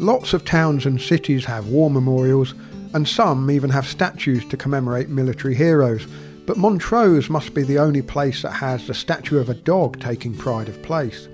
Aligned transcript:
Lots 0.00 0.32
of 0.32 0.46
towns 0.46 0.86
and 0.86 0.98
cities 0.98 1.44
have 1.44 1.66
war 1.66 1.90
memorials, 1.90 2.54
and 2.94 3.06
some 3.06 3.50
even 3.50 3.68
have 3.68 3.86
statues 3.86 4.46
to 4.46 4.56
commemorate 4.56 5.10
military 5.10 5.54
heroes, 5.54 6.06
but 6.46 6.56
Montrose 6.56 7.28
must 7.28 7.52
be 7.52 7.64
the 7.64 7.78
only 7.78 8.00
place 8.00 8.40
that 8.40 8.52
has 8.52 8.86
the 8.86 8.94
statue 8.94 9.36
of 9.36 9.50
a 9.50 9.54
dog 9.54 10.00
taking 10.00 10.34
pride 10.34 10.70
of 10.70 10.82
place. 10.82 11.28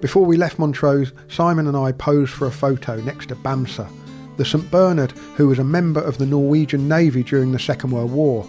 Before 0.00 0.26
we 0.26 0.36
left 0.36 0.58
Montrose, 0.58 1.12
Simon 1.28 1.68
and 1.68 1.76
I 1.76 1.92
posed 1.92 2.32
for 2.32 2.48
a 2.48 2.50
photo 2.50 2.96
next 3.02 3.26
to 3.26 3.36
Bamse, 3.36 3.88
the 4.36 4.44
St 4.44 4.68
Bernard 4.72 5.12
who 5.36 5.46
was 5.46 5.60
a 5.60 5.64
member 5.64 6.00
of 6.00 6.18
the 6.18 6.26
Norwegian 6.26 6.88
Navy 6.88 7.22
during 7.22 7.52
the 7.52 7.58
Second 7.60 7.92
World 7.92 8.10
War. 8.10 8.42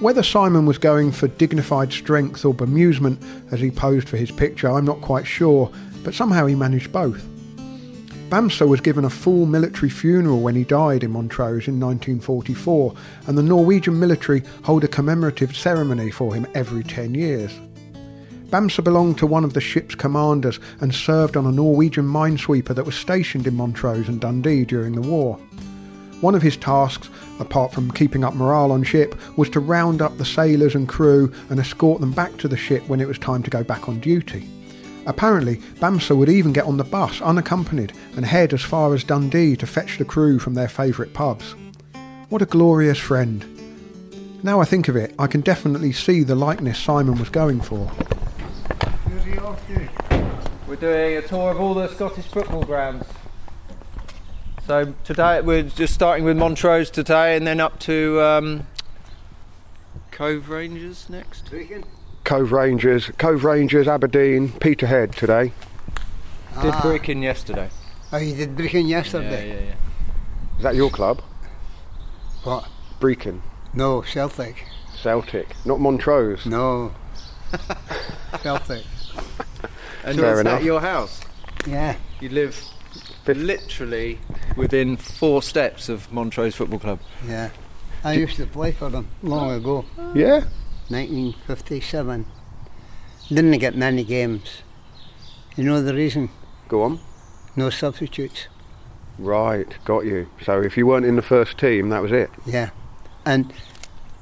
Whether 0.00 0.22
Simon 0.22 0.66
was 0.66 0.76
going 0.76 1.12
for 1.12 1.28
dignified 1.28 1.90
strength 1.90 2.44
or 2.44 2.52
bemusement 2.52 3.24
as 3.50 3.60
he 3.60 3.70
posed 3.70 4.06
for 4.06 4.18
his 4.18 4.30
picture, 4.30 4.70
I'm 4.70 4.84
not 4.84 5.00
quite 5.00 5.26
sure, 5.26 5.72
but 6.04 6.12
somehow 6.12 6.44
he 6.44 6.54
managed 6.54 6.92
both. 6.92 7.31
Bamse 8.32 8.66
was 8.66 8.80
given 8.80 9.04
a 9.04 9.10
full 9.10 9.44
military 9.44 9.90
funeral 9.90 10.40
when 10.40 10.54
he 10.54 10.64
died 10.64 11.04
in 11.04 11.10
Montrose 11.10 11.68
in 11.68 11.78
1944, 11.78 12.94
and 13.26 13.36
the 13.36 13.42
Norwegian 13.42 14.00
military 14.00 14.42
hold 14.64 14.84
a 14.84 14.88
commemorative 14.88 15.54
ceremony 15.54 16.10
for 16.10 16.34
him 16.34 16.46
every 16.54 16.82
10 16.82 17.14
years. 17.14 17.52
Bamse 18.48 18.82
belonged 18.82 19.18
to 19.18 19.26
one 19.26 19.44
of 19.44 19.52
the 19.52 19.60
ship's 19.60 19.94
commanders 19.94 20.60
and 20.80 20.94
served 20.94 21.36
on 21.36 21.44
a 21.44 21.52
Norwegian 21.52 22.06
minesweeper 22.06 22.74
that 22.74 22.86
was 22.86 22.94
stationed 22.94 23.46
in 23.46 23.54
Montrose 23.54 24.08
and 24.08 24.18
Dundee 24.18 24.64
during 24.64 24.94
the 24.94 25.06
war. 25.06 25.36
One 26.22 26.34
of 26.34 26.40
his 26.40 26.56
tasks, 26.56 27.10
apart 27.38 27.70
from 27.70 27.90
keeping 27.90 28.24
up 28.24 28.34
morale 28.34 28.72
on 28.72 28.82
ship, 28.82 29.14
was 29.36 29.50
to 29.50 29.60
round 29.60 30.00
up 30.00 30.16
the 30.16 30.24
sailors 30.24 30.74
and 30.74 30.88
crew 30.88 31.30
and 31.50 31.60
escort 31.60 32.00
them 32.00 32.12
back 32.12 32.38
to 32.38 32.48
the 32.48 32.56
ship 32.56 32.88
when 32.88 33.02
it 33.02 33.08
was 33.08 33.18
time 33.18 33.42
to 33.42 33.50
go 33.50 33.62
back 33.62 33.90
on 33.90 34.00
duty. 34.00 34.48
Apparently, 35.06 35.56
Bamse 35.80 36.16
would 36.16 36.28
even 36.28 36.52
get 36.52 36.64
on 36.64 36.76
the 36.76 36.84
bus 36.84 37.20
unaccompanied 37.20 37.92
and 38.16 38.24
head 38.24 38.52
as 38.52 38.62
far 38.62 38.94
as 38.94 39.04
Dundee 39.04 39.56
to 39.56 39.66
fetch 39.66 39.98
the 39.98 40.04
crew 40.04 40.38
from 40.38 40.54
their 40.54 40.68
favourite 40.68 41.12
pubs. 41.12 41.54
What 42.28 42.42
a 42.42 42.46
glorious 42.46 42.98
friend. 42.98 43.44
Now 44.44 44.60
I 44.60 44.64
think 44.64 44.88
of 44.88 44.96
it, 44.96 45.14
I 45.18 45.26
can 45.26 45.40
definitely 45.40 45.92
see 45.92 46.22
the 46.22 46.34
likeness 46.34 46.78
Simon 46.78 47.18
was 47.18 47.28
going 47.28 47.60
for. 47.60 47.90
We're 50.66 50.76
doing 50.76 51.16
a 51.16 51.22
tour 51.22 51.50
of 51.50 51.60
all 51.60 51.74
the 51.74 51.88
Scottish 51.88 52.26
football 52.26 52.62
grounds. 52.62 53.06
So 54.66 54.94
today 55.04 55.40
we're 55.40 55.64
just 55.64 55.92
starting 55.92 56.24
with 56.24 56.36
Montrose 56.36 56.88
today, 56.90 57.36
and 57.36 57.46
then 57.46 57.60
up 57.60 57.78
to 57.80 58.20
um, 58.22 58.66
Cove 60.12 60.48
Rangers 60.48 61.10
next. 61.10 61.50
Cove 62.24 62.52
Rangers, 62.52 63.10
Cove 63.18 63.44
Rangers, 63.44 63.88
Aberdeen, 63.88 64.52
Peterhead 64.52 65.12
today. 65.12 65.52
Did 66.60 66.72
ah. 66.74 66.80
Brechin 66.82 67.22
yesterday. 67.22 67.68
Oh, 68.12 68.18
you 68.18 68.34
did 68.34 68.56
Brechin 68.56 68.82
Yeah, 68.88 68.98
yesterday? 68.98 69.48
yeah, 69.48 69.60
yeah. 69.70 70.56
Is 70.58 70.62
that 70.62 70.74
your 70.74 70.90
club? 70.90 71.20
What? 72.44 72.68
Brechin, 73.00 73.40
No, 73.74 74.02
Celtic. 74.02 74.64
Celtic, 74.94 75.48
not 75.64 75.80
Montrose. 75.80 76.46
No. 76.46 76.92
Celtic. 78.42 78.84
And 80.04 80.18
Fair 80.18 80.34
is 80.34 80.40
enough. 80.40 80.60
that 80.60 80.64
your 80.64 80.80
house? 80.80 81.20
Yeah. 81.66 81.96
You 82.20 82.28
live 82.28 82.54
Fifth- 83.24 83.38
literally 83.38 84.18
within 84.56 84.96
four 84.96 85.42
steps 85.42 85.88
of 85.88 86.12
Montrose 86.12 86.54
Football 86.54 86.78
Club. 86.80 87.00
Yeah. 87.26 87.50
I 88.04 88.14
used 88.14 88.36
to 88.36 88.46
play 88.46 88.72
for 88.72 88.88
them 88.90 89.08
long 89.22 89.50
ago, 89.52 89.84
Yeah? 90.14 90.44
1957. 90.92 92.26
Didn't 93.28 93.58
get 93.58 93.74
many 93.74 94.04
games. 94.04 94.62
You 95.56 95.64
know 95.64 95.82
the 95.82 95.94
reason? 95.94 96.30
Go 96.68 96.82
on. 96.82 97.00
No 97.56 97.70
substitutes. 97.70 98.48
Right, 99.18 99.76
got 99.84 100.04
you. 100.04 100.28
So 100.44 100.60
if 100.62 100.76
you 100.76 100.86
weren't 100.86 101.06
in 101.06 101.16
the 101.16 101.22
first 101.22 101.58
team, 101.58 101.88
that 101.90 102.02
was 102.02 102.12
it. 102.12 102.30
Yeah. 102.46 102.70
And 103.24 103.52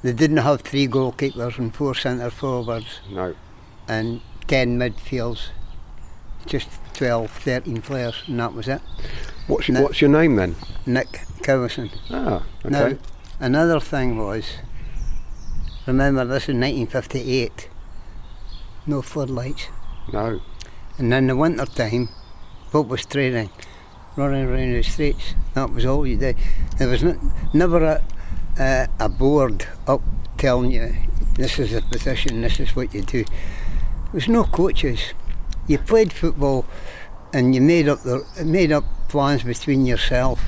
they 0.03 0.13
didn't 0.13 0.37
have 0.37 0.61
three 0.61 0.87
goalkeepers 0.87 1.57
and 1.57 1.73
four 1.73 1.95
centre 1.95 2.29
forwards 2.29 2.99
No. 3.09 3.35
and 3.87 4.21
10 4.47 4.77
midfields. 4.77 5.47
Just 6.45 6.69
12, 6.95 7.29
13 7.31 7.81
players, 7.81 8.23
and 8.27 8.39
that 8.39 8.53
was 8.53 8.67
it. 8.67 8.81
What's 9.47 9.67
your, 9.67 9.81
what's 9.83 10.01
your 10.01 10.09
name 10.09 10.35
then? 10.35 10.55
Nick 10.85 11.25
Cowison. 11.41 11.91
Ah, 12.09 12.43
okay. 12.65 12.69
Now, 12.69 12.97
another 13.39 13.79
thing 13.79 14.17
was, 14.17 14.45
remember 15.85 16.25
this 16.25 16.43
is 16.43 16.55
1958, 16.55 17.69
no 18.87 19.01
floodlights. 19.01 19.67
No. 20.11 20.41
And 20.97 21.13
in 21.13 21.27
the 21.27 21.35
winter 21.35 21.65
time, 21.65 22.09
what 22.71 22.87
was 22.87 23.05
training? 23.05 23.49
Running 24.15 24.45
around 24.45 24.73
the 24.73 24.83
streets. 24.83 25.35
That 25.53 25.71
was 25.71 25.85
all 25.85 26.05
you 26.05 26.17
did. 26.17 26.37
There 26.77 26.87
was 26.87 27.03
n- 27.03 27.31
never 27.53 27.83
a, 27.83 28.03
uh, 28.61 28.87
a 28.99 29.09
board 29.09 29.67
up 29.87 30.01
telling 30.37 30.71
you 30.71 30.95
this 31.35 31.59
is 31.59 31.71
the 31.71 31.81
position, 31.81 32.41
this 32.41 32.59
is 32.59 32.75
what 32.75 32.93
you 32.93 33.01
do. 33.01 33.23
There 33.23 34.13
was 34.13 34.27
no 34.27 34.43
coaches. 34.43 35.13
You 35.67 35.77
played 35.77 36.11
football 36.11 36.65
and 37.33 37.55
you 37.55 37.61
made 37.61 37.87
up 37.87 38.03
the 38.03 38.25
made 38.43 38.71
up 38.71 38.83
plans 39.07 39.43
between 39.43 39.85
yourself. 39.85 40.41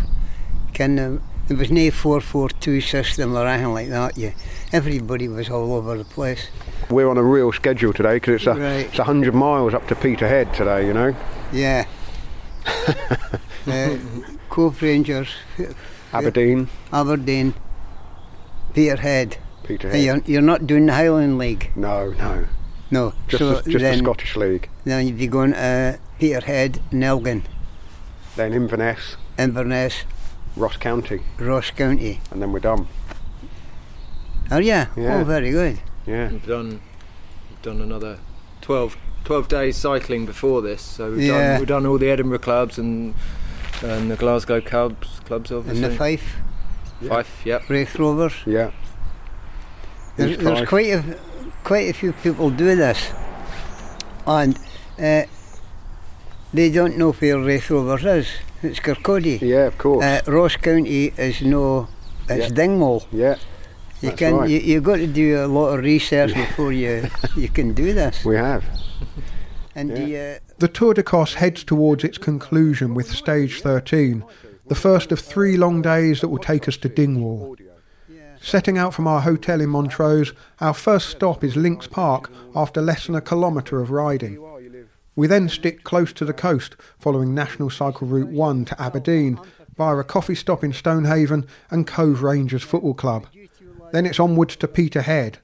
Of, 0.77 1.21
there 1.47 1.57
was 1.57 1.71
no 1.71 1.91
four 1.91 2.21
four 2.21 2.49
two 2.49 2.81
system 2.81 3.35
or 3.35 3.45
anything 3.47 3.73
like 3.73 3.89
that. 3.89 4.17
You, 4.17 4.33
everybody 4.71 5.27
was 5.27 5.49
all 5.49 5.73
over 5.73 5.97
the 5.97 6.05
place. 6.05 6.47
We're 6.89 7.09
on 7.09 7.17
a 7.17 7.23
real 7.23 7.51
schedule 7.51 7.93
today 7.93 8.15
because 8.15 8.35
it's 8.35 8.47
a 8.47 8.53
Right. 8.53 8.85
it's 8.87 8.99
a 8.99 9.03
hundred 9.05 9.33
miles 9.33 9.73
up 9.73 9.87
to 9.87 9.95
Peterhead 9.95 10.53
today. 10.53 10.85
You 10.87 10.93
know, 10.93 11.15
Yeah. 11.51 11.85
uh, 13.67 13.97
Cove 14.49 14.81
Rangers, 14.81 15.29
Aberdeen, 16.13 16.69
Aberdeen, 16.91 17.53
Peterhead. 18.73 19.37
Peterhead. 19.63 20.01
You're, 20.03 20.17
you're 20.25 20.41
not 20.41 20.67
doing 20.67 20.85
the 20.85 20.93
Highland 20.93 21.37
League, 21.37 21.71
No, 21.75 22.11
no, 22.11 22.45
no. 22.91 23.13
just 23.27 23.39
so 23.39 23.55
the, 23.61 23.71
just 23.71 23.81
then, 23.81 23.97
the 23.99 24.03
Scottish 24.03 24.35
League. 24.35 24.69
then 24.83 25.07
you'd 25.07 25.17
be 25.17 25.27
going 25.27 25.53
uh, 25.53 25.97
Peterhead, 26.19 26.79
Nelgan, 26.91 27.43
Then 28.35 28.53
Inverness, 28.53 29.15
Inverness, 29.37 30.03
Ross 30.55 30.77
County, 30.77 31.21
Ross 31.39 31.71
County. 31.71 32.19
and 32.31 32.41
then 32.41 32.51
we're 32.51 32.59
done. 32.59 32.87
Oh 34.51 34.57
yeah. 34.59 34.87
Yeah. 34.95 35.19
Oh, 35.19 35.23
very 35.23 35.49
good. 35.51 35.79
Yeah. 36.05 36.29
We've 36.31 36.45
done 36.45 36.81
we've 37.49 37.61
done 37.61 37.81
another 37.81 38.19
12, 38.61 38.95
12 39.23 39.47
days 39.47 39.77
cycling 39.77 40.25
before 40.25 40.61
this, 40.61 40.81
so 40.81 41.11
we've 41.11 41.21
Yeah. 41.21 41.51
done 41.53 41.59
we've 41.59 41.67
done 41.67 41.85
all 41.85 41.97
the 41.97 42.09
Edinburgh 42.09 42.39
clubs 42.39 42.77
and 42.77 43.15
and 43.81 44.11
the 44.11 44.15
Glasgow 44.15 44.61
clubs 44.61 45.19
clubs 45.25 45.51
obviously. 45.51 45.83
And 45.83 45.93
the 45.93 45.97
Fife, 45.97 46.35
Fife, 47.07 47.41
yep. 47.45 47.67
Raith 47.69 47.95
Rovers. 47.97 48.33
Yeah. 48.45 48.71
There's, 50.17 50.37
there's 50.37 50.69
quite 50.69 50.87
a 50.93 51.17
quite 51.63 51.89
a 51.89 51.93
few 51.93 52.13
people 52.13 52.49
do 52.51 52.75
this, 52.75 53.11
and 54.27 54.57
uh, 54.99 55.23
they 56.53 56.69
don't 56.71 56.97
know 56.97 57.11
where 57.13 57.39
Raith 57.39 57.69
Rovers 57.69 58.05
is. 58.05 58.27
It's 58.61 58.79
Kirkcaldy. 58.79 59.41
Yeah, 59.41 59.65
of 59.67 59.77
course. 59.77 60.03
Uh, 60.05 60.21
Ross 60.27 60.55
County 60.55 61.13
is 61.17 61.41
no, 61.41 61.87
it's 62.29 62.49
Yeah. 62.49 62.55
Dingwall. 62.55 63.03
yeah, 63.11 63.35
You 64.01 64.09
That's 64.09 64.19
can 64.19 64.35
right. 64.35 64.49
you 64.49 64.59
you 64.59 64.81
got 64.81 64.97
to 64.97 65.07
do 65.07 65.43
a 65.43 65.47
lot 65.47 65.69
of 65.77 65.83
research 65.83 66.33
before 66.33 66.71
you 66.71 67.09
you 67.35 67.49
can 67.49 67.73
do 67.73 67.93
this. 67.93 68.23
we 68.25 68.35
have. 68.35 68.63
And 69.75 69.89
the 69.89 70.35
uh, 70.35 70.39
The 70.59 70.67
Tour 70.67 70.93
d'Écosse 70.93 71.35
heads 71.35 71.63
towards 71.63 72.03
its 72.03 72.17
conclusion 72.17 72.93
with 72.93 73.09
stage 73.11 73.61
13, 73.61 74.23
the 74.67 74.75
first 74.75 75.11
of 75.11 75.19
three 75.19 75.57
long 75.57 75.81
days 75.81 76.21
that 76.21 76.29
will 76.29 76.37
take 76.53 76.67
us 76.67 76.77
to 76.77 76.89
Dingwall. 76.89 77.55
Setting 78.41 78.77
out 78.77 78.93
from 78.93 79.07
our 79.07 79.21
hotel 79.21 79.61
in 79.61 79.69
Montrose, 79.69 80.33
our 80.59 80.73
first 80.73 81.09
stop 81.09 81.43
is 81.45 81.55
Links 81.55 81.87
Park 81.87 82.29
after 82.53 82.81
less 82.81 83.05
than 83.07 83.15
a 83.15 83.21
kilometre 83.21 83.79
of 83.81 83.89
riding. 83.89 84.37
We 85.15 85.27
then 85.27 85.47
stick 85.47 85.83
close 85.83 86.11
to 86.13 86.25
the 86.25 86.33
coast, 86.33 86.75
following 86.97 87.35
National 87.35 87.69
Cycle 87.69 88.07
Route 88.07 88.29
1 88.29 88.65
to 88.65 88.81
Aberdeen, 88.81 89.39
via 89.77 89.97
a 89.97 90.03
coffee 90.03 90.35
stop 90.35 90.63
in 90.63 90.73
Stonehaven 90.73 91.45
and 91.69 91.85
Cove 91.85 92.23
Rangers 92.23 92.63
Football 92.63 92.95
Club. 92.95 93.27
Then 93.91 94.07
it's 94.07 94.19
onwards 94.19 94.55
to 94.57 94.67
Peterhead. 94.67 95.37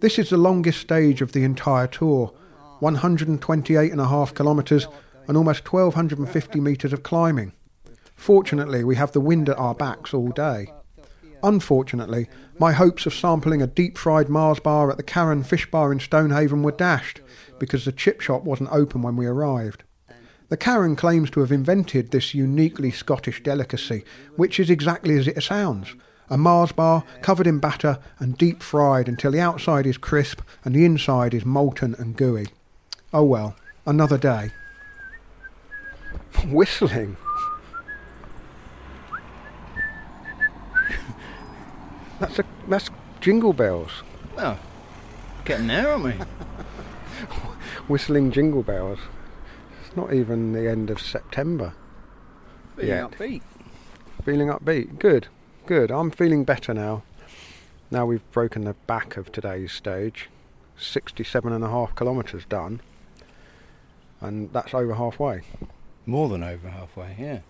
This 0.00 0.18
is 0.18 0.28
the 0.28 0.36
longest 0.36 0.80
stage 0.80 1.22
of 1.22 1.32
the 1.32 1.44
entire 1.44 1.86
tour, 1.86 2.34
128 2.80 3.90
and 3.90 4.00
a 4.00 4.08
half 4.08 4.34
kilometres 4.34 4.86
and 5.26 5.36
almost 5.36 5.66
1250 5.66 6.60
metres 6.60 6.92
of 6.92 7.02
climbing. 7.02 7.52
Fortunately, 8.14 8.84
we 8.84 8.96
have 8.96 9.12
the 9.12 9.20
wind 9.20 9.48
at 9.48 9.58
our 9.58 9.74
backs 9.74 10.12
all 10.12 10.28
day. 10.28 10.70
Unfortunately, 11.42 12.28
my 12.58 12.72
hopes 12.72 13.06
of 13.06 13.14
sampling 13.14 13.62
a 13.62 13.66
deep 13.66 13.96
fried 13.96 14.28
Mars 14.28 14.60
bar 14.60 14.90
at 14.90 14.98
the 14.98 15.02
Carron 15.02 15.42
Fish 15.42 15.70
Bar 15.70 15.90
in 15.90 16.00
Stonehaven 16.00 16.62
were 16.62 16.72
dashed 16.72 17.20
because 17.58 17.84
the 17.84 17.92
chip 17.92 18.20
shop 18.20 18.42
wasn't 18.44 18.72
open 18.72 19.02
when 19.02 19.16
we 19.16 19.26
arrived. 19.26 19.84
The 20.48 20.56
Carron 20.56 20.96
claims 20.96 21.30
to 21.30 21.40
have 21.40 21.52
invented 21.52 22.10
this 22.10 22.34
uniquely 22.34 22.90
Scottish 22.90 23.42
delicacy, 23.42 24.04
which 24.36 24.60
is 24.60 24.70
exactly 24.70 25.18
as 25.18 25.26
it 25.26 25.42
sounds 25.42 25.94
a 26.30 26.38
Mars 26.38 26.72
bar 26.72 27.04
covered 27.22 27.46
in 27.46 27.58
batter 27.58 27.98
and 28.18 28.36
deep 28.38 28.62
fried 28.62 29.08
until 29.08 29.30
the 29.32 29.40
outside 29.40 29.86
is 29.86 29.98
crisp 29.98 30.40
and 30.64 30.74
the 30.74 30.84
inside 30.84 31.34
is 31.34 31.44
molten 31.44 31.94
and 31.98 32.16
gooey. 32.16 32.48
Oh 33.12 33.24
well, 33.24 33.54
another 33.86 34.18
day. 34.18 34.50
whistling. 36.46 37.16
that's 42.18 42.38
a 42.38 42.44
that's 42.68 42.90
jingle 43.20 43.52
bells. 43.52 44.02
Well, 44.36 44.58
getting 45.44 45.66
there, 45.68 45.90
aren't 45.90 46.04
we? 46.04 46.14
Whistling 47.88 48.30
jingle 48.32 48.62
bells. 48.62 48.98
It's 49.86 49.96
not 49.96 50.12
even 50.12 50.52
the 50.52 50.68
end 50.68 50.90
of 50.90 51.00
September. 51.00 51.74
Feeling 52.76 52.90
Yeah. 52.90 53.06
upbeat. 53.08 53.42
Feeling 54.24 54.48
upbeat. 54.48 54.98
Good. 54.98 55.28
Good. 55.66 55.90
I'm 55.90 56.10
feeling 56.10 56.44
better 56.44 56.74
now. 56.74 57.02
Now 57.90 58.06
we've 58.06 58.28
broken 58.32 58.64
the 58.64 58.74
back 58.86 59.16
of 59.16 59.30
today's 59.32 59.72
stage. 59.72 60.28
67 60.76 61.52
and 61.52 61.62
a 61.64 61.68
half 61.68 61.94
kilometres 61.94 62.44
done. 62.46 62.80
And 64.20 64.52
that's 64.52 64.74
over 64.74 64.94
halfway. 64.94 65.42
More 66.06 66.28
than 66.28 66.42
over 66.42 66.68
halfway, 66.70 67.14
yeah. 67.18 67.40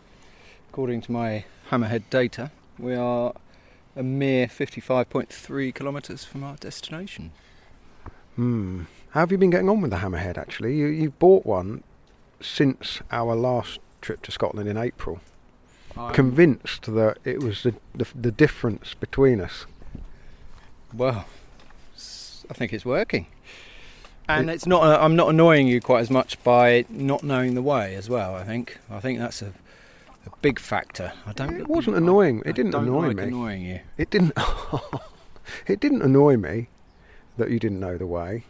According 0.70 1.00
to 1.02 1.12
my 1.12 1.44
Hammerhead 1.70 2.04
data, 2.10 2.50
we 2.78 2.94
are 2.94 3.32
a 3.96 4.02
mere 4.02 4.46
55.3 4.48 5.72
kilometres 5.74 6.24
from 6.24 6.42
our 6.44 6.56
destination. 6.56 7.30
Hmm. 8.36 8.82
How 9.10 9.20
have 9.20 9.30
you 9.30 9.38
been 9.38 9.50
getting 9.50 9.68
on 9.68 9.80
with 9.80 9.90
the 9.90 9.98
hammerhead 9.98 10.36
actually? 10.36 10.76
You, 10.76 10.86
you've 10.86 11.18
bought 11.18 11.46
one 11.46 11.84
since 12.40 13.00
our 13.12 13.34
last 13.34 13.78
trip 14.00 14.22
to 14.22 14.32
Scotland 14.32 14.68
in 14.68 14.76
April. 14.76 15.20
Convinced 16.12 16.92
that 16.92 17.18
it 17.24 17.40
was 17.40 17.62
the, 17.62 17.74
the, 17.94 18.06
the 18.16 18.32
difference 18.32 18.94
between 18.94 19.40
us. 19.40 19.64
Well, 20.92 21.26
I 22.50 22.54
think 22.54 22.72
it's 22.72 22.84
working. 22.84 23.28
And 24.28 24.50
it's 24.50 24.66
not. 24.66 24.82
Uh, 24.82 24.98
I'm 25.00 25.14
not 25.14 25.28
annoying 25.28 25.68
you 25.68 25.80
quite 25.80 26.00
as 26.00 26.10
much 26.10 26.42
by 26.42 26.84
not 26.88 27.22
knowing 27.22 27.54
the 27.54 27.62
way 27.62 27.94
as 27.94 28.08
well. 28.08 28.34
I 28.34 28.42
think. 28.42 28.78
I 28.90 28.98
think 28.98 29.20
that's 29.20 29.42
a, 29.42 29.52
a 30.26 30.30
big 30.40 30.58
factor. 30.58 31.12
I 31.26 31.32
don't. 31.32 31.60
It 31.60 31.68
wasn't 31.68 31.96
annoying. 31.96 32.40
It 32.40 32.48
I 32.48 32.52
didn't 32.52 32.72
don't 32.72 32.88
annoy 32.88 33.08
like 33.08 33.16
me. 33.16 33.22
Annoying 33.24 33.62
you. 33.62 33.80
It 33.98 34.10
didn't. 34.10 34.32
it 35.68 35.78
didn't 35.78 36.02
annoy 36.02 36.36
me 36.38 36.68
that 37.36 37.50
you 37.50 37.58
didn't 37.58 37.80
know 37.80 37.96
the 37.98 38.06
way. 38.06 38.44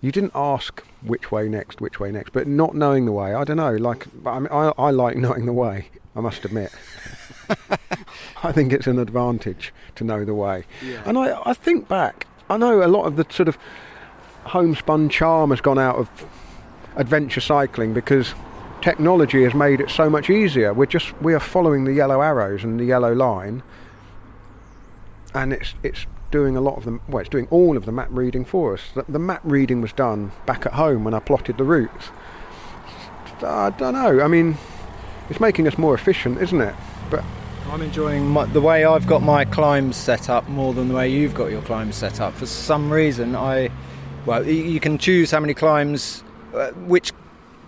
You 0.00 0.12
didn't 0.12 0.32
ask 0.34 0.84
which 1.02 1.32
way 1.32 1.48
next, 1.48 1.80
which 1.80 1.98
way 1.98 2.12
next, 2.12 2.32
but 2.32 2.46
not 2.46 2.74
knowing 2.74 3.06
the 3.06 3.12
way. 3.12 3.34
I 3.34 3.44
don't 3.44 3.56
know. 3.56 3.72
Like, 3.72 4.06
I, 4.26 4.38
mean, 4.38 4.48
I, 4.52 4.72
I 4.78 4.90
like 4.90 5.16
knowing 5.16 5.46
the 5.46 5.52
way. 5.52 5.88
I 6.14 6.20
must 6.20 6.44
admit. 6.44 6.72
I 8.42 8.52
think 8.52 8.72
it's 8.72 8.86
an 8.86 8.98
advantage 8.98 9.72
to 9.96 10.04
know 10.04 10.24
the 10.24 10.34
way. 10.34 10.64
And 11.04 11.18
I, 11.18 11.40
I 11.44 11.54
think 11.54 11.88
back. 11.88 12.26
I 12.48 12.56
know 12.56 12.82
a 12.82 12.88
lot 12.88 13.04
of 13.04 13.16
the 13.16 13.26
sort 13.30 13.48
of 13.48 13.58
homespun 14.44 15.08
charm 15.08 15.50
has 15.50 15.60
gone 15.60 15.78
out 15.78 15.96
of 15.96 16.26
adventure 16.96 17.40
cycling 17.40 17.92
because 17.92 18.34
technology 18.80 19.42
has 19.42 19.54
made 19.54 19.80
it 19.80 19.90
so 19.90 20.08
much 20.08 20.30
easier. 20.30 20.72
We're 20.72 20.86
just 20.86 21.20
we 21.20 21.34
are 21.34 21.40
following 21.40 21.84
the 21.84 21.92
yellow 21.92 22.20
arrows 22.22 22.64
and 22.64 22.78
the 22.78 22.84
yellow 22.84 23.12
line, 23.12 23.62
and 25.34 25.52
it's 25.52 25.74
it's 25.82 26.06
doing 26.30 26.56
a 26.56 26.60
lot 26.60 26.76
of 26.76 26.84
them. 26.84 27.00
Well, 27.08 27.20
it's 27.20 27.28
doing 27.28 27.46
all 27.50 27.76
of 27.76 27.86
the 27.86 27.92
map 27.92 28.08
reading 28.10 28.44
for 28.44 28.74
us. 28.74 28.82
The, 28.94 29.04
the 29.08 29.18
map 29.18 29.40
reading 29.44 29.80
was 29.80 29.92
done 29.92 30.32
back 30.44 30.66
at 30.66 30.74
home 30.74 31.04
when 31.04 31.14
I 31.14 31.20
plotted 31.20 31.58
the 31.58 31.64
routes. 31.64 32.10
I 33.42 33.70
don't 33.70 33.94
know. 33.94 34.22
I 34.22 34.28
mean, 34.28 34.56
it's 35.28 35.40
making 35.40 35.66
us 35.66 35.76
more 35.76 35.94
efficient, 35.94 36.40
isn't 36.40 36.60
it? 36.60 36.74
But 37.10 37.24
I'm 37.70 37.82
enjoying 37.82 38.26
my, 38.26 38.46
the 38.46 38.60
way 38.60 38.84
I've 38.84 39.06
got 39.06 39.22
my 39.22 39.44
climbs 39.44 39.96
set 39.96 40.30
up 40.30 40.48
more 40.48 40.72
than 40.72 40.88
the 40.88 40.94
way 40.94 41.08
you've 41.10 41.34
got 41.34 41.50
your 41.50 41.62
climbs 41.62 41.96
set 41.96 42.20
up. 42.20 42.34
For 42.34 42.46
some 42.46 42.92
reason, 42.92 43.34
I 43.34 43.70
well, 44.24 44.44
you 44.44 44.80
can 44.80 44.98
choose 44.98 45.30
how 45.30 45.38
many 45.38 45.54
climbs, 45.54 46.24
uh, 46.52 46.70
which 46.72 47.12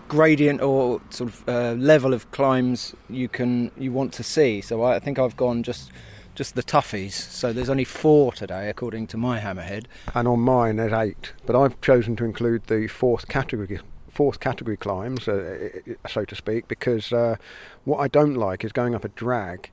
gradient 0.08 0.60
or 0.60 1.00
sort 1.10 1.30
of 1.30 1.48
uh, 1.48 1.72
level 1.72 2.14
of 2.14 2.28
climbs 2.32 2.94
you 3.08 3.28
can 3.28 3.70
you 3.76 3.92
want 3.92 4.12
to 4.14 4.22
see. 4.22 4.60
So 4.60 4.82
I 4.82 4.98
think 4.98 5.18
I've 5.18 5.36
gone 5.36 5.62
just 5.62 5.90
just 6.38 6.54
the 6.54 6.62
toughies. 6.62 7.14
So 7.14 7.52
there's 7.52 7.68
only 7.68 7.82
four 7.82 8.30
today, 8.30 8.70
according 8.70 9.08
to 9.08 9.16
my 9.16 9.40
hammerhead. 9.40 9.86
and 10.14 10.28
on 10.28 10.38
mine 10.38 10.76
there's 10.76 10.92
eight. 10.92 11.32
But 11.44 11.60
I've 11.60 11.78
chosen 11.80 12.14
to 12.14 12.24
include 12.24 12.68
the 12.68 12.86
fourth 12.86 13.26
category, 13.26 13.80
fourth 14.08 14.38
category 14.38 14.76
climbs, 14.76 15.26
uh, 15.26 15.80
so 16.08 16.24
to 16.24 16.36
speak, 16.36 16.68
because 16.68 17.12
uh, 17.12 17.38
what 17.84 17.98
I 17.98 18.06
don't 18.06 18.34
like 18.34 18.64
is 18.64 18.70
going 18.70 18.94
up 18.94 19.04
a 19.04 19.08
drag 19.08 19.68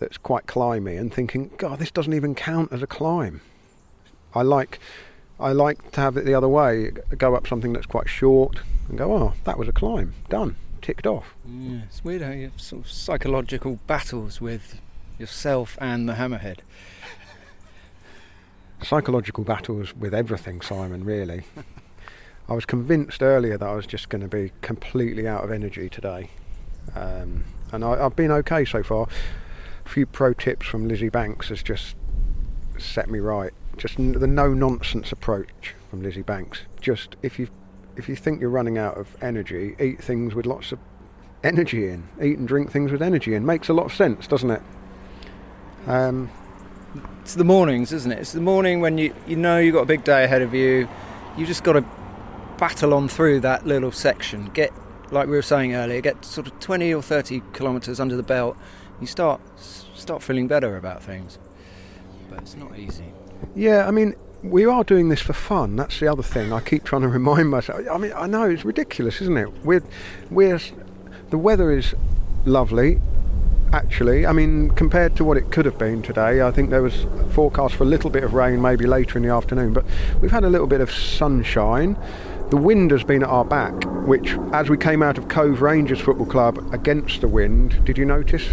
that's 0.00 0.18
quite 0.18 0.46
climby 0.46 1.00
and 1.00 1.12
thinking, 1.14 1.50
God, 1.56 1.78
this 1.78 1.90
doesn't 1.90 2.12
even 2.12 2.34
count 2.34 2.74
as 2.74 2.82
a 2.82 2.86
climb. 2.86 3.40
I 4.34 4.42
like, 4.42 4.80
I 5.40 5.52
like 5.52 5.92
to 5.92 6.00
have 6.02 6.18
it 6.18 6.26
the 6.26 6.34
other 6.34 6.48
way. 6.48 6.90
Go 7.16 7.34
up 7.34 7.46
something 7.46 7.72
that's 7.72 7.86
quite 7.86 8.10
short 8.10 8.60
and 8.90 8.98
go, 8.98 9.14
oh, 9.14 9.32
that 9.44 9.56
was 9.58 9.66
a 9.66 9.72
climb, 9.72 10.12
done, 10.28 10.56
ticked 10.82 11.06
off. 11.06 11.34
Yeah, 11.48 11.80
it's 11.88 12.04
weird 12.04 12.20
how 12.20 12.32
you 12.32 12.50
have 12.50 12.60
sort 12.60 12.84
of 12.84 12.90
psychological 12.90 13.78
battles 13.86 14.42
with 14.42 14.78
yourself 15.18 15.76
and 15.80 16.08
the 16.08 16.14
hammerhead. 16.14 16.58
psychological 18.82 19.44
battles 19.44 19.94
with 19.94 20.14
everything, 20.14 20.60
Simon, 20.60 21.04
really. 21.04 21.44
I 22.48 22.54
was 22.54 22.66
convinced 22.66 23.22
earlier 23.22 23.56
that 23.56 23.68
I 23.68 23.74
was 23.74 23.86
just 23.86 24.08
going 24.08 24.22
to 24.22 24.28
be 24.28 24.52
completely 24.60 25.28
out 25.28 25.44
of 25.44 25.52
energy 25.52 25.88
today. 25.88 26.30
Um, 26.94 27.44
and 27.72 27.84
I, 27.84 28.04
I've 28.04 28.16
been 28.16 28.30
okay 28.32 28.64
so 28.64 28.82
far. 28.82 29.06
A 29.84 29.88
few 29.88 30.06
pro 30.06 30.32
tips 30.32 30.66
from 30.66 30.88
Lizzie 30.88 31.08
Banks 31.08 31.48
has 31.48 31.62
just 31.62 31.96
set 32.78 33.08
me 33.08 33.20
right. 33.20 33.52
Just 33.76 33.98
n- 33.98 34.12
the 34.12 34.26
no 34.26 34.52
nonsense 34.52 35.12
approach 35.12 35.74
from 35.88 36.02
Lizzie 36.02 36.22
Banks. 36.22 36.62
Just 36.80 37.16
if 37.22 37.38
you 37.38 37.48
if 37.96 38.08
you 38.08 38.16
think 38.16 38.40
you're 38.40 38.50
running 38.50 38.78
out 38.78 38.96
of 38.96 39.16
energy, 39.22 39.76
eat 39.78 40.02
things 40.02 40.34
with 40.34 40.46
lots 40.46 40.72
of 40.72 40.78
energy 41.44 41.88
in. 41.88 42.08
Eat 42.22 42.38
and 42.38 42.48
drink 42.48 42.70
things 42.70 42.90
with 42.90 43.02
energy 43.02 43.34
in. 43.34 43.44
Makes 43.44 43.68
a 43.68 43.74
lot 43.74 43.86
of 43.86 43.94
sense, 43.94 44.26
doesn't 44.26 44.50
it? 44.50 44.62
Um, 45.86 46.30
It's 47.22 47.34
the 47.34 47.44
mornings, 47.44 47.92
isn't 47.92 48.12
it? 48.12 48.18
It's 48.18 48.32
the 48.32 48.40
morning 48.40 48.80
when 48.80 48.98
you 48.98 49.14
you 49.26 49.36
know 49.36 49.58
you've 49.58 49.74
got 49.74 49.82
a 49.82 49.86
big 49.86 50.04
day 50.04 50.24
ahead 50.24 50.42
of 50.42 50.54
you. 50.54 50.88
You 51.36 51.46
just 51.46 51.64
got 51.64 51.72
to 51.74 51.84
battle 52.58 52.92
on 52.94 53.08
through 53.08 53.40
that 53.40 53.66
little 53.66 53.92
section. 53.92 54.50
Get 54.52 54.72
like 55.10 55.26
we 55.28 55.36
were 55.36 55.42
saying 55.42 55.74
earlier, 55.74 56.00
get 56.00 56.24
sort 56.24 56.46
of 56.46 56.58
20 56.60 56.92
or 56.94 57.02
30 57.02 57.42
kilometres 57.52 58.00
under 58.00 58.16
the 58.16 58.22
belt. 58.22 58.56
You 59.00 59.06
start 59.06 59.40
start 59.58 60.22
feeling 60.22 60.48
better 60.48 60.76
about 60.76 61.02
things. 61.02 61.38
But 62.28 62.40
it's 62.40 62.56
not 62.56 62.78
easy. 62.78 63.12
Yeah, 63.54 63.86
I 63.86 63.90
mean, 63.90 64.14
we 64.42 64.64
are 64.64 64.84
doing 64.84 65.08
this 65.08 65.20
for 65.20 65.32
fun. 65.32 65.76
That's 65.76 66.00
the 66.00 66.08
other 66.08 66.22
thing. 66.22 66.52
I 66.52 66.60
keep 66.60 66.84
trying 66.84 67.02
to 67.02 67.08
remind 67.20 67.50
myself. 67.50 67.80
I 67.90 67.98
mean, 67.98 68.12
I 68.16 68.26
know 68.26 68.48
it's 68.48 68.64
ridiculous, 68.64 69.20
isn't 69.20 69.36
it? 69.36 69.48
We're, 69.64 69.82
we're, 70.30 70.60
the 71.30 71.38
weather 71.38 71.70
is 71.70 71.94
lovely, 72.44 73.00
actually. 73.72 74.26
I 74.26 74.32
mean, 74.32 74.70
compared 74.70 75.16
to 75.16 75.24
what 75.24 75.36
it 75.36 75.50
could 75.50 75.64
have 75.64 75.78
been 75.78 76.02
today, 76.02 76.42
I 76.42 76.50
think 76.50 76.70
there 76.70 76.82
was 76.82 77.06
forecast 77.30 77.74
for 77.74 77.84
a 77.84 77.86
little 77.86 78.10
bit 78.10 78.22
of 78.22 78.34
rain 78.34 78.60
maybe 78.60 78.86
later 78.86 79.16
in 79.16 79.24
the 79.24 79.30
afternoon, 79.30 79.72
but 79.72 79.84
we've 80.20 80.30
had 80.30 80.44
a 80.44 80.50
little 80.50 80.66
bit 80.66 80.80
of 80.80 80.90
sunshine. 80.90 81.96
The 82.50 82.58
wind 82.58 82.90
has 82.90 83.02
been 83.02 83.22
at 83.22 83.30
our 83.30 83.46
back, 83.46 83.72
which, 84.06 84.36
as 84.52 84.68
we 84.68 84.76
came 84.76 85.02
out 85.02 85.16
of 85.16 85.28
Cove 85.28 85.62
Rangers 85.62 86.00
Football 86.00 86.26
Club 86.26 86.68
against 86.72 87.22
the 87.22 87.28
wind, 87.28 87.82
did 87.84 87.96
you 87.96 88.04
notice? 88.04 88.46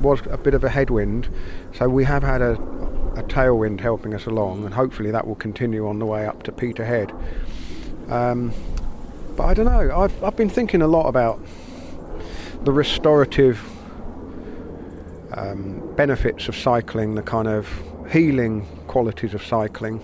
Was 0.00 0.20
a 0.30 0.36
bit 0.36 0.52
of 0.52 0.62
a 0.62 0.68
headwind. 0.68 1.28
So 1.72 1.88
we 1.88 2.04
have 2.04 2.22
had 2.22 2.42
a, 2.42 2.52
a 2.52 3.22
tailwind 3.22 3.80
helping 3.80 4.12
us 4.12 4.26
along, 4.26 4.64
and 4.66 4.74
hopefully 4.74 5.10
that 5.10 5.26
will 5.26 5.36
continue 5.36 5.88
on 5.88 5.98
the 5.98 6.04
way 6.04 6.26
up 6.26 6.42
to 6.42 6.52
Peterhead. 6.52 7.12
Um, 8.10 8.52
but 9.36 9.44
I 9.44 9.54
don't 9.54 9.64
know. 9.64 9.98
I've 9.98 10.22
I've 10.22 10.36
been 10.36 10.50
thinking 10.50 10.82
a 10.82 10.86
lot 10.86 11.08
about 11.08 11.40
the 12.62 12.72
restorative 12.72 13.75
um, 15.32 15.94
benefits 15.96 16.48
of 16.48 16.56
cycling, 16.56 17.14
the 17.14 17.22
kind 17.22 17.48
of 17.48 17.68
healing 18.10 18.66
qualities 18.86 19.34
of 19.34 19.44
cycling. 19.44 20.00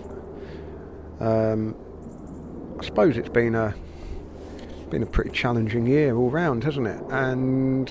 Um, 1.20 1.76
I 2.80 2.84
suppose 2.84 3.16
it's 3.16 3.28
been 3.28 3.54
a 3.54 3.74
been 4.90 5.02
a 5.02 5.06
pretty 5.06 5.30
challenging 5.30 5.86
year 5.86 6.14
all 6.14 6.28
round, 6.28 6.64
hasn't 6.64 6.86
it? 6.86 7.00
And 7.08 7.88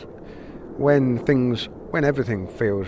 when 0.77 1.17
things, 1.25 1.67
when 1.89 2.03
everything 2.03 2.47
feels 2.47 2.87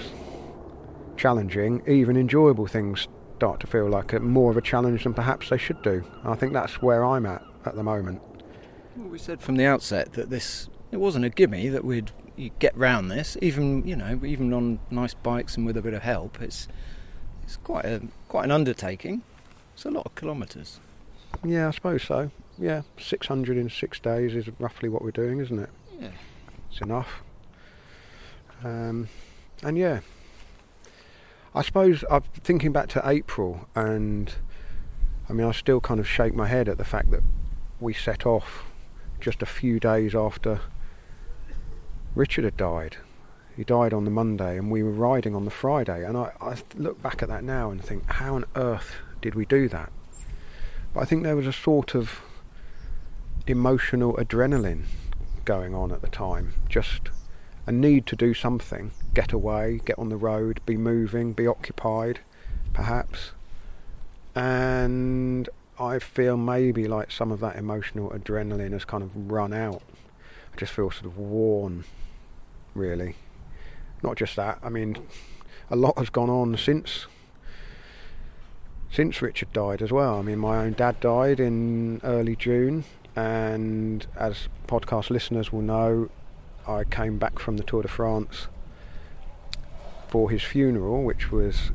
challenging, 1.18 1.82
even 1.88 2.16
enjoyable 2.16 2.68
things 2.68 3.08
start 3.38 3.60
to 3.60 3.68
feel 3.68 3.90
like 3.90 4.14
a, 4.14 4.20
more 4.20 4.52
of 4.52 4.58
a 4.58 4.62
challenge 4.62 5.04
than 5.04 5.14
perhaps 5.14 5.50
they 5.50 5.58
should 5.58 5.82
do. 5.82 6.04
I 6.24 6.36
think 6.36 6.54
that's 6.54 6.82
where 6.82 7.04
I'm 7.04 7.26
at 7.26 7.44
at 7.66 7.76
the 7.76 7.84
moment. 7.84 8.22
Well, 8.96 9.10
we 9.10 9.18
said 9.18 9.42
from 9.42 9.56
the 9.56 9.66
outset 9.66 10.14
that 10.14 10.30
this 10.30 10.70
it 10.92 10.98
wasn't 10.98 11.26
a 11.26 11.30
gimme 11.30 11.70
that 11.70 11.84
we'd 11.84 12.12
you 12.36 12.52
get 12.60 12.76
round 12.78 13.12
this, 13.12 13.38
even 13.42 13.86
you 13.88 13.96
know, 13.96 14.20
even 14.24 14.54
on 14.54 14.80
nice 14.90 15.14
bikes 15.14 15.58
and 15.58 15.66
with 15.66 15.78
a 15.78 15.82
bit 15.82 15.94
of 15.94 16.02
help. 16.02 16.42
It's 16.42 16.68
it's 17.44 17.58
quite 17.58 17.86
a 17.86 18.02
quite 18.28 18.46
an 18.46 18.52
undertaking. 18.52 19.22
It's 19.74 19.86
a 19.86 19.92
lot 19.92 20.06
of 20.06 20.16
kilometres. 20.16 20.80
Yeah, 21.44 21.68
I 21.68 21.72
suppose 21.72 22.04
so. 22.04 22.32
Yeah, 22.58 22.84
600 23.00 23.58
in 23.58 23.70
six 23.70 24.00
days 24.00 24.36
is 24.36 24.48
roughly 24.60 24.88
what 24.88 25.02
we're 25.02 25.12
doing, 25.12 25.40
isn't 25.40 25.58
it? 25.58 25.70
Yeah. 26.00 26.12
It's 26.72 26.82
enough. 26.82 27.24
Um, 28.64 29.10
and 29.64 29.78
yeah, 29.78 30.02
I 31.56 31.62
suppose 31.64 32.04
I'm 32.10 32.24
thinking 32.44 32.72
back 32.72 32.88
to 32.90 33.02
April, 33.08 33.68
and 33.76 34.34
I 35.28 35.34
mean, 35.34 35.48
I 35.48 35.52
still 35.52 35.82
kind 35.82 36.00
of 36.00 36.08
shake 36.08 36.34
my 36.34 36.48
head 36.48 36.70
at 36.70 36.78
the 36.78 36.86
fact 36.86 37.12
that 37.12 37.22
we 37.80 37.94
set 37.94 38.26
off 38.26 38.66
just 39.20 39.42
a 39.42 39.46
few 39.46 39.80
days 39.80 40.16
after 40.16 40.62
Richard 42.16 42.44
had 42.44 42.58
died. 42.58 42.98
He 43.56 43.64
died 43.64 43.94
on 43.94 44.06
the 44.06 44.12
Monday, 44.12 44.58
and 44.58 44.72
we 44.72 44.84
were 44.84 44.92
riding 44.92 45.36
on 45.36 45.46
the 45.46 45.52
Friday. 45.52 46.06
And 46.06 46.18
I, 46.18 46.32
I 46.40 46.58
look 46.76 47.02
back 47.02 47.22
at 47.24 47.30
that 47.30 47.44
now 47.44 47.72
and 47.72 47.84
think, 47.84 48.10
how 48.12 48.36
on 48.36 48.46
earth 48.56 48.96
did 49.22 49.36
we 49.36 49.46
do 49.46 49.68
that? 49.70 49.92
But 50.94 51.02
I 51.02 51.06
think 51.06 51.24
there 51.24 51.36
was 51.36 51.48
a 51.48 51.54
sort 51.54 51.96
of 51.96 52.22
emotional 53.48 54.14
adrenaline 54.16 54.84
going 55.46 55.74
on 55.74 55.92
at 55.92 56.02
the 56.02 56.08
time. 56.08 56.54
Just 56.70 57.10
a 57.66 57.72
need 57.72 58.06
to 58.08 58.16
do 58.16 58.34
something, 58.34 58.92
get 59.14 59.32
away, 59.32 59.82
get 59.86 59.98
on 59.98 60.10
the 60.10 60.18
road, 60.18 60.60
be 60.66 60.78
moving, 60.78 61.34
be 61.34 61.48
occupied, 61.48 62.20
perhaps. 62.74 63.32
And 64.36 65.50
I 65.80 66.00
feel 66.00 66.38
maybe 66.38 66.88
like 66.88 67.12
some 67.12 67.32
of 67.32 67.40
that 67.40 67.56
emotional 67.56 68.10
adrenaline 68.12 68.74
has 68.74 68.86
kind 68.86 69.04
of 69.04 69.32
run 69.32 69.54
out. 69.54 69.82
I 70.54 70.58
just 70.58 70.74
feel 70.74 70.92
sort 70.92 71.06
of 71.06 71.18
worn, 71.18 71.86
really. 72.74 73.16
Not 74.02 74.18
just 74.18 74.36
that, 74.36 74.60
I 74.64 74.70
mean, 74.70 74.98
a 75.70 75.76
lot 75.76 75.98
has 75.98 76.10
gone 76.10 76.30
on 76.30 76.58
since 76.58 77.08
since 78.92 79.24
Richard 79.24 79.52
died 79.54 79.82
as 79.82 79.92
well. 79.92 80.20
I 80.20 80.22
mean, 80.22 80.38
my 80.38 80.58
own 80.58 80.74
dad 80.74 81.00
died 81.00 81.40
in 81.40 82.00
early 82.04 82.36
June, 82.36 82.84
and 83.16 84.06
as 84.16 84.48
podcast 84.68 85.10
listeners 85.10 85.52
will 85.52 85.64
know, 85.64 86.10
I 86.68 86.84
came 86.84 87.18
back 87.18 87.40
from 87.40 87.58
the 87.58 87.64
Tour 87.64 87.82
de 87.82 87.88
France 87.88 88.48
for 90.08 90.30
his 90.30 90.44
funeral, 90.44 91.04
which 91.04 91.32
was 91.32 91.72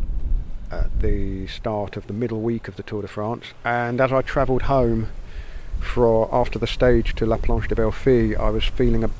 at 0.70 1.00
the 1.00 1.48
start 1.48 1.96
of 1.96 2.06
the 2.06 2.12
middle 2.12 2.40
week 2.40 2.68
of 2.68 2.76
the 2.76 2.84
Tour 2.84 3.02
de 3.02 3.08
France. 3.08 3.46
And 3.64 4.00
as 4.00 4.12
I 4.12 4.22
travelled 4.22 4.62
home 4.62 5.08
for 5.80 6.32
after 6.32 6.58
the 6.58 6.68
stage 6.68 7.16
to 7.16 7.26
La 7.26 7.36
Planche 7.36 7.66
de 7.66 7.74
Belfi, 7.74 8.38
I 8.38 8.50
was 8.50 8.64
feeling 8.64 9.02
a 9.02 9.10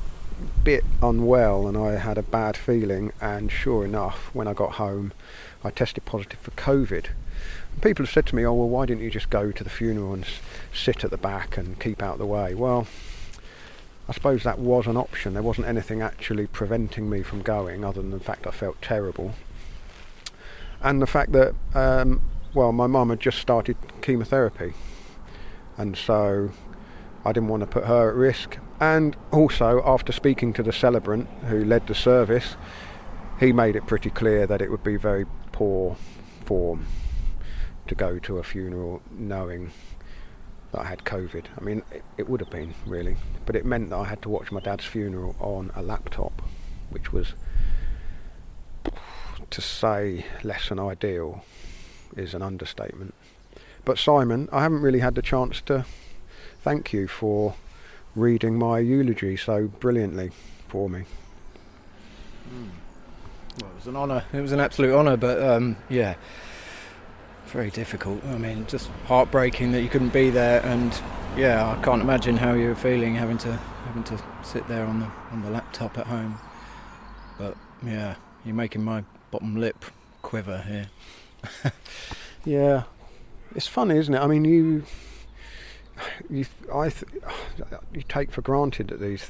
bit 0.63 0.83
unwell 1.01 1.67
and 1.67 1.77
I 1.77 1.93
had 1.93 2.17
a 2.17 2.23
bad 2.23 2.57
feeling. 2.57 3.11
And 3.21 3.51
sure 3.51 3.85
enough, 3.85 4.29
when 4.33 4.47
I 4.47 4.53
got 4.53 4.73
home, 4.73 5.13
I 5.63 5.71
tested 5.71 6.05
positive 6.05 6.39
for 6.39 6.51
COVID. 6.51 7.07
And 7.73 7.81
people 7.81 8.05
have 8.05 8.13
said 8.13 8.25
to 8.27 8.35
me, 8.35 8.45
"Oh 8.45 8.53
well, 8.53 8.69
why 8.69 8.85
didn't 8.85 9.03
you 9.03 9.09
just 9.09 9.29
go 9.29 9.51
to 9.51 9.63
the 9.63 9.69
funeral 9.69 10.13
and 10.13 10.25
sit 10.73 11.03
at 11.03 11.11
the 11.11 11.17
back 11.17 11.57
and 11.57 11.79
keep 11.79 12.01
out 12.01 12.13
of 12.13 12.19
the 12.19 12.25
way?" 12.25 12.53
Well. 12.53 12.87
I 14.07 14.11
suppose 14.11 14.41
that 14.41 14.57
was 14.57 14.87
an 14.87 14.97
option. 14.97 15.35
There 15.35 15.43
wasn't 15.43 15.67
anything 15.67 16.01
actually 16.01 16.47
preventing 16.47 17.11
me 17.11 17.21
from 17.21 17.43
going, 17.43 17.85
other 17.85 18.01
than 18.01 18.09
the 18.09 18.19
fact 18.19 18.47
I 18.47 18.49
felt 18.49 18.81
terrible 18.81 19.35
and 20.81 21.01
the 21.01 21.07
fact 21.07 21.31
that 21.33 21.53
um, 21.73 22.21
well, 22.53 22.71
my 22.71 22.87
mum 22.87 23.09
had 23.09 23.19
just 23.19 23.39
started 23.39 23.77
chemotherapy, 24.01 24.73
and 25.77 25.95
so 25.95 26.51
I 27.23 27.31
didn't 27.31 27.49
want 27.49 27.61
to 27.61 27.67
put 27.67 27.85
her 27.85 28.09
at 28.09 28.15
risk. 28.15 28.57
And 28.79 29.17
also, 29.31 29.83
after 29.85 30.13
speaking 30.13 30.53
to 30.53 30.63
the 30.63 30.71
celebrant 30.71 31.27
who 31.47 31.65
led 31.65 31.87
the 31.87 31.95
service, 31.95 32.55
he 33.39 33.51
made 33.51 33.75
it 33.75 33.85
pretty 33.87 34.09
clear 34.09 34.47
that 34.47 34.61
it 34.61 34.71
would 34.71 34.83
be 34.83 34.95
very 34.95 35.25
poor 35.51 35.97
form 36.45 36.85
to 37.87 37.95
go 37.95 38.19
to 38.19 38.37
a 38.37 38.43
funeral 38.43 39.01
knowing 39.11 39.71
that 40.71 40.81
I 40.81 40.85
had 40.85 41.03
COVID. 41.03 41.45
I 41.57 41.61
mean, 41.61 41.83
it, 41.91 42.03
it 42.17 42.29
would 42.29 42.39
have 42.39 42.49
been 42.49 42.73
really, 42.85 43.17
but 43.45 43.55
it 43.55 43.65
meant 43.65 43.89
that 43.89 43.97
I 43.97 44.05
had 44.05 44.21
to 44.21 44.29
watch 44.29 44.51
my 44.51 44.59
dad's 44.61 44.85
funeral 44.85 45.35
on 45.39 45.71
a 45.75 45.81
laptop, 45.81 46.41
which 46.89 47.11
was 47.11 47.33
to 49.49 49.61
say 49.61 50.25
less 50.43 50.69
than 50.69 50.79
ideal 50.79 51.43
is 52.15 52.33
an 52.33 52.41
understatement. 52.41 53.13
But 53.83 53.97
Simon, 53.97 54.47
I 54.51 54.61
haven't 54.61 54.81
really 54.81 54.99
had 54.99 55.15
the 55.15 55.21
chance 55.21 55.61
to 55.61 55.85
thank 56.61 56.93
you 56.93 57.07
for 57.07 57.55
reading 58.19 58.57
my 58.57 58.79
eulogy 58.79 59.37
so 59.37 59.67
brilliantly 59.67 60.31
for 60.67 60.89
me. 60.89 61.03
Mm. 62.49 62.69
Well, 63.61 63.71
it 63.71 63.75
was 63.75 63.87
an 63.87 63.95
honour. 63.95 64.23
It 64.33 64.41
was 64.41 64.51
an 64.51 64.59
absolute 64.59 64.93
honour, 64.93 65.17
but 65.17 65.41
um, 65.41 65.77
yeah, 65.89 66.15
very 67.47 67.69
difficult. 67.69 68.23
I 68.25 68.37
mean, 68.37 68.65
just 68.67 68.89
heartbreaking 69.05 69.71
that 69.71 69.81
you 69.81 69.89
couldn't 69.89 70.13
be 70.13 70.29
there, 70.29 70.63
and 70.65 70.93
yeah, 71.35 71.75
I 71.77 71.83
can't 71.83 72.01
imagine 72.01 72.37
how 72.37 72.53
you 72.53 72.69
were 72.69 72.75
feeling 72.75 73.15
having 73.15 73.37
to 73.39 73.53
having 73.85 74.03
to 74.03 74.21
sit 74.43 74.67
there 74.67 74.85
on 74.85 74.99
the 74.99 75.11
on 75.31 75.41
the 75.41 75.49
laptop 75.49 75.97
at 75.97 76.07
home. 76.07 76.37
But 77.37 77.57
yeah, 77.83 78.15
you're 78.45 78.55
making 78.55 78.83
my 78.83 79.03
bottom 79.31 79.55
lip 79.55 79.85
quiver 80.21 80.63
here. 80.67 80.87
yeah, 82.45 82.83
it's 83.55 83.67
funny, 83.67 83.97
isn't 83.97 84.13
it? 84.13 84.19
I 84.19 84.27
mean, 84.27 84.45
you, 84.45 84.83
you, 86.29 86.45
I, 86.73 86.89
th- 86.89 87.11
you 87.93 88.03
take 88.07 88.31
for 88.31 88.41
granted 88.41 88.89
that 88.89 88.99
these. 88.99 89.29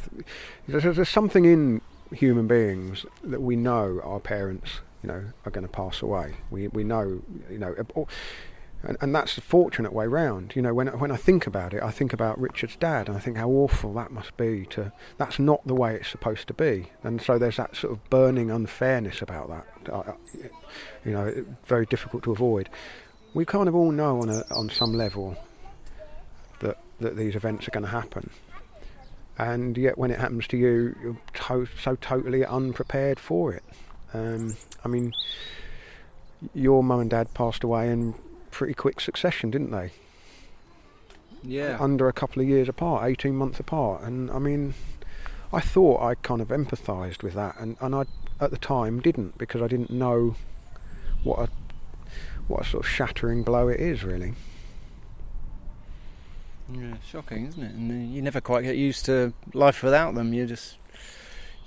There's, 0.68 0.96
there's 0.96 1.10
something 1.10 1.46
in 1.46 1.82
human 2.12 2.48
beings 2.48 3.06
that 3.24 3.42
we 3.42 3.56
know 3.56 4.02
our 4.04 4.20
parents, 4.20 4.80
you 5.04 5.08
know, 5.08 5.26
are 5.46 5.52
going 5.52 5.66
to 5.66 5.72
pass 5.72 6.02
away. 6.02 6.36
We 6.50 6.68
we 6.68 6.84
know, 6.84 7.22
you 7.50 7.58
know, 7.58 7.76
and, 8.84 8.98
and 9.02 9.14
that's 9.14 9.36
the 9.36 9.42
fortunate 9.42 9.94
way 9.94 10.08
round. 10.08 10.54
You 10.56 10.62
know, 10.62 10.74
when 10.74 10.88
when 10.88 11.12
I 11.12 11.18
think 11.18 11.46
about 11.48 11.74
it, 11.74 11.84
I 11.84 11.92
think 11.92 12.14
about 12.14 12.40
Richard's 12.40 12.76
dad, 12.76 13.08
and 13.08 13.18
I 13.18 13.20
think 13.20 13.38
how 13.38 13.50
awful 13.50 13.94
that 13.94 14.12
must 14.12 14.36
be. 14.38 14.66
To 14.72 14.92
that's 15.18 15.40
not 15.40 15.66
the 15.66 15.76
way 15.76 15.96
it's 15.96 16.10
supposed 16.10 16.48
to 16.48 16.54
be, 16.54 16.92
and 17.04 17.22
so 17.22 17.38
there's 17.38 17.58
that 17.58 17.76
sort 17.76 17.94
of 17.94 18.10
burning 18.10 18.50
unfairness 18.52 19.22
about 19.22 19.50
that. 19.50 19.94
Uh, 19.94 20.14
you 21.06 21.12
know, 21.12 21.46
very 21.66 21.86
difficult 21.86 22.24
to 22.24 22.32
avoid. 22.32 22.70
We 23.34 23.46
kind 23.46 23.68
of 23.68 23.76
all 23.76 23.92
know 23.92 24.22
on 24.22 24.30
a, 24.30 24.44
on 24.50 24.70
some 24.70 24.94
level 24.94 25.38
that 27.00 27.16
these 27.16 27.36
events 27.36 27.68
are 27.68 27.72
going 27.72 27.86
to 27.86 27.92
happen, 27.92 28.30
and 29.38 29.78
yet 29.78 29.98
when 29.98 30.12
it 30.12 30.20
happens 30.20 30.48
to 30.48 30.58
you, 30.58 30.96
you're 31.02 31.18
to- 31.34 31.68
so 31.82 31.96
totally 31.96 32.46
unprepared 32.46 33.20
for 33.20 33.54
it. 33.54 33.64
Um, 34.14 34.58
I 34.84 34.88
mean, 34.88 35.14
your 36.54 36.84
mum 36.84 37.00
and 37.02 37.10
dad 37.10 37.34
passed 37.34 37.64
away 37.64 37.90
in 37.92 38.16
pretty 38.52 38.74
quick 38.74 39.00
succession, 39.00 39.52
didn't 39.52 39.72
they? 39.72 39.92
Yeah. 41.44 41.78
Under 41.80 42.08
a 42.08 42.14
couple 42.14 42.42
of 42.42 42.48
years 42.48 42.68
apart, 42.68 43.10
18 43.10 43.36
months 43.36 43.60
apart. 43.60 44.04
And 44.04 44.30
I 44.32 44.40
mean, 44.40 44.74
I 45.54 45.62
thought 45.62 46.02
I 46.02 46.16
kind 46.16 46.42
of 46.42 46.50
empathised 46.50 47.24
with 47.24 47.34
that, 47.34 47.56
and, 47.60 47.78
and 47.80 47.96
I 47.96 48.06
at 48.42 48.52
the 48.52 48.58
time 48.58 49.00
didn't 49.02 49.38
because 49.38 49.62
I 49.62 49.68
didn't 49.68 49.90
know 49.90 50.36
what 51.24 51.40
a 51.40 51.50
what 52.48 52.66
a 52.66 52.70
sort 52.70 52.84
of 52.84 52.90
shattering 52.90 53.44
blow 53.44 53.68
it 53.68 53.80
is, 53.80 54.04
really. 54.04 54.34
Yeah, 56.72 56.96
shocking, 57.04 57.48
isn't 57.48 57.64
it? 57.64 57.74
And 57.74 58.14
you 58.14 58.22
never 58.22 58.42
quite 58.42 58.64
get 58.64 58.76
used 58.76 59.06
to 59.06 59.34
life 59.54 59.82
without 59.82 60.14
them. 60.14 60.34
You're 60.34 60.46
just 60.46 60.78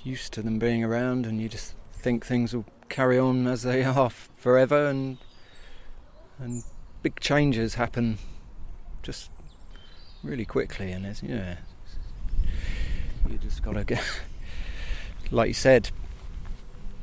used 0.04 0.32
to 0.34 0.42
them 0.42 0.58
being 0.58 0.84
around, 0.84 1.26
and 1.26 1.40
you 1.40 1.48
just 1.48 1.74
think 1.92 2.24
things 2.24 2.54
will 2.54 2.66
carry 2.88 3.18
on 3.18 3.46
as 3.46 3.62
they 3.62 3.82
are 3.84 4.10
forever, 4.10 4.86
and 4.86 5.18
and 6.38 6.62
big 7.02 7.18
changes 7.18 7.74
happen 7.74 8.18
just 9.02 9.30
really 10.22 10.44
quickly, 10.44 10.92
and 10.92 11.04
it's 11.04 11.22
yeah, 11.22 11.56
you 13.28 13.38
just 13.38 13.62
gotta 13.62 13.84
get, 13.84 14.02
like 15.32 15.48
you 15.48 15.54
said, 15.54 15.90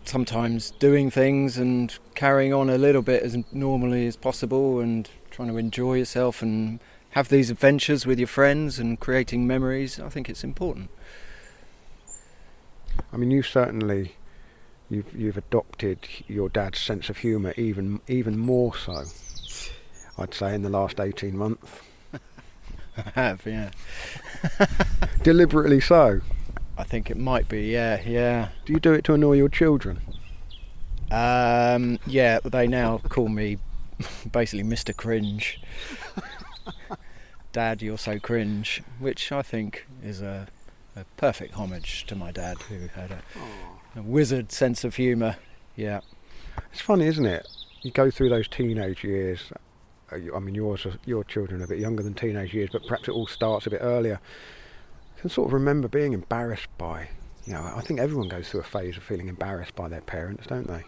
sometimes 0.05 0.71
doing 0.71 1.11
things 1.11 1.57
and 1.57 1.97
carrying 2.15 2.53
on 2.53 2.69
a 2.69 2.77
little 2.77 3.01
bit 3.01 3.23
as 3.23 3.37
normally 3.51 4.07
as 4.07 4.15
possible, 4.15 4.79
and 4.79 5.09
trying 5.31 5.49
to 5.49 5.57
enjoy 5.57 5.95
yourself 5.95 6.41
and 6.41 6.79
have 7.11 7.29
these 7.29 7.49
adventures 7.49 8.05
with 8.05 8.19
your 8.19 8.27
friends 8.27 8.79
and 8.79 8.99
creating 8.99 9.47
memories. 9.47 9.99
I 9.99 10.09
think 10.09 10.29
it's 10.29 10.43
important. 10.43 10.89
I 13.11 13.17
mean, 13.17 13.31
you 13.31 13.41
certainly 13.41 14.15
you've 14.89 15.13
you've 15.15 15.37
adopted 15.37 15.99
your 16.27 16.49
dad's 16.49 16.79
sense 16.79 17.09
of 17.09 17.17
humour 17.17 17.53
even 17.57 18.01
even 18.07 18.37
more 18.37 18.75
so. 18.75 19.03
I'd 20.17 20.33
say 20.33 20.53
in 20.53 20.63
the 20.63 20.69
last 20.69 20.99
18 20.99 21.37
months. 21.37 21.65
I 22.97 23.09
have, 23.15 23.45
yeah. 23.45 23.71
Deliberately 25.23 25.79
so. 25.79 26.19
I 26.77 26.83
think 26.83 27.09
it 27.09 27.17
might 27.17 27.47
be, 27.47 27.67
yeah, 27.67 28.01
yeah. 28.05 28.49
Do 28.65 28.73
you 28.73 28.79
do 28.79 28.93
it 28.93 29.05
to 29.05 29.13
annoy 29.13 29.33
your 29.33 29.47
children? 29.47 30.01
Um, 31.09 31.99
yeah, 32.05 32.39
they 32.43 32.67
now 32.67 32.97
call 33.09 33.29
me 33.29 33.57
basically 34.31 34.63
Mr. 34.63 34.95
Cringe. 34.95 35.61
Dad, 37.51 37.81
you're 37.81 37.97
so 37.97 38.19
cringe, 38.19 38.81
which 38.99 39.31
I 39.31 39.41
think 39.41 39.85
is 40.03 40.21
a, 40.21 40.47
a 40.95 41.05
perfect 41.17 41.55
homage 41.55 42.05
to 42.07 42.15
my 42.15 42.31
dad, 42.31 42.57
who 42.63 42.87
had 42.87 43.11
a, 43.11 43.99
a 43.99 44.01
wizard 44.01 44.51
sense 44.51 44.83
of 44.83 44.95
humour. 44.95 45.37
Yeah. 45.75 46.01
It's 46.71 46.81
funny, 46.81 47.07
isn't 47.07 47.25
it? 47.25 47.47
You 47.81 47.91
go 47.91 48.11
through 48.11 48.29
those 48.29 48.47
teenage 48.47 49.03
years 49.03 49.51
uh, 50.11 50.17
I 50.35 50.39
mean, 50.39 50.55
yours, 50.55 50.85
your 51.05 51.23
children 51.23 51.61
are 51.61 51.65
a 51.65 51.67
bit 51.67 51.79
younger 51.79 52.03
than 52.03 52.13
teenage 52.13 52.53
years, 52.53 52.69
but 52.71 52.83
perhaps 52.87 53.07
it 53.07 53.11
all 53.11 53.27
starts 53.27 53.67
a 53.67 53.69
bit 53.69 53.81
earlier. 53.81 54.19
I 55.17 55.21
can 55.21 55.29
sort 55.29 55.47
of 55.47 55.53
remember 55.53 55.87
being 55.87 56.13
embarrassed 56.13 56.69
by, 56.77 57.09
you 57.45 57.53
know, 57.53 57.71
I 57.75 57.81
think 57.81 57.99
everyone 57.99 58.29
goes 58.29 58.49
through 58.49 58.61
a 58.61 58.63
phase 58.63 58.97
of 58.97 59.03
feeling 59.03 59.27
embarrassed 59.27 59.75
by 59.75 59.87
their 59.87 60.01
parents, 60.01 60.47
don't 60.47 60.67
they? 60.67 60.83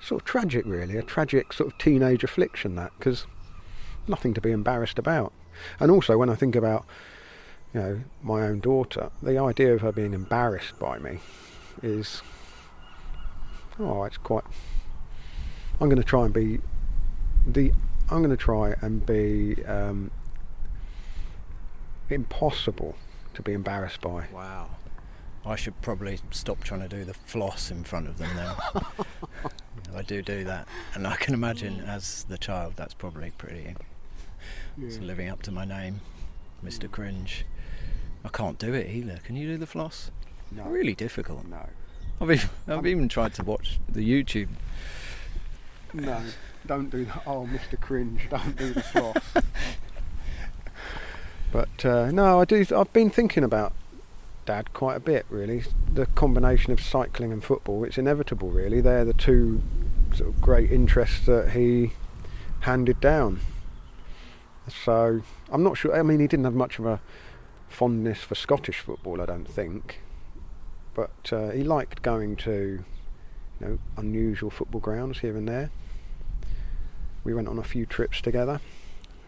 Sort 0.00 0.22
of 0.22 0.26
tragic, 0.26 0.64
really, 0.64 0.96
a 0.96 1.02
tragic 1.02 1.52
sort 1.52 1.72
of 1.72 1.78
teenage 1.78 2.22
affliction, 2.22 2.76
that, 2.76 2.92
because 2.98 3.26
nothing 4.06 4.32
to 4.34 4.40
be 4.40 4.52
embarrassed 4.52 4.98
about. 4.98 5.32
And 5.80 5.90
also, 5.90 6.16
when 6.16 6.30
I 6.30 6.34
think 6.34 6.56
about 6.56 6.86
you 7.74 7.80
know, 7.80 8.00
my 8.22 8.42
own 8.42 8.60
daughter, 8.60 9.10
the 9.22 9.38
idea 9.38 9.74
of 9.74 9.80
her 9.82 9.92
being 9.92 10.14
embarrassed 10.14 10.78
by 10.78 10.98
me 10.98 11.18
is, 11.82 12.22
oh, 13.78 14.04
it's 14.04 14.16
quite. 14.16 14.44
I'm 15.80 15.88
going 15.88 16.02
to 16.02 16.08
try 16.08 16.24
and 16.24 16.34
be 16.34 16.60
the. 17.46 17.72
I'm 18.10 18.18
going 18.18 18.30
to 18.30 18.36
try 18.36 18.74
and 18.80 19.04
be 19.04 19.64
um, 19.66 20.10
impossible 22.08 22.96
to 23.34 23.42
be 23.42 23.52
embarrassed 23.52 24.00
by. 24.00 24.26
Wow. 24.32 24.70
I 25.44 25.56
should 25.56 25.80
probably 25.80 26.18
stop 26.30 26.64
trying 26.64 26.80
to 26.80 26.88
do 26.88 27.04
the 27.04 27.14
floss 27.14 27.70
in 27.70 27.84
front 27.84 28.08
of 28.08 28.18
them 28.18 28.28
then. 28.34 28.84
I 29.94 30.02
do 30.02 30.20
do 30.20 30.44
that, 30.44 30.68
and 30.94 31.06
I 31.06 31.16
can 31.16 31.32
imagine 31.32 31.80
as 31.80 32.24
the 32.24 32.36
child 32.36 32.74
that's 32.76 32.94
probably 32.94 33.30
pretty. 33.38 33.74
It's 34.80 34.98
living 34.98 35.28
up 35.28 35.42
to 35.42 35.50
my 35.50 35.64
name, 35.64 36.00
Mr. 36.64 36.90
Cringe. 36.90 37.44
I 38.24 38.28
can't 38.28 38.58
do 38.58 38.74
it 38.74 38.88
either. 38.90 39.20
Can 39.24 39.36
you 39.36 39.46
do 39.46 39.56
the 39.56 39.66
floss? 39.66 40.10
No. 40.50 40.64
Really 40.64 40.94
difficult. 40.94 41.46
No. 41.46 41.68
I've 42.20 42.30
even, 42.30 42.50
I've 42.66 42.86
even 42.86 43.08
tried 43.08 43.34
to 43.34 43.44
watch 43.44 43.78
the 43.88 44.00
YouTube. 44.00 44.48
No. 45.92 46.20
Don't 46.66 46.90
do 46.90 47.04
that. 47.06 47.22
Oh, 47.26 47.48
Mr. 47.50 47.80
Cringe, 47.80 48.28
don't 48.28 48.56
do 48.56 48.74
the 48.74 48.82
floss. 48.82 49.16
but 51.52 51.84
uh, 51.84 52.10
no, 52.10 52.40
I 52.40 52.44
do. 52.44 52.64
I've 52.76 52.92
been 52.92 53.10
thinking 53.10 53.44
about 53.44 53.72
Dad 54.44 54.72
quite 54.72 54.96
a 54.96 55.00
bit, 55.00 55.24
really. 55.30 55.62
The 55.92 56.06
combination 56.06 56.72
of 56.72 56.80
cycling 56.80 57.32
and 57.32 57.42
football, 57.42 57.84
it's 57.84 57.98
inevitable, 57.98 58.50
really. 58.50 58.80
They're 58.80 59.04
the 59.04 59.14
two 59.14 59.62
sort 60.14 60.30
of 60.30 60.40
great 60.40 60.70
interests 60.70 61.26
that 61.26 61.52
he 61.52 61.92
handed 62.60 63.00
down. 63.00 63.40
So 64.68 65.22
I'm 65.50 65.62
not 65.62 65.76
sure. 65.76 65.94
I 65.98 66.02
mean, 66.02 66.20
he 66.20 66.26
didn't 66.26 66.44
have 66.44 66.54
much 66.54 66.78
of 66.78 66.86
a 66.86 67.00
fondness 67.68 68.20
for 68.20 68.34
Scottish 68.34 68.80
football, 68.80 69.20
I 69.20 69.26
don't 69.26 69.44
think. 69.48 70.00
But 70.94 71.32
uh, 71.32 71.50
he 71.50 71.62
liked 71.62 72.02
going 72.02 72.36
to, 72.36 72.82
you 73.60 73.66
know, 73.66 73.78
unusual 73.96 74.50
football 74.50 74.80
grounds 74.80 75.20
here 75.20 75.36
and 75.36 75.48
there. 75.48 75.70
We 77.24 77.34
went 77.34 77.48
on 77.48 77.58
a 77.58 77.62
few 77.64 77.84
trips 77.86 78.20
together, 78.20 78.60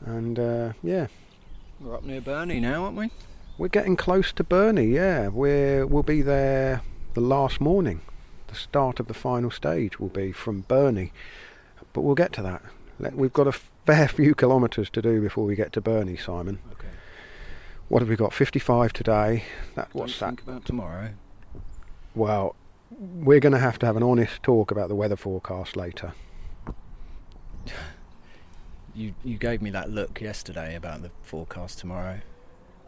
and 0.04 0.38
uh, 0.38 0.72
yeah, 0.82 1.08
We're 1.80 1.94
up 1.96 2.04
near 2.04 2.20
Birnie 2.20 2.60
now, 2.60 2.84
aren't 2.84 2.96
we? 2.96 3.10
we're 3.58 3.68
getting 3.68 3.94
close 3.94 4.32
to 4.32 4.42
Birnie. 4.44 4.86
Yeah, 4.86 5.28
we're 5.28 5.86
we'll 5.86 6.02
be 6.02 6.22
there 6.22 6.82
the 7.14 7.20
last 7.20 7.60
morning. 7.60 8.00
The 8.46 8.54
start 8.54 8.98
of 9.00 9.06
the 9.06 9.14
final 9.14 9.50
stage 9.50 10.00
will 10.00 10.08
be 10.08 10.32
from 10.32 10.62
Birnie, 10.62 11.12
but 11.92 12.00
we'll 12.00 12.14
get 12.14 12.32
to 12.34 12.42
that. 12.42 12.62
Let- 12.98 13.14
We've 13.16 13.32
got 13.32 13.46
a 13.46 13.52
fair 13.94 14.08
few 14.08 14.34
kilometres 14.34 14.90
to 14.90 15.02
do 15.02 15.20
before 15.20 15.44
we 15.44 15.56
get 15.56 15.72
to 15.72 15.80
Birnie, 15.80 16.16
Simon. 16.16 16.60
Okay. 16.72 16.88
What 17.88 18.02
have 18.02 18.08
we 18.08 18.16
got? 18.16 18.32
55 18.32 18.92
today. 18.92 19.44
That 19.74 19.88
what's 19.92 20.18
that? 20.18 20.26
think 20.26 20.42
about 20.42 20.64
tomorrow. 20.64 21.10
Well, 22.14 22.54
we're 22.90 23.40
going 23.40 23.52
to 23.52 23.58
have 23.58 23.78
to 23.80 23.86
have 23.86 23.96
an 23.96 24.02
honest 24.02 24.42
talk 24.42 24.70
about 24.70 24.88
the 24.88 24.94
weather 24.94 25.16
forecast 25.16 25.76
later. 25.76 26.12
You 28.94 29.14
you 29.24 29.36
gave 29.38 29.62
me 29.62 29.70
that 29.70 29.90
look 29.90 30.20
yesterday 30.20 30.74
about 30.74 31.02
the 31.02 31.10
forecast 31.22 31.78
tomorrow. 31.78 32.20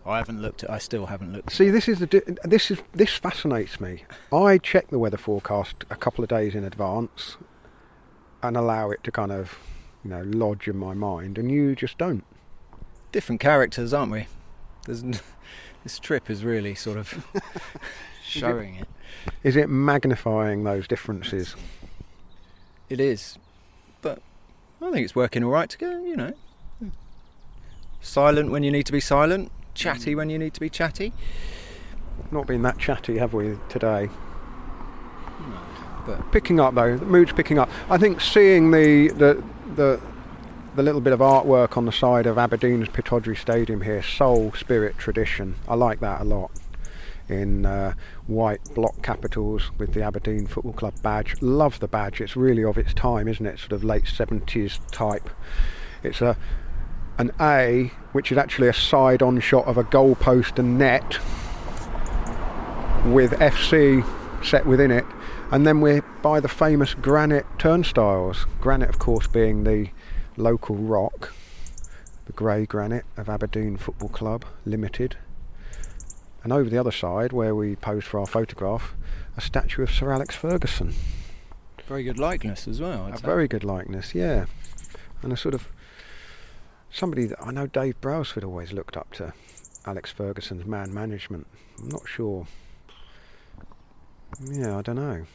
I 0.05 0.19
haven't 0.19 0.43
looked 0.43 0.65
at. 0.65 0.71
I 0.71 0.79
still 0.79 1.07
haven't 1.07 1.33
looked. 1.33 1.53
See, 1.53 1.71
this 1.71 1.89
is 1.89 2.01
the 2.01 2.39
this 2.45 2.71
is 2.71 2.83
this 2.93 3.15
fascinates 3.15 3.81
me. 3.81 4.05
I 4.33 4.59
check 4.59 4.89
the 4.89 4.99
weather 4.99 5.17
forecast 5.17 5.85
a 5.91 5.97
couple 5.97 6.25
of 6.25 6.31
days 6.31 6.55
in 6.57 6.65
advance 6.65 7.37
and 8.43 8.57
allow 8.57 8.91
it 8.91 9.05
to 9.05 9.13
kind 9.13 9.31
of, 9.31 9.57
you 10.05 10.11
know, 10.11 10.23
lodge 10.23 10.69
in 10.69 10.77
my 10.77 10.95
mind, 10.95 11.39
and 11.39 11.51
you 11.51 11.75
just 11.75 11.99
don't. 11.99 12.25
different 13.13 13.41
characters, 13.41 13.93
aren't 13.93 14.13
we? 14.13 14.27
There's 14.87 15.03
n- 15.03 15.21
this 15.85 15.99
trip 15.99 16.31
is 16.31 16.45
really 16.45 16.75
sort 16.75 16.97
of 16.99 17.27
showing 18.25 18.77
it. 18.77 18.89
Is 19.43 19.57
it 19.57 19.69
magnifying 19.69 20.65
those 20.65 20.88
differences? 20.88 21.55
It 22.88 23.01
is, 23.01 23.38
but 24.01 24.21
I 24.81 24.91
think 24.91 25.05
it's 25.05 25.15
working 25.15 25.45
all 25.45 25.51
right 25.51 25.69
to 25.71 25.79
go. 25.79 25.91
You 26.05 26.17
know, 26.17 26.33
silent 28.01 28.51
when 28.51 28.62
you 28.62 28.71
need 28.71 28.87
to 28.87 28.93
be 28.93 29.01
silent, 29.01 29.51
chatty 29.75 30.15
when 30.15 30.29
you 30.31 30.38
need 30.38 30.55
to 30.55 30.61
be 30.61 30.69
chatty. 30.69 31.12
Not 32.31 32.47
been 32.47 32.62
that 32.62 32.79
chatty, 32.79 33.19
have 33.19 33.33
we 33.35 33.57
today? 33.69 34.09
But 36.07 36.33
Picking 36.33 36.59
up 36.59 36.75
though, 36.75 36.97
the 36.97 37.07
mood's 37.07 37.33
picking 37.33 37.59
up. 37.59 37.71
I 37.88 37.97
think 37.99 38.21
seeing 38.21 38.71
the 38.73 39.09
the 39.09 39.43
the 39.77 40.01
the 40.75 40.83
little 40.83 41.03
bit 41.03 41.13
of 41.13 41.21
artwork 41.21 41.77
on 41.77 41.85
the 41.85 41.93
side 41.93 42.27
of 42.27 42.39
Aberdeen's 42.39 42.89
Pittodrie 42.89 43.37
Stadium 43.37 43.83
here, 43.83 44.03
soul, 44.03 44.53
spirit, 44.53 44.97
tradition. 44.97 45.57
I 45.69 45.75
like 45.75 46.01
that 46.01 46.23
a 46.23 46.25
lot. 46.25 46.51
In 47.29 47.67
uh, 47.67 47.95
white 48.27 48.63
block 48.75 49.03
capitals 49.03 49.71
with 49.79 49.93
the 49.93 50.03
Aberdeen 50.03 50.47
Football 50.47 50.73
Club 50.73 50.95
badge. 51.03 51.41
Love 51.41 51.79
the 51.81 51.89
badge. 51.89 52.21
It's 52.21 52.37
really 52.37 52.65
of 52.65 52.79
its 52.79 52.95
time, 52.95 53.29
isn't 53.29 53.45
it? 53.45 53.59
Sort 53.59 53.73
of 53.73 53.85
late 53.85 54.07
seventies 54.07 54.81
type. 54.91 55.29
It's 56.03 56.21
a 56.21 56.37
an 57.19 57.31
A, 57.41 57.93
which 58.13 58.33
is 58.33 58.39
actually 58.39 58.69
a 58.69 58.73
side-on 58.73 59.39
shot 59.41 59.67
of 59.67 59.77
a 59.77 59.85
goalpost 59.85 60.59
and 60.59 60.79
net 60.79 61.19
with 63.07 63.33
FC 63.33 64.05
set 64.45 64.67
within 64.67 64.91
it, 64.91 65.05
and 65.53 65.67
then 65.67 65.81
we're 65.81 66.01
by 66.23 66.41
the 66.41 66.49
famous 66.49 66.95
granite 66.95 67.47
turnstiles. 67.59 68.47
Granite, 68.61 68.88
of 68.88 68.99
course, 68.99 69.27
being 69.27 69.65
the 69.65 69.91
local 70.37 70.75
rock, 70.77 71.35
the 72.25 72.33
grey 72.33 72.65
granite 72.65 73.05
of 73.17 73.29
Aberdeen 73.29 73.77
Football 73.77 74.09
Club 74.09 74.45
Limited. 74.65 75.17
And 76.43 76.53
over 76.53 76.69
the 76.71 76.79
other 76.79 76.91
side, 76.91 77.33
where 77.33 77.55
we 77.55 77.77
posed 77.77 78.07
for 78.07 78.19
our 78.19 78.27
photograph, 78.27 78.95
a 79.37 79.41
statue 79.41 79.83
of 79.83 79.91
Sir 79.91 80.11
Alex 80.11 80.35
Ferguson. 80.35 80.95
very 81.87 82.03
good 82.03 82.19
likeness 82.19 82.67
as 82.67 82.81
well. 82.81 83.05
I'd 83.05 83.15
A 83.15 83.19
say. 83.19 83.27
very 83.27 83.47
good 83.47 83.62
likeness, 83.62 84.15
yeah. 84.15 84.47
And 85.23 85.33
a 85.33 85.37
sort 85.37 85.55
of 85.55 85.69
somebody 86.91 87.27
that 87.27 87.38
I 87.45 87.51
know 87.51 87.67
Dave 87.67 88.01
Brailsford 88.01 88.43
always 88.43 88.73
looked 88.73 88.97
up 88.97 89.12
to 89.12 89.35
Alex 89.85 90.11
Ferguson's 90.11 90.65
man 90.65 90.93
management. 90.95 91.47
I'm 91.79 91.91
not 91.91 92.09
sure. 92.09 92.47
Yeah, 94.41 94.79
I 94.79 94.83
don't 94.83 94.97
know. 94.97 95.27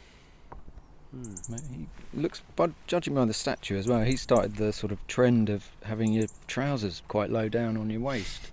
He 1.71 1.87
looks, 2.13 2.41
by 2.55 2.71
judging 2.87 3.15
by 3.15 3.25
the 3.25 3.33
statue 3.33 3.77
as 3.77 3.87
well, 3.87 4.01
he 4.01 4.15
started 4.15 4.55
the 4.55 4.73
sort 4.73 4.91
of 4.91 5.05
trend 5.07 5.49
of 5.49 5.65
having 5.83 6.13
your 6.13 6.27
trousers 6.47 7.01
quite 7.07 7.29
low 7.29 7.49
down 7.49 7.77
on 7.77 7.89
your 7.89 8.01
waist. 8.01 8.51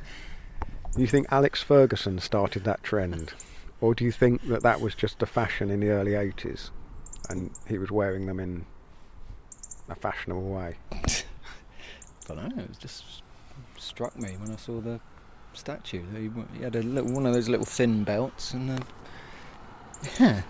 Do 0.94 1.00
you 1.00 1.06
think 1.06 1.28
Alex 1.30 1.62
Ferguson 1.62 2.18
started 2.18 2.64
that 2.64 2.82
trend? 2.82 3.32
Or 3.80 3.94
do 3.94 4.04
you 4.04 4.12
think 4.12 4.46
that 4.48 4.62
that 4.62 4.80
was 4.80 4.94
just 4.94 5.22
a 5.22 5.26
fashion 5.26 5.70
in 5.70 5.80
the 5.80 5.88
early 5.88 6.12
80s 6.12 6.70
and 7.30 7.50
he 7.66 7.78
was 7.78 7.90
wearing 7.90 8.26
them 8.26 8.40
in 8.40 8.66
a 9.88 9.94
fashionable 9.94 10.42
way? 10.42 10.76
I 10.92 12.34
don't 12.34 12.56
know. 12.56 12.64
It 12.64 12.78
just 12.78 13.22
struck 13.78 14.18
me 14.18 14.36
when 14.38 14.50
I 14.50 14.56
saw 14.56 14.80
the 14.80 15.00
statue. 15.54 16.02
He, 16.54 16.62
had 16.62 16.76
a 16.76 16.82
little, 16.82 17.12
one 17.12 17.26
of 17.26 17.32
those 17.32 17.48
little 17.48 17.66
thin 17.66 18.04
belts, 18.04 18.52
and 18.52 18.70
uh, 18.70 18.78
yeah, 20.18 20.42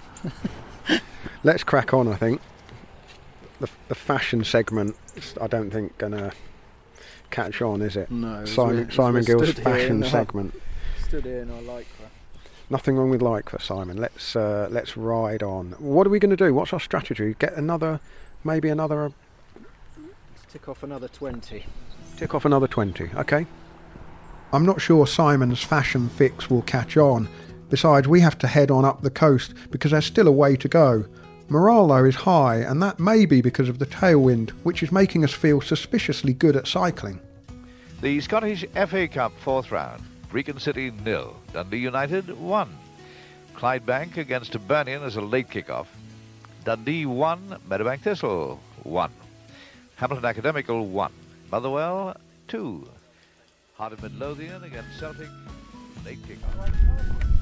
Let's 1.45 1.65
crack 1.65 1.95
on, 1.95 2.09
I 2.09 2.17
think. 2.17 2.41
The, 3.61 3.69
the 3.89 3.95
fashion 3.95 4.45
segment, 4.45 4.97
I 5.41 5.47
don't 5.47 5.71
think, 5.71 5.97
gonna 5.99 6.33
catch 7.31 7.61
on, 7.63 7.83
is 7.83 7.97
it? 7.97 8.11
no. 8.11 8.45
Simon, 8.45 8.91
Simon 8.91 9.25
Gill's 9.25 9.53
fashion 9.53 10.03
segment. 10.05 10.55
Stood 11.07 11.25
here 11.25 11.43
and 11.43 11.53
I 11.53 11.61
like 11.61 11.87
that. 12.01 12.11
Nothing 12.71 12.97
wrong 12.97 13.11
with 13.11 13.21
like 13.23 13.51
for 13.51 13.59
Simon. 13.59 13.97
Let's 13.97 14.37
uh, 14.37 14.69
let's 14.71 14.97
ride 14.97 15.43
on. 15.43 15.73
What 15.79 16.07
are 16.07 16.11
we 16.11 16.19
going 16.19 16.31
to 16.31 16.37
do? 16.37 16.55
What's 16.55 16.73
our 16.73 16.81
strategy? 16.81 17.35
Get 17.39 17.55
another, 17.55 18.01
maybe 18.45 18.69
another, 18.69 19.13
Let's 19.57 20.53
tick 20.53 20.69
off 20.69 20.83
another 20.83 21.09
twenty. 21.09 21.67
tick 22.17 22.35
off 22.35 22.45
another 22.45 22.69
twenty. 22.69 23.11
Okay. 23.17 23.47
I'm 24.53 24.65
not 24.67 24.81
sure 24.81 25.07
Simon's 25.07 25.63
fashion 25.63 26.09
fix 26.09 26.49
will 26.51 26.63
catch 26.63 26.97
on. 26.97 27.29
Besides, 27.71 28.09
we 28.09 28.21
have 28.21 28.37
to 28.39 28.49
head 28.49 28.71
on 28.71 28.85
up 28.85 29.01
the 29.01 29.11
coast 29.11 29.55
because 29.71 29.93
there's 29.93 30.05
still 30.05 30.29
a 30.29 30.33
way 30.33 30.57
to 30.57 30.69
go. 30.69 31.05
Morale 31.49 31.89
though 31.89 32.05
is 32.05 32.15
high, 32.15 32.57
and 32.57 32.83
that 32.83 33.01
may 33.01 33.27
be 33.27 33.41
because 33.41 33.69
of 33.69 33.79
the 33.79 33.87
tailwind, 33.87 34.51
which 34.65 34.83
is 34.83 34.93
making 34.93 35.25
us 35.25 35.33
feel 35.33 35.61
suspiciously 35.61 36.33
good 36.33 36.57
at 36.57 36.67
cycling. 36.67 37.21
The 38.03 38.21
Scottish 38.21 38.65
FA 38.89 39.09
Cup 39.09 39.33
fourth 39.41 39.71
round. 39.71 40.03
Brechin 40.31 40.61
City 40.61 40.93
nil. 41.05 41.37
Dundee 41.53 41.79
United 41.79 42.39
one. 42.39 42.77
Clydebank 43.57 44.17
against 44.17 44.53
Hibernian 44.53 45.03
as 45.03 45.17
a 45.17 45.21
late 45.21 45.49
kickoff. 45.49 45.87
Dundee 46.65 47.07
one. 47.07 47.57
Meadowbank 47.69 48.03
Thistle 48.03 48.61
one. 48.85 49.13
Hamilton 49.97 50.25
Academical 50.25 50.87
one. 50.87 51.13
Motherwell 51.51 52.17
two. 52.49 52.89
Heart 53.75 53.95
of 53.95 54.03
Midlothian 54.03 54.63
against 54.63 54.99
Celtic 54.99 55.29
late 56.05 56.19
kickoff. 56.23 57.40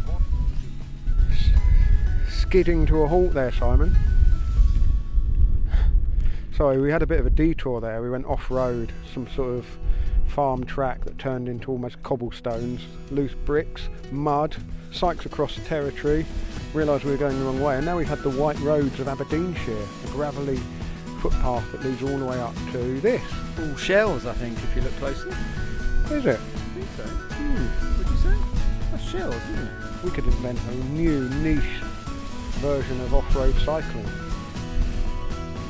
Skidding 2.38 2.87
to 2.87 3.03
a 3.03 3.09
halt 3.09 3.33
there, 3.33 3.53
Simon. 3.53 3.96
Sorry, 6.57 6.81
we 6.81 6.90
had 6.90 7.03
a 7.03 7.07
bit 7.07 7.20
of 7.20 7.27
a 7.27 7.31
detour 7.31 7.81
there. 7.81 8.01
We 8.03 8.11
went 8.11 8.27
off 8.27 8.51
road, 8.51 8.92
some 9.12 9.29
sort 9.29 9.59
of 9.59 9.66
farm 10.29 10.64
track 10.64 11.05
that 11.05 11.18
turned 11.18 11.48
into 11.48 11.70
almost 11.70 12.03
cobblestones, 12.03 12.81
loose 13.11 13.35
bricks, 13.35 13.88
mud, 14.11 14.57
Sykes 14.90 15.27
across 15.27 15.55
the 15.55 15.61
territory, 15.62 16.24
realised 16.72 17.05
we 17.05 17.11
were 17.11 17.18
going 17.18 17.38
the 17.38 17.44
wrong 17.44 17.61
way, 17.61 17.77
and 17.77 17.85
now 17.85 17.98
we've 17.98 18.09
had 18.09 18.20
the 18.20 18.31
white 18.31 18.59
roads 18.61 18.98
of 19.01 19.09
Aberdeenshire, 19.09 19.87
a 20.05 20.07
gravelly 20.09 20.59
footpath 21.20 21.70
that 21.72 21.85
leads 21.85 22.03
all 22.03 22.16
the 22.16 22.24
way 22.24 22.40
up 22.40 22.55
to 22.72 23.01
this. 23.01 23.22
All 23.61 23.77
shells, 23.77 24.24
I 24.24 24.33
think, 24.33 24.57
if 24.57 24.74
you 24.74 24.83
look 24.83 24.96
closely. 24.96 25.33
Is 26.11 26.24
it? 26.24 26.40
I 26.40 26.59
think 26.74 26.87
so. 26.96 27.03
Hmm. 27.03 27.98
Would 27.98 28.09
you 28.09 28.16
say? 28.16 28.90
That's 28.90 29.05
shells, 29.05 29.35
isn't 29.35 29.66
it? 29.66 30.05
We 30.05 30.11
could 30.11 30.24
invent 30.24 30.59
a 30.70 30.74
new 30.94 31.29
niche 31.40 31.83
version 32.59 33.01
of 33.03 33.14
off-road 33.14 33.55
cycling, 33.64 34.07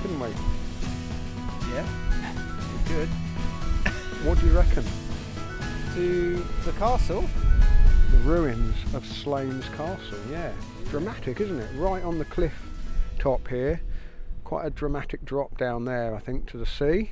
couldn't 0.02 0.20
we? 0.20 0.28
Yeah. 1.72 1.86
Good. 2.88 3.08
What 4.24 4.38
do 4.40 4.46
you 4.46 4.52
reckon? 4.52 4.84
To 5.94 6.44
the 6.64 6.72
castle. 6.72 7.24
The 8.10 8.18
ruins 8.18 8.74
of 8.94 9.04
Slains 9.06 9.66
Castle, 9.76 10.18
yeah. 10.30 10.50
Dramatic, 10.90 11.40
isn't 11.40 11.58
it? 11.60 11.68
Right 11.76 12.02
on 12.02 12.18
the 12.18 12.24
cliff 12.24 12.54
top 13.18 13.46
here. 13.48 13.80
Quite 14.44 14.64
a 14.66 14.70
dramatic 14.70 15.24
drop 15.26 15.58
down 15.58 15.84
there, 15.84 16.14
I 16.14 16.20
think, 16.20 16.46
to 16.50 16.56
the 16.56 16.64
sea. 16.64 17.10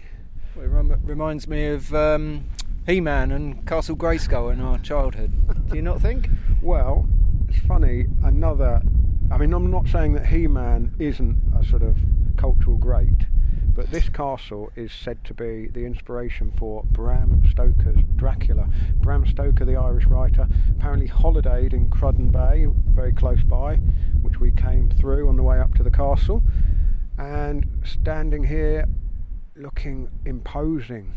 Well, 0.55 0.65
it 0.65 0.69
rem- 0.69 1.01
reminds 1.05 1.47
me 1.47 1.67
of 1.67 1.95
um, 1.95 2.45
He-Man 2.87 3.31
and 3.31 3.67
Castle 3.67 3.95
Grayskull 3.97 4.51
in 4.53 4.61
our 4.63 4.79
childhood. 4.79 5.33
Do 5.69 5.77
you 5.77 5.83
not 5.83 6.01
think? 6.01 6.31
Well, 6.63 7.07
it's 7.49 7.61
funny, 7.67 8.07
another. 8.25 8.83
I 9.31 9.39
mean, 9.39 9.53
I'm 9.53 9.71
not 9.71 9.89
saying 9.89 10.13
that 10.15 10.27
He 10.27 10.47
Man 10.47 10.95
isn't 10.99 11.37
a 11.59 11.65
sort 11.65 11.83
of 11.83 11.97
cultural 12.37 12.77
great, 12.77 13.27
but 13.75 13.91
this 13.91 14.09
castle 14.09 14.71
is 14.77 14.93
said 14.93 15.25
to 15.25 15.35
be 15.35 15.67
the 15.69 15.85
inspiration 15.85 16.53
for 16.57 16.85
Bram 16.85 17.43
Stoker's 17.51 17.99
Dracula. 18.15 18.69
Bram 18.97 19.27
Stoker, 19.27 19.65
the 19.65 19.77
Irish 19.77 20.07
writer, 20.07 20.47
apparently 20.79 21.09
holidayed 21.09 21.73
in 21.73 21.89
Cruden 21.91 22.31
Bay, 22.31 22.67
very 22.95 23.13
close 23.13 23.43
by, 23.43 23.77
which 24.23 24.39
we 24.39 24.53
came 24.53 24.91
through 24.91 25.29
on 25.29 25.37
the 25.37 25.43
way 25.43 25.59
up 25.59 25.75
to 25.75 25.83
the 25.83 25.91
castle. 25.91 26.43
And 27.19 27.67
standing 27.85 28.45
here, 28.45 28.87
looking 29.57 30.09
imposing, 30.25 31.13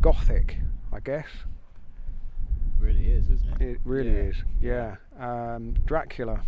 gothic, 0.00 0.58
I 0.92 1.00
guess. 1.00 1.26
really 2.80 3.06
is, 3.06 3.28
isn't 3.30 3.60
It 3.62 3.78
really 3.84 4.10
Yeah. 4.10 4.22
is, 4.22 4.36
yeah. 4.60 4.96
Um, 5.20 5.74
Dracula, 5.86 6.40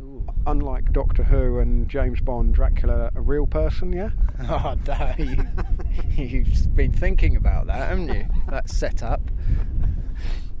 Ooh. 0.00 0.24
unlike 0.46 0.92
Doctor 0.92 1.22
Who 1.22 1.58
and 1.58 1.88
James 1.88 2.20
Bond, 2.20 2.54
Dracula 2.54 3.10
a 3.14 3.20
real 3.20 3.46
person, 3.46 3.92
yeah? 3.92 4.10
Oh, 4.48 4.74
da- 4.84 5.14
you, 5.18 5.36
you've 6.16 6.74
been 6.74 6.92
thinking 6.92 7.36
about 7.36 7.66
that, 7.66 7.88
haven't 7.90 8.08
you? 8.08 8.26
That 8.48 8.68
setup. 8.70 9.20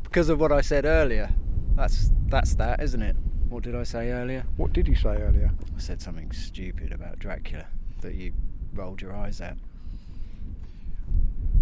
Because 0.02 0.28
of 0.28 0.38
what 0.40 0.52
I 0.52 0.60
said 0.60 0.84
earlier. 0.84 1.30
That's 1.76 2.10
that's 2.26 2.54
that, 2.56 2.82
isn't 2.82 3.00
it? 3.02 3.16
What 3.48 3.62
did 3.64 3.74
I 3.74 3.84
say 3.84 4.10
earlier? 4.10 4.44
What 4.56 4.72
did 4.72 4.86
you 4.86 4.94
say 4.94 5.16
earlier? 5.16 5.50
I 5.76 5.80
said 5.80 6.02
something 6.02 6.30
stupid 6.32 6.92
about 6.92 7.18
Dracula 7.18 7.66
that 8.02 8.14
you 8.14 8.32
rolled 8.74 9.00
your 9.00 9.14
eyes 9.16 9.40
at. 9.40 9.56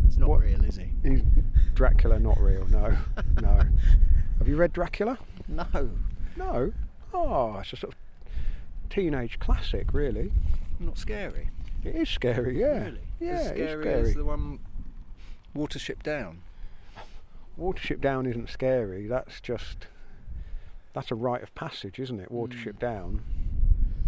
It's 0.06 0.16
not 0.16 0.28
What- 0.28 0.40
real, 0.40 0.64
is 0.64 0.76
he? 0.76 0.90
Is 1.04 1.22
Dracula 1.74 2.18
not 2.18 2.38
real? 2.40 2.66
No, 2.68 2.96
no. 3.40 3.60
Have 4.38 4.48
you 4.48 4.56
read 4.56 4.72
Dracula? 4.72 5.18
No, 5.46 5.66
No. 6.36 6.72
Oh, 7.14 7.58
it's 7.58 7.72
a 7.72 7.76
sort 7.76 7.94
of 7.94 7.98
teenage 8.90 9.38
classic, 9.38 9.92
really. 9.92 10.32
not 10.78 10.98
scary. 10.98 11.50
It 11.84 11.94
is 11.94 12.08
scary, 12.08 12.58
yeah. 12.60 12.84
Really? 12.84 13.00
Yeah, 13.20 13.30
as 13.32 13.46
it's 13.46 13.56
scary, 13.56 13.82
scary. 13.82 14.00
as 14.10 14.14
the 14.14 14.24
one 14.24 14.58
Watership 15.56 16.02
Down. 16.02 16.42
Watership 17.58 18.00
Down 18.00 18.26
isn't 18.26 18.48
scary. 18.48 19.06
That's 19.06 19.40
just 19.40 19.86
that's 20.92 21.10
a 21.10 21.14
rite 21.14 21.42
of 21.42 21.54
passage, 21.54 21.98
isn't 21.98 22.18
it? 22.20 22.30
Watership 22.32 22.78
Down, 22.78 23.22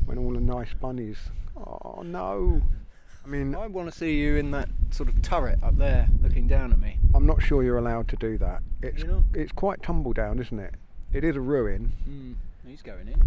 when 0.05 0.19
all 0.19 0.33
the 0.33 0.41
nice 0.41 0.73
bunnies. 0.81 1.19
Oh 1.57 2.03
no! 2.05 2.63
I 3.25 3.29
mean, 3.29 3.55
I 3.55 3.67
want 3.67 3.91
to 3.91 3.97
see 3.97 4.17
you 4.17 4.37
in 4.37 4.51
that 4.53 4.69
sort 4.91 5.09
of 5.09 5.21
turret 5.23 5.59
up 5.63 5.77
there, 5.77 6.09
looking 6.23 6.47
down 6.47 6.73
at 6.73 6.79
me. 6.81 6.99
I'm 7.15 7.27
not 7.27 7.43
sure 7.43 7.63
you're 7.63 7.79
allowed 7.79 8.09
to 8.09 8.17
do 8.17 8.39
that. 8.39 8.63
It's 8.83 9.05
it's 9.35 9.53
quite 9.53 9.83
tumble 9.83 10.13
down, 10.13 10.39
isn't 10.39 10.59
it? 10.59 10.75
It 11.13 11.25
is 11.25 11.37
a 11.37 11.41
ruin. 11.41 11.93
Mm, 12.09 12.35
he's 12.71 12.83
going 12.83 13.09
in. 13.09 13.21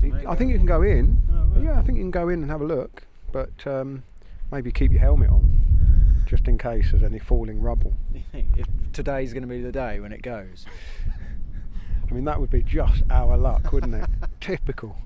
Maybe 0.00 0.26
I 0.26 0.34
think 0.34 0.50
you 0.50 0.56
can 0.56 0.66
go 0.66 0.82
in. 0.82 1.22
Oh, 1.30 1.44
right. 1.54 1.64
Yeah, 1.64 1.78
I 1.78 1.82
think 1.82 1.96
you 1.96 2.02
can 2.02 2.10
go 2.10 2.28
in 2.28 2.42
and 2.42 2.50
have 2.50 2.60
a 2.60 2.64
look, 2.64 3.04
but 3.32 3.66
um, 3.66 4.02
maybe 4.50 4.72
keep 4.72 4.90
your 4.90 5.00
helmet 5.00 5.30
on, 5.30 6.24
just 6.26 6.48
in 6.48 6.58
case 6.58 6.90
there's 6.90 7.02
any 7.02 7.18
falling 7.18 7.60
rubble. 7.60 7.94
You 8.12 8.22
think 8.32 8.48
if 8.56 8.66
today's 8.92 9.32
going 9.32 9.42
to 9.42 9.48
be 9.48 9.60
the 9.60 9.72
day 9.72 10.00
when 10.00 10.12
it 10.12 10.22
goes? 10.22 10.66
I 12.10 12.12
mean, 12.12 12.24
that 12.24 12.40
would 12.40 12.50
be 12.50 12.62
just 12.62 13.02
our 13.10 13.36
luck, 13.36 13.72
wouldn't 13.72 13.94
it? 13.94 14.08
Typical. 14.40 14.96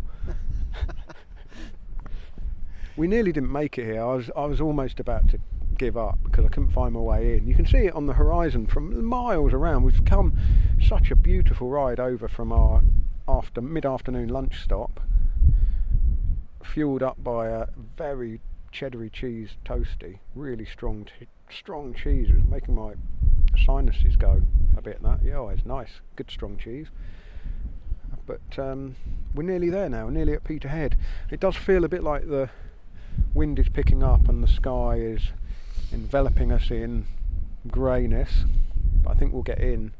we 2.96 3.06
nearly 3.06 3.32
didn't 3.32 3.52
make 3.52 3.76
it 3.76 3.84
here. 3.84 4.00
I 4.00 4.14
was 4.14 4.30
I 4.34 4.46
was 4.46 4.60
almost 4.60 4.98
about 5.00 5.28
to 5.30 5.38
give 5.76 5.96
up 5.96 6.18
because 6.22 6.46
I 6.46 6.48
couldn't 6.48 6.70
find 6.70 6.94
my 6.94 7.00
way 7.00 7.36
in. 7.36 7.46
You 7.46 7.54
can 7.54 7.66
see 7.66 7.78
it 7.78 7.94
on 7.94 8.06
the 8.06 8.14
horizon 8.14 8.66
from 8.66 9.04
miles 9.04 9.52
around. 9.52 9.82
We've 9.82 10.04
come 10.04 10.38
such 10.80 11.10
a 11.10 11.16
beautiful 11.16 11.68
ride 11.68 12.00
over 12.00 12.28
from 12.28 12.52
our 12.52 12.80
after 13.28 13.60
mid-afternoon 13.60 14.28
lunch 14.28 14.62
stop, 14.62 15.00
fueled 16.62 17.02
up 17.02 17.22
by 17.22 17.48
a 17.48 17.66
very 17.96 18.40
cheddary 18.72 19.12
cheese 19.12 19.50
toasty, 19.64 20.18
really 20.34 20.64
strong 20.64 21.06
strong 21.50 21.94
cheese. 21.94 22.28
It 22.30 22.34
was 22.34 22.44
making 22.44 22.74
my 22.74 22.94
sinuses 23.64 24.16
go 24.16 24.42
a 24.76 24.82
bit. 24.82 25.02
That 25.02 25.20
yeah, 25.22 25.38
oh, 25.38 25.48
it's 25.48 25.64
nice, 25.64 26.00
good 26.16 26.30
strong 26.30 26.56
cheese. 26.56 26.88
But 28.26 28.58
um, 28.58 28.96
we're 29.34 29.42
nearly 29.42 29.70
there 29.70 29.88
now, 29.88 30.08
nearly 30.08 30.32
at 30.32 30.44
Peterhead. 30.44 30.96
It 31.30 31.40
does 31.40 31.56
feel 31.56 31.84
a 31.84 31.88
bit 31.88 32.02
like 32.02 32.26
the 32.26 32.48
wind 33.34 33.58
is 33.58 33.68
picking 33.68 34.02
up 34.02 34.28
and 34.28 34.42
the 34.42 34.48
sky 34.48 34.96
is 34.96 35.30
enveloping 35.92 36.50
us 36.50 36.70
in 36.70 37.06
greyness. 37.68 38.44
But 39.02 39.10
I 39.10 39.14
think 39.14 39.32
we'll 39.32 39.42
get 39.42 39.58
in 39.60 39.92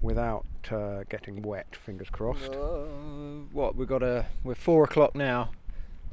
without 0.00 0.46
uh, 0.72 1.04
getting 1.08 1.42
wet. 1.42 1.76
Fingers 1.84 2.08
crossed. 2.10 2.52
Uh, 2.52 2.84
what 3.52 3.76
we've 3.76 3.88
got 3.88 4.02
a 4.02 4.26
we're 4.44 4.54
four 4.54 4.84
o'clock 4.84 5.14
now. 5.14 5.50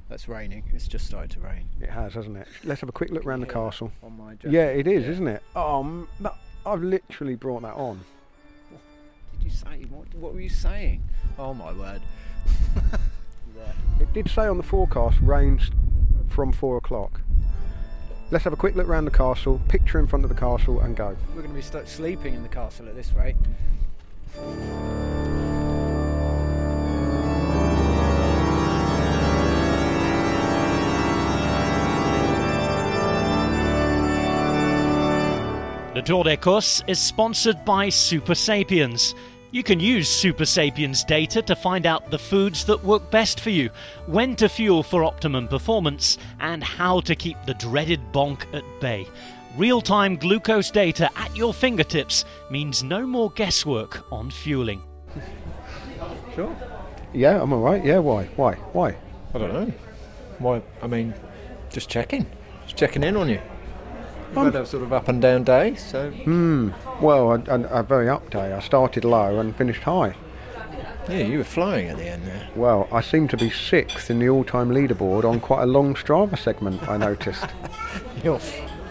That's 0.10 0.28
raining. 0.28 0.64
It's 0.74 0.88
just 0.88 1.06
started 1.08 1.32
to 1.32 1.40
rain. 1.40 1.70
It 1.82 1.90
has, 1.90 2.14
hasn't 2.14 2.38
it? 2.38 2.48
Let's 2.64 2.82
have 2.82 2.90
a 2.90 2.94
quick 2.94 3.10
look 3.10 3.26
around 3.26 3.40
the 3.40 3.48
castle. 3.48 3.92
On 4.04 4.16
my 4.18 4.34
jacket. 4.36 4.52
Yeah, 4.52 4.66
it 4.66 4.86
is, 4.88 5.06
Yeah. 5.06 5.12
isn't 5.12 5.28
it? 5.28 5.44
Um, 5.56 6.08
that, 6.20 6.36
I've 6.66 6.84
literally 6.84 7.36
brought 7.36 7.62
that 7.64 7.74
on. 7.76 8.02
What 8.70 8.82
Did 9.40 9.44
you 9.46 9.50
say 9.50 9.86
what? 9.90 10.14
What 10.16 10.34
were 10.34 10.42
you 10.42 10.50
saying? 10.50 11.02
Oh 11.40 11.54
my 11.54 11.72
word. 11.74 12.02
It 14.00 14.12
did 14.14 14.30
say 14.30 14.46
on 14.48 14.58
the 14.58 14.64
forecast 14.64 15.18
rains 15.22 15.72
from 16.28 16.52
four 16.52 16.78
o'clock. 16.78 17.22
Let's 18.32 18.44
have 18.44 18.54
a 18.54 18.58
quick 18.58 18.76
look 18.76 18.88
around 18.88 19.06
the 19.06 19.12
castle, 19.12 19.62
picture 19.68 20.00
in 20.00 20.08
front 20.08 20.26
of 20.26 20.30
the 20.30 20.36
castle, 20.36 20.80
and 20.82 20.96
go. 20.96 21.16
We're 21.36 21.44
going 21.44 21.62
to 21.62 21.80
be 21.80 21.86
sleeping 21.86 22.34
in 22.34 22.42
the 22.44 22.50
castle 22.50 22.88
at 22.90 22.96
this 22.96 23.14
rate. 23.14 23.36
The 24.36 24.42
Tour 36.04 36.24
d'Écosse 36.24 36.84
is 36.88 37.00
sponsored 37.00 37.64
by 37.64 37.88
Supersapiens. 37.90 39.14
You 39.52 39.62
can 39.62 39.80
use 39.80 40.10
Supersapiens 40.10 41.06
data 41.06 41.44
to 41.44 41.56
find 41.56 41.86
out 41.86 42.10
the 42.10 42.18
foods 42.18 42.66
that 42.66 42.84
work 42.84 43.12
best 43.12 43.40
for 43.40 43.52
you, 43.52 43.70
when 44.08 44.36
to 44.38 44.50
fuel 44.50 44.82
for 44.82 45.04
optimum 45.04 45.48
performance, 45.48 46.18
and 46.40 46.64
how 46.64 47.02
to 47.02 47.16
keep 47.16 47.38
the 47.46 47.54
dreaded 47.54 48.02
bonk 48.12 48.52
at 48.56 48.64
bay. 48.82 49.08
Real 49.56 49.82
time 49.82 50.16
glucose 50.16 50.72
data 50.72 51.10
at 51.16 51.36
your 51.36 51.54
fingertips 51.54 52.26
means 52.50 52.84
no 52.84 53.06
more 53.06 53.32
guesswork 53.32 54.04
on 54.12 54.30
fueling. 54.32 54.82
Sure. 56.36 56.56
Yeah, 57.14 57.40
I'm 57.40 57.54
all 57.54 57.60
right. 57.62 57.86
Yeah, 57.86 58.00
why? 58.00 58.26
Why? 58.36 58.56
Why? 58.74 58.96
I 59.36 59.38
don't 59.38 59.54
know. 59.54 59.72
Why? 60.40 60.64
I 60.82 60.88
mean, 60.88 61.14
just 61.72 61.90
checking. 61.90 62.26
Just 62.66 62.76
checking 62.76 63.04
in 63.04 63.16
on 63.16 63.30
you. 63.30 63.40
You've 64.36 64.46
had 64.46 64.56
a 64.56 64.66
sort 64.66 64.82
of 64.82 64.92
up 64.92 65.10
and 65.10 65.22
down 65.22 65.44
day, 65.44 65.76
so 65.76 66.10
Hmm. 66.10 66.72
Well, 67.00 67.34
a, 67.34 67.40
a, 67.46 67.62
a 67.82 67.84
very 67.84 68.10
up 68.10 68.32
day. 68.32 68.52
I 68.52 68.60
started 68.62 69.06
low 69.06 69.40
and 69.40 69.56
finished 69.56 69.84
high. 69.84 70.16
yeah, 71.08 71.18
you 71.20 71.38
were 71.38 71.44
flying 71.44 71.88
at 71.90 71.98
the 71.98 72.08
end 72.10 72.26
there. 72.26 72.50
Well, 72.56 72.90
I 72.92 73.02
seem 73.02 73.28
to 73.28 73.38
be 73.38 73.52
sixth 73.52 74.10
in 74.10 74.18
the 74.18 74.30
all-time 74.30 74.72
leaderboard 74.72 75.24
on 75.24 75.40
quite 75.40 75.62
a 75.62 75.68
long 75.68 75.94
Strava 75.94 76.36
segment. 76.40 76.82
I 76.90 76.98
noticed. 76.98 77.46
Your 78.24 78.40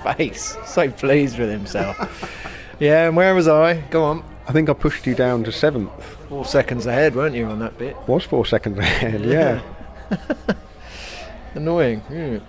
face, 0.03 0.57
so 0.67 0.91
pleased 0.91 1.38
with 1.38 1.51
himself. 1.51 1.97
yeah, 2.79 3.07
and 3.07 3.17
where 3.17 3.35
was 3.35 3.49
I? 3.49 3.81
Go 3.91 4.05
on. 4.05 4.25
I 4.49 4.53
think 4.53 4.69
I 4.69 4.73
pushed 4.73 5.07
you 5.07 5.15
down 5.15 5.45
to 5.45 5.53
seventh. 5.53 5.93
Four 6.29 6.45
seconds 6.45 6.87
ahead, 6.87 7.15
weren't 7.15 7.35
you, 7.35 7.47
on 7.47 7.59
that 7.61 7.79
bit? 7.79 7.97
Was 8.09 8.25
four 8.25 8.45
seconds 8.45 8.79
ahead. 8.79 9.21
Yeah. 9.25 9.62
Annoying. 11.55 12.03
Yeah. 12.11 12.41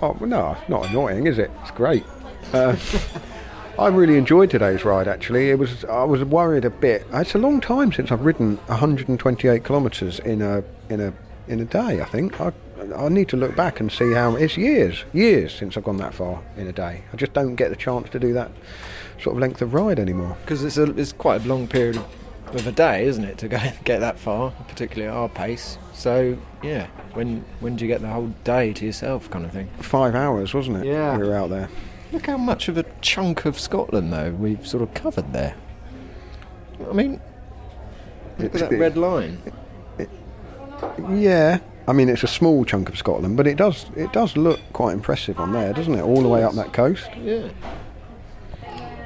Oh 0.00 0.16
no, 0.20 0.56
not 0.68 0.86
annoying, 0.86 1.26
is 1.26 1.38
it? 1.38 1.50
It's 1.62 1.70
great. 1.72 2.04
Uh, 2.52 2.76
I 3.78 3.88
really 3.88 4.16
enjoyed 4.16 4.50
today's 4.50 4.84
ride. 4.84 5.06
Actually, 5.08 5.50
it 5.50 5.58
was. 5.58 5.84
I 5.84 6.04
was 6.04 6.24
worried 6.24 6.64
a 6.64 6.70
bit. 6.70 7.06
It's 7.12 7.34
a 7.34 7.38
long 7.38 7.60
time 7.60 7.92
since 7.92 8.10
I've 8.10 8.24
ridden 8.24 8.56
128 8.66 9.64
kilometres 9.64 10.18
in 10.20 10.42
a 10.42 10.64
in 10.88 11.00
a 11.00 11.12
in 11.48 11.60
a 11.60 11.64
day. 11.64 12.00
I 12.00 12.04
think 12.04 12.40
I 12.40 12.52
I 12.96 13.08
need 13.08 13.28
to 13.28 13.36
look 13.36 13.54
back 13.56 13.80
and 13.80 13.90
see 13.90 14.12
how 14.12 14.36
it's 14.36 14.56
years 14.56 15.04
years 15.12 15.54
since 15.54 15.76
I've 15.76 15.84
gone 15.84 15.96
that 15.98 16.14
far 16.14 16.42
in 16.56 16.66
a 16.66 16.72
day. 16.72 17.02
I 17.12 17.16
just 17.16 17.32
don't 17.32 17.54
get 17.56 17.70
the 17.70 17.76
chance 17.76 18.10
to 18.10 18.18
do 18.18 18.32
that 18.34 18.50
sort 19.20 19.36
of 19.36 19.40
length 19.40 19.62
of 19.62 19.74
ride 19.74 19.98
anymore. 19.98 20.36
Because 20.42 20.64
it's 20.64 20.76
a 20.78 20.84
it's 20.96 21.12
quite 21.12 21.44
a 21.44 21.48
long 21.48 21.66
period 21.66 21.96
of, 21.96 22.66
a 22.66 22.72
day, 22.72 23.04
isn't 23.06 23.24
it, 23.24 23.36
to 23.38 23.48
go 23.48 23.58
get 23.84 24.00
that 24.00 24.18
far, 24.18 24.52
particularly 24.68 25.08
at 25.08 25.14
our 25.16 25.28
pace. 25.28 25.78
So 25.92 26.38
yeah, 26.62 26.86
when 27.14 27.44
when 27.60 27.76
do 27.76 27.84
you 27.84 27.88
get 27.88 28.00
the 28.00 28.08
whole 28.08 28.28
day 28.44 28.72
to 28.72 28.86
yourself, 28.86 29.30
kind 29.30 29.44
of 29.44 29.52
thing? 29.52 29.68
Five 29.80 30.14
hours, 30.14 30.54
wasn't 30.54 30.78
it? 30.78 30.86
Yeah. 30.86 31.16
we 31.16 31.26
were 31.26 31.34
out 31.34 31.50
there. 31.50 31.68
Look 32.12 32.26
how 32.26 32.38
much 32.38 32.68
of 32.68 32.78
a 32.78 32.84
chunk 33.02 33.44
of 33.44 33.58
Scotland 33.60 34.12
though 34.12 34.30
we've 34.30 34.66
sort 34.66 34.82
of 34.82 34.94
covered 34.94 35.32
there. 35.32 35.54
I 36.88 36.92
mean, 36.92 37.20
look 38.38 38.54
It's 38.54 38.62
at 38.62 38.70
that 38.70 38.78
red 38.78 38.96
line. 38.96 39.40
Yeah, 41.10 41.58
I 41.88 41.94
mean 41.94 42.10
it's 42.10 42.22
a 42.22 42.28
small 42.28 42.66
chunk 42.66 42.90
of 42.90 42.98
Scotland, 42.98 43.38
but 43.38 43.46
it 43.46 43.56
does 43.56 43.86
it 43.96 44.12
does 44.12 44.36
look 44.36 44.60
quite 44.74 44.92
impressive 44.92 45.40
on 45.40 45.52
there, 45.52 45.72
doesn't 45.72 45.94
it? 45.94 46.02
All 46.02 46.20
the 46.20 46.28
way 46.28 46.44
up 46.44 46.52
that 46.52 46.74
coast. 46.74 47.08
Yeah. 47.16 47.48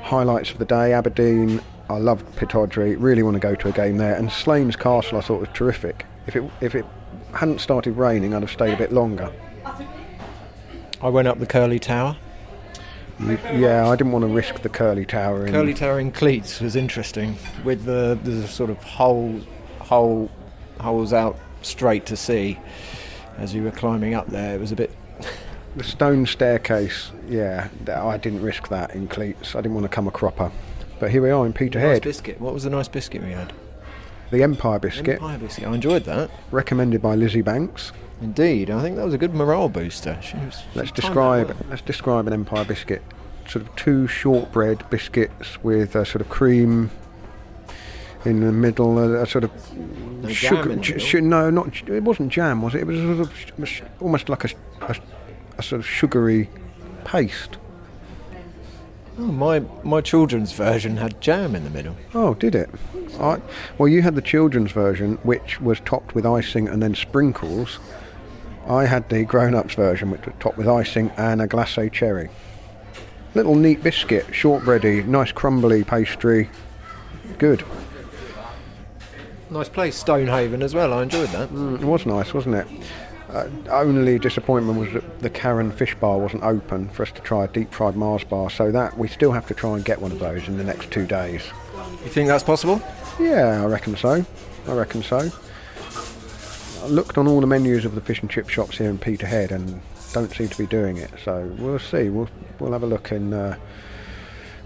Highlights 0.02 0.50
of 0.50 0.58
the 0.58 0.64
day: 0.64 0.92
Aberdeen. 0.92 1.62
I 1.88 1.98
loved 1.98 2.26
Pittodrie. 2.36 2.96
Really 2.98 3.22
want 3.22 3.34
to 3.34 3.40
go 3.40 3.54
to 3.54 3.68
a 3.68 3.72
game 3.72 3.98
there. 3.98 4.16
And 4.16 4.32
Slains 4.32 4.74
Castle, 4.74 5.18
I 5.18 5.20
thought 5.20 5.40
was 5.40 5.48
terrific. 5.54 6.06
If 6.26 6.34
it 6.34 6.42
if 6.60 6.74
it 6.74 6.84
hadn't 7.34 7.60
started 7.60 7.96
raining, 7.96 8.34
I'd 8.34 8.42
have 8.42 8.50
stayed 8.50 8.74
a 8.74 8.76
bit 8.76 8.92
longer. 8.92 9.32
I 11.00 11.08
went 11.08 11.28
up 11.28 11.38
the 11.38 11.46
Curly 11.46 11.78
Tower. 11.78 12.16
Yeah, 13.20 13.88
I 13.88 13.94
didn't 13.94 14.12
want 14.12 14.24
to 14.24 14.28
risk 14.28 14.62
the 14.62 14.68
Curly 14.68 15.06
Tower. 15.06 15.46
In, 15.46 15.52
Curly 15.52 15.74
Tower 15.74 16.00
in 16.00 16.10
cleats 16.10 16.60
was 16.60 16.74
interesting, 16.74 17.36
with 17.62 17.84
the 17.84 18.18
the 18.24 18.48
sort 18.48 18.70
of 18.70 18.78
hole 18.78 19.40
hole 19.78 20.28
holes 20.80 21.12
out 21.12 21.38
straight 21.66 22.06
to 22.06 22.16
sea. 22.16 22.58
As 23.38 23.54
you 23.54 23.62
were 23.62 23.70
climbing 23.70 24.14
up 24.14 24.28
there, 24.28 24.54
it 24.54 24.60
was 24.60 24.72
a 24.72 24.76
bit. 24.76 24.90
The 25.74 25.84
stone 25.84 26.26
staircase. 26.26 27.12
Yeah, 27.30 27.68
I 27.88 28.18
didn't 28.18 28.42
risk 28.42 28.68
that 28.68 28.94
in 28.94 29.08
cleats. 29.08 29.54
I 29.54 29.62
didn't 29.62 29.72
want 29.72 29.84
to 29.84 29.88
come 29.88 30.06
a 30.06 30.10
cropper. 30.10 30.52
But 31.00 31.10
here 31.10 31.22
we 31.22 31.30
are 31.30 31.46
in 31.46 31.52
Nice 31.52 31.58
Peterhead. 31.58 32.02
biscuit. 32.02 32.38
What 32.42 32.52
was 32.52 32.64
the 32.64 32.68
nice 32.68 32.88
biscuit 32.88 33.22
we 33.22 33.30
had? 33.32 33.54
The 34.30 34.42
Empire 34.42 34.78
biscuit, 34.78 35.14
Empire 35.14 35.38
biscuit. 35.38 35.66
I 35.66 35.74
enjoyed 35.74 36.04
that. 36.04 36.30
recommended 36.50 37.00
by 37.00 37.14
Lizzie 37.14 37.40
Banks. 37.40 37.90
Indeed, 38.20 38.68
I 38.70 38.82
think 38.82 38.96
that 38.96 39.04
was 39.06 39.14
a 39.14 39.18
good 39.18 39.32
morale 39.32 39.70
booster. 39.70 40.18
She 40.20 40.36
was, 40.36 40.62
Let's 40.74 40.88
she 40.88 40.94
that 40.94 40.94
describe 40.94 41.48
well. 41.48 41.56
let's 41.70 41.80
describe 41.80 42.26
an 42.26 42.34
Empire 42.34 42.66
biscuit. 42.66 43.00
Sort 43.48 43.64
of 43.64 43.74
two 43.74 44.06
shortbread 44.06 44.84
biscuits 44.90 45.62
with 45.64 45.96
a 45.96 46.04
sort 46.04 46.20
of 46.20 46.28
cream 46.28 46.90
in 48.24 48.40
the 48.40 48.52
middle, 48.52 48.98
a, 48.98 49.22
a 49.22 49.26
sort 49.26 49.44
of 49.44 49.50
No 49.76 50.28
jam 50.28 50.82
sugar. 50.82 50.98
ch- 50.98 51.14
no, 51.22 51.50
not 51.50 51.88
it 51.88 52.02
wasn't 52.02 52.30
jam, 52.32 52.62
was 52.62 52.74
it? 52.74 52.80
It 52.82 52.86
was 52.86 52.98
sort 52.98 53.20
of 53.20 54.02
almost 54.02 54.28
like 54.28 54.44
a, 54.44 54.50
a, 54.82 54.96
a 55.58 55.62
sort 55.62 55.80
of 55.80 55.86
sugary 55.86 56.48
paste. 57.04 57.56
Oh, 59.18 59.22
my 59.26 59.60
my 59.82 60.00
children's 60.00 60.52
version 60.52 60.96
had 60.96 61.20
jam 61.20 61.54
in 61.54 61.64
the 61.64 61.70
middle. 61.70 61.96
Oh, 62.14 62.34
did 62.34 62.54
it? 62.54 62.70
I, 63.20 63.40
well, 63.76 63.88
you 63.88 64.00
had 64.00 64.14
the 64.14 64.22
children's 64.22 64.72
version, 64.72 65.16
which 65.22 65.60
was 65.60 65.80
topped 65.80 66.14
with 66.14 66.24
icing 66.24 66.66
and 66.68 66.82
then 66.82 66.94
sprinkles. 66.94 67.78
I 68.66 68.86
had 68.86 69.08
the 69.10 69.24
grown-ups 69.24 69.74
version, 69.74 70.10
which 70.10 70.24
was 70.24 70.34
topped 70.40 70.56
with 70.56 70.68
icing 70.68 71.10
and 71.16 71.42
a 71.42 71.48
glacé 71.48 71.92
cherry. 71.92 72.30
Little 73.34 73.54
neat 73.54 73.82
biscuit, 73.82 74.26
shortbready, 74.32 75.02
nice 75.02 75.32
crumbly 75.32 75.84
pastry. 75.84 76.48
Good. 77.38 77.64
Nice 79.52 79.68
place, 79.68 79.96
Stonehaven 79.96 80.62
as 80.62 80.74
well. 80.74 80.94
I 80.94 81.02
enjoyed 81.02 81.28
that. 81.28 81.50
Mm, 81.50 81.82
it 81.82 81.84
was 81.84 82.06
nice, 82.06 82.32
wasn't 82.32 82.54
it? 82.54 82.66
Uh, 83.28 83.48
only 83.70 84.18
disappointment 84.18 84.78
was 84.78 84.90
that 84.94 85.20
the 85.20 85.28
Carron 85.28 85.70
fish 85.70 85.94
bar 85.96 86.18
wasn't 86.18 86.42
open 86.42 86.88
for 86.88 87.02
us 87.02 87.12
to 87.12 87.20
try 87.20 87.44
a 87.44 87.48
deep 87.48 87.70
fried 87.70 87.94
Mars 87.94 88.24
bar, 88.24 88.48
so 88.48 88.72
that 88.72 88.96
we 88.96 89.08
still 89.08 89.30
have 89.30 89.46
to 89.48 89.54
try 89.54 89.74
and 89.74 89.84
get 89.84 90.00
one 90.00 90.10
of 90.10 90.18
those 90.18 90.48
in 90.48 90.56
the 90.56 90.64
next 90.64 90.90
two 90.90 91.06
days. 91.06 91.42
You 92.02 92.08
think 92.08 92.28
that's 92.28 92.42
possible? 92.42 92.80
Yeah, 93.20 93.62
I 93.62 93.66
reckon 93.66 93.94
so. 93.94 94.24
I 94.66 94.72
reckon 94.72 95.02
so. 95.02 95.30
I 96.82 96.86
looked 96.86 97.18
on 97.18 97.28
all 97.28 97.42
the 97.42 97.46
menus 97.46 97.84
of 97.84 97.94
the 97.94 98.00
fish 98.00 98.22
and 98.22 98.30
chip 98.30 98.48
shops 98.48 98.78
here 98.78 98.88
in 98.88 98.96
Peterhead 98.96 99.52
and 99.52 99.82
don't 100.14 100.32
seem 100.32 100.48
to 100.48 100.58
be 100.58 100.66
doing 100.66 100.96
it. 100.96 101.10
So 101.22 101.54
we'll 101.58 101.78
see. 101.78 102.08
We'll 102.08 102.30
we'll 102.58 102.72
have 102.72 102.84
a 102.84 102.86
look 102.86 103.12
in 103.12 103.34
uh, 103.34 103.58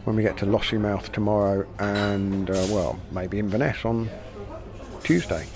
when 0.05 0.15
we 0.15 0.23
get 0.23 0.37
to 0.39 0.47
Lossiemouth 0.47 1.11
tomorrow, 1.11 1.67
and 1.81 2.49
uh, 2.49 2.67
well, 2.71 3.01
maybe 3.11 3.41
Inverness 3.41 3.85
on 3.85 4.09
Tuesday. 5.03 5.47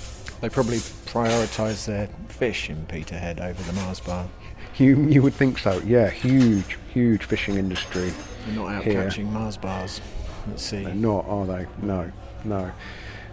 They 0.40 0.48
probably 0.48 0.78
prioritise 0.78 1.86
their 1.86 2.08
fish 2.28 2.70
in 2.70 2.86
Peterhead 2.86 3.40
over 3.40 3.62
the 3.62 3.72
Mars 3.74 4.00
bar. 4.00 4.28
You 4.76 5.06
you 5.08 5.22
would 5.22 5.34
think 5.34 5.58
so? 5.58 5.80
Yeah, 5.84 6.08
huge 6.08 6.78
huge 6.92 7.24
fishing 7.24 7.56
industry. 7.56 8.12
They're 8.46 8.56
not 8.56 8.72
out 8.72 8.84
Here. 8.84 9.04
catching 9.04 9.32
Mars 9.32 9.56
bars. 9.56 10.00
Let's 10.48 10.62
see. 10.62 10.84
They're 10.84 10.94
not, 10.94 11.26
are 11.28 11.46
they? 11.46 11.66
No, 11.82 12.10
no. 12.44 12.70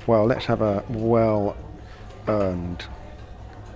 Well, 0.05 0.25
let's 0.25 0.45
have 0.45 0.61
a 0.61 0.83
well 0.89 1.55
earned 2.27 2.85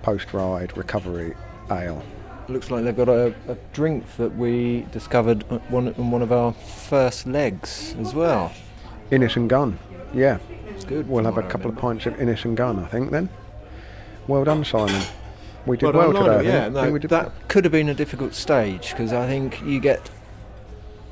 post 0.02 0.32
ride 0.34 0.76
recovery 0.76 1.34
ale. 1.70 2.02
Looks 2.48 2.70
like 2.70 2.84
they've 2.84 2.96
got 2.96 3.08
a, 3.08 3.34
a 3.48 3.56
drink 3.72 4.04
that 4.16 4.36
we 4.36 4.86
discovered 4.92 5.44
on 5.48 5.60
one, 5.70 5.88
on 5.94 6.10
one 6.10 6.22
of 6.22 6.32
our 6.32 6.52
first 6.52 7.26
legs 7.26 7.94
as 8.00 8.14
well. 8.14 8.52
Innis 9.10 9.36
and 9.36 9.48
Gunn. 9.48 9.78
Yeah, 10.12 10.38
good. 10.84 11.08
we'll 11.08 11.24
have 11.24 11.34
a 11.34 11.36
from 11.36 11.44
what 11.44 11.48
I 11.48 11.52
couple 11.52 11.70
of 11.70 11.76
pints 11.76 12.06
of 12.06 12.20
Innis 12.20 12.44
and 12.44 12.56
Gunn, 12.56 12.78
I 12.78 12.86
think, 12.86 13.10
then. 13.10 13.28
Well 14.28 14.44
done, 14.44 14.64
Simon. 14.64 15.02
We 15.66 15.76
did 15.76 15.94
Well 15.94 16.12
well, 16.12 16.12
today. 16.12 16.20
I 16.20 16.24
Lionel, 16.24 16.42
think. 16.42 16.74
yeah, 16.74 16.90
no, 16.90 16.98
that 17.08 17.48
could 17.48 17.64
have 17.64 17.72
been 17.72 17.88
a 17.88 17.94
difficult 17.94 18.34
stage 18.34 18.90
because 18.90 19.12
I 19.12 19.26
think 19.26 19.62
you 19.62 19.78
get 19.80 20.10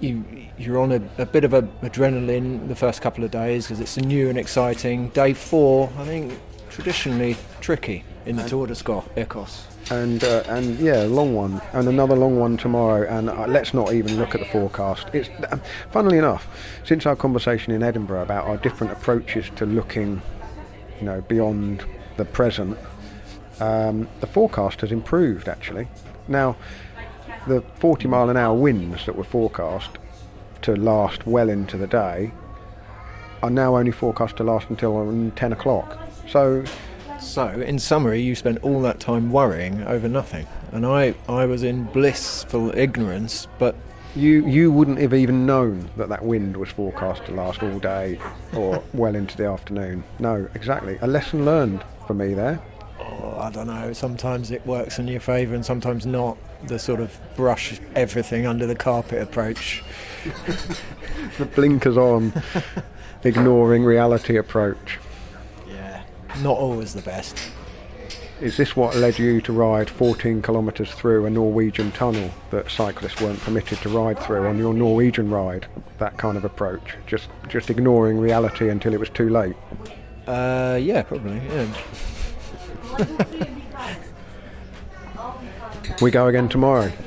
you 0.01 0.25
you're 0.59 0.79
on 0.79 0.93
a, 0.93 1.01
a 1.19 1.27
bit 1.27 1.45
of 1.45 1.53
a 1.55 1.63
adrenaline 1.83 2.69
the 2.69 2.75
first 2.75 3.01
couple 3.03 3.23
of 3.25 3.31
days 3.31 3.67
because 3.67 3.81
it's 3.81 3.97
new 3.97 4.29
and 4.29 4.39
exciting. 4.39 5.09
Day 5.11 5.33
four, 5.35 5.91
I 5.99 6.05
think, 6.05 6.33
traditionally 6.69 7.37
tricky 7.61 8.05
in 8.27 8.37
the 8.37 8.49
Tour 8.49 8.67
de 8.67 8.75
Sco- 8.75 9.05
Ecos. 9.17 9.65
And 9.91 10.23
uh, 10.23 10.43
and 10.47 10.79
yeah, 10.79 11.03
long 11.03 11.35
one, 11.35 11.61
and 11.73 11.89
another 11.89 12.15
long 12.17 12.39
one 12.39 12.57
tomorrow. 12.57 13.09
And 13.09 13.31
uh, 13.31 13.47
let's 13.47 13.75
not 13.75 13.93
even 13.93 14.17
look 14.19 14.35
at 14.35 14.41
the 14.41 14.47
forecast. 14.47 15.09
It's 15.13 15.29
uh, 15.29 15.59
funnily 15.91 16.19
enough, 16.19 16.47
since 16.85 17.07
our 17.07 17.17
conversation 17.17 17.73
in 17.73 17.83
Edinburgh 17.83 18.23
about 18.23 18.47
our 18.47 18.57
different 18.57 18.93
approaches 18.93 19.51
to 19.57 19.67
looking, 19.67 20.23
you 20.99 21.07
know, 21.07 21.21
beyond 21.23 21.85
the 22.17 22.25
present, 22.25 22.79
um, 23.61 24.09
the 24.21 24.27
forecast 24.27 24.83
has 24.83 24.93
improved 24.93 25.49
actually. 25.49 25.89
Now, 26.29 26.57
the 27.47 27.63
40 27.77 28.09
mile 28.09 28.31
an 28.31 28.37
hour 28.37 28.55
winds 28.55 29.07
that 29.07 29.17
were 29.17 29.25
forecast 29.25 29.99
to 30.63 30.77
last 30.77 31.27
well 31.27 31.49
into 31.49 31.77
the 31.77 31.87
day 31.87 32.33
are 33.43 33.51
now 33.51 33.77
only 33.77 33.91
forecast 33.91 34.37
to 34.37 34.45
last 34.45 34.69
until 34.69 34.99
um, 34.99 35.31
10 35.33 35.53
o'clock. 35.53 35.99
So 36.29 36.65
So, 37.21 37.49
in 37.49 37.79
summary, 37.79 38.21
you 38.21 38.35
spent 38.35 38.59
all 38.63 38.81
that 38.83 38.99
time 38.99 39.31
worrying 39.31 39.83
over 39.85 40.09
nothing, 40.09 40.47
and 40.73 40.87
I 40.87 41.15
I 41.29 41.45
was 41.47 41.63
in 41.63 41.85
blissful 41.85 42.77
ignorance, 42.77 43.47
but 43.59 43.75
You 44.17 44.45
you 44.47 44.73
wouldn't 44.73 44.99
have 44.99 45.15
even 45.15 45.47
known 45.47 45.89
that 45.97 46.09
that 46.09 46.25
wind 46.25 46.57
was 46.57 46.71
forecast 46.71 47.27
to 47.27 47.33
last 47.33 47.63
all 47.63 47.79
day 47.79 48.19
or 48.55 48.83
well 48.95 49.15
into 49.15 49.37
the 49.37 49.47
afternoon. 49.47 50.03
No, 50.19 50.49
exactly. 50.55 50.99
A 51.03 51.07
lesson 51.07 51.45
learned 51.45 51.85
for 52.07 52.15
me 52.15 52.35
there. 52.35 52.61
Oh, 52.99 53.37
I 53.39 53.51
don't 53.51 53.69
know. 53.69 53.93
Sometimes 53.93 54.51
it 54.51 54.67
works 54.67 54.99
in 54.99 55.07
your 55.07 55.21
favour, 55.21 55.55
and 55.55 55.65
sometimes 55.65 56.07
not. 56.07 56.37
The 56.67 56.79
sort 56.79 57.01
of 57.01 57.19
brush 57.37 57.81
everything 57.95 58.47
under 58.47 58.67
the 58.67 58.75
carpet 58.75 59.23
approach. 59.23 59.83
The 61.39 61.45
blinkers 61.47 61.97
on, 61.97 62.33
ignoring 63.25 63.85
reality 63.85 64.37
approach. 64.37 64.99
Not 66.43 66.57
always 66.57 66.95
the 66.95 67.03
best. 67.03 67.51
Is 68.41 68.57
this 68.57 68.75
what 68.75 68.97
led 68.97 69.19
you 69.19 69.43
to 69.43 69.53
ride 69.53 69.91
14 69.91 70.41
kilometres 70.41 70.91
through 70.93 71.27
a 71.27 71.31
Norwegian 71.31 71.93
tunnel 71.93 72.31
that 72.51 72.71
cyclists 72.71 73.21
weren't 73.21 73.41
permitted 73.41 73.79
to 73.79 73.91
ride 73.91 74.19
through 74.19 74.47
on 74.47 74.57
your 74.57 74.73
Norwegian 74.73 75.31
ride? 75.31 75.67
That 75.99 76.17
kind 76.17 76.39
of 76.39 76.45
approach, 76.47 76.97
just 77.07 77.29
just 77.49 77.69
ignoring 77.69 78.19
reality 78.19 78.71
until 78.71 78.95
it 78.95 79.01
was 79.01 79.11
too 79.11 79.29
late. 79.29 79.57
Uh, 80.27 80.79
yeah, 80.81 81.03
probably. 81.03 81.39
Yeah. 81.49 81.67
We 86.01 86.11
go 86.11 86.29
again 86.29 86.49
tomorrow. 86.49 86.91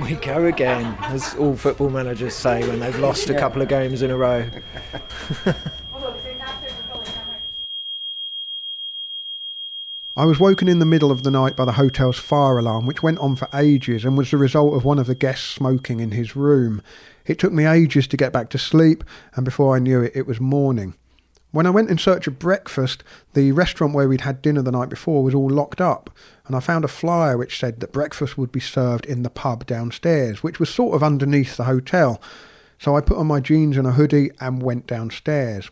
We 0.00 0.14
go 0.14 0.46
again, 0.46 0.96
as 1.00 1.34
all 1.34 1.56
football 1.56 1.90
managers 1.90 2.34
say 2.34 2.66
when 2.66 2.78
they've 2.78 2.98
lost 3.00 3.28
a 3.28 3.34
couple 3.34 3.60
of 3.60 3.68
games 3.68 4.02
in 4.02 4.10
a 4.10 4.16
row. 4.16 4.48
I 10.20 10.26
was 10.26 10.38
woken 10.38 10.68
in 10.68 10.80
the 10.80 10.84
middle 10.84 11.10
of 11.10 11.22
the 11.22 11.30
night 11.30 11.56
by 11.56 11.64
the 11.64 11.72
hotel's 11.72 12.18
fire 12.18 12.58
alarm, 12.58 12.84
which 12.84 13.02
went 13.02 13.18
on 13.20 13.36
for 13.36 13.48
ages 13.54 14.04
and 14.04 14.18
was 14.18 14.30
the 14.30 14.36
result 14.36 14.74
of 14.74 14.84
one 14.84 14.98
of 14.98 15.06
the 15.06 15.14
guests 15.14 15.48
smoking 15.48 15.98
in 15.98 16.10
his 16.10 16.36
room. 16.36 16.82
It 17.24 17.38
took 17.38 17.54
me 17.54 17.64
ages 17.64 18.06
to 18.08 18.18
get 18.18 18.30
back 18.30 18.50
to 18.50 18.58
sleep, 18.58 19.02
and 19.34 19.46
before 19.46 19.74
I 19.74 19.78
knew 19.78 20.02
it, 20.02 20.12
it 20.14 20.26
was 20.26 20.38
morning. 20.38 20.92
When 21.52 21.64
I 21.64 21.70
went 21.70 21.88
in 21.88 21.96
search 21.96 22.26
of 22.26 22.38
breakfast, 22.38 23.02
the 23.32 23.52
restaurant 23.52 23.94
where 23.94 24.10
we'd 24.10 24.20
had 24.20 24.42
dinner 24.42 24.60
the 24.60 24.72
night 24.72 24.90
before 24.90 25.24
was 25.24 25.34
all 25.34 25.48
locked 25.48 25.80
up, 25.80 26.10
and 26.46 26.54
I 26.54 26.60
found 26.60 26.84
a 26.84 26.88
flyer 26.88 27.38
which 27.38 27.58
said 27.58 27.80
that 27.80 27.90
breakfast 27.90 28.36
would 28.36 28.52
be 28.52 28.60
served 28.60 29.06
in 29.06 29.22
the 29.22 29.30
pub 29.30 29.64
downstairs, 29.64 30.42
which 30.42 30.60
was 30.60 30.68
sort 30.68 30.94
of 30.94 31.02
underneath 31.02 31.56
the 31.56 31.64
hotel. 31.64 32.20
So 32.78 32.94
I 32.94 33.00
put 33.00 33.16
on 33.16 33.26
my 33.26 33.40
jeans 33.40 33.78
and 33.78 33.86
a 33.86 33.92
hoodie 33.92 34.32
and 34.38 34.62
went 34.62 34.86
downstairs. 34.86 35.70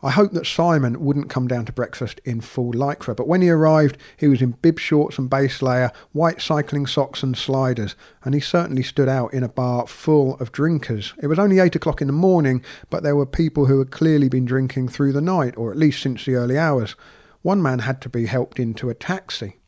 I 0.00 0.12
hoped 0.12 0.34
that 0.34 0.46
Simon 0.46 1.00
wouldn't 1.00 1.28
come 1.28 1.48
down 1.48 1.64
to 1.64 1.72
breakfast 1.72 2.20
in 2.24 2.40
full 2.40 2.72
lycra, 2.72 3.16
but 3.16 3.26
when 3.26 3.42
he 3.42 3.50
arrived, 3.50 3.98
he 4.16 4.28
was 4.28 4.40
in 4.40 4.52
bib 4.52 4.78
shorts 4.78 5.18
and 5.18 5.28
base 5.28 5.60
layer, 5.60 5.90
white 6.12 6.40
cycling 6.40 6.86
socks 6.86 7.24
and 7.24 7.36
sliders, 7.36 7.96
and 8.22 8.32
he 8.32 8.40
certainly 8.40 8.84
stood 8.84 9.08
out 9.08 9.34
in 9.34 9.42
a 9.42 9.48
bar 9.48 9.88
full 9.88 10.36
of 10.36 10.52
drinkers. 10.52 11.14
It 11.20 11.26
was 11.26 11.40
only 11.40 11.58
eight 11.58 11.74
o'clock 11.74 12.00
in 12.00 12.06
the 12.06 12.12
morning, 12.12 12.62
but 12.90 13.02
there 13.02 13.16
were 13.16 13.26
people 13.26 13.66
who 13.66 13.80
had 13.80 13.90
clearly 13.90 14.28
been 14.28 14.44
drinking 14.44 14.88
through 14.88 15.12
the 15.14 15.20
night, 15.20 15.56
or 15.56 15.72
at 15.72 15.78
least 15.78 16.00
since 16.00 16.24
the 16.24 16.36
early 16.36 16.56
hours. 16.56 16.94
One 17.42 17.60
man 17.60 17.80
had 17.80 18.00
to 18.02 18.08
be 18.08 18.26
helped 18.26 18.60
into 18.60 18.90
a 18.90 18.94
taxi. 18.94 19.58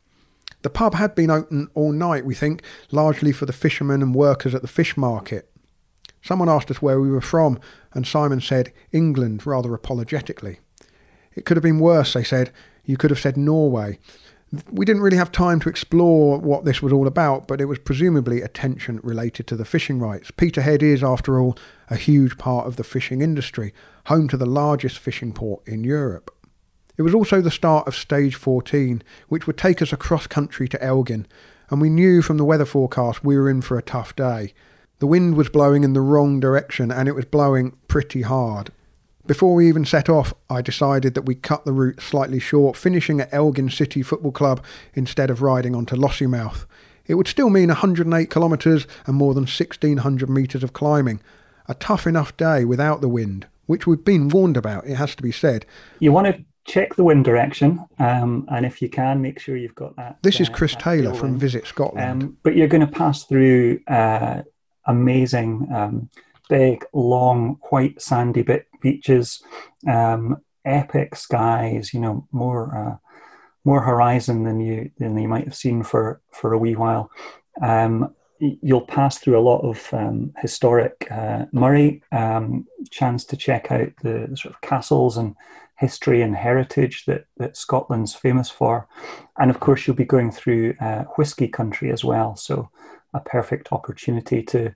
The 0.61 0.69
pub 0.69 0.93
had 0.93 1.13
been 1.13 1.29
open 1.29 1.69
all 1.73 1.91
night, 1.91 2.25
we 2.25 2.35
think, 2.35 2.63
largely 2.89 3.33
for 3.33 3.45
the 3.45 3.53
fishermen 3.53 4.01
and 4.01 4.15
workers 4.15 4.55
at 4.55 4.61
the 4.61 4.67
fish 4.69 4.95
market. 4.95 5.50
Someone 6.21 6.49
asked 6.49 6.71
us 6.71 6.81
where 6.81 6.99
we 6.99 7.09
were 7.09 7.21
from, 7.21 7.59
and 7.93 8.05
Simon 8.05 8.41
said 8.41 8.71
England 8.91 9.45
rather 9.45 9.73
apologetically. 9.73 10.59
It 11.33 11.45
could 11.45 11.57
have 11.57 11.63
been 11.63 11.79
worse, 11.79 12.13
they 12.13 12.23
said. 12.23 12.51
You 12.85 12.97
could 12.97 13.09
have 13.09 13.19
said 13.19 13.37
Norway. 13.37 13.99
We 14.69 14.85
didn't 14.85 15.01
really 15.01 15.17
have 15.17 15.31
time 15.31 15.61
to 15.61 15.69
explore 15.69 16.37
what 16.37 16.65
this 16.65 16.81
was 16.81 16.91
all 16.91 17.07
about, 17.07 17.47
but 17.47 17.61
it 17.61 17.65
was 17.65 17.79
presumably 17.79 18.41
a 18.41 18.49
tension 18.49 18.99
related 19.01 19.47
to 19.47 19.55
the 19.55 19.63
fishing 19.63 19.97
rights. 19.97 20.29
Peterhead 20.29 20.83
is, 20.83 21.03
after 21.03 21.39
all, 21.39 21.57
a 21.89 21.95
huge 21.95 22.37
part 22.37 22.67
of 22.67 22.75
the 22.75 22.83
fishing 22.83 23.21
industry, 23.21 23.73
home 24.07 24.27
to 24.27 24.35
the 24.35 24.45
largest 24.45 24.99
fishing 24.99 25.31
port 25.31 25.65
in 25.65 25.85
Europe. 25.85 26.35
It 26.97 27.03
was 27.03 27.15
also 27.15 27.39
the 27.39 27.49
start 27.49 27.87
of 27.87 27.95
stage 27.95 28.35
14, 28.35 29.01
which 29.29 29.47
would 29.47 29.57
take 29.57 29.81
us 29.81 29.93
across 29.93 30.27
country 30.27 30.67
to 30.67 30.83
Elgin, 30.83 31.27
and 31.69 31.79
we 31.79 31.89
knew 31.89 32.21
from 32.21 32.37
the 32.37 32.45
weather 32.45 32.65
forecast 32.65 33.23
we 33.23 33.37
were 33.37 33.49
in 33.49 33.61
for 33.61 33.77
a 33.77 33.81
tough 33.81 34.15
day. 34.17 34.53
The 35.01 35.07
wind 35.07 35.35
was 35.35 35.49
blowing 35.49 35.83
in 35.83 35.93
the 35.93 35.99
wrong 35.99 36.39
direction 36.39 36.91
and 36.91 37.09
it 37.09 37.15
was 37.15 37.25
blowing 37.25 37.75
pretty 37.87 38.21
hard. 38.21 38.69
Before 39.25 39.55
we 39.55 39.67
even 39.67 39.83
set 39.83 40.09
off, 40.09 40.31
I 40.47 40.61
decided 40.61 41.15
that 41.15 41.23
we 41.23 41.33
cut 41.33 41.65
the 41.65 41.73
route 41.73 41.99
slightly 41.99 42.37
short, 42.37 42.77
finishing 42.77 43.19
at 43.19 43.33
Elgin 43.33 43.71
City 43.71 44.03
Football 44.03 44.31
Club 44.31 44.63
instead 44.93 45.31
of 45.31 45.41
riding 45.41 45.73
on 45.73 45.87
to 45.87 45.95
Lossiemouth. 45.95 46.67
It 47.07 47.15
would 47.15 47.27
still 47.27 47.49
mean 47.49 47.69
108 47.69 48.29
kilometres 48.29 48.85
and 49.07 49.15
more 49.15 49.33
than 49.33 49.45
1600 49.45 50.29
metres 50.29 50.63
of 50.63 50.73
climbing. 50.73 51.19
A 51.67 51.73
tough 51.73 52.05
enough 52.05 52.37
day 52.37 52.63
without 52.63 53.01
the 53.01 53.09
wind, 53.09 53.47
which 53.65 53.87
we've 53.87 54.05
been 54.05 54.29
warned 54.29 54.55
about, 54.55 54.85
it 54.85 54.97
has 54.97 55.15
to 55.15 55.23
be 55.23 55.31
said. 55.31 55.65
You 55.97 56.11
want 56.11 56.27
to 56.27 56.45
check 56.65 56.93
the 56.95 57.03
wind 57.03 57.25
direction, 57.25 57.83
um, 57.97 58.45
and 58.51 58.67
if 58.67 58.83
you 58.83 58.89
can, 58.89 59.19
make 59.19 59.39
sure 59.39 59.57
you've 59.57 59.73
got 59.73 59.95
that. 59.95 60.19
This 60.21 60.39
is 60.39 60.47
uh, 60.47 60.53
Chris 60.53 60.75
Taylor 60.75 61.15
from 61.15 61.39
Visit 61.39 61.65
Scotland. 61.65 62.23
Um, 62.23 62.37
but 62.43 62.55
you're 62.55 62.67
going 62.67 62.85
to 62.85 62.91
pass 62.91 63.23
through 63.23 63.79
uh, 63.87 64.43
amazing, 64.85 65.67
um, 65.73 66.09
big, 66.49 66.85
long, 66.93 67.57
white, 67.69 68.01
sandy 68.01 68.41
bit 68.41 68.67
beaches, 68.81 69.43
um, 69.87 70.37
epic 70.65 71.15
skies. 71.15 71.93
You 71.93 71.99
know, 71.99 72.27
more 72.31 72.75
uh, 72.75 72.97
more 73.63 73.81
horizon 73.81 74.43
than 74.43 74.59
you 74.59 74.91
than 74.97 75.17
you 75.17 75.27
might 75.27 75.45
have 75.45 75.55
seen 75.55 75.83
for 75.83 76.21
for 76.31 76.53
a 76.53 76.57
wee 76.57 76.75
while. 76.75 77.11
Um, 77.61 78.13
you'll 78.41 78.81
pass 78.81 79.19
through 79.19 79.37
a 79.37 79.41
lot 79.41 79.59
of 79.59 79.87
um, 79.93 80.33
historic 80.39 81.07
uh, 81.11 81.45
Moray. 81.51 82.01
Um, 82.11 82.65
chance 82.89 83.23
to 83.25 83.37
check 83.37 83.71
out 83.71 83.89
the, 84.01 84.35
sort 84.35 84.55
of 84.55 84.61
castles 84.61 85.17
and 85.17 85.35
history 85.77 86.21
and 86.21 86.35
heritage 86.35 87.05
that, 87.05 87.25
that 87.37 87.55
Scotland's 87.55 88.15
famous 88.15 88.49
for. 88.49 88.87
And 89.37 89.51
of 89.51 89.59
course, 89.59 89.85
you'll 89.85 89.95
be 89.95 90.05
going 90.05 90.31
through 90.31 90.73
uh, 90.81 91.03
whisky 91.17 91.47
country 91.47 91.91
as 91.91 92.03
well. 92.03 92.35
So, 92.35 92.69
a 93.13 93.19
perfect 93.19 93.71
opportunity 93.71 94.43
to 94.43 94.73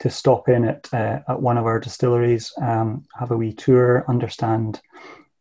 to 0.00 0.10
stop 0.10 0.48
in 0.48 0.64
at 0.64 0.88
uh, 0.92 1.20
at 1.28 1.40
one 1.40 1.58
of 1.58 1.66
our 1.66 1.80
distilleries, 1.80 2.52
um, 2.60 3.04
have 3.18 3.30
a 3.30 3.36
wee 3.36 3.52
tour, 3.52 4.04
understand 4.08 4.80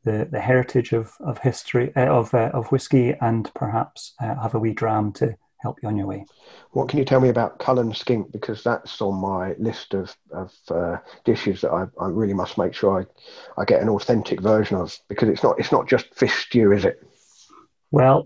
the, 0.03 0.27
the 0.31 0.39
heritage 0.39 0.93
of 0.93 1.11
of 1.19 1.37
history 1.39 1.91
uh, 1.95 2.05
of 2.05 2.33
uh, 2.33 2.49
of 2.53 2.71
whiskey, 2.71 3.13
and 3.21 3.51
perhaps 3.53 4.13
uh, 4.21 4.35
have 4.41 4.55
a 4.55 4.59
wee 4.59 4.73
dram 4.73 5.11
to 5.13 5.35
help 5.59 5.79
you 5.81 5.89
on 5.89 5.97
your 5.97 6.07
way. 6.07 6.23
What 6.71 6.87
can 6.87 6.99
you 6.99 7.05
tell 7.05 7.19
me 7.19 7.29
about 7.29 7.59
Cullen 7.59 7.93
skink? 7.93 8.31
Because 8.31 8.63
that's 8.63 9.01
on 9.01 9.15
my 9.15 9.53
list 9.57 9.93
of, 9.93 10.15
of 10.31 10.53
uh, 10.69 10.97
dishes 11.25 11.61
that 11.61 11.71
I, 11.71 11.87
I 11.99 12.07
really 12.09 12.33
must 12.33 12.57
make 12.57 12.73
sure 12.73 13.01
I, 13.01 13.61
I 13.61 13.65
get 13.65 13.81
an 13.81 13.89
authentic 13.89 14.39
version 14.39 14.77
of. 14.77 14.97
Because 15.09 15.29
it's 15.29 15.43
not 15.43 15.59
it's 15.59 15.71
not 15.71 15.87
just 15.87 16.13
fish 16.13 16.45
stew, 16.45 16.71
is 16.71 16.85
it? 16.85 17.03
Well, 17.91 18.25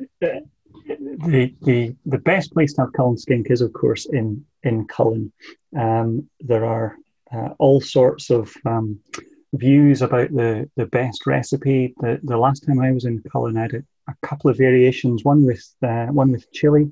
the 0.87 1.53
the 1.61 1.95
the 2.05 2.17
best 2.17 2.53
place 2.53 2.73
to 2.73 2.81
have 2.81 2.93
Cullen 2.93 3.17
skink 3.17 3.47
is, 3.49 3.61
of 3.61 3.73
course, 3.73 4.05
in 4.05 4.45
in 4.63 4.87
Cullen. 4.87 5.31
Um, 5.77 6.29
there 6.39 6.65
are 6.65 6.97
uh, 7.31 7.49
all 7.59 7.81
sorts 7.81 8.29
of 8.29 8.53
um, 8.65 8.99
views 9.53 10.01
about 10.01 10.31
the 10.33 10.69
the 10.75 10.85
best 10.87 11.25
recipe. 11.25 11.93
The 11.99 12.19
the 12.23 12.37
last 12.37 12.65
time 12.65 12.79
I 12.79 12.91
was 12.91 13.05
in 13.05 13.23
Cullen, 13.31 13.57
I 13.57 13.61
had 13.63 13.73
a, 13.73 13.83
a 14.09 14.15
couple 14.27 14.49
of 14.49 14.57
variations. 14.57 15.23
One 15.23 15.45
with 15.45 15.65
uh, 15.81 16.07
one 16.07 16.31
with 16.31 16.51
chili, 16.51 16.91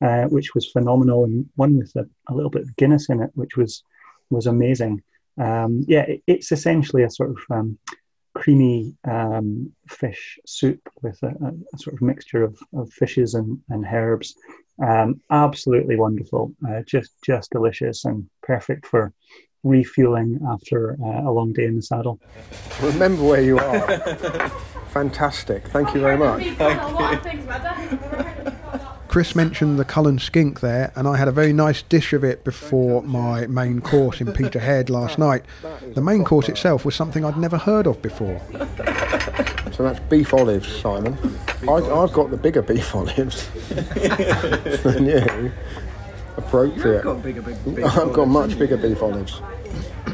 uh, 0.00 0.24
which 0.24 0.54
was 0.54 0.70
phenomenal, 0.70 1.24
and 1.24 1.48
one 1.56 1.76
with 1.76 1.94
a, 1.96 2.08
a 2.28 2.34
little 2.34 2.50
bit 2.50 2.62
of 2.62 2.76
Guinness 2.76 3.08
in 3.08 3.22
it, 3.22 3.30
which 3.34 3.56
was 3.56 3.82
was 4.30 4.46
amazing. 4.46 5.02
Um, 5.38 5.84
yeah, 5.86 6.02
it, 6.02 6.22
it's 6.26 6.52
essentially 6.52 7.04
a 7.04 7.10
sort 7.10 7.30
of 7.30 7.38
um, 7.50 7.78
creamy 8.38 8.94
um, 9.10 9.70
fish 9.88 10.38
soup 10.46 10.80
with 11.02 11.20
a, 11.22 11.26
a, 11.26 11.48
a 11.74 11.78
sort 11.78 11.94
of 11.94 12.02
mixture 12.02 12.44
of, 12.44 12.56
of 12.72 12.90
fishes 12.92 13.34
and, 13.34 13.60
and 13.68 13.84
herbs. 13.84 14.34
Um, 14.80 15.20
absolutely 15.30 15.96
wonderful, 15.96 16.54
uh, 16.68 16.82
just 16.86 17.10
just 17.24 17.50
delicious 17.50 18.04
and 18.04 18.28
perfect 18.42 18.86
for 18.86 19.12
refueling 19.64 20.38
after 20.48 20.96
uh, 21.04 21.28
a 21.28 21.32
long 21.32 21.52
day 21.52 21.64
in 21.64 21.76
the 21.76 21.82
saddle. 21.82 22.20
Remember 22.80 23.24
where 23.24 23.42
you 23.42 23.58
are. 23.58 23.98
Fantastic. 24.90 25.66
Thank 25.68 25.94
you 25.94 26.00
very 26.00 26.16
much. 26.16 26.44
Chris 29.08 29.34
mentioned 29.34 29.78
the 29.78 29.84
Cullen 29.86 30.18
skink 30.18 30.60
there, 30.60 30.92
and 30.94 31.08
I 31.08 31.16
had 31.16 31.28
a 31.28 31.32
very 31.32 31.52
nice 31.52 31.80
dish 31.80 32.12
of 32.12 32.22
it 32.22 32.44
before 32.44 33.02
my 33.02 33.46
main 33.46 33.80
course 33.80 34.20
in 34.20 34.32
Peterhead 34.34 34.90
last 34.90 35.18
night. 35.18 35.44
The 35.94 36.02
main 36.02 36.24
course 36.24 36.48
itself 36.48 36.84
was 36.84 36.94
something 36.94 37.24
I'd 37.24 37.38
never 37.38 37.56
heard 37.56 37.86
of 37.86 38.02
before. 38.02 38.40
So 39.72 39.84
that's 39.84 40.00
beef 40.10 40.34
olives, 40.34 40.68
Simon. 40.80 41.16
I, 41.68 41.74
I've 41.74 42.12
got 42.12 42.30
the 42.30 42.36
bigger 42.36 42.60
beef 42.60 42.94
olives 42.94 43.48
than 44.82 45.06
you. 45.06 45.52
Appropriate. 46.36 47.06
I've 47.06 48.12
got 48.12 48.28
much 48.28 48.58
bigger 48.58 48.76
beef 48.76 49.02
olives 49.02 49.40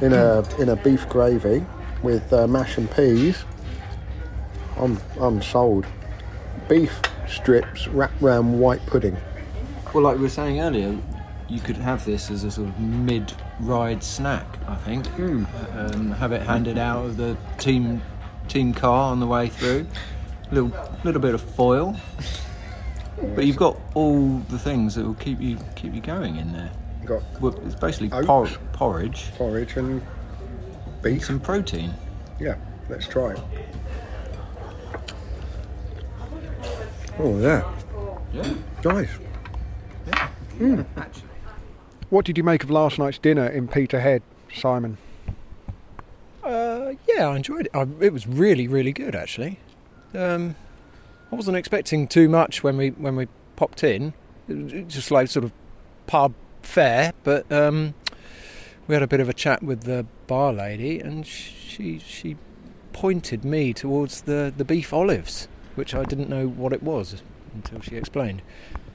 in 0.01 0.13
a 0.13 0.45
in 0.59 0.69
a 0.69 0.77
beef 0.77 1.09
gravy 1.09 1.67
with 2.03 2.33
uh, 2.33 2.47
mash 2.47 2.79
and 2.79 2.91
peas. 2.91 3.45
I'm 4.77 4.99
I'm 5.21 5.43
sold. 5.43 5.87
Beef 6.69 7.01
strips 7.29 7.89
wrapped 7.89 8.21
round 8.21 8.59
white 8.61 8.85
pudding. 8.87 9.17
Well, 9.93 10.03
like 10.05 10.17
we 10.17 10.23
were 10.23 10.29
saying 10.29 10.61
earlier, 10.61 10.99
you 11.49 11.61
could 11.61 11.77
have 11.77 12.05
this 12.05 12.31
as 12.31 12.43
a 12.45 12.51
sort 12.51 12.69
of 12.69 12.79
mid-ride 12.81 14.03
snack. 14.03 14.47
I 14.67 14.77
think. 14.77 15.07
Um, 15.19 16.11
have 16.19 16.33
it 16.33 16.43
handed 16.43 16.79
out 16.79 17.05
of 17.05 17.17
the 17.17 17.37
team 17.59 18.03
team 18.49 18.75
car 18.75 19.11
on 19.13 19.21
the 19.21 19.27
way 19.27 19.49
through. 19.49 19.87
A 20.51 20.55
Little 20.55 20.73
little 21.05 21.21
bit 21.21 21.35
of 21.35 21.41
foil. 21.43 21.97
But 23.35 23.47
you've 23.47 23.57
got 23.57 23.79
all 23.95 24.39
the 24.49 24.59
things 24.59 24.97
that 24.97 25.05
will 25.05 25.15
keep 25.15 25.41
you 25.41 25.59
keep 25.77 25.95
you 25.95 26.01
going 26.01 26.37
in 26.37 26.53
there. 26.53 26.71
Got 27.05 27.23
Well, 27.41 27.55
it's 27.67 27.75
basically 27.75 28.11
Oats. 28.13 28.27
por- 28.27 28.49
porridge, 28.73 29.27
porridge 29.37 29.77
and 29.77 30.03
beef. 31.03 31.25
some 31.27 31.39
protein. 31.39 31.95
Yeah, 32.41 32.57
let's 32.89 33.07
try 33.07 33.33
it. 33.35 33.41
Oh 37.19 37.39
yeah, 37.41 37.63
Yeah. 38.33 38.55
nice. 38.85 39.09
Mm. 40.59 40.85
What 42.11 42.25
did 42.25 42.37
you 42.39 42.45
make 42.45 42.63
of 42.63 42.71
last 42.71 42.99
night's 42.99 43.19
dinner 43.19 43.47
in 43.47 43.67
Peterhead, 43.69 44.23
Simon? 44.55 44.99
Uh, 46.43 46.93
yeah, 47.09 47.29
I 47.29 47.37
enjoyed 47.37 47.67
it. 47.67 47.71
I, 47.75 47.87
it 48.01 48.13
was 48.13 48.27
really, 48.27 48.69
really 48.69 48.93
good 48.93 49.15
actually. 49.15 49.59
Um, 50.15 50.55
I 51.33 51.37
wasn't 51.37 51.57
expecting 51.57 52.07
too 52.07 52.29
much 52.29 52.63
when 52.63 52.77
we 52.77 52.91
when 52.91 53.17
we 53.17 53.29
popped 53.57 53.83
in. 53.83 54.13
It 54.49 54.85
was 54.85 54.95
just 54.95 55.11
like 55.11 55.29
sort 55.29 55.45
of 55.45 55.53
pub 56.07 56.35
fare, 56.63 57.13
but 57.25 57.51
um, 57.51 57.95
we 58.87 58.95
had 58.95 59.03
a 59.03 59.07
bit 59.09 59.21
of 59.21 59.29
a 59.29 59.33
chat 59.33 59.63
with 59.63 59.83
the 59.83 60.07
bar 60.27 60.53
lady, 60.53 61.01
and 61.01 61.27
she 61.27 61.99
she 61.99 62.37
pointed 62.93 63.45
me 63.45 63.73
towards 63.73 64.23
the 64.23 64.53
the 64.57 64.65
beef 64.65 64.93
olives, 64.93 65.49
which 65.75 65.95
I 65.95 66.05
didn't 66.05 66.29
know 66.29 66.47
what 66.47 66.73
it 66.73 66.83
was. 66.83 67.23
until 67.55 67.81
she 67.81 67.97
explained. 67.97 68.43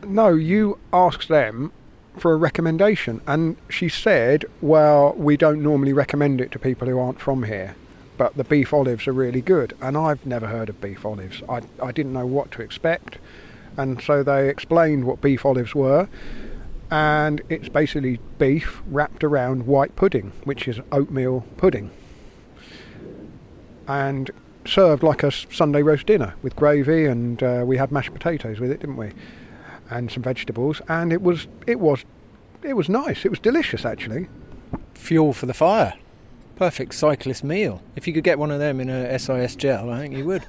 No, 0.06 0.30
you 0.34 0.78
asked 0.92 1.30
them 1.30 1.72
for 2.18 2.34
a 2.34 2.36
recommendation, 2.36 3.22
and 3.26 3.56
she 3.70 3.88
said, 3.88 4.46
"Well, 4.62 5.14
we 5.18 5.38
don't 5.38 5.64
normally 5.64 5.94
recommend 5.94 6.42
it 6.42 6.52
to 6.52 6.60
people 6.60 6.88
who 6.88 7.00
aren't 7.00 7.20
from 7.22 7.44
here, 7.44 7.76
but 8.18 8.36
the 8.36 8.44
beef 8.44 8.74
olives 8.74 9.08
are 9.08 9.14
really 9.14 9.42
good." 9.42 9.74
And 9.82 9.96
I've 9.98 10.26
never 10.26 10.48
heard 10.48 10.68
of 10.70 10.82
beef 10.82 11.06
olives. 11.06 11.42
I 11.48 11.62
I 11.82 11.92
didn't 11.94 12.12
know 12.14 12.26
what 12.26 12.52
to 12.52 12.62
expect, 12.62 13.18
and 13.78 14.02
so 14.02 14.24
they 14.24 14.50
explained 14.50 15.06
what 15.06 15.22
beef 15.22 15.46
olives 15.46 15.74
were, 15.74 16.10
and 16.92 17.42
it's 17.48 17.70
basically 17.70 18.20
beef 18.38 18.82
wrapped 18.92 19.24
around 19.24 19.66
white 19.68 19.96
pudding, 19.96 20.34
which 20.44 20.68
is 20.68 20.82
oatmeal 20.92 21.46
pudding, 21.56 21.92
and 23.88 24.32
served 24.70 25.04
like 25.04 25.24
a 25.24 25.32
Sunday 25.32 25.82
roast 25.82 26.06
dinner 26.06 26.36
with 26.42 26.56
gravy, 26.56 27.06
and 27.06 27.42
uh, 27.42 27.64
we 27.66 27.78
had 27.78 27.92
mashed 27.92 28.14
potatoes 28.14 28.60
with 28.60 28.72
it, 28.72 28.80
didn't 28.80 28.98
we? 28.98 29.12
And 29.90 30.12
some 30.12 30.24
vegetables, 30.24 30.82
and 30.88 31.12
it 31.12 31.22
was 31.22 31.48
it 31.66 31.80
was 31.80 32.06
it 32.62 32.74
was 32.76 32.90
nice. 32.90 33.26
It 33.26 33.30
was 33.30 33.40
delicious, 33.40 33.86
actually. 33.86 34.28
Fuel 34.94 35.34
for 35.34 35.46
the 35.46 35.54
fire. 35.54 35.94
Perfect 36.56 36.94
cyclist 36.94 37.44
meal. 37.44 37.82
If 37.96 38.06
you 38.06 38.14
could 38.14 38.24
get 38.24 38.38
one 38.38 38.52
of 38.52 38.60
them 38.60 38.80
in 38.80 38.90
a 38.90 39.18
SIS 39.18 39.56
gel, 39.56 39.90
I 39.90 40.00
think 40.00 40.16
you 40.16 40.26
would. 40.26 40.46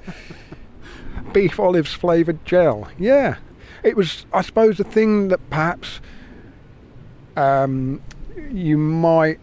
Beef 1.33 1.59
olives 1.59 1.93
flavoured 1.93 2.45
gel. 2.45 2.89
Yeah, 2.99 3.37
it 3.83 3.95
was. 3.95 4.25
I 4.33 4.41
suppose 4.41 4.77
the 4.77 4.83
thing 4.83 5.29
that 5.29 5.39
perhaps 5.49 6.01
um, 7.37 8.01
you 8.51 8.77
might 8.77 9.39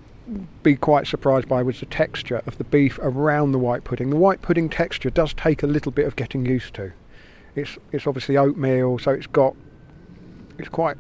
be 0.62 0.76
quite 0.76 1.06
surprised 1.06 1.48
by 1.48 1.62
was 1.62 1.80
the 1.80 1.86
texture 1.86 2.42
of 2.46 2.58
the 2.58 2.64
beef 2.64 2.98
around 3.00 3.52
the 3.52 3.58
white 3.58 3.84
pudding. 3.84 4.10
The 4.10 4.16
white 4.16 4.42
pudding 4.42 4.68
texture 4.68 5.10
does 5.10 5.32
take 5.34 5.62
a 5.62 5.66
little 5.66 5.92
bit 5.92 6.06
of 6.06 6.16
getting 6.16 6.44
used 6.46 6.74
to. 6.74 6.92
It's 7.54 7.78
it's 7.92 8.06
obviously 8.06 8.36
oatmeal, 8.36 8.98
so 8.98 9.10
it's 9.10 9.26
got 9.26 9.54
it's 10.58 10.68
quite 10.68 10.96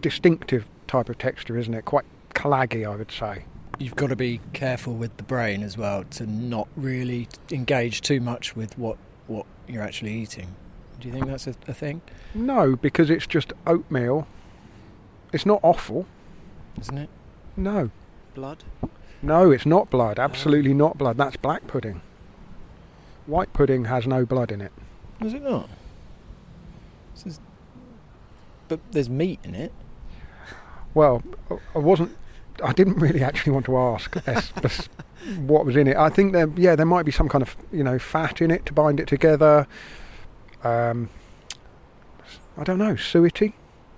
distinctive 0.00 0.66
type 0.86 1.08
of 1.08 1.18
texture, 1.18 1.56
isn't 1.56 1.74
it? 1.74 1.84
Quite 1.84 2.04
claggy, 2.34 2.90
I 2.90 2.96
would 2.96 3.12
say. 3.12 3.44
You've 3.78 3.96
got 3.96 4.08
to 4.08 4.16
be 4.16 4.40
careful 4.52 4.94
with 4.94 5.16
the 5.16 5.22
brain 5.22 5.62
as 5.62 5.76
well 5.76 6.04
to 6.12 6.26
not 6.26 6.68
really 6.76 7.28
engage 7.50 8.00
too 8.00 8.20
much 8.20 8.56
with 8.56 8.76
what 8.78 8.98
what 9.26 9.46
you're 9.68 9.82
actually 9.82 10.12
eating. 10.14 10.54
Do 11.00 11.08
you 11.08 11.14
think 11.14 11.26
that's 11.26 11.46
a, 11.46 11.54
a 11.68 11.74
thing? 11.74 12.00
No, 12.34 12.74
because 12.76 13.10
it's 13.10 13.26
just 13.26 13.52
oatmeal. 13.66 14.26
It's 15.32 15.44
not 15.44 15.60
awful, 15.62 16.06
Isn't 16.80 16.98
it? 16.98 17.10
No. 17.56 17.90
Blood? 18.34 18.64
No, 19.22 19.50
it's 19.50 19.66
not 19.66 19.90
blood. 19.90 20.18
Absolutely 20.18 20.74
not 20.74 20.98
blood. 20.98 21.16
That's 21.16 21.36
black 21.36 21.66
pudding. 21.66 22.02
White 23.26 23.52
pudding 23.52 23.86
has 23.86 24.06
no 24.06 24.24
blood 24.26 24.52
in 24.52 24.60
it. 24.60 24.72
Is 25.20 25.32
it 25.34 25.42
not? 25.42 25.68
This 27.14 27.26
is- 27.26 27.40
But 28.68 28.80
there's 28.92 29.08
meat 29.08 29.40
in 29.42 29.54
it. 29.54 29.72
Well, 30.94 31.22
I 31.74 31.78
wasn't. 31.78 32.16
I 32.64 32.72
didn't 32.72 32.96
really 32.96 33.22
actually 33.22 33.52
want 33.52 33.66
to 33.66 33.76
ask 33.76 34.16
es- 34.26 34.52
es- 34.64 34.88
what 35.38 35.66
was 35.66 35.76
in 35.76 35.86
it. 35.88 35.96
I 35.96 36.08
think 36.08 36.32
there, 36.32 36.48
yeah, 36.56 36.74
there 36.74 36.86
might 36.86 37.04
be 37.04 37.12
some 37.12 37.28
kind 37.28 37.42
of 37.42 37.54
you 37.72 37.84
know 37.84 37.98
fat 37.98 38.40
in 38.40 38.50
it 38.50 38.64
to 38.66 38.72
bind 38.72 38.98
it 39.00 39.06
together. 39.06 39.66
Um, 40.64 41.10
I 42.56 42.64
don't 42.64 42.78
know, 42.78 42.94
suety. 42.94 43.52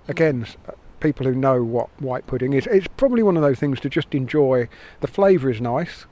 Again, 0.09 0.43
s- 0.43 0.57
people 0.99 1.25
who 1.25 1.35
know 1.35 1.63
what 1.63 1.89
white 2.01 2.27
pudding 2.27 2.53
is, 2.53 2.67
it's 2.67 2.87
probably 2.97 3.23
one 3.23 3.37
of 3.37 3.43
those 3.43 3.59
things 3.59 3.79
to 3.81 3.89
just 3.89 4.13
enjoy. 4.13 4.67
The 5.01 5.07
flavour 5.07 5.49
is 5.49 5.61
nice, 5.61 6.05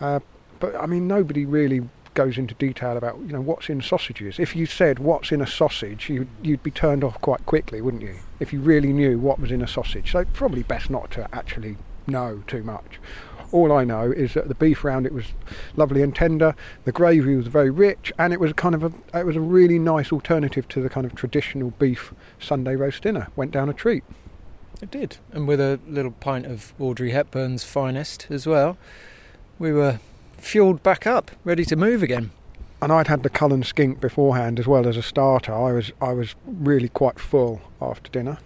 uh, 0.00 0.20
but 0.58 0.74
I 0.76 0.86
mean, 0.86 1.08
nobody 1.08 1.44
really 1.44 1.88
goes 2.14 2.36
into 2.36 2.54
detail 2.54 2.96
about 2.96 3.18
you 3.20 3.32
know 3.32 3.40
what's 3.40 3.68
in 3.68 3.80
sausages. 3.80 4.38
If 4.38 4.56
you 4.56 4.66
said 4.66 4.98
what's 4.98 5.32
in 5.32 5.40
a 5.40 5.46
sausage, 5.46 6.08
you 6.08 6.28
you'd 6.42 6.62
be 6.62 6.70
turned 6.70 7.04
off 7.04 7.20
quite 7.20 7.44
quickly, 7.46 7.80
wouldn't 7.80 8.02
you? 8.02 8.16
If 8.40 8.52
you 8.52 8.60
really 8.60 8.92
knew 8.92 9.18
what 9.18 9.38
was 9.38 9.50
in 9.50 9.62
a 9.62 9.68
sausage, 9.68 10.12
so 10.12 10.24
probably 10.24 10.62
best 10.62 10.90
not 10.90 11.10
to 11.12 11.28
actually 11.34 11.76
know 12.06 12.42
too 12.46 12.62
much. 12.62 12.98
All 13.52 13.72
I 13.72 13.84
know 13.84 14.12
is 14.12 14.34
that 14.34 14.48
the 14.48 14.54
beef 14.54 14.84
round 14.84 15.06
it 15.06 15.12
was 15.12 15.26
lovely 15.76 16.02
and 16.02 16.14
tender. 16.14 16.54
The 16.84 16.92
gravy 16.92 17.34
was 17.34 17.48
very 17.48 17.70
rich, 17.70 18.12
and 18.18 18.32
it 18.32 18.40
was 18.40 18.52
kind 18.52 18.74
of 18.74 18.84
a 18.84 19.18
it 19.18 19.26
was 19.26 19.36
a 19.36 19.40
really 19.40 19.78
nice 19.78 20.12
alternative 20.12 20.68
to 20.68 20.80
the 20.80 20.88
kind 20.88 21.04
of 21.04 21.14
traditional 21.14 21.70
beef 21.78 22.14
Sunday 22.38 22.76
roast 22.76 23.02
dinner. 23.02 23.28
Went 23.36 23.50
down 23.50 23.68
a 23.68 23.72
treat. 23.72 24.04
It 24.80 24.90
did. 24.90 25.18
And 25.32 25.46
with 25.48 25.60
a 25.60 25.78
little 25.86 26.12
pint 26.12 26.46
of 26.46 26.72
Audrey 26.78 27.10
Hepburn's 27.10 27.64
finest 27.64 28.28
as 28.30 28.46
well, 28.46 28.78
we 29.58 29.72
were 29.72 29.98
fueled 30.38 30.82
back 30.82 31.06
up, 31.06 31.30
ready 31.44 31.64
to 31.66 31.76
move 31.76 32.02
again. 32.02 32.30
and 32.82 32.90
I'd 32.92 33.08
had 33.08 33.22
the 33.22 33.28
Cullen 33.28 33.62
skink 33.62 34.00
beforehand 34.00 34.58
as 34.58 34.66
well 34.66 34.86
as 34.88 34.96
a 34.96 35.02
starter. 35.02 35.52
I 35.52 35.72
was 35.72 35.92
I 36.00 36.12
was 36.12 36.34
really 36.46 36.88
quite 36.88 37.18
full 37.18 37.60
after 37.80 38.10
dinner. 38.10 38.38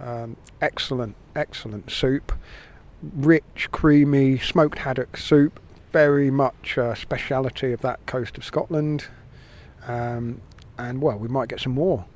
Um, 0.00 0.36
excellent, 0.62 1.14
excellent 1.36 1.90
soup, 1.90 2.32
rich, 3.02 3.68
creamy 3.72 4.38
smoked 4.38 4.78
haddock 4.78 5.16
soup. 5.16 5.60
Very 5.92 6.30
much 6.30 6.76
a 6.76 6.96
speciality 6.96 7.72
of 7.72 7.80
that 7.82 8.04
coast 8.06 8.38
of 8.38 8.44
Scotland. 8.44 9.06
Um, 9.86 10.40
and 10.78 11.02
well, 11.02 11.18
we 11.18 11.28
might 11.28 11.48
get 11.48 11.60
some 11.60 11.72
more 11.72 12.06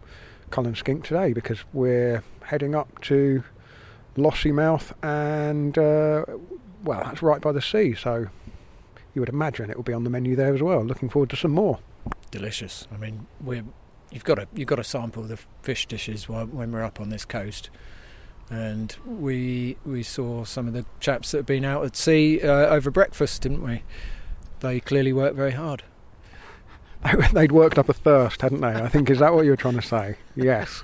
Cullen 0.50 0.74
skink 0.74 1.04
today 1.04 1.32
because 1.32 1.64
we're 1.72 2.22
heading 2.44 2.74
up 2.74 3.00
to 3.02 3.42
Lossiemouth 4.16 4.92
and 5.02 5.76
uh, 5.76 6.24
well, 6.84 7.02
that's 7.04 7.22
right 7.22 7.40
by 7.40 7.52
the 7.52 7.60
sea. 7.60 7.94
So 7.94 8.28
you 9.14 9.20
would 9.20 9.28
imagine 9.28 9.70
it 9.70 9.76
will 9.76 9.84
be 9.84 9.92
on 9.92 10.04
the 10.04 10.10
menu 10.10 10.36
there 10.36 10.54
as 10.54 10.62
well. 10.62 10.84
Looking 10.84 11.08
forward 11.08 11.30
to 11.30 11.36
some 11.36 11.50
more. 11.50 11.80
Delicious. 12.30 12.86
I 12.92 12.96
mean, 12.96 13.26
we're 13.40 13.64
you've 14.10 14.24
got 14.24 14.36
to 14.36 14.48
you've 14.54 14.68
got 14.68 14.76
to 14.76 14.84
sample 14.84 15.24
the 15.24 15.38
fish 15.62 15.86
dishes 15.86 16.28
when 16.28 16.72
we're 16.72 16.84
up 16.84 17.00
on 17.00 17.10
this 17.10 17.24
coast. 17.24 17.70
And 18.48 18.94
we 19.04 19.76
we 19.84 20.02
saw 20.02 20.44
some 20.44 20.68
of 20.68 20.72
the 20.72 20.86
chaps 21.00 21.32
that 21.32 21.38
have 21.38 21.46
been 21.46 21.64
out 21.64 21.84
at 21.84 21.96
sea 21.96 22.40
uh, 22.40 22.66
over 22.66 22.90
breakfast, 22.90 23.42
didn't 23.42 23.62
we? 23.62 23.82
They 24.60 24.80
clearly 24.80 25.12
worked 25.12 25.36
very 25.36 25.52
hard. 25.52 25.82
They'd 27.32 27.52
worked 27.52 27.78
up 27.78 27.88
a 27.88 27.92
thirst, 27.92 28.42
hadn't 28.42 28.60
they? 28.60 28.68
I 28.68 28.88
think 28.88 29.10
is 29.10 29.18
that 29.18 29.34
what 29.34 29.44
you 29.44 29.50
were 29.50 29.56
trying 29.56 29.76
to 29.76 29.82
say? 29.82 30.16
Yes, 30.34 30.82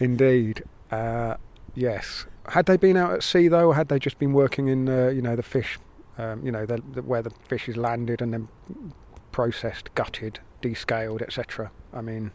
indeed. 0.00 0.64
Uh, 0.90 1.36
yes. 1.74 2.26
Had 2.48 2.66
they 2.66 2.76
been 2.76 2.96
out 2.96 3.12
at 3.12 3.22
sea 3.22 3.48
though, 3.48 3.68
or 3.68 3.74
had 3.74 3.88
they 3.88 3.98
just 3.98 4.18
been 4.18 4.32
working 4.32 4.68
in 4.68 4.88
uh, 4.88 5.08
you 5.08 5.22
know 5.22 5.36
the 5.36 5.42
fish, 5.42 5.78
um, 6.18 6.44
you 6.44 6.52
know 6.52 6.66
the, 6.66 6.82
the, 6.92 7.02
where 7.02 7.22
the 7.22 7.30
fish 7.48 7.68
is 7.68 7.76
landed 7.76 8.20
and 8.22 8.32
then 8.32 8.48
processed, 9.32 9.94
gutted, 9.94 10.40
descaled, 10.60 11.22
etc. 11.22 11.70
I 11.92 12.02
mean, 12.02 12.32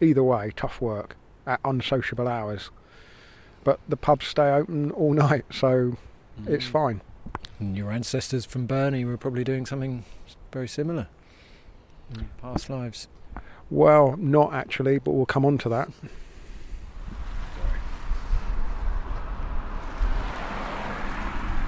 either 0.00 0.22
way, 0.22 0.52
tough 0.54 0.80
work 0.80 1.16
at 1.46 1.60
unsociable 1.64 2.28
hours. 2.28 2.70
But 3.68 3.80
the 3.86 3.98
pubs 3.98 4.26
stay 4.26 4.50
open 4.50 4.92
all 4.92 5.12
night, 5.28 5.44
so 5.50 5.98
it's 6.46 6.64
mm. 6.64 6.70
fine. 6.70 7.00
And 7.58 7.76
your 7.76 7.92
ancestors 7.92 8.46
from 8.46 8.64
Birnie 8.64 9.04
were 9.04 9.18
probably 9.18 9.44
doing 9.44 9.66
something 9.66 10.06
very 10.50 10.66
similar 10.66 11.06
in 12.14 12.30
past 12.40 12.70
lives. 12.70 13.08
Well, 13.68 14.16
not 14.16 14.54
actually, 14.54 15.00
but 15.00 15.10
we'll 15.10 15.26
come 15.26 15.44
on 15.44 15.58
to 15.58 15.68
that. 15.68 15.90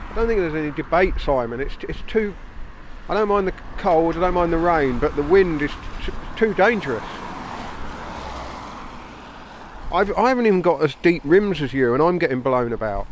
I 0.09 0.15
don't 0.15 0.27
think 0.27 0.41
there's 0.41 0.55
any 0.55 0.71
debate, 0.71 1.21
Simon. 1.21 1.61
It's 1.61 1.77
it's 1.87 2.01
too. 2.07 2.35
I 3.11 3.15
don't 3.15 3.29
mind 3.29 3.47
the 3.47 3.55
cold. 3.77 4.17
I 4.17 4.21
don't 4.21 4.33
mind 4.33 4.55
the 4.55 4.57
rain, 4.57 4.99
but 4.99 5.17
the 5.17 5.23
wind 5.23 5.61
is 5.61 5.71
t- 6.03 6.13
too 6.39 6.55
dangerous. 6.55 7.05
I've, 9.93 10.17
I 10.17 10.29
haven't 10.29 10.47
even 10.47 10.63
got 10.63 10.83
as 10.83 10.95
deep 10.97 11.23
rims 11.25 11.61
as 11.61 11.73
you, 11.73 11.95
and 11.95 12.03
I'm 12.03 12.19
getting 12.19 12.41
blown 12.41 12.73
about. 12.73 13.09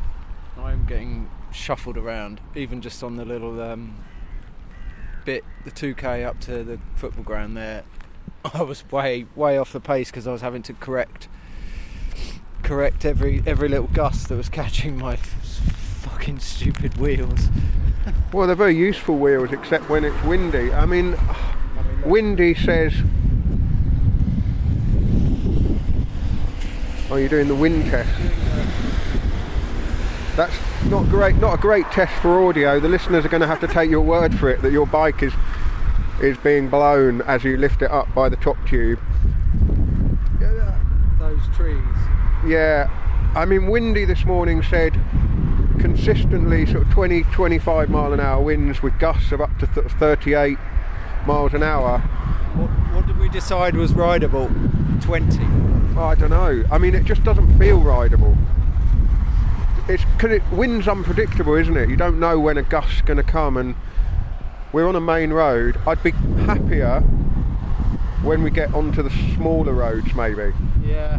I'm 0.56 0.86
getting 0.86 1.28
shuffled 1.50 1.96
around, 1.96 2.40
even 2.54 2.80
just 2.80 3.02
on 3.02 3.16
the 3.16 3.24
little 3.24 3.60
um, 3.60 3.96
bit, 5.24 5.44
the 5.64 5.70
2k 5.70 6.24
up 6.24 6.40
to 6.42 6.62
the 6.62 6.78
football 6.94 7.24
ground 7.24 7.56
there. 7.56 7.84
I 8.54 8.62
was 8.62 8.88
way, 8.92 9.26
way 9.34 9.58
off 9.58 9.72
the 9.72 9.80
pace 9.80 10.10
because 10.10 10.26
I 10.26 10.32
was 10.32 10.40
having 10.40 10.62
to 10.64 10.72
correct, 10.74 11.28
correct 12.62 13.04
every 13.04 13.42
every 13.44 13.68
little 13.68 13.88
gust 13.88 14.28
that 14.28 14.36
was 14.36 14.48
catching 14.60 14.98
my 14.98 15.16
fucking 15.16 16.38
stupid 16.38 16.96
wheels. 16.98 17.48
Well, 18.32 18.46
they're 18.46 18.56
very 18.56 18.76
useful 18.76 19.18
wheels, 19.18 19.52
except 19.52 19.88
when 19.88 20.04
it's 20.04 20.22
windy. 20.22 20.72
I 20.72 20.86
mean, 20.86 21.16
windy 22.04 22.54
says. 22.54 22.92
Oh, 27.11 27.16
you're 27.16 27.28
doing 27.28 27.48
the 27.48 27.54
wind 27.54 27.86
test. 27.86 28.11
That's 30.36 30.54
not 30.90 31.09
great. 31.09 31.36
Not 31.36 31.54
a 31.54 31.56
great 31.56 31.86
test 31.86 32.12
for 32.20 32.46
audio. 32.46 32.78
The 32.78 32.88
listeners 32.88 33.24
are 33.24 33.28
going 33.28 33.40
to 33.40 33.46
have 33.46 33.61
to 33.61 33.66
take 33.66 33.90
your 33.90 34.02
word 34.02 34.38
for 34.38 34.50
it 34.50 34.61
that 34.62 34.72
your 34.72 34.86
bike 34.86 35.22
is 35.22 35.32
is 36.22 36.36
being 36.38 36.68
blown 36.68 37.22
as 37.22 37.44
you 37.44 37.56
lift 37.56 37.80
it 37.80 37.90
up 37.90 38.12
by 38.14 38.28
the 38.28 38.36
top 38.36 38.56
tube. 38.66 39.00
Those 41.18 41.56
trees. 41.56 41.82
Yeah, 42.46 42.90
I 43.34 43.44
mean, 43.44 43.68
windy 43.68 44.04
this 44.04 44.24
morning 44.24 44.62
said 44.62 44.94
consistently 45.78 46.66
sort 46.66 46.86
of 46.86 46.90
20, 46.90 47.22
25 47.24 47.88
mile 47.88 48.12
an 48.12 48.20
hour 48.20 48.42
winds 48.42 48.82
with 48.82 48.98
gusts 48.98 49.30
of 49.32 49.40
up 49.40 49.56
to 49.59 49.66
th- 49.66 49.86
38 49.92 50.59
miles 51.28 51.52
an 51.52 51.62
hour. 51.62 51.98
What, 51.98 52.70
what 52.94 53.06
did 53.06 53.18
we 53.18 53.28
decide 53.28 53.76
was 53.76 53.92
rideable? 53.92 54.50
20. 55.02 55.44
I 55.98 56.14
don't 56.14 56.30
know. 56.30 56.64
I 56.72 56.78
mean, 56.78 56.94
it 56.94 57.04
just 57.04 57.22
doesn't 57.22 57.58
feel 57.58 57.80
rideable. 57.80 58.34
It's 59.88 60.04
because 60.16 60.32
it 60.32 60.42
wind's 60.50 60.88
unpredictable, 60.88 61.54
isn't 61.54 61.76
it? 61.76 61.90
You 61.90 61.96
don't 61.96 62.18
know 62.18 62.40
when 62.40 62.56
a 62.56 62.62
gust's 62.62 63.02
going 63.02 63.18
to 63.18 63.22
come, 63.22 63.58
and 63.58 63.74
we're 64.72 64.88
on 64.88 64.96
a 64.96 65.02
main 65.02 65.30
road. 65.30 65.78
I'd 65.86 66.02
be 66.02 66.12
happier 66.12 67.00
when 68.22 68.42
we 68.42 68.50
get 68.50 68.72
onto 68.72 69.02
the 69.02 69.10
smaller 69.36 69.74
roads, 69.74 70.14
maybe. 70.14 70.54
Yeah. 70.82 71.18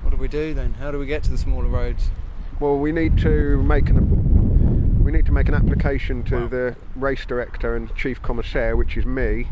What 0.00 0.12
do 0.12 0.16
we 0.16 0.28
do 0.28 0.54
then? 0.54 0.72
How 0.74 0.90
do 0.90 0.98
we 0.98 1.04
get 1.04 1.22
to 1.24 1.30
the 1.30 1.38
smaller 1.38 1.68
roads? 1.68 2.08
Well, 2.58 2.78
we 2.78 2.90
need 2.90 3.18
to 3.18 3.62
make 3.62 3.90
an 3.90 3.98
we 5.02 5.10
need 5.12 5.26
to 5.26 5.32
make 5.32 5.48
an 5.48 5.54
application 5.54 6.22
to 6.24 6.36
Wow. 6.42 6.48
the 6.48 6.76
race 6.96 7.24
director 7.26 7.74
and 7.76 7.94
chief 7.94 8.20
commissaire, 8.22 8.76
which 8.76 8.96
is 8.96 9.06
me, 9.06 9.48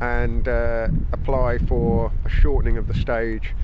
and 0.00 0.46
uh, 0.48 0.88
apply 1.12 1.58
for 1.58 2.12
a 2.24 2.28
shortening 2.28 2.76
of 2.76 2.86
the 2.86 2.94
stage. 2.94 3.54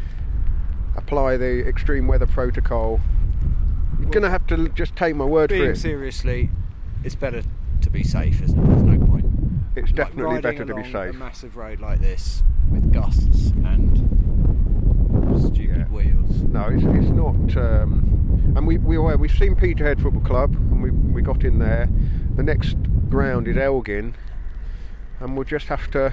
Apply 0.96 1.36
the 1.36 1.66
extreme 1.66 2.06
weather 2.06 2.26
protocol. 2.26 3.00
You're 4.00 4.10
going 4.10 4.22
to 4.22 4.30
have 4.30 4.46
to 4.48 4.68
just 4.70 4.96
take 4.96 5.14
my 5.16 5.24
word 5.24 5.50
for 5.50 5.56
it. 5.70 5.76
seriously, 5.76 6.50
it's 7.04 7.14
better 7.14 7.42
to 7.82 7.90
be 7.90 8.02
safe, 8.02 8.42
isn't 8.42 8.58
it? 8.58 8.66
There's 8.66 8.82
no 8.82 9.06
point. 9.06 9.26
It's 9.76 9.92
definitely 9.92 10.24
riding 10.24 10.42
better 10.42 10.64
to 10.64 10.74
be 10.74 10.84
safe. 10.84 11.10
A 11.10 11.12
massive 11.12 11.56
road 11.56 11.80
like 11.80 12.00
this 12.00 12.42
with 12.70 12.92
gusts 12.92 13.50
and 13.64 14.15
stupid 15.56 15.76
Yeah. 15.78 15.84
wheels. 15.84 16.42
No, 16.42 16.66
it's, 16.66 16.82
it's 16.84 17.10
not. 17.10 17.56
Um, 17.56 18.52
and 18.56 18.66
we 18.66 18.78
we 18.78 18.98
were, 18.98 19.16
we've 19.16 19.32
seen 19.32 19.54
Peterhead 19.56 20.00
Football 20.00 20.22
Club, 20.22 20.54
and 20.54 20.82
we 20.82 20.90
we 20.90 21.22
got 21.22 21.42
in 21.44 21.58
there. 21.58 21.88
The 22.36 22.42
next 22.42 22.76
ground 23.08 23.48
is 23.48 23.56
Elgin, 23.56 24.14
and 25.20 25.34
we'll 25.34 25.44
just 25.44 25.66
have 25.68 25.90
to, 25.92 26.12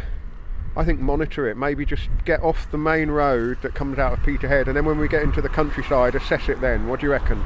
I 0.77 0.85
think, 0.85 0.99
monitor 0.99 1.47
it. 1.49 1.57
Maybe 1.57 1.85
just 1.85 2.09
get 2.25 2.41
off 2.41 2.69
the 2.71 2.77
main 2.77 3.11
road 3.11 3.57
that 3.61 3.73
comes 3.75 3.99
out 3.99 4.13
of 4.13 4.23
Peterhead, 4.23 4.67
and 4.67 4.75
then 4.77 4.85
when 4.85 4.97
we 4.97 5.07
get 5.07 5.23
into 5.23 5.41
the 5.41 5.49
countryside, 5.49 6.15
assess 6.15 6.47
it. 6.49 6.61
Then, 6.61 6.87
what 6.87 6.99
do 7.01 7.05
you 7.07 7.11
reckon? 7.11 7.41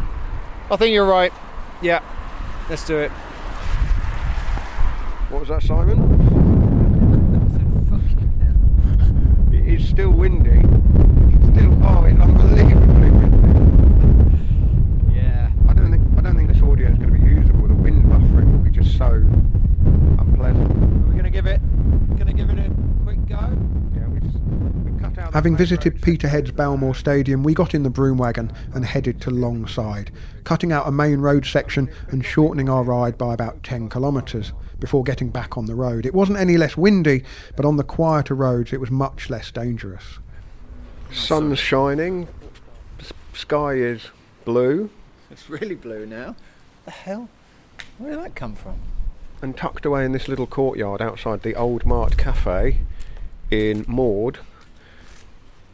I 0.70 0.76
think 0.76 0.93
you're 0.93 1.06
right. 1.08 1.34
Yeah, 1.82 2.02
let's 2.70 2.86
do 2.86 2.98
it. 2.98 3.12
What 5.30 5.39
was 5.41 5.50
that, 5.50 5.64
Simon? 5.64 6.16
It 9.52 9.82
is 9.82 9.89
still 9.89 10.12
windy. 10.12 10.62
Still, 11.88 12.21
unbelievably 12.21 13.09
windy. 13.11 15.15
Yeah. 15.15 15.51
I 15.69 15.73
don't 15.73 15.91
think 15.91 16.03
I 16.17 16.21
don't 16.21 16.35
think 16.35 16.49
this 16.49 16.61
audio 16.61 16.88
is 16.89 16.97
going 16.97 17.13
to 17.13 17.19
be 17.19 17.25
usable. 17.25 17.67
The 17.67 17.73
wind 17.73 18.05
buffering 18.05 18.51
will 18.51 18.59
be 18.59 18.71
just 18.71 18.97
so 18.97 19.23
unpleasant. 20.19 20.71
Are 20.71 21.09
we 21.09 21.15
gonna 21.15 21.29
give 21.29 21.45
it? 21.45 21.61
Gonna 22.17 22.33
give 22.33 22.49
it 22.49 22.59
a 22.59 22.69
quick 23.03 23.25
go? 23.27 23.57
Yeah, 23.95 24.07
we 24.07 24.19
just 24.19 24.38
we 24.83 24.99
cut 24.99 25.17
out. 25.17 25.33
Having 25.33 25.57
visited 25.57 25.93
road 25.93 26.01
Peterhead's 26.01 26.51
Balmoor 26.51 26.93
Stadium, 26.93 27.43
we 27.43 27.53
got 27.53 27.73
in 27.73 27.83
the 27.83 27.89
broom 27.89 28.17
wagon 28.17 28.51
and 28.73 28.85
headed 28.85 29.21
to 29.21 29.29
Longside, 29.29 30.11
cutting 30.43 30.71
out 30.71 30.88
a 30.88 30.91
main 30.91 31.19
road 31.19 31.45
section 31.45 31.89
and 32.09 32.25
shortening 32.25 32.69
our 32.69 32.83
ride 32.83 33.17
by 33.17 33.33
about 33.33 33.63
10 33.63 33.89
kilometres 33.89 34.53
before 34.79 35.03
getting 35.03 35.29
back 35.29 35.57
on 35.57 35.65
the 35.65 35.75
road. 35.75 36.05
It 36.05 36.13
wasn't 36.13 36.39
any 36.39 36.57
less 36.57 36.77
windy, 36.77 37.23
but 37.55 37.65
on 37.65 37.77
the 37.77 37.83
quieter 37.83 38.35
roads 38.35 38.73
it 38.73 38.79
was 38.79 38.91
much 38.91 39.29
less 39.29 39.51
dangerous. 39.51 40.19
Sun's 41.12 41.60
shining, 41.60 42.28
s- 42.99 43.12
sky 43.34 43.74
is 43.74 44.08
blue, 44.45 44.89
It's 45.32 45.49
really 45.49 45.76
blue 45.76 46.05
now. 46.05 46.36
The 46.86 46.91
hell? 46.91 47.30
Where 47.97 48.12
did 48.12 48.20
that 48.24 48.36
come 48.36 48.55
from? 48.55 48.76
and 49.39 49.55
tucked 49.55 49.86
away 49.86 50.03
in 50.03 50.14
this 50.14 50.28
little 50.28 50.47
courtyard 50.47 50.99
outside 50.99 51.43
the 51.43 51.53
Old 51.53 51.86
Mart 51.86 52.18
Cafe 52.18 52.80
in 53.51 53.86
Maud, 53.88 54.39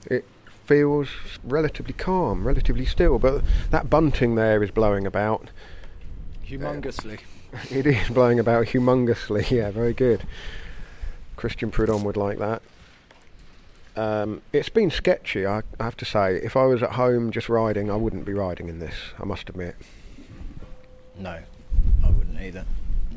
it 0.06 0.26
feels 0.66 1.08
relatively 1.46 1.94
calm, 1.94 2.46
relatively 2.46 2.86
still, 2.86 3.20
but 3.20 3.42
that 3.70 3.90
bunting 3.90 4.36
there 4.36 4.62
is 4.64 4.70
blowing 4.70 5.08
about. 5.08 5.50
Humongously. 6.46 7.20
It 7.72 7.86
is 7.86 8.10
blowing 8.10 8.38
about 8.40 8.66
humongously, 8.68 9.50
yeah, 9.52 9.70
very 9.72 9.94
good. 9.94 10.24
Christian 11.38 11.70
Prudhomme 11.72 12.04
would 12.04 12.18
like 12.18 12.40
that. 12.40 12.64
Um, 13.96 14.42
it's 14.52 14.70
been 14.70 14.90
sketchy, 14.90 15.46
I, 15.46 15.60
I 15.80 15.84
have 15.84 15.98
to 15.98 16.06
say. 16.06 16.38
If 16.38 16.58
I 16.58 16.66
was 16.66 16.82
at 16.82 16.94
home 16.94 17.32
just 17.32 17.48
riding, 17.50 17.92
I 17.92 17.96
wouldn't 17.96 18.26
be 18.26 18.34
riding 18.34 18.68
in 18.70 18.80
this, 18.80 18.96
I 19.20 19.26
must 19.26 19.50
admit. 19.50 19.76
No, 21.18 21.40
I 22.04 22.10
wouldn't 22.10 22.40
either. 22.40 22.66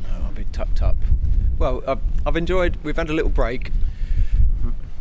No, 0.03 0.27
I'd 0.27 0.35
be 0.35 0.45
tucked 0.53 0.83
up. 0.83 0.97
Well, 1.59 1.83
I've, 1.87 2.01
I've 2.27 2.37
enjoyed. 2.37 2.77
We've 2.83 2.97
had 2.97 3.09
a 3.09 3.15
little 3.15 3.31
break. 3.31 3.71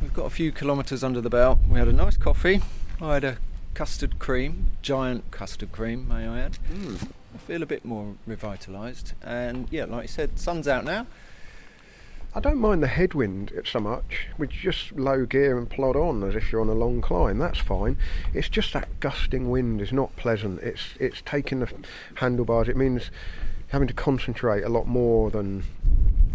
We've 0.01 0.13
got 0.13 0.26
a 0.26 0.30
few 0.30 0.51
kilometres 0.51 1.03
under 1.03 1.19
the 1.19 1.30
belt. 1.30 1.59
We 1.69 1.78
had 1.78 1.89
a 1.89 1.93
nice 1.93 2.15
coffee. 2.15 2.61
I 3.01 3.15
had 3.15 3.23
a 3.26 3.38
custard 3.73 4.19
cream, 4.19 4.71
giant 4.82 5.30
custard 5.32 5.73
cream, 5.73 6.07
may 6.07 6.26
I 6.26 6.39
add. 6.39 6.57
I 7.34 7.38
feel 7.39 7.61
a 7.61 7.65
bit 7.65 7.84
more 7.84 8.15
revitalised. 8.28 9.11
And 9.21 9.67
yeah, 9.69 9.84
like 9.86 10.03
you 10.03 10.07
said, 10.07 10.39
sun's 10.39 10.69
out 10.69 10.86
now. 10.86 11.07
I 12.36 12.41
don't 12.41 12.59
mind 12.59 12.83
the 12.83 12.88
headwind 12.88 13.53
so 13.63 13.79
much. 13.79 14.27
We 14.38 14.47
just 14.47 14.91
low 14.91 15.25
gear 15.25 15.57
and 15.57 15.69
plod 15.69 15.95
on 15.95 16.21
as 16.21 16.36
if 16.36 16.51
you're 16.51 16.59
on 16.59 16.67
a 16.67 16.73
long 16.73 16.99
climb. 16.99 17.38
That's 17.38 17.59
fine. 17.59 17.97
It's 18.33 18.49
just 18.49 18.73
that 18.73 18.99
gusting 18.99 19.49
wind 19.49 19.81
is 19.81 19.93
not 19.93 20.13
pleasant. 20.17 20.59
It's 20.61 20.95
it's 20.99 21.21
taking 21.21 21.61
the 21.61 21.71
handlebars. 22.15 22.67
It 22.67 22.75
means 22.75 23.09
having 23.69 23.88
to 23.88 23.93
concentrate 23.93 24.63
a 24.63 24.69
lot 24.69 24.86
more 24.86 25.31
than 25.31 25.63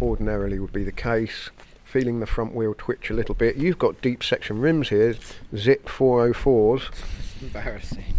ordinarily 0.01 0.59
would 0.59 0.73
be 0.73 0.85
the 0.85 0.93
case. 0.93 1.51
Feeling 1.85 2.21
the 2.21 2.27
front 2.27 2.55
wheel 2.55 2.75
twitch 2.79 3.11
a 3.11 3.15
little 3.15 3.35
bit. 3.35 3.57
You've 3.57 3.79
got 3.79 4.01
deep 4.01 4.25
section 4.25 4.59
rims 4.59 4.89
here, 4.89 5.17
Zipp 5.53 5.83
404s 5.83 7.43
Embarrassing. 7.43 8.15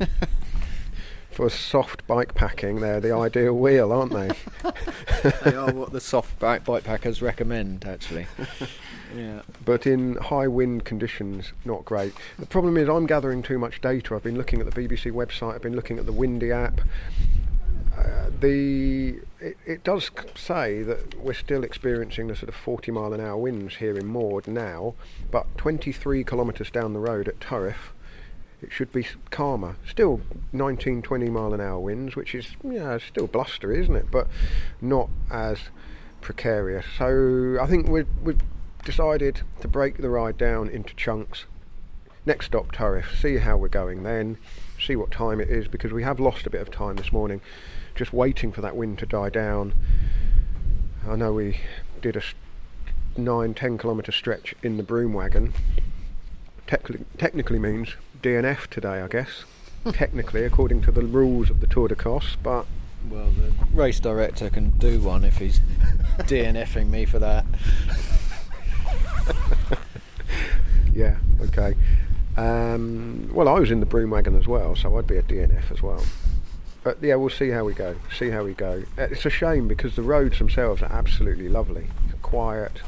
for 1.40 1.48
soft 1.48 2.06
bike 2.06 2.34
packing. 2.34 2.80
They're 2.80 3.00
the 3.00 3.14
ideal 3.14 3.54
wheel, 3.54 3.92
aren't 3.92 4.12
they? 4.12 4.30
they 5.42 5.56
are 5.56 5.72
what 5.72 5.90
the 5.90 6.00
soft 6.00 6.38
bike 6.38 6.64
packers 6.84 7.22
recommend, 7.22 7.86
actually. 7.86 8.26
yeah. 9.16 9.40
but 9.64 9.86
in 9.86 10.16
high 10.16 10.48
wind 10.48 10.84
conditions, 10.84 11.54
not 11.64 11.86
great. 11.86 12.12
The 12.38 12.44
problem 12.44 12.76
is, 12.76 12.90
I'm 12.90 13.06
gathering 13.06 13.42
too 13.42 13.58
much 13.58 13.80
data. 13.80 14.14
I've 14.14 14.22
been 14.22 14.36
looking 14.36 14.60
at 14.60 14.70
the 14.70 14.82
BBC 14.82 15.12
website, 15.12 15.54
I've 15.54 15.62
been 15.62 15.76
looking 15.76 15.98
at 15.98 16.04
the 16.04 16.12
Windy 16.12 16.52
app. 16.52 16.82
Uh, 17.96 18.28
the 18.38 19.20
it, 19.40 19.56
it 19.64 19.82
does 19.82 20.10
say 20.34 20.82
that 20.82 21.18
we're 21.18 21.32
still 21.32 21.64
experiencing 21.64 22.28
the 22.28 22.36
sort 22.36 22.50
of 22.50 22.54
40 22.54 22.92
mile 22.92 23.14
an 23.14 23.20
hour 23.20 23.38
winds 23.38 23.76
here 23.76 23.96
in 23.96 24.06
Maud 24.06 24.46
now, 24.46 24.94
but 25.30 25.46
23 25.56 26.22
kilometres 26.22 26.70
down 26.70 26.92
the 26.92 27.00
road 27.00 27.28
at 27.28 27.40
Turriff, 27.40 27.92
it 28.62 28.72
should 28.72 28.92
be 28.92 29.06
calmer. 29.30 29.76
Still 29.88 30.20
19, 30.52 31.02
20 31.02 31.30
mile 31.30 31.54
an 31.54 31.60
hour 31.60 31.78
winds, 31.78 32.16
which 32.16 32.34
is 32.34 32.56
yeah, 32.62 32.98
still 32.98 33.26
blustery, 33.26 33.80
isn't 33.80 33.96
it? 33.96 34.10
But 34.10 34.28
not 34.80 35.08
as 35.30 35.58
precarious. 36.20 36.86
So 36.98 37.58
I 37.60 37.66
think 37.66 37.88
we've, 37.88 38.08
we've 38.22 38.40
decided 38.84 39.42
to 39.60 39.68
break 39.68 39.98
the 39.98 40.10
ride 40.10 40.36
down 40.36 40.68
into 40.68 40.94
chunks. 40.94 41.46
Next 42.26 42.46
stop, 42.46 42.72
Turriff. 42.72 43.18
See 43.18 43.38
how 43.38 43.56
we're 43.56 43.68
going 43.68 44.02
then. 44.02 44.36
See 44.78 44.96
what 44.96 45.10
time 45.10 45.40
it 45.40 45.48
is 45.48 45.68
because 45.68 45.92
we 45.92 46.02
have 46.02 46.20
lost 46.20 46.46
a 46.46 46.50
bit 46.50 46.60
of 46.60 46.70
time 46.70 46.96
this 46.96 47.12
morning, 47.12 47.40
just 47.94 48.12
waiting 48.12 48.52
for 48.52 48.60
that 48.60 48.76
wind 48.76 48.98
to 48.98 49.06
die 49.06 49.30
down. 49.30 49.72
I 51.08 51.16
know 51.16 51.32
we 51.32 51.60
did 52.02 52.16
a 52.16 52.22
nine, 53.16 53.54
ten 53.54 53.78
kilometre 53.78 54.12
stretch 54.12 54.54
in 54.62 54.76
the 54.76 54.82
broom 54.82 55.14
wagon. 55.14 55.54
Technically 56.66 57.58
means 57.58 57.96
DNF 58.22 58.66
today, 58.68 59.00
I 59.00 59.08
guess. 59.08 59.44
technically, 59.92 60.44
according 60.44 60.82
to 60.82 60.92
the 60.92 61.02
rules 61.02 61.50
of 61.50 61.60
the 61.60 61.66
Tour 61.66 61.88
d'Écosse, 61.88 62.36
but 62.42 62.66
Well, 63.08 63.30
the 63.30 63.52
race 63.72 64.00
director 64.00 64.50
can 64.50 64.70
do 64.70 65.00
one 65.00 65.24
if 65.24 65.38
he's 65.38 65.60
DNFing 66.18 66.88
me 66.90 67.04
for 67.06 67.18
that. 67.18 67.44
Yeah, 70.92 71.18
okay. 71.40 71.74
Um, 72.36 73.30
well, 73.32 73.48
I 73.48 73.58
was 73.60 73.70
in 73.70 73.78
the 73.80 73.86
broom 73.86 74.10
wagon 74.10 74.34
as 74.36 74.48
well, 74.48 74.74
so 74.74 74.98
I'd 74.98 75.06
be 75.06 75.16
a 75.16 75.22
DNF 75.22 75.70
as 75.70 75.80
well. 75.80 76.02
But 76.82 76.98
yeah, 77.00 77.14
we'll 77.14 77.30
see 77.30 77.50
how 77.50 77.64
we 77.64 77.74
go. 77.74 77.94
See 78.18 78.30
how 78.30 78.42
we 78.42 78.54
go. 78.54 78.82
Uh, 78.98 79.02
It's 79.02 79.24
a 79.24 79.30
shame 79.30 79.68
because 79.68 79.94
the 79.94 80.02
roads 80.02 80.38
themselves 80.38 80.82
are 80.82 80.90
absolutely 80.92 81.48
lovely. 81.48 81.86
Quiet, 82.22 82.82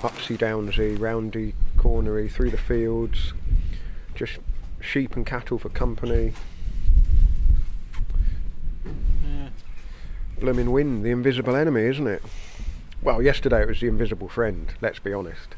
upsy 0.00 0.38
downsy, 0.38 0.98
roundy, 0.98 1.52
cornery, 1.76 2.30
through 2.30 2.50
the 2.50 2.56
fields. 2.56 3.34
Just 4.14 4.38
sheep 4.80 5.16
and 5.16 5.26
cattle 5.26 5.58
for 5.58 5.68
company. 5.70 6.32
Yeah. 9.24 9.48
Blooming 10.40 10.70
wind, 10.72 11.04
the 11.04 11.10
invisible 11.10 11.56
enemy, 11.56 11.82
isn't 11.82 12.06
it? 12.06 12.22
Well, 13.02 13.20
yesterday 13.22 13.62
it 13.62 13.68
was 13.68 13.80
the 13.80 13.88
invisible 13.88 14.28
friend. 14.28 14.72
Let's 14.80 14.98
be 14.98 15.12
honest. 15.12 15.56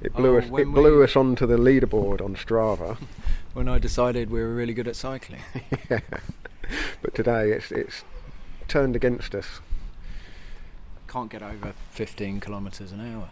It 0.00 0.12
blew 0.14 0.36
Oh, 0.36 0.38
us. 0.38 0.44
It 0.46 0.66
blew 0.72 1.02
us 1.02 1.16
onto 1.16 1.46
the 1.46 1.56
leaderboard 1.56 2.20
on 2.20 2.34
Strava. 2.36 2.98
When 3.54 3.68
I 3.68 3.78
decided 3.78 4.30
we 4.30 4.40
were 4.40 4.52
really 4.52 4.74
good 4.74 4.88
at 4.88 4.96
cycling. 4.96 5.40
yeah. 5.90 6.00
But 7.02 7.14
today 7.14 7.52
it's 7.52 7.70
it's 7.70 8.02
turned 8.66 8.96
against 8.96 9.32
us. 9.32 9.60
can't 11.06 11.30
get 11.30 11.40
over 11.40 11.72
15 11.90 12.40
kilometres 12.40 12.90
an 12.90 13.00
hour. 13.00 13.28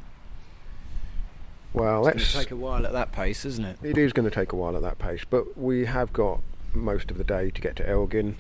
Well, 1.75 2.07
It's 2.07 2.17
going 2.17 2.27
to 2.27 2.33
take 2.33 2.51
a 2.51 2.57
while 2.57 2.87
at 2.87 2.93
that 2.93 3.13
pace, 3.13 3.45
isn't 3.45 3.65
it? 3.65 3.79
It 3.83 3.97
is 3.97 4.13
going 4.13 4.29
to 4.29 4.35
take 4.35 4.53
a 4.53 4.57
while 4.57 4.77
at 4.77 4.83
that 4.83 4.99
pace, 4.99 5.23
but 5.29 5.57
we 5.57 5.87
have 5.87 6.13
got 6.13 6.41
most 6.75 7.11
of 7.11 7.19
the 7.19 7.25
day 7.25 7.51
to 7.51 7.61
get 7.61 7.77
to 7.77 7.89
Elgin. 7.89 8.37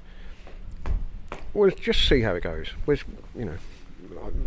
We'll 1.54 1.70
just 1.70 2.06
see 2.08 2.20
how 2.20 2.34
it 2.34 2.42
goes. 2.42 2.68
We're, 2.84 2.98
you 3.36 3.44
know, 3.46 3.56
I'm 4.22 4.46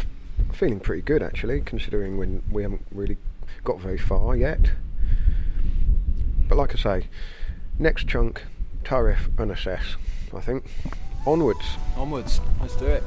feeling 0.53 0.79
pretty 0.79 1.01
good 1.01 1.23
actually, 1.23 1.61
considering 1.61 2.17
when 2.17 2.43
we 2.51 2.63
haven't 2.63 2.85
really 2.91 3.17
got 3.63 3.79
very 3.79 3.97
far 3.97 4.35
yet. 4.35 4.71
But 6.47 6.57
like 6.57 6.73
I 6.75 6.77
say, 6.77 7.07
next 7.79 8.07
chunk, 8.07 8.43
Turriff 8.83 9.29
and 9.39 9.51
assess. 9.51 9.95
I 10.33 10.41
think 10.41 10.65
onwards. 11.25 11.65
Onwards, 11.95 12.39
let's 12.61 12.75
do 12.75 12.85
it. 12.85 13.03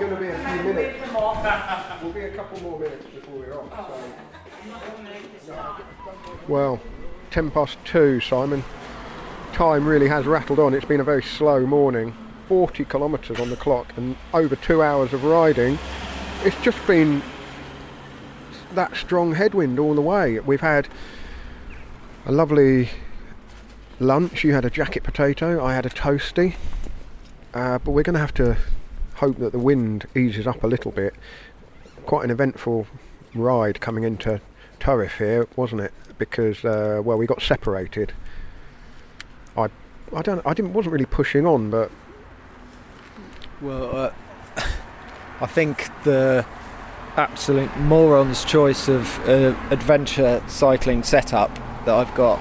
going 0.00 0.10
to 0.10 0.16
be 0.20 0.28
a 0.28 0.38
few 0.38 0.62
minutes. 0.64 0.98
We'll 2.02 2.12
be 2.12 2.20
a 2.20 2.36
couple 2.36 2.60
more 2.60 2.78
minutes 2.78 3.06
before 3.06 3.38
we're 3.38 3.54
off. 3.54 3.70
So. 5.46 5.54
Well, 6.46 6.80
10 7.30 7.50
past 7.50 7.78
2, 7.86 8.20
Simon. 8.20 8.64
Time 9.54 9.86
really 9.86 10.08
has 10.08 10.26
rattled 10.26 10.58
on. 10.58 10.74
It's 10.74 10.84
been 10.84 11.00
a 11.00 11.04
very 11.04 11.22
slow 11.22 11.64
morning. 11.64 12.12
40 12.48 12.84
kilometres 12.84 13.40
on 13.40 13.48
the 13.48 13.56
clock 13.56 13.94
and 13.96 14.14
over 14.34 14.56
two 14.56 14.82
hours 14.82 15.14
of 15.14 15.24
riding. 15.24 15.78
It's 16.44 16.60
just 16.62 16.86
been 16.86 17.22
that 18.74 18.94
strong 18.94 19.34
headwind 19.34 19.78
all 19.78 19.94
the 19.94 20.02
way. 20.02 20.38
We've 20.40 20.60
had 20.60 20.86
a 22.26 22.32
lovely 22.32 22.90
lunch. 24.00 24.44
You 24.44 24.54
had 24.54 24.64
a 24.64 24.70
jacket 24.70 25.02
potato, 25.02 25.64
I 25.64 25.74
had 25.74 25.86
a 25.86 25.90
toasty. 25.90 26.54
Uh, 27.54 27.78
but 27.78 27.92
we're 27.92 28.02
going 28.02 28.14
to 28.14 28.20
have 28.20 28.34
to 28.34 28.56
hope 29.14 29.38
that 29.38 29.52
the 29.52 29.58
wind 29.58 30.06
eases 30.14 30.46
up 30.46 30.62
a 30.62 30.66
little 30.66 30.92
bit. 30.92 31.14
Quite 32.06 32.24
an 32.24 32.30
eventful 32.30 32.86
ride 33.34 33.80
coming 33.80 34.04
into 34.04 34.40
Turriff 34.80 35.18
here, 35.18 35.46
wasn't 35.56 35.80
it? 35.82 35.92
Because 36.18 36.64
uh, 36.64 37.00
well, 37.04 37.18
we 37.18 37.26
got 37.26 37.42
separated. 37.42 38.12
I, 39.56 39.68
I 40.14 40.22
don't, 40.22 40.44
I 40.46 40.54
didn't, 40.54 40.72
wasn't 40.72 40.92
really 40.92 41.06
pushing 41.06 41.46
on, 41.46 41.70
but 41.70 41.90
Well, 43.60 43.96
uh, 43.96 44.12
I 45.40 45.46
think 45.46 45.88
the 46.04 46.46
absolute 47.16 47.76
moron's 47.78 48.44
choice 48.44 48.88
of 48.88 49.18
uh, 49.28 49.56
adventure 49.70 50.42
cycling 50.46 51.02
setup 51.02 51.54
that 51.84 51.94
I've 51.94 52.14
got 52.14 52.38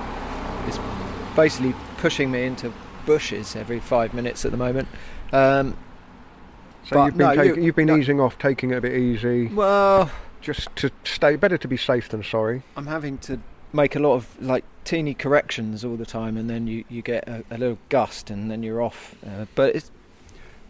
basically 1.37 1.73
pushing 1.99 2.29
me 2.31 2.43
into 2.43 2.73
bushes 3.05 3.55
every 3.55 3.79
five 3.79 4.13
minutes 4.13 4.43
at 4.43 4.51
the 4.51 4.57
moment. 4.57 4.87
Um, 5.31 5.77
so 6.83 7.05
you've 7.05 7.15
been, 7.17 7.35
no, 7.35 7.41
you- 7.43 7.55
you've 7.55 7.75
been 7.75 7.87
no. 7.87 7.95
easing 7.95 8.19
off, 8.19 8.37
taking 8.39 8.71
it 8.71 8.75
a 8.77 8.81
bit 8.81 8.93
easy, 8.97 9.47
well, 9.47 10.11
just 10.41 10.75
to 10.77 10.89
stay. 11.05 11.35
Better 11.35 11.57
to 11.57 11.67
be 11.67 11.77
safe 11.77 12.09
than 12.09 12.23
sorry. 12.23 12.63
I'm 12.75 12.87
having 12.87 13.17
to 13.19 13.39
make 13.71 13.95
a 13.95 13.99
lot 13.99 14.13
of 14.15 14.41
like 14.41 14.63
teeny 14.83 15.13
corrections 15.13 15.85
all 15.85 15.95
the 15.95 16.05
time, 16.05 16.35
and 16.37 16.49
then 16.49 16.65
you, 16.67 16.83
you 16.89 17.01
get 17.01 17.27
a, 17.27 17.43
a 17.51 17.57
little 17.57 17.77
gust, 17.89 18.29
and 18.29 18.49
then 18.49 18.63
you're 18.63 18.81
off. 18.81 19.15
Uh, 19.25 19.45
but 19.55 19.75
it's 19.75 19.91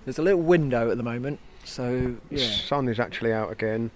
there's 0.06 0.20
a 0.20 0.24
little 0.24 0.42
window 0.42 0.90
at 0.92 0.98
the 0.98 1.04
moment, 1.04 1.40
so 1.64 2.18
The 2.30 2.38
yeah. 2.40 2.52
sun 2.52 2.88
is 2.90 3.00
actually 3.00 3.32
out 3.34 3.52
again. 3.52 3.92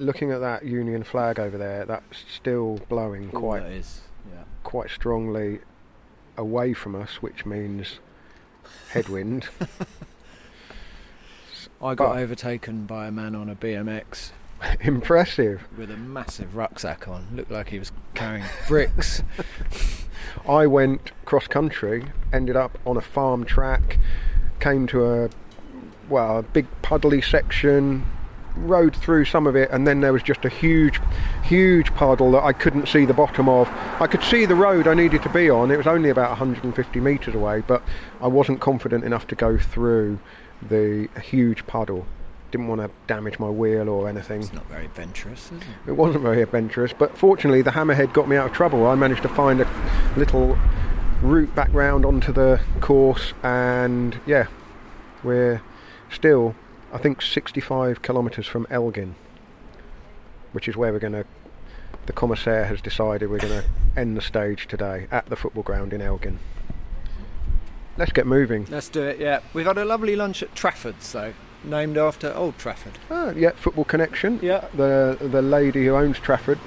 Looking 0.00 0.32
at 0.32 0.40
that 0.40 0.64
Union 0.64 1.04
flag 1.04 1.38
over 1.38 1.56
there, 1.56 1.84
that's 1.84 2.24
still 2.34 2.80
blowing 2.88 3.30
All 3.32 3.40
quite 3.40 3.62
that 3.62 3.70
is, 3.72 4.00
yeah. 4.32 4.42
quite 4.64 4.90
strongly 4.90 5.60
away 6.36 6.72
from 6.72 6.94
us, 6.94 7.16
which 7.22 7.44
means 7.46 7.98
headwind. 8.90 9.48
I 11.82 11.94
got 11.94 12.14
But- 12.14 12.18
overtaken 12.18 12.86
by 12.86 13.06
a 13.06 13.10
man 13.12 13.34
on 13.34 13.48
a 13.50 13.54
BMX 13.54 14.30
Impressive. 14.80 15.62
with 15.76 15.90
a 15.90 15.96
massive 15.96 16.56
rucksack 16.56 17.06
on. 17.08 17.26
Looked 17.34 17.50
like 17.50 17.68
he 17.68 17.78
was 17.78 17.92
carrying 18.14 18.44
bricks. 18.68 19.22
I 20.48 20.66
went 20.66 21.12
cross 21.24 21.46
country, 21.46 22.06
ended 22.32 22.56
up 22.56 22.78
on 22.86 22.96
a 22.96 23.00
farm 23.02 23.44
track, 23.44 23.98
came 24.60 24.86
to 24.88 25.04
a 25.04 25.30
well, 26.08 26.38
a 26.38 26.42
big 26.42 26.66
puddly 26.82 27.20
section, 27.20 28.06
rode 28.56 28.96
through 28.96 29.24
some 29.26 29.46
of 29.46 29.56
it, 29.56 29.70
and 29.70 29.86
then 29.86 30.00
there 30.00 30.12
was 30.12 30.22
just 30.22 30.44
a 30.44 30.48
huge, 30.48 31.00
huge 31.44 31.94
puddle 31.94 32.32
that 32.32 32.42
I 32.42 32.52
couldn't 32.52 32.88
see 32.88 33.04
the 33.04 33.14
bottom 33.14 33.48
of. 33.48 33.68
I 34.00 34.06
could 34.06 34.22
see 34.22 34.46
the 34.46 34.54
road 34.54 34.86
I 34.86 34.94
needed 34.94 35.22
to 35.22 35.28
be 35.28 35.50
on. 35.50 35.70
It 35.70 35.76
was 35.76 35.86
only 35.86 36.10
about 36.10 36.30
150 36.30 37.00
metres 37.00 37.34
away, 37.34 37.62
but 37.66 37.82
I 38.20 38.26
wasn't 38.26 38.60
confident 38.60 39.04
enough 39.04 39.26
to 39.28 39.34
go 39.34 39.58
through 39.58 40.18
the 40.66 41.08
huge 41.22 41.66
puddle. 41.66 42.06
Didn't 42.50 42.68
want 42.68 42.80
to 42.80 42.90
damage 43.06 43.38
my 43.38 43.50
wheel 43.50 43.88
or 43.88 44.08
anything. 44.08 44.40
It's 44.40 44.52
not 44.52 44.66
very 44.66 44.86
adventurous, 44.86 45.46
is 45.46 45.60
it? 45.60 45.88
It 45.88 45.92
wasn't 45.92 46.22
very 46.22 46.42
adventurous, 46.42 46.92
but 46.92 47.16
fortunately 47.18 47.60
the 47.62 47.72
hammerhead 47.72 48.12
got 48.12 48.28
me 48.28 48.36
out 48.36 48.46
of 48.46 48.52
trouble. 48.52 48.86
I 48.86 48.94
managed 48.94 49.22
to 49.22 49.28
find 49.28 49.60
a 49.60 49.68
little 50.16 50.56
route 51.22 51.54
back 51.54 51.72
round 51.72 52.04
onto 52.04 52.32
the 52.32 52.60
course, 52.80 53.32
and 53.42 54.18
yeah, 54.26 54.46
we're 55.24 55.60
still, 56.10 56.54
I 56.92 56.98
think, 56.98 57.20
65 57.22 58.02
kilometres 58.02 58.46
from 58.46 58.66
Elgin, 58.70 59.14
which 60.52 60.68
is 60.68 60.76
where 60.76 60.92
we're 60.92 60.98
going 60.98 61.12
to. 61.14 61.24
The 62.06 62.12
commissaire 62.12 62.66
has 62.66 62.80
decided 62.80 63.28
we're 63.30 63.38
going 63.38 63.62
to 63.62 63.64
end 64.00 64.16
the 64.16 64.20
stage 64.22 64.68
today 64.68 65.08
at 65.10 65.26
the 65.26 65.34
football 65.36 65.64
ground 65.64 65.92
in 65.92 66.00
Elgin. 66.00 66.38
Let's 67.96 68.12
get 68.12 68.26
moving. 68.26 68.66
Let's 68.70 68.88
do 68.88 69.02
it. 69.02 69.18
Yeah, 69.18 69.40
we've 69.54 69.66
had 69.66 69.78
a 69.78 69.84
lovely 69.84 70.14
lunch 70.14 70.42
at 70.42 70.54
Trafford's, 70.54 71.10
though, 71.12 71.32
named 71.64 71.96
after 71.98 72.32
Old 72.34 72.58
Trafford. 72.58 72.98
Ah, 73.10 73.30
yeah, 73.30 73.50
football 73.52 73.84
connection. 73.84 74.38
Yeah. 74.42 74.66
The 74.74 75.16
the 75.20 75.42
lady 75.42 75.86
who 75.86 75.94
owns 75.96 76.18
Trafford, 76.18 76.58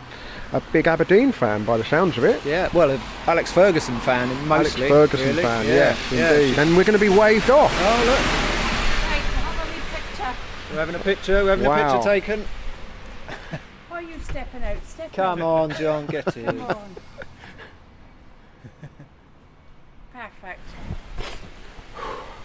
a 0.52 0.62
big 0.74 0.88
Aberdeen 0.88 1.32
fan 1.32 1.64
by 1.66 1.78
the 1.78 1.86
sounds 1.86 2.18
of 2.18 2.24
it. 2.26 2.44
Yeah, 2.44 2.70
well, 2.74 2.90
a 2.92 3.00
Alex 3.28 3.52
Ferguson 3.52 4.00
fan, 4.00 4.28
mostly. 4.48 4.88
Alex 4.88 5.12
Ferguson 5.14 5.28
really. 5.30 5.44
fan, 5.44 5.66
yeah, 5.68 5.74
yes, 5.74 6.12
yeah. 6.12 6.34
indeed. 6.34 6.60
And 6.60 6.76
we're 6.76 6.84
going 6.84 7.00
to 7.00 7.06
be 7.06 7.10
waved 7.16 7.50
off. 7.52 7.72
Oh 7.76 8.04
look, 8.06 8.20
Right, 9.06 9.22
have 9.22 9.68
a 9.68 9.72
wee 9.72 9.82
picture. 9.94 10.36
We're 10.72 10.78
having 10.78 10.96
a 10.96 11.00
picture. 11.00 11.44
We're 11.44 11.58
having 11.58 11.66
a 11.66 11.76
picture 11.76 12.04
taken. 12.04 12.46
Why 13.90 13.98
are 13.98 14.02
you 14.02 14.20
stepping 14.20 14.64
out? 14.64 14.86
Step 14.86 15.14
Come 15.14 15.42
out. 15.42 15.46
on, 15.46 15.72
John, 15.72 16.06
get 16.06 16.26
Come 16.26 16.44
in. 16.46 16.62
on. 16.62 16.96
Perfect. 20.14 20.60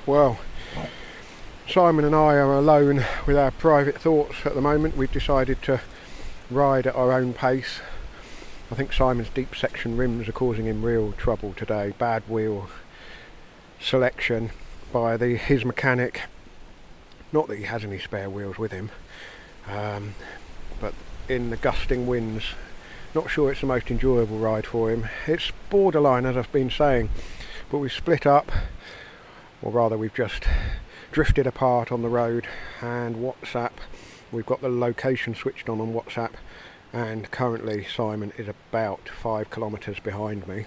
Well, 0.06 0.38
Simon 1.68 2.04
and 2.04 2.14
I 2.14 2.34
are 2.34 2.52
alone 2.54 3.04
with 3.26 3.36
our 3.36 3.50
private 3.50 4.00
thoughts 4.00 4.44
at 4.44 4.54
the 4.54 4.60
moment. 4.60 4.96
We've 4.96 5.10
decided 5.10 5.62
to 5.62 5.80
ride 6.50 6.86
at 6.86 6.94
our 6.94 7.12
own 7.12 7.32
pace. 7.32 7.80
I 8.70 8.74
think 8.74 8.92
Simon's 8.92 9.28
deep 9.28 9.54
section 9.54 9.96
rims 9.96 10.28
are 10.28 10.32
causing 10.32 10.66
him 10.66 10.82
real 10.82 11.12
trouble 11.12 11.52
today. 11.54 11.94
Bad 11.98 12.22
wheel 12.28 12.68
selection 13.80 14.50
by 14.92 15.16
the 15.16 15.36
his 15.36 15.64
mechanic. 15.64 16.22
Not 17.34 17.48
that 17.48 17.58
he 17.58 17.64
has 17.64 17.82
any 17.82 17.98
spare 17.98 18.30
wheels 18.30 18.58
with 18.58 18.70
him, 18.70 18.92
um, 19.66 20.14
but 20.80 20.94
in 21.28 21.50
the 21.50 21.56
gusting 21.56 22.06
winds, 22.06 22.44
not 23.12 23.28
sure 23.28 23.50
it's 23.50 23.60
the 23.60 23.66
most 23.66 23.90
enjoyable 23.90 24.38
ride 24.38 24.68
for 24.68 24.88
him. 24.88 25.08
It's 25.26 25.50
borderline, 25.68 26.26
as 26.26 26.36
I've 26.36 26.52
been 26.52 26.70
saying, 26.70 27.10
but 27.72 27.78
we've 27.78 27.92
split 27.92 28.24
up 28.24 28.52
or 29.62 29.72
rather 29.72 29.98
we've 29.98 30.14
just 30.14 30.44
drifted 31.10 31.44
apart 31.44 31.90
on 31.90 32.02
the 32.02 32.08
road 32.08 32.46
and 32.80 33.16
WhatsApp 33.16 33.72
we've 34.30 34.46
got 34.46 34.60
the 34.60 34.68
location 34.68 35.34
switched 35.34 35.68
on 35.68 35.80
on 35.80 35.92
WhatsApp 35.92 36.34
and 36.92 37.28
currently 37.32 37.84
Simon 37.84 38.32
is 38.38 38.46
about 38.46 39.08
five 39.08 39.50
kilometres 39.50 39.98
behind 39.98 40.46
me 40.46 40.66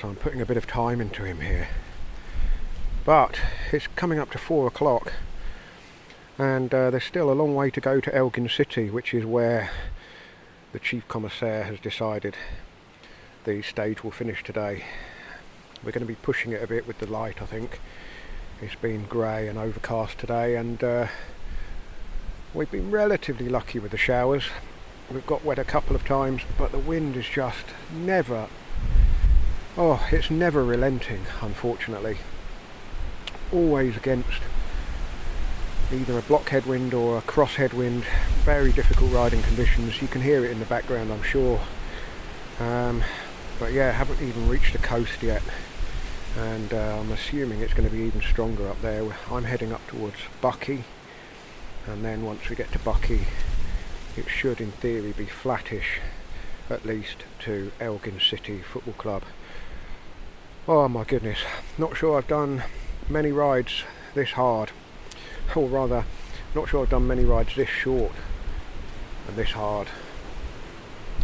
so 0.00 0.08
I'm 0.08 0.16
putting 0.16 0.40
a 0.40 0.46
bit 0.46 0.56
of 0.56 0.66
time 0.66 1.00
into 1.00 1.22
him 1.22 1.40
here 1.40 1.68
but 3.04 3.40
it's 3.72 3.86
coming 3.96 4.18
up 4.18 4.30
to 4.30 4.38
four 4.38 4.66
o'clock 4.66 5.12
and 6.38 6.72
uh, 6.74 6.90
there's 6.90 7.04
still 7.04 7.30
a 7.30 7.34
long 7.34 7.54
way 7.54 7.70
to 7.70 7.80
go 7.80 8.00
to 8.00 8.14
Elgin 8.14 8.48
City 8.48 8.90
which 8.90 9.12
is 9.14 9.24
where 9.24 9.70
the 10.72 10.78
chief 10.78 11.06
commissaire 11.06 11.64
has 11.64 11.78
decided 11.78 12.34
the 13.44 13.62
stage 13.62 14.02
will 14.02 14.10
finish 14.10 14.42
today. 14.42 14.84
We're 15.84 15.92
going 15.92 16.00
to 16.00 16.06
be 16.06 16.14
pushing 16.14 16.52
it 16.52 16.62
a 16.62 16.66
bit 16.66 16.86
with 16.86 16.98
the 16.98 17.06
light, 17.06 17.42
I 17.42 17.46
think. 17.46 17.78
It's 18.62 18.74
been 18.74 19.04
grey 19.04 19.48
and 19.48 19.58
overcast 19.58 20.18
today, 20.18 20.56
and 20.56 20.82
uh, 20.82 21.08
we've 22.54 22.70
been 22.70 22.90
relatively 22.90 23.50
lucky 23.50 23.78
with 23.78 23.90
the 23.90 23.98
showers. 23.98 24.44
We've 25.12 25.26
got 25.26 25.44
wet 25.44 25.58
a 25.58 25.64
couple 25.64 25.94
of 25.94 26.06
times, 26.06 26.42
but 26.56 26.72
the 26.72 26.78
wind 26.78 27.16
is 27.16 27.26
just 27.26 27.66
never, 27.94 28.48
oh, 29.76 30.06
it's 30.10 30.30
never 30.30 30.64
relenting, 30.64 31.20
unfortunately. 31.42 32.16
Always 33.54 33.96
against 33.96 34.40
either 35.92 36.18
a 36.18 36.22
block 36.22 36.48
headwind 36.48 36.92
or 36.92 37.18
a 37.18 37.22
cross 37.22 37.54
headwind. 37.54 38.02
Very 38.42 38.72
difficult 38.72 39.12
riding 39.12 39.42
conditions. 39.42 40.02
You 40.02 40.08
can 40.08 40.22
hear 40.22 40.44
it 40.44 40.50
in 40.50 40.58
the 40.58 40.64
background, 40.64 41.12
I'm 41.12 41.22
sure. 41.22 41.60
Um, 42.58 43.04
but 43.60 43.72
yeah, 43.72 43.92
haven't 43.92 44.20
even 44.20 44.48
reached 44.48 44.72
the 44.72 44.80
coast 44.80 45.22
yet. 45.22 45.42
And 46.36 46.74
uh, 46.74 46.98
I'm 46.98 47.12
assuming 47.12 47.60
it's 47.60 47.74
going 47.74 47.88
to 47.88 47.94
be 47.94 48.02
even 48.02 48.22
stronger 48.22 48.68
up 48.68 48.82
there. 48.82 49.04
I'm 49.30 49.44
heading 49.44 49.72
up 49.72 49.86
towards 49.86 50.16
Buckie. 50.42 50.82
And 51.86 52.04
then 52.04 52.24
once 52.24 52.48
we 52.48 52.56
get 52.56 52.72
to 52.72 52.80
Buckie, 52.80 53.26
it 54.16 54.28
should 54.28 54.60
in 54.60 54.72
theory 54.72 55.12
be 55.12 55.26
flattish, 55.26 56.00
at 56.68 56.84
least 56.84 57.18
to 57.44 57.70
Elgin 57.78 58.18
City 58.18 58.62
Football 58.62 58.94
Club. 58.94 59.22
Oh 60.66 60.88
my 60.88 61.04
goodness, 61.04 61.38
not 61.78 61.96
sure 61.96 62.18
I've 62.18 62.26
done 62.26 62.64
many 63.08 63.32
rides 63.32 63.84
this 64.14 64.32
hard. 64.32 64.70
Or 65.54 65.68
rather 65.68 66.04
not 66.54 66.68
sure 66.68 66.82
I've 66.82 66.90
done 66.90 67.06
many 67.06 67.24
rides 67.24 67.54
this 67.56 67.68
short 67.68 68.12
and 69.26 69.36
this 69.36 69.52
hard. 69.52 69.88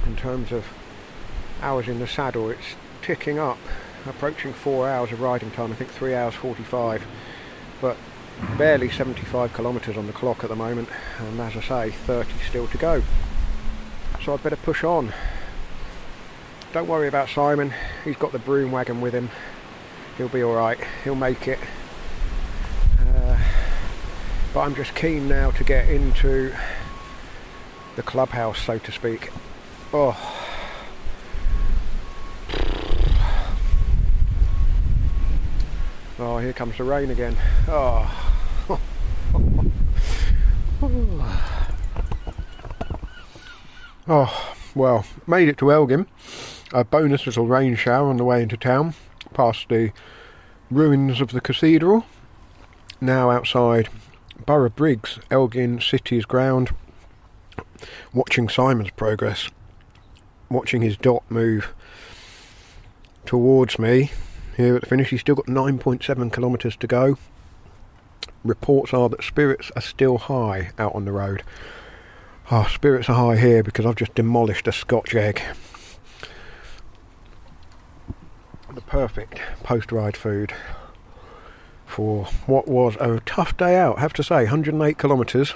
In 0.07 0.17
terms 0.17 0.53
of 0.53 0.67
hours 1.63 1.89
in 1.89 1.99
the 1.99 2.07
saddle 2.07 2.51
it's 2.51 2.75
ticking 3.03 3.39
up 3.39 3.59
approaching 4.07 4.53
four 4.53 4.89
hours 4.89 5.13
of 5.13 5.21
riding 5.21 5.51
time 5.51 5.73
I 5.73 5.75
think 5.75 5.91
three 5.91 6.15
hours 6.15 6.35
45 6.35 7.05
but 7.83 7.97
barely 8.57 8.89
75 8.89 9.53
kilometres 9.55 9.99
on 9.99 10.07
the 10.07 10.13
clock 10.13 10.43
at 10.43 10.49
the 10.49 10.57
moment 10.57 10.89
and 11.19 11.39
as 11.39 11.55
I 11.57 11.61
say 11.61 11.91
30 11.91 12.33
still 12.49 12.67
to 12.69 12.79
go. 12.79 13.03
So 14.25 14.35
I'd 14.35 14.43
better 14.43 14.57
push 14.57 14.85
on. 14.85 15.13
Don't 16.73 16.89
worry 16.89 17.09
about 17.09 17.29
Simon 17.29 17.73
he's 18.05 18.17
got 18.17 18.33
the 18.33 18.39
broom 18.39 18.73
wagon 18.73 19.01
with 19.01 19.13
him 19.13 19.31
he'll 20.17 20.29
be 20.29 20.43
alright 20.43 20.79
he'll 21.05 21.15
make 21.15 21.49
it. 21.49 21.59
Uh, 22.99 23.39
but 24.53 24.61
I'm 24.61 24.75
just 24.75 24.95
keen 24.95 25.29
now 25.29 25.51
to 25.53 25.65
get 25.65 25.89
into 25.89 26.55
the 27.97 28.03
clubhouse 28.03 28.61
so 28.61 28.79
to 28.79 28.93
speak. 28.93 29.31
Oh. 29.93 30.17
Oh 36.19 36.39
here 36.39 36.53
comes 36.53 36.77
the 36.77 36.85
rain 36.85 37.11
again. 37.11 37.37
Oh. 37.69 38.29
oh 44.09 44.55
well 44.75 45.05
made 45.27 45.49
it 45.49 45.59
to 45.59 45.71
Elgin 45.71 46.07
a 46.73 46.85
bonus 46.85 47.27
little 47.27 47.47
rain 47.47 47.77
shower 47.77 48.09
on 48.09 48.17
the 48.17 48.25
way 48.25 48.43
into 48.43 48.57
town 48.57 48.95
past 49.35 49.69
the 49.69 49.93
ruins 50.71 51.21
of 51.21 51.33
the 51.33 51.41
cathedral 51.41 52.05
now 53.01 53.31
outside 53.31 53.89
Borough 54.47 54.71
Briggs, 54.71 55.19
Elgin 55.31 55.81
City's 55.81 56.25
ground, 56.25 56.71
watching 58.13 58.49
Simon's 58.49 58.91
progress, 58.91 59.49
watching 60.51 60.83
his 60.83 60.97
dot 60.97 61.23
move 61.31 61.73
towards 63.25 63.79
me 63.79 64.11
here 64.57 64.77
at 64.77 64.83
the 64.83 64.87
finish. 64.89 65.11
He's 65.11 65.21
still 65.21 65.35
got 65.35 65.47
9.7 65.47 66.33
kilometres 66.33 66.77
to 66.77 66.87
go. 66.87 67.19
Reports 68.45 68.95
are 68.95 69.09
that 69.09 69.23
spirits 69.23 69.71
are 69.77 69.83
still 69.83 70.19
high 70.19 70.71
out 70.79 70.95
on 70.95 71.05
the 71.05 71.13
road. 71.13 71.43
Oh, 72.51 72.67
spirits 72.73 73.09
are 73.09 73.15
high 73.15 73.37
here 73.41 73.63
because 73.63 73.87
I've 73.87 73.97
just 73.97 74.15
demolished 74.15 74.67
a 74.67 74.73
Scotch 74.73 75.15
egg. 75.15 75.43
The 78.75 78.81
perfect 78.83 79.41
post 79.65 79.91
ride 79.91 80.17
food 80.17 80.53
for 81.87 82.27
what 82.47 82.69
was 82.69 82.97
a 83.01 83.21
tough 83.27 83.57
day 83.57 83.77
out, 83.77 83.99
I 83.99 84.01
have 84.01 84.13
to 84.15 84.23
say. 84.23 84.45
108 84.45 84.97
kilometres, 84.97 85.51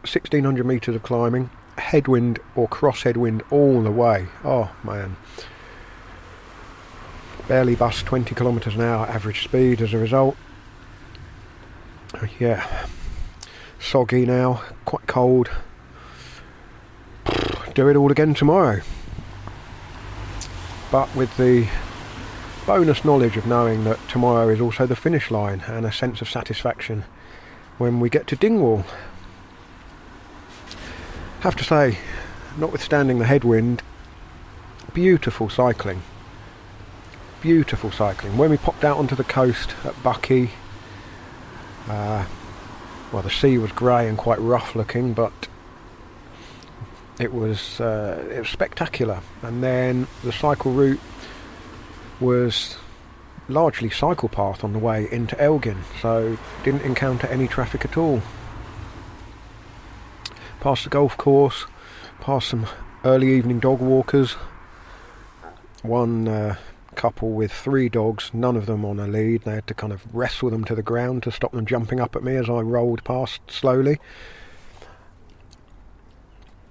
1600 0.00 0.64
metres 0.64 0.96
of 0.96 1.02
climbing, 1.02 1.50
headwind 1.76 2.38
or 2.54 2.68
cross 2.68 3.02
headwind 3.02 3.42
all 3.50 3.82
the 3.82 3.90
way. 3.90 4.28
Oh 4.44 4.74
man. 4.82 5.16
Barely 7.48 7.74
bust 7.74 8.06
20 8.06 8.34
kilometres 8.34 8.74
an 8.74 8.80
hour 8.80 9.06
average 9.06 9.44
speed 9.44 9.82
as 9.82 9.92
a 9.92 9.98
result. 9.98 10.36
Oh, 12.14 12.28
yeah. 12.40 12.86
Soggy 13.78 14.24
now, 14.24 14.62
quite 14.86 15.06
cold. 15.06 15.50
Do 17.74 17.88
it 17.88 17.96
all 17.96 18.10
again 18.10 18.32
tomorrow. 18.32 18.80
But 20.90 21.14
with 21.14 21.36
the 21.36 21.68
bonus 22.66 23.04
knowledge 23.04 23.36
of 23.36 23.46
knowing 23.46 23.84
that 23.84 23.96
tomorrow 24.08 24.48
is 24.48 24.60
also 24.60 24.86
the 24.86 24.96
finish 24.96 25.30
line 25.30 25.62
and 25.68 25.86
a 25.86 25.92
sense 25.92 26.20
of 26.20 26.28
satisfaction 26.28 27.04
when 27.78 28.00
we 28.00 28.10
get 28.10 28.26
to 28.26 28.34
Dingwall. 28.34 28.84
Have 31.40 31.54
to 31.56 31.64
say, 31.64 31.98
notwithstanding 32.58 33.20
the 33.20 33.24
headwind, 33.24 33.82
beautiful 34.92 35.48
cycling. 35.48 36.02
Beautiful 37.40 37.92
cycling. 37.92 38.36
When 38.36 38.50
we 38.50 38.56
popped 38.56 38.82
out 38.82 38.96
onto 38.96 39.14
the 39.14 39.22
coast 39.22 39.76
at 39.84 39.94
Buckie, 40.02 40.50
uh, 41.88 42.26
well, 43.12 43.22
the 43.22 43.30
sea 43.30 43.58
was 43.58 43.70
grey 43.70 44.08
and 44.08 44.18
quite 44.18 44.40
rough 44.40 44.74
looking, 44.74 45.12
but 45.12 45.46
it 47.20 47.32
was 47.32 47.80
uh, 47.80 48.26
it 48.28 48.40
was 48.40 48.48
spectacular. 48.48 49.20
And 49.42 49.62
then 49.62 50.08
the 50.24 50.32
cycle 50.32 50.72
route 50.72 50.98
was 52.20 52.76
largely 53.48 53.90
cycle 53.90 54.28
path 54.28 54.64
on 54.64 54.72
the 54.72 54.78
way 54.78 55.08
into 55.10 55.40
Elgin, 55.40 55.78
so 56.00 56.36
didn't 56.64 56.82
encounter 56.82 57.26
any 57.28 57.46
traffic 57.46 57.84
at 57.84 57.96
all. 57.96 58.22
Past 60.60 60.84
the 60.84 60.90
golf 60.90 61.16
course, 61.16 61.66
past 62.20 62.48
some 62.48 62.66
early 63.04 63.32
evening 63.34 63.60
dog 63.60 63.80
walkers, 63.80 64.32
one 65.82 66.26
uh, 66.26 66.56
couple 66.96 67.30
with 67.30 67.52
three 67.52 67.88
dogs, 67.88 68.30
none 68.32 68.56
of 68.56 68.66
them 68.66 68.84
on 68.84 68.98
a 68.98 69.06
lead. 69.06 69.42
They 69.42 69.54
had 69.54 69.66
to 69.68 69.74
kind 69.74 69.92
of 69.92 70.02
wrestle 70.14 70.50
them 70.50 70.64
to 70.64 70.74
the 70.74 70.82
ground 70.82 71.22
to 71.24 71.30
stop 71.30 71.52
them 71.52 71.66
jumping 71.66 72.00
up 72.00 72.16
at 72.16 72.24
me 72.24 72.36
as 72.36 72.48
I 72.48 72.60
rolled 72.60 73.04
past 73.04 73.40
slowly. 73.48 74.00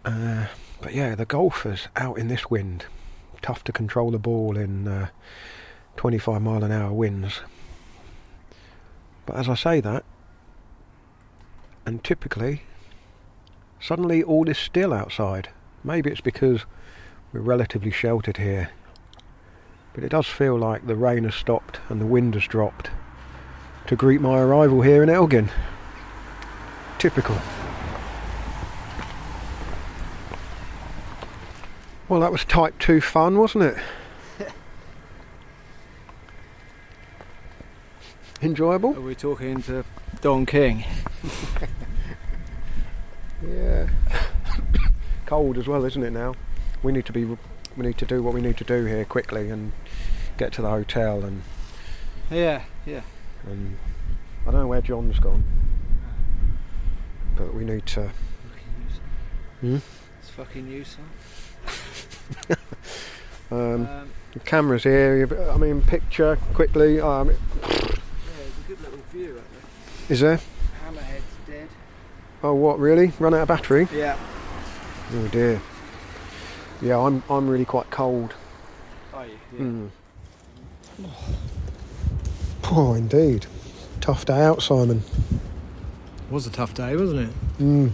Uh, 0.03 0.47
but 0.81 0.93
yeah, 0.93 1.15
the 1.15 1.25
golfers 1.25 1.87
out 1.95 2.17
in 2.17 2.27
this 2.27 2.49
wind 2.49 2.85
tough 3.45 3.63
to 3.63 3.71
control 3.71 4.09
the 4.09 4.17
ball 4.17 4.57
in 4.57 4.87
uh, 4.87 5.07
25 5.97 6.41
mile 6.41 6.63
an 6.63 6.71
hour 6.71 6.91
winds. 6.91 7.41
But 9.27 9.35
as 9.35 9.47
I 9.47 9.53
say 9.53 9.79
that, 9.81 10.03
and 11.85 12.03
typically, 12.03 12.63
suddenly 13.79 14.23
all 14.23 14.49
is 14.49 14.57
still 14.57 14.91
outside. 14.91 15.49
Maybe 15.83 16.09
it's 16.09 16.21
because 16.21 16.65
we're 17.31 17.41
relatively 17.41 17.91
sheltered 17.91 18.37
here. 18.37 18.71
But 19.93 20.03
it 20.03 20.09
does 20.09 20.25
feel 20.25 20.57
like 20.57 20.87
the 20.87 20.95
rain 20.95 21.25
has 21.25 21.35
stopped 21.35 21.79
and 21.87 22.01
the 22.01 22.07
wind 22.07 22.33
has 22.33 22.47
dropped 22.47 22.89
to 23.85 23.95
greet 23.95 24.21
my 24.21 24.39
arrival 24.39 24.81
here 24.81 25.03
in 25.03 25.09
Elgin. 25.09 25.51
Typical. 26.97 27.37
Well, 32.07 32.19
that 32.19 32.31
was 32.31 32.45
type 32.45 32.77
2 32.79 33.01
fun, 33.01 33.37
wasn't 33.39 33.63
it? 33.63 33.77
Enjoyable? 38.41 38.95
Are 38.95 39.01
we 39.01 39.15
talking 39.15 39.61
to 39.63 39.83
Don 40.21 40.45
King? 40.45 40.83
yeah. 43.47 43.87
Cold 45.25 45.57
as 45.57 45.67
well, 45.67 45.83
isn't 45.83 46.03
it 46.03 46.11
now? 46.11 46.35
We 46.83 46.91
need 46.91 47.05
to 47.07 47.13
be 47.13 47.25
we 47.25 47.85
need 47.85 47.97
to 47.97 48.05
do 48.05 48.21
what 48.21 48.33
we 48.33 48.41
need 48.41 48.57
to 48.57 48.63
do 48.63 48.85
here 48.85 49.03
quickly 49.03 49.49
and 49.49 49.71
get 50.37 50.53
to 50.53 50.61
the 50.61 50.69
hotel 50.69 51.25
and 51.25 51.41
Yeah, 52.29 52.63
yeah. 52.85 53.01
and 53.45 53.77
I 54.47 54.51
don't 54.51 54.61
know 54.61 54.67
where 54.67 54.81
John's 54.81 55.19
gone. 55.19 55.43
But 57.35 57.53
we 57.55 57.65
need 57.65 57.85
to 57.87 58.11
Hmm? 59.61 59.77
It's 60.19 60.29
fucking 60.29 60.67
you, 60.67 60.83
son. 60.83 61.09
Um, 63.51 63.87
Um, 63.87 64.09
the 64.33 64.39
cameras 64.39 64.83
here. 64.83 65.27
I 65.53 65.57
mean, 65.57 65.81
picture 65.81 66.37
quickly. 66.53 66.99
Um, 66.99 67.27
yeah, 67.29 67.35
it's 67.35 67.69
a 67.69 68.67
good 68.67 68.81
little 68.81 68.99
view 69.11 69.37
up 69.37 69.43
there. 69.51 70.13
is 70.13 70.19
there? 70.19 70.39
Hammerhead's 70.85 71.23
dead. 71.47 71.67
Oh, 72.43 72.53
what? 72.53 72.79
Really? 72.79 73.13
Run 73.19 73.33
out 73.33 73.41
of 73.41 73.47
battery? 73.47 73.87
Yeah. 73.93 74.17
Oh 75.13 75.27
dear. 75.29 75.61
Yeah, 76.81 76.99
I'm 76.99 77.23
I'm 77.29 77.47
really 77.47 77.65
quite 77.65 77.89
cold. 77.91 78.33
are 79.13 79.25
you? 79.27 79.37
Mm. 79.57 79.89
Oh, 82.71 82.93
indeed. 82.95 83.45
Tough 84.01 84.25
day 84.25 84.41
out, 84.41 84.61
Simon. 84.61 85.03
It 86.27 86.31
was 86.33 86.47
a 86.47 86.51
tough 86.51 86.73
day, 86.73 86.95
wasn't 86.95 87.29
it? 87.29 87.59
Mm. 87.59 87.91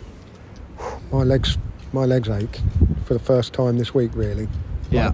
My 1.12 1.24
legs, 1.24 1.58
my 1.94 2.06
legs 2.06 2.30
ache 2.30 2.60
for 3.06 3.14
the 3.14 3.20
first 3.20 3.54
time 3.54 3.78
this 3.78 3.94
week, 3.94 4.12
really. 4.14 4.48
Yeah. 4.90 5.12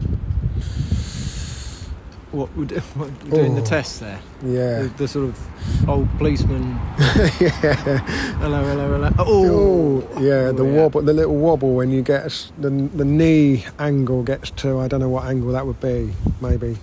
What 2.31 2.55
we're, 2.57 2.65
do- 2.71 2.75
what 2.95 3.09
we're 3.23 3.29
doing 3.41 3.55
the 3.55 3.61
Oh. 3.61 3.65
test 3.65 3.99
there? 4.01 4.19
Yeah. 4.43 4.83
The, 4.83 4.89
the 4.97 5.07
sort 5.07 5.25
of 5.29 5.89
old 5.89 6.09
policeman. 6.17 6.61
yeah. 7.39 7.97
Hello, 8.39 8.63
hello, 8.63 8.91
hello. 8.91 9.09
Oh, 9.17 10.07
Oh, 10.15 10.21
yeah, 10.21 10.51
the 10.51 10.63
Oh, 10.63 10.67
yeah. 10.71 10.81
wobble, 10.81 11.01
the 11.01 11.13
little 11.13 11.35
wobble 11.37 11.73
when 11.75 11.89
you 11.91 12.01
get 12.01 12.25
a 12.25 12.61
the 12.61 12.69
the 12.69 13.05
knee 13.05 13.65
angle 13.79 14.23
gets 14.23 14.51
to 14.51 14.79
I 14.79 14.87
don't 14.87 14.99
know 14.99 15.09
what 15.09 15.25
angle 15.25 15.51
that 15.53 15.65
would 15.65 15.79
be, 15.79 16.13
maybe 16.41 16.77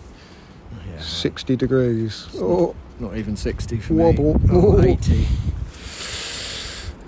Yeah, 0.93 1.01
sixty 1.01 1.57
degrees. 1.57 2.27
Oh, 2.37 2.75
not 2.99 3.17
even 3.17 3.37
sixty 3.37 3.79
for 3.79 3.95
Wobble. 3.95 4.35
me. 4.41 4.49
Oh, 4.51 4.79
Oh. 4.79 4.83
80. 4.83 5.27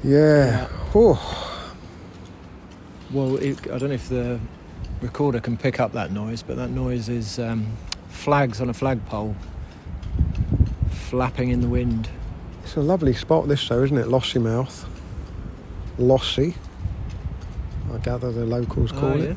yeah. 0.04 0.68
Oh, 0.94 1.45
Well, 3.12 3.36
it, 3.36 3.58
I 3.70 3.78
don't 3.78 3.88
know 3.90 3.94
if 3.94 4.08
the 4.08 4.40
recorder 5.00 5.40
can 5.40 5.56
pick 5.56 5.78
up 5.80 5.92
that 5.92 6.10
noise, 6.10 6.42
but 6.42 6.56
that 6.56 6.70
noise 6.70 7.08
is 7.08 7.38
um, 7.38 7.66
flags 8.08 8.60
on 8.60 8.68
a 8.68 8.74
flagpole 8.74 9.34
flapping 10.90 11.50
in 11.50 11.60
the 11.60 11.68
wind. 11.68 12.08
it's 12.64 12.74
a 12.76 12.80
lovely 12.80 13.14
spot, 13.14 13.46
this 13.46 13.68
though, 13.68 13.84
isn't 13.84 13.96
it? 13.96 14.06
Lossiemouth, 14.06 14.86
Lossie. 15.98 16.54
I 17.94 17.98
gather 17.98 18.32
the 18.32 18.44
locals 18.44 18.90
call 18.90 19.10
Oh, 19.10 19.18
it. 19.18 19.36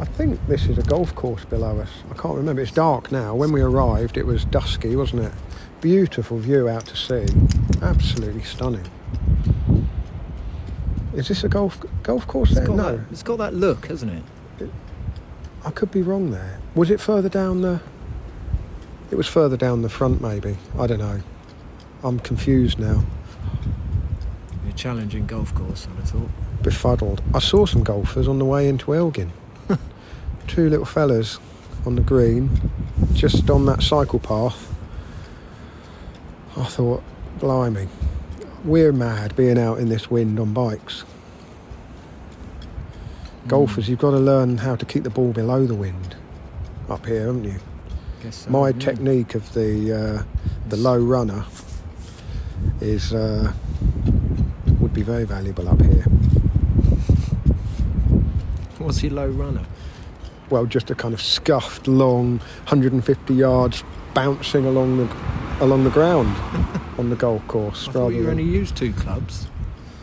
I 0.00 0.04
think 0.04 0.38
this 0.46 0.66
is 0.66 0.78
a 0.78 0.82
golf 0.82 1.12
course 1.16 1.44
below 1.44 1.80
us. 1.80 1.90
I 2.10 2.14
can't 2.14 2.36
remember. 2.36 2.62
It's 2.62 2.70
dark 2.70 3.10
now. 3.10 3.34
When 3.34 3.50
we 3.52 3.60
arrived, 3.60 4.16
it 4.16 4.24
was 4.24 4.44
dusky, 4.44 4.94
wasn't 4.94 5.24
it? 5.24 5.32
Beautiful 5.80 6.38
view 6.38 6.68
out 6.68 6.86
to 6.86 6.96
sea. 6.96 7.26
Absolutely 7.82 8.42
stunning. 8.44 8.86
Is 11.14 11.28
this 11.28 11.44
a 11.44 11.48
golf 11.48 11.78
golf 12.02 12.26
course 12.26 12.50
It's 12.50 12.60
there? 12.60 12.68
No, 12.68 12.96
that, 12.96 13.06
it's 13.10 13.22
got 13.22 13.38
that 13.38 13.54
look, 13.54 13.86
hasn't 13.86 14.12
it? 14.12 14.68
I 15.64 15.70
could 15.70 15.90
be 15.90 16.02
wrong 16.02 16.30
there. 16.30 16.58
Was 16.74 16.90
it 16.90 17.00
further 17.00 17.28
down 17.28 17.62
the? 17.62 17.80
It 19.10 19.16
was 19.16 19.26
further 19.28 19.56
down 19.56 19.82
the 19.82 19.88
front, 19.88 20.20
maybe. 20.20 20.56
I 20.78 20.86
don't 20.86 20.98
know. 20.98 21.20
I'm 22.02 22.18
confused 22.18 22.78
now, 22.78 23.02
A 24.68 24.72
challenging 24.72 25.26
golf 25.26 25.54
course, 25.54 25.86
I'd 25.90 25.96
have 26.00 26.10
thought. 26.10 26.62
befuddled. 26.62 27.22
I 27.34 27.38
saw 27.38 27.64
some 27.64 27.82
golfers 27.82 28.28
on 28.28 28.38
the 28.38 28.44
way 28.44 28.68
into 28.68 28.94
Elgin. 28.94 29.32
Two 30.46 30.68
little 30.68 30.84
fellas 30.84 31.38
on 31.86 31.94
the 31.94 32.02
green, 32.02 32.50
just 33.14 33.48
on 33.48 33.64
that 33.66 33.82
cycle 33.82 34.18
path. 34.18 34.70
I 36.58 36.64
thought, 36.64 37.02
blimey, 37.38 37.88
we're 38.64 38.92
mad 38.92 39.36
being 39.36 39.58
out 39.58 39.78
in 39.78 39.88
this 39.88 40.10
wind 40.10 40.40
on 40.40 40.52
bikes. 40.52 41.04
Golfers, 43.46 43.88
you've 43.88 43.98
got 43.98 44.12
to 44.12 44.18
learn 44.18 44.56
how 44.56 44.74
to 44.74 44.86
keep 44.86 45.02
the 45.04 45.10
ball 45.10 45.32
below 45.32 45.66
the 45.66 45.74
wind 45.74 46.16
up 46.88 47.04
here, 47.04 47.26
haven't 47.26 47.44
you? 47.44 47.56
Guess 48.22 48.36
so, 48.36 48.50
My 48.50 48.68
yeah. 48.68 48.78
technique 48.78 49.34
of 49.34 49.52
the 49.52 49.92
uh, 49.92 50.22
the 50.70 50.78
low 50.78 50.98
runner 50.98 51.44
is 52.80 53.12
uh, 53.12 53.52
would 54.80 54.94
be 54.94 55.02
very 55.02 55.24
valuable 55.24 55.68
up 55.68 55.80
here. 55.82 56.04
What's 58.78 59.02
your 59.02 59.12
low 59.12 59.28
runner? 59.28 59.64
Well, 60.48 60.66
just 60.66 60.90
a 60.90 60.94
kind 60.94 61.12
of 61.12 61.20
scuffed, 61.20 61.86
long, 61.86 62.38
150 62.38 63.34
yards, 63.34 63.84
bouncing 64.14 64.64
along 64.66 64.98
the 64.98 65.06
along 65.60 65.84
the 65.84 65.90
ground 65.90 66.28
on 66.98 67.10
the 67.10 67.16
golf 67.16 67.46
course. 67.48 67.88
I 67.88 67.92
thought 67.92 68.08
you 68.10 68.22
than- 68.22 68.32
only 68.32 68.44
use 68.44 68.70
two 68.72 68.92
clubs. 68.92 69.46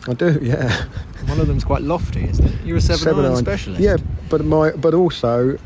I 0.07 0.13
do, 0.13 0.39
yeah. 0.41 0.85
One 1.27 1.39
of 1.39 1.45
them's 1.47 1.63
quite 1.63 1.83
lofty, 1.83 2.23
isn't 2.27 2.43
it? 2.43 2.65
You're 2.65 2.77
a 2.77 2.81
seven, 2.81 2.97
Seven 3.03 3.19
iron 3.25 3.33
iron. 3.35 3.43
specialist. 3.45 3.81
Yeah, 3.81 3.97
but 4.29 4.43
my 4.43 4.71
but 4.71 4.95
also 4.95 5.59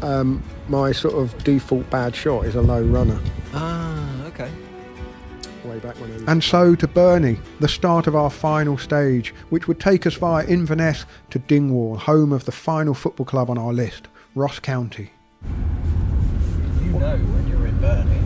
um, 0.00 0.42
my 0.70 0.90
sort 0.92 1.14
of 1.16 1.36
default 1.44 1.88
bad 1.90 2.16
shot 2.16 2.46
is 2.46 2.54
a 2.54 2.62
low 2.62 2.82
runner. 2.82 3.18
Ah, 3.52 4.24
okay. 4.28 4.50
way 5.66 5.78
back 5.80 5.96
when. 6.00 6.26
And 6.26 6.42
so 6.42 6.74
to 6.76 6.88
Birnie, 6.88 7.38
the 7.60 7.68
start 7.68 8.06
of 8.06 8.16
our 8.16 8.30
final 8.30 8.78
stage, 8.78 9.34
which 9.50 9.68
would 9.68 9.80
take 9.80 10.06
us 10.06 10.14
via 10.14 10.46
Inverness 10.46 11.04
to 11.28 11.38
Dingwall, 11.38 11.96
home 11.98 12.32
of 12.32 12.46
the 12.46 12.52
final 12.52 12.94
football 12.94 13.26
club 13.26 13.50
on 13.50 13.58
our 13.58 13.74
list, 13.74 14.08
Ross 14.34 14.58
County. 14.60 15.10
You 15.42 16.90
know 16.92 17.16
when 17.18 17.48
you're 17.48 17.66
in 17.66 17.78
Birnie. 17.80 18.17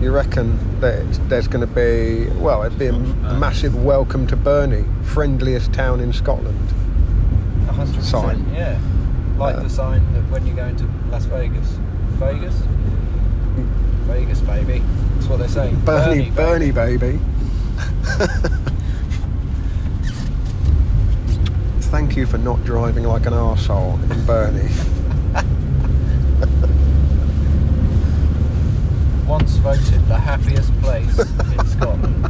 You 0.00 0.12
reckon 0.12 0.80
that 0.80 1.02
there's 1.28 1.48
going 1.48 1.66
to 1.66 1.72
be, 1.74 2.28
well, 2.38 2.62
it'd 2.62 2.78
be 2.78 2.86
a, 2.86 2.92
massive 2.92 3.74
welcome 3.84 4.26
to 4.28 4.36
Birnie, 4.36 4.84
friendliest 5.02 5.72
town 5.72 5.98
in 6.00 6.12
Scotland. 6.12 6.56
Hundred 7.66 7.96
percent, 7.96 8.38
Sign. 8.38 8.54
yeah. 8.54 8.78
Like 9.36 9.56
Uh, 9.56 9.62
the 9.64 9.70
sign 9.70 10.12
that 10.14 10.22
when 10.30 10.46
you're 10.46 10.56
going 10.56 10.76
to 10.76 10.88
Las 11.10 11.24
Vegas. 11.26 11.68
Vegas? 12.18 12.54
Vegas, 14.06 14.40
baby. 14.40 14.82
That's 15.14 15.26
what 15.26 15.38
they're 15.40 15.48
saying. 15.48 15.80
Birnie, 15.84 16.30
Birnie, 16.30 16.70
baby. 16.72 17.18
Thank 21.90 22.16
you 22.16 22.26
for 22.26 22.38
not 22.38 22.64
driving 22.64 23.04
like 23.04 23.26
an 23.26 23.32
arsehole 23.32 24.00
in 24.10 24.24
Birnie. 24.26 24.68
Once 29.28 29.56
voted 29.56 30.06
the 30.08 30.16
happiest 30.18 30.72
place 30.80 31.18
in 31.18 31.66
Scotland. 31.66 32.26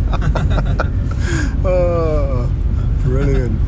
Oh, 1.64 2.50
brilliant. 3.02 3.58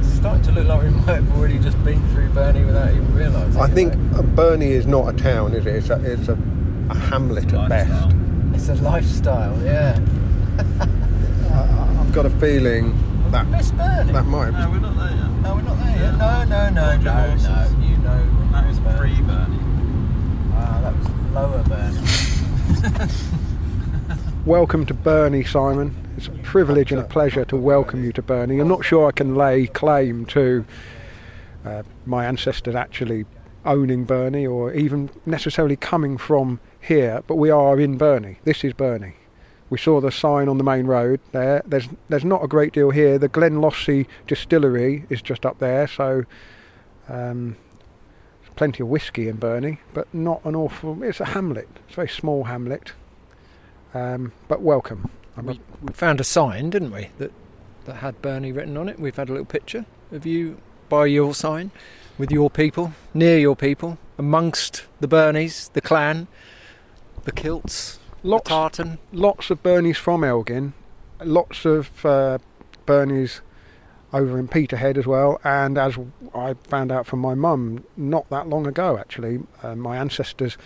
It's 0.00 0.08
starting 0.14 0.42
to 0.44 0.52
look 0.52 0.66
like 0.66 0.82
we 0.84 0.88
might 0.90 1.06
have 1.16 1.36
already 1.36 1.58
just 1.58 1.82
been 1.84 2.00
through 2.14 2.30
Birnie 2.30 2.64
without 2.64 2.90
even 2.92 3.14
realising. 3.14 3.60
I 3.60 3.66
it, 3.66 3.72
think 3.74 3.92
though. 4.12 4.20
uh, 4.20 4.22
Birnie 4.22 4.72
is 4.72 4.86
not 4.86 5.14
a 5.14 5.16
town, 5.18 5.52
is 5.52 5.66
it? 5.66 5.74
It's 5.76 5.90
a, 5.90 6.00
it's 6.12 6.28
a, 6.28 6.38
a 6.90 6.94
hamlet 6.94 7.52
at 7.52 7.68
best. 7.68 8.14
it's 8.54 8.68
a 8.70 8.74
lifestyle, 8.82 9.60
yeah. 9.62 10.00
I've 12.00 12.12
got 12.14 12.24
a 12.24 12.30
feeling 12.30 12.96
that 13.32 13.46
Miss 13.48 13.70
Birnie. 13.72 14.12
that 14.12 14.24
might 14.24 14.50
No, 14.52 14.70
we're 14.70 14.78
not 14.80 14.96
there 14.96 15.10
yet. 15.14 15.30
No, 15.42 15.54
we're 15.56 15.60
not 15.62 15.78
there 15.78 15.96
yet. 15.98 16.16
No, 16.16 16.44
no, 16.44 16.70
no, 16.70 16.82
Roger 16.86 17.02
no, 17.04 17.12
horses. 17.12 17.46
no. 17.48 17.86
You 17.86 17.96
know. 17.98 18.16
when 18.16 18.52
That 18.52 18.62
you 18.64 18.68
was 18.70 18.80
Miss 18.80 18.94
Birnie. 18.96 19.14
pre-Birnie. 19.14 19.58
Ah, 20.60 20.80
that 20.82 20.96
was 20.96 21.06
lower 21.32 21.62
Birnie. 21.64 22.00
Welcome 24.46 24.86
to 24.86 24.94
Birnie, 24.94 25.44
Simon. 25.44 25.94
It's 26.16 26.28
a 26.28 26.30
privilege 26.30 26.90
and 26.90 27.00
a 27.00 27.04
pleasure 27.04 27.44
to 27.46 27.56
welcome 27.56 28.02
you 28.02 28.12
to 28.12 28.22
Birnie. 28.22 28.58
I'm 28.58 28.68
not 28.68 28.84
sure 28.84 29.06
I 29.06 29.12
can 29.12 29.34
lay 29.34 29.66
claim 29.66 30.24
to 30.26 30.64
uh, 31.64 31.82
my 32.06 32.24
ancestors 32.24 32.74
actually 32.74 33.26
owning 33.64 34.04
Birnie 34.04 34.46
or 34.46 34.72
even 34.72 35.10
necessarily 35.26 35.76
coming 35.76 36.16
from 36.16 36.60
here, 36.80 37.22
but 37.26 37.36
we 37.36 37.50
are 37.50 37.78
in 37.78 37.98
Birnie. 37.98 38.38
This 38.44 38.64
is 38.64 38.72
Birnie. 38.72 39.14
We 39.70 39.76
saw 39.76 40.00
the 40.00 40.10
sign 40.10 40.48
on 40.48 40.56
the 40.56 40.64
main 40.64 40.86
road 40.86 41.20
there. 41.32 41.62
There's 41.66 41.88
there's 42.08 42.24
not 42.24 42.42
a 42.42 42.48
great 42.48 42.72
deal 42.72 42.90
here. 42.90 43.18
The 43.18 43.28
Glenlossie 43.28 44.06
distillery 44.26 45.04
is 45.10 45.20
just 45.20 45.44
up 45.44 45.58
there, 45.58 45.86
so 45.86 46.24
um, 47.08 47.56
plenty 48.58 48.82
of 48.82 48.88
whiskey 48.88 49.28
in 49.28 49.36
Birnie, 49.36 49.78
but 49.94 50.12
not 50.12 50.44
an 50.44 50.56
awful. 50.56 51.00
It's 51.04 51.20
a 51.20 51.26
hamlet. 51.26 51.68
It's 51.86 51.92
a 51.92 51.96
very 51.96 52.08
small 52.08 52.44
hamlet. 52.44 52.92
Um, 53.94 54.32
but 54.48 54.60
welcome. 54.60 55.10
We, 55.40 55.60
we 55.80 55.92
found 55.92 56.20
a 56.20 56.24
sign, 56.24 56.68
didn't 56.70 56.90
we, 56.90 57.10
that 57.18 57.30
that 57.84 57.96
had 57.96 58.20
Birnie 58.20 58.50
written 58.50 58.76
on 58.76 58.88
it. 58.88 58.98
We've 58.98 59.14
had 59.14 59.28
a 59.28 59.32
little 59.32 59.46
picture 59.46 59.86
of 60.10 60.26
you 60.26 60.58
by 60.88 61.06
your 61.06 61.34
sign, 61.34 61.70
with 62.18 62.32
your 62.32 62.50
people, 62.50 62.92
near 63.14 63.38
your 63.38 63.54
people, 63.54 63.96
amongst 64.18 64.86
the 64.98 65.06
Birnies, 65.06 65.72
the 65.72 65.80
clan, 65.80 66.26
the 67.24 67.32
kilts, 67.32 68.00
lots, 68.24 68.44
the 68.44 68.48
tartan. 68.50 68.98
lots 69.12 69.50
of 69.50 69.62
Birnies 69.62 69.96
from 69.96 70.24
Elgin, 70.24 70.74
lots 71.20 71.64
of 71.64 72.04
uh, 72.04 72.38
Birnies 72.86 73.40
over 74.12 74.38
in 74.38 74.48
Peterhead 74.48 74.96
as 74.96 75.06
well. 75.06 75.40
And 75.44 75.76
as 75.78 75.98
I 76.34 76.54
found 76.54 76.90
out 76.90 77.06
from 77.06 77.20
my 77.20 77.34
mum 77.34 77.84
not 77.96 78.28
that 78.30 78.48
long 78.48 78.66
ago, 78.66 78.98
actually, 78.98 79.40
uh, 79.62 79.74
my 79.74 79.96
ancestors 79.96 80.56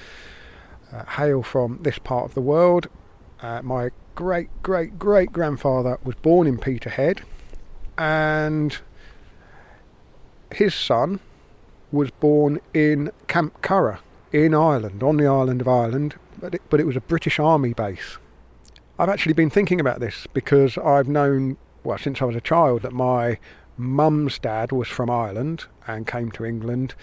uh, 0.93 1.05
hail 1.05 1.43
from 1.43 1.79
this 1.83 1.99
part 1.99 2.25
of 2.25 2.35
the 2.35 2.41
world. 2.41 2.89
Uh, 3.41 3.61
my 3.63 3.91
great 4.15 4.49
great 4.63 4.99
great 4.99 5.33
grandfather 5.33 5.99
was 6.05 6.15
born 6.17 6.47
in 6.47 6.59
Peterhead, 6.59 7.23
and 7.99 8.79
his 10.53 10.75
son 10.75 11.21
was 11.91 12.11
born 12.11 12.61
in 12.73 13.11
Camp 13.27 13.61
Curragh 13.63 13.99
in 14.33 14.55
Ireland, 14.55 15.03
on 15.03 15.17
the 15.19 15.27
island 15.27 15.61
of 15.61 15.69
Ireland, 15.69 16.15
but 16.41 16.55
it, 16.55 16.63
but 16.71 16.81
it 16.81 16.87
was 16.87 16.97
a 16.97 17.01
British 17.01 17.39
Army 17.39 17.75
base. 17.75 18.19
I've 18.99 19.09
actually 19.09 19.35
been 19.35 19.51
thinking 19.51 19.81
about 19.81 20.01
this 20.01 20.27
because 20.33 20.79
I've 20.79 21.09
known, 21.09 21.57
well, 21.85 21.99
since 21.99 22.23
I 22.23 22.27
was 22.27 22.37
a 22.37 22.41
child, 22.41 22.83
that 22.83 22.93
my 22.93 23.39
mum's 23.77 24.39
dad 24.39 24.73
was 24.73 24.89
from 24.89 25.11
Ireland 25.11 25.67
and 25.87 26.07
came 26.07 26.31
to 26.33 26.45
England, 26.45 26.95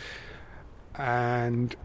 and 0.95 1.75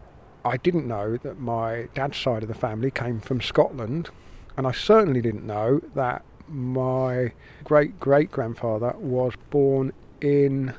I 0.43 0.57
didn't 0.57 0.87
know 0.87 1.17
that 1.17 1.39
my 1.39 1.87
dad's 1.93 2.17
side 2.17 2.43
of 2.43 2.47
the 2.47 2.55
family 2.55 2.91
came 2.91 3.19
from 3.19 3.41
Scotland, 3.41 4.09
and 4.57 4.67
I 4.67 4.71
certainly 4.71 5.21
didn't 5.21 5.45
know 5.45 5.81
that 5.95 6.23
my 6.47 7.31
great 7.63 7.99
great 7.99 8.31
grandfather 8.31 8.93
was 8.97 9.33
born 9.49 9.91
in 10.21 10.73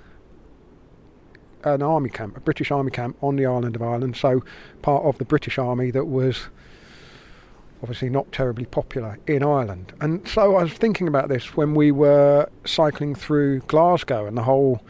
an 1.65 1.83
army 1.83 2.09
camp, 2.09 2.37
a 2.37 2.41
British 2.41 2.71
army 2.71 2.93
camp 2.93 3.17
on 3.21 3.35
the 3.35 3.45
island 3.45 3.75
of 3.75 3.83
Ireland, 3.83 4.17
so 4.17 4.45
part 4.83 5.05
of 5.05 5.19
the 5.19 5.25
British 5.25 5.59
army 5.59 5.91
that 5.91 6.07
was 6.07 6.49
obviously 7.87 8.11
not 8.11 8.33
terribly 8.33 8.65
popular 8.65 9.17
in 9.29 9.45
Ireland. 9.45 9.93
And 10.01 10.27
so 10.27 10.57
I 10.57 10.65
was 10.65 10.73
thinking 10.73 11.07
about 11.07 11.29
this 11.29 11.57
when 11.57 11.73
we 11.73 11.93
were 11.93 12.49
cycling 12.65 13.15
through 13.15 13.61
Glasgow 13.61 14.27
and 14.27 14.37
the 14.37 14.43
whole 14.43 14.83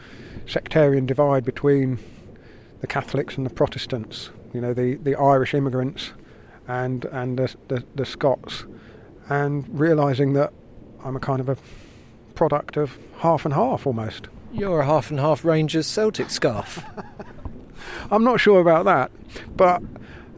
sectarian 0.47 1.05
divide 1.05 1.45
between 1.45 1.99
the 2.81 2.87
Catholics 2.87 3.37
and 3.37 3.45
the 3.45 3.51
Protestants, 3.51 4.31
you 4.51 4.59
know, 4.59 4.73
the, 4.73 4.95
the 4.95 5.15
Irish 5.15 5.53
immigrants 5.53 6.13
and, 6.67 7.05
and 7.05 7.37
the, 7.37 7.53
the, 7.67 7.83
the 7.93 8.03
Scots, 8.03 8.65
and 9.29 9.67
realising 9.79 10.33
that 10.33 10.51
I'm 11.03 11.15
a 11.15 11.19
kind 11.19 11.39
of 11.39 11.49
a 11.49 11.57
product 12.33 12.77
of 12.77 12.97
half 13.19 13.45
and 13.45 13.53
half 13.53 13.85
almost. 13.85 14.27
You're 14.51 14.79
a 14.79 14.85
half 14.87 15.11
and 15.11 15.19
half 15.19 15.45
Rangers 15.45 15.85
Celtic 15.85 16.31
scarf. 16.31 16.83
I'm 18.09 18.23
not 18.23 18.39
sure 18.39 18.59
about 18.59 18.85
that, 18.85 19.11
but 19.55 19.83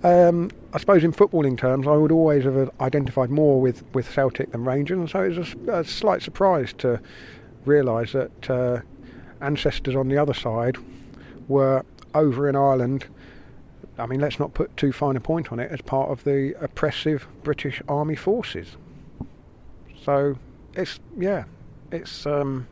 um, 0.04 0.52
I 0.74 0.78
suppose 0.78 1.04
in 1.04 1.12
footballing 1.12 1.58
terms, 1.58 1.88
I 1.88 1.96
would 1.96 2.12
always 2.12 2.46
have 2.46 2.72
identified 2.80 3.30
more 3.30 3.60
with, 3.60 3.84
with 3.94 4.10
Celtic 4.10 4.52
than 4.52 4.64
Rangers, 4.64 4.98
and 4.98 5.10
so 5.10 5.24
it 5.24 5.38
was 5.38 5.56
a, 5.68 5.80
a 5.80 5.84
slight 5.84 6.22
surprise 6.22 6.74
to 6.80 7.02
realise 7.66 8.14
that 8.14 8.50
uh, 8.50 8.82
ancestors 9.42 9.96
on 9.96 10.08
the 10.08 10.18
other 10.18 10.34
side 10.34 10.78
were 11.48 11.84
over 12.16 12.48
in 12.48 12.56
Ireland. 12.56 13.06
I 13.98 14.06
mean, 14.06 14.22
let's 14.22 14.40
not 14.40 14.54
put 14.54 14.76
too 14.78 14.94
fine 14.94 15.16
a 15.18 15.20
point 15.20 15.52
on 15.52 15.60
it 15.60 15.72
as 15.72 15.82
part 15.82 16.10
of 16.10 16.24
the 16.24 16.56
oppressive 16.62 17.28
British 17.44 17.82
Army 17.88 18.16
forces. 18.16 18.78
So 20.04 20.38
it's 20.76 21.00
yeah, 21.18 21.44
it's 21.92 22.26
um, 22.26 22.68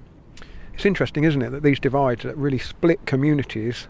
it's 0.74 0.86
interesting, 0.86 1.26
isn't 1.26 1.42
it, 1.42 1.50
that 1.50 1.64
these 1.64 1.80
divides 1.80 2.24
that 2.24 2.38
really 2.38 2.60
split 2.60 3.06
communities, 3.06 3.88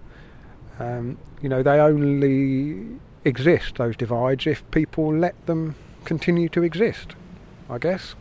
um, 0.80 1.18
you 1.42 1.50
know, 1.50 1.62
they 1.62 1.80
only 1.80 3.00
exist, 3.28 3.76
those 3.76 3.96
divides, 3.96 4.48
if 4.48 4.70
people 4.72 5.14
let 5.14 5.46
them 5.46 5.76
continue 6.06 6.50
to 6.50 6.64
exist, 6.64 7.16
I 7.70 7.78
guess. 7.78 8.16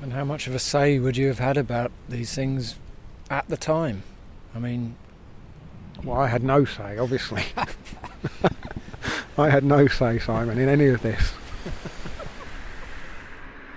And 0.00 0.12
how 0.14 0.24
much 0.24 0.46
of 0.46 0.54
a 0.54 0.58
say 0.58 0.98
would 0.98 1.16
you 1.16 1.28
have 1.28 1.38
had 1.38 1.56
about 1.56 1.92
these 2.08 2.34
things 2.34 2.76
at 3.30 3.48
the 3.48 3.56
time? 3.56 4.02
I 4.54 4.58
mean, 4.58 4.96
well, 6.02 6.18
I 6.18 6.28
had 6.28 6.42
no 6.42 6.64
say, 6.64 6.98
obviously. 6.98 7.44
I 9.38 9.48
had 9.48 9.64
no 9.64 9.86
say, 9.86 10.18
Simon, 10.18 10.58
in 10.58 10.68
any 10.68 10.88
of 10.88 11.02
this. 11.02 11.32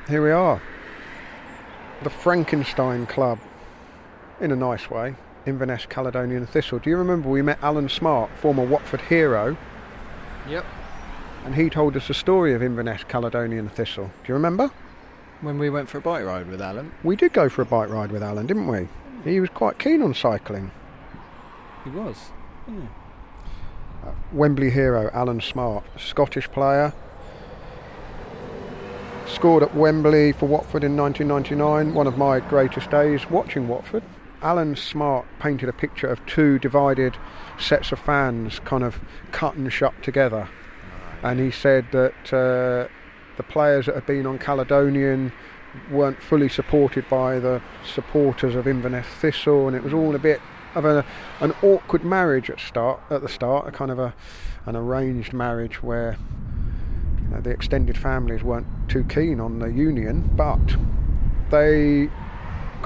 Here 0.08 0.24
we 0.24 0.32
are. 0.32 0.62
The 2.04 2.10
Frankenstein 2.10 3.06
Club 3.06 3.40
in 4.40 4.52
a 4.52 4.56
nice 4.56 4.90
way, 4.90 5.16
Inverness 5.46 5.86
Caledonian 5.86 6.46
Thistle. 6.46 6.80
Do 6.80 6.90
you 6.90 6.98
remember 6.98 7.30
we 7.30 7.42
met 7.42 7.60
Alan 7.62 7.90
Smart, 7.90 8.30
former 8.38 8.66
Watford 8.66 9.02
hero? 9.02 9.58
Yep. 10.48 10.66
And 11.46 11.56
he 11.56 11.70
told 11.70 11.96
us 11.96 12.08
the 12.08 12.14
story 12.14 12.54
of 12.54 12.62
Inverness 12.62 13.04
Caledonian 13.04 13.70
Thistle. 13.70 14.06
Do 14.06 14.28
you 14.28 14.34
remember? 14.34 14.72
When 15.42 15.60
we 15.60 15.70
went 15.70 15.90
for 15.90 15.98
a 16.00 16.02
bike 16.02 16.26
ride 16.26 16.48
with 16.48 16.62
Alan. 16.62 16.92
We 17.04 17.16
did 17.16 17.34
go 17.34 17.50
for 17.50 17.62
a 17.62 17.66
bike 17.66 17.90
ride 17.90 18.12
with 18.12 18.24
Alan, 18.24 18.48
didn't 18.48 18.68
we? 18.68 18.88
He 19.24 19.40
was 19.40 19.50
quite 19.50 19.80
keen 19.80 20.02
on 20.02 20.14
cycling. 20.14 20.72
He 21.84 21.90
was. 21.90 22.30
Yeah. 22.68 22.76
Uh, 24.04 24.12
Wembley 24.32 24.70
hero 24.70 25.10
Alan 25.14 25.42
Smart, 25.42 25.84
Scottish 25.98 26.48
player, 26.50 26.94
scored 29.28 29.64
at 29.64 29.76
Wembley 29.76 30.32
for 30.32 30.48
Watford 30.48 30.84
in 30.84 30.96
1999, 30.96 31.94
one 31.94 32.08
of 32.08 32.18
my 32.18 32.40
greatest 32.40 32.90
days 32.92 33.30
watching 33.30 33.68
Watford. 33.68 34.04
Alan 34.42 34.76
Smart 34.76 35.26
painted 35.40 35.70
a 35.70 35.74
picture 35.74 36.08
of 36.08 36.24
two 36.26 36.60
divided 36.60 37.18
sets 37.60 37.92
of 37.92 38.00
fans 38.00 38.60
kind 38.60 38.84
of 38.84 39.00
cut 39.32 39.56
and 39.56 39.72
shut 39.72 39.94
together. 40.04 40.50
And 41.24 41.40
he 41.40 41.52
said 41.52 41.88
that 41.92 42.34
uh, 42.34 42.88
the 43.38 43.44
players 43.44 43.88
that 43.88 43.96
had 43.96 44.06
been 44.06 44.26
on 44.26 44.38
Caledonian 44.38 45.32
weren't 45.90 46.22
fully 46.22 46.50
supported 46.50 47.08
by 47.10 47.40
the 47.40 47.62
supporters 47.84 48.56
of 48.56 48.68
Inverness 48.68 49.08
Thistle, 49.20 49.68
and 49.68 49.76
it 49.76 49.84
was 49.84 49.94
all 49.94 50.16
a 50.16 50.20
bit 50.20 50.42
of 50.74 50.86
a, 50.86 51.06
an 51.40 51.54
awkward 51.62 52.04
marriage 52.04 52.50
at 52.50 52.60
start 52.60 53.00
at 53.10 53.22
the 53.22 53.30
start, 53.30 53.68
a 53.68 53.72
kind 53.72 53.92
of 53.92 54.00
a 54.00 54.14
an 54.66 54.76
arranged 54.76 55.32
marriage 55.32 55.84
where 55.84 56.18
you 57.22 57.28
know, 57.30 57.42
the 57.42 57.52
extended 57.52 57.98
families 57.98 58.44
weren't 58.44 58.68
too 58.90 59.04
keen 59.04 59.40
on 59.40 59.60
the 59.60 59.68
union, 59.68 60.30
but 60.36 60.60
they 61.52 62.10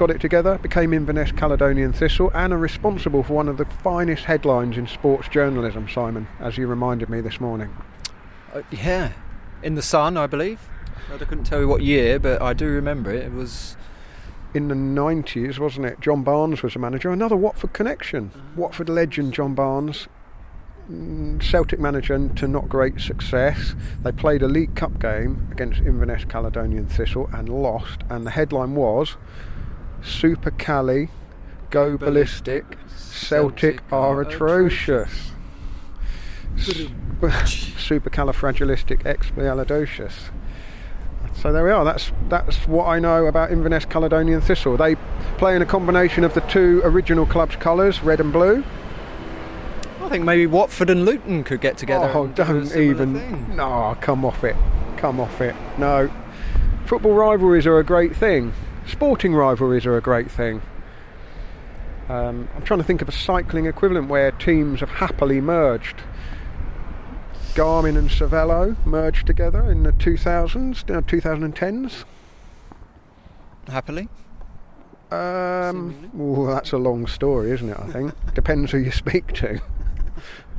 got 0.00 0.10
it 0.10 0.18
together, 0.18 0.56
became 0.56 0.94
Inverness 0.94 1.30
Caledonian 1.30 1.92
Thistle, 1.92 2.30
and 2.34 2.54
are 2.54 2.58
responsible 2.58 3.22
for 3.22 3.34
one 3.34 3.48
of 3.48 3.58
the 3.58 3.66
finest 3.66 4.24
headlines 4.24 4.78
in 4.78 4.86
sports 4.86 5.28
journalism, 5.28 5.86
Simon, 5.90 6.26
as 6.38 6.56
you 6.56 6.66
reminded 6.66 7.10
me 7.10 7.20
this 7.20 7.38
morning. 7.38 7.76
Uh, 8.54 8.62
yeah, 8.70 9.12
in 9.62 9.74
the 9.74 9.82
Sun, 9.82 10.16
I 10.16 10.26
believe. 10.26 10.70
I 11.12 11.18
couldn't 11.18 11.44
tell 11.44 11.60
you 11.60 11.68
what 11.68 11.82
year, 11.82 12.18
but 12.18 12.40
I 12.40 12.54
do 12.54 12.66
remember 12.66 13.12
it. 13.12 13.26
It 13.26 13.32
was 13.32 13.76
in 14.54 14.68
the 14.68 14.74
90s, 14.74 15.58
wasn't 15.58 15.84
it? 15.84 16.00
John 16.00 16.22
Barnes 16.22 16.62
was 16.62 16.72
the 16.72 16.78
manager. 16.78 17.10
Another 17.10 17.36
Watford 17.36 17.74
connection. 17.74 18.30
Watford 18.56 18.88
legend 18.88 19.34
John 19.34 19.54
Barnes. 19.54 20.08
Mm, 20.90 21.42
Celtic 21.42 21.78
manager 21.78 22.26
to 22.36 22.48
not 22.48 22.70
great 22.70 23.02
success. 23.02 23.74
They 24.02 24.12
played 24.12 24.40
a 24.40 24.48
League 24.48 24.74
Cup 24.74 24.98
game 24.98 25.46
against 25.52 25.80
Inverness 25.80 26.24
Caledonian 26.24 26.86
Thistle 26.86 27.28
and 27.34 27.50
lost. 27.50 28.00
And 28.08 28.26
the 28.26 28.30
headline 28.30 28.74
was 28.74 29.18
Super 30.02 30.50
Cali, 30.50 31.08
go 31.70 31.96
ballistic, 31.96 32.78
Celtic 32.96 33.82
are 33.92 34.20
atrocious. 34.22 35.32
Super 36.56 37.28
Califragilistic 37.28 39.02
Supercalifragilisticexpialidocious. 39.02 40.30
So 41.36 41.52
there 41.52 41.64
we 41.64 41.70
are. 41.70 41.84
That's 41.84 42.12
that's 42.28 42.66
what 42.66 42.86
I 42.86 42.98
know 42.98 43.26
about 43.26 43.50
Inverness 43.50 43.84
Caledonian 43.84 44.40
Thistle. 44.40 44.76
They 44.76 44.96
play 45.38 45.56
in 45.56 45.62
a 45.62 45.66
combination 45.66 46.24
of 46.24 46.34
the 46.34 46.40
two 46.42 46.80
original 46.84 47.24
club's 47.24 47.56
colours, 47.56 48.02
red 48.02 48.20
and 48.20 48.32
blue. 48.32 48.64
I 50.02 50.08
think 50.08 50.24
maybe 50.24 50.46
Watford 50.46 50.90
and 50.90 51.04
Luton 51.04 51.44
could 51.44 51.60
get 51.60 51.78
together. 51.78 52.10
Oh, 52.12 52.26
don't 52.26 52.74
even. 52.76 53.14
Thing. 53.14 53.56
No, 53.56 53.96
come 54.00 54.24
off 54.24 54.44
it. 54.44 54.56
Come 54.96 55.20
off 55.20 55.40
it. 55.40 55.54
No. 55.78 56.10
Football 56.86 57.12
rivalries 57.14 57.66
are 57.66 57.78
a 57.78 57.84
great 57.84 58.16
thing. 58.16 58.52
Sporting 58.90 59.34
rivalries 59.34 59.86
are 59.86 59.96
a 59.96 60.00
great 60.00 60.30
thing. 60.30 60.60
Um, 62.08 62.48
I'm 62.56 62.62
trying 62.62 62.80
to 62.80 62.84
think 62.84 63.00
of 63.02 63.08
a 63.08 63.12
cycling 63.12 63.66
equivalent 63.66 64.08
where 64.08 64.32
teams 64.32 64.80
have 64.80 64.90
happily 64.90 65.40
merged. 65.40 66.02
Garmin 67.54 67.96
and 67.96 68.10
Cervelo 68.10 68.76
merged 68.84 69.28
together 69.28 69.70
in 69.70 69.84
the 69.84 69.92
2000s, 69.92 70.88
no, 70.88 71.00
2010s. 71.02 72.04
Happily? 73.68 74.08
Um, 75.12 76.10
well, 76.12 76.46
that's 76.46 76.72
a 76.72 76.78
long 76.78 77.06
story, 77.06 77.52
isn't 77.52 77.68
it? 77.68 77.78
I 77.78 77.86
think 77.86 78.12
depends 78.34 78.72
who 78.72 78.78
you 78.78 78.90
speak 78.90 79.32
to 79.34 79.60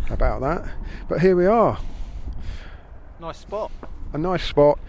about 0.10 0.40
that. 0.42 0.72
But 1.10 1.20
here 1.20 1.36
we 1.36 1.48
are. 1.48 1.80
Nice 3.20 3.40
spot. 3.40 3.72
A 4.14 4.18
nice 4.18 4.44
spot. 4.44 4.80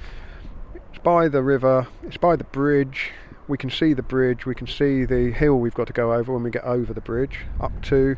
It's 0.74 1.03
by 1.03 1.26
the 1.26 1.43
river. 1.43 1.88
It's 2.05 2.16
by 2.16 2.36
the 2.36 2.45
bridge. 2.45 3.11
We 3.49 3.59
can 3.59 3.70
see 3.70 3.93
the 3.93 4.03
bridge. 4.03 4.47
We 4.47 4.55
can 4.55 4.66
see 4.66 5.05
the 5.05 5.32
hill 5.32 5.59
we've 5.59 5.74
got 5.74 5.88
to 5.88 5.93
go 5.93 6.12
over 6.12 6.32
when 6.32 6.43
we 6.45 6.51
get 6.51 6.64
over 6.64 6.95
the 6.95 7.01
bridge 7.01 7.40
up 7.61 7.82
to 7.82 8.16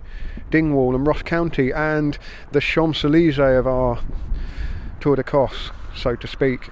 Dingwall 0.50 0.94
and 0.94 1.06
Ross 1.06 1.22
County 1.22 1.72
and 1.72 2.18
the 2.52 2.60
Champs 2.60 3.04
Elysees 3.04 3.38
of 3.38 3.66
our 3.66 4.00
Tour 5.00 5.16
d'Écosse, 5.16 5.72
so 5.96 6.14
to 6.14 6.26
speak. 6.26 6.68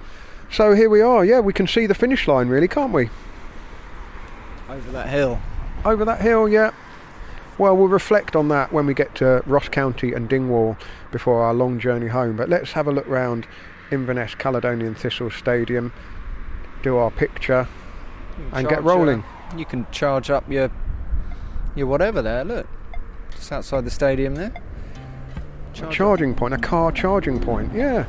So 0.51 0.75
here 0.75 0.89
we 0.89 1.01
are. 1.01 1.25
Yeah, 1.25 1.39
we 1.39 1.51
can 1.51 1.65
see 1.65 1.87
the 1.87 1.95
finish 1.95 2.27
line, 2.27 2.47
really, 2.47 2.67
can't 2.67 2.93
we? 2.93 3.09
Over 4.69 4.91
that 4.91 5.09
hill. 5.09 5.39
Over 5.83 6.05
that 6.05 6.21
hill, 6.21 6.47
yeah. 6.47 6.71
Well, 7.57 7.75
we'll 7.75 7.87
reflect 7.87 8.35
on 8.35 8.47
that 8.49 8.71
when 8.71 8.85
we 8.85 8.93
get 8.93 9.15
to 9.15 9.43
Ross 9.45 9.67
County 9.67 10.13
and 10.13 10.29
Dingwall 10.29 10.77
before 11.11 11.43
our 11.43 11.53
long 11.53 11.79
journey 11.79 12.07
home. 12.07 12.35
But 12.35 12.49
let's 12.49 12.71
have 12.73 12.87
a 12.87 12.91
look 12.91 13.07
round 13.07 13.47
Inverness 13.91 14.35
Caledonian 14.35 14.95
Thistle 14.95 15.29
Stadium, 15.29 15.91
do 16.81 16.97
our 16.97 17.11
picture, 17.11 17.67
and 18.51 18.67
get 18.67 18.83
rolling. 18.83 19.21
Uh, 19.21 19.57
you 19.57 19.65
can 19.65 19.85
charge 19.91 20.29
up 20.29 20.49
your 20.49 20.71
your 21.75 21.87
whatever 21.87 22.21
there. 22.21 22.43
Look, 22.43 22.67
just 23.31 23.51
outside 23.51 23.85
the 23.85 23.91
stadium 23.91 24.35
there. 24.35 24.53
Charge 25.73 25.93
a 25.93 25.95
charging 25.95 26.31
up. 26.31 26.37
point, 26.37 26.53
a 26.53 26.57
car 26.57 26.91
charging 26.91 27.39
point. 27.39 27.73
Yeah. 27.73 28.05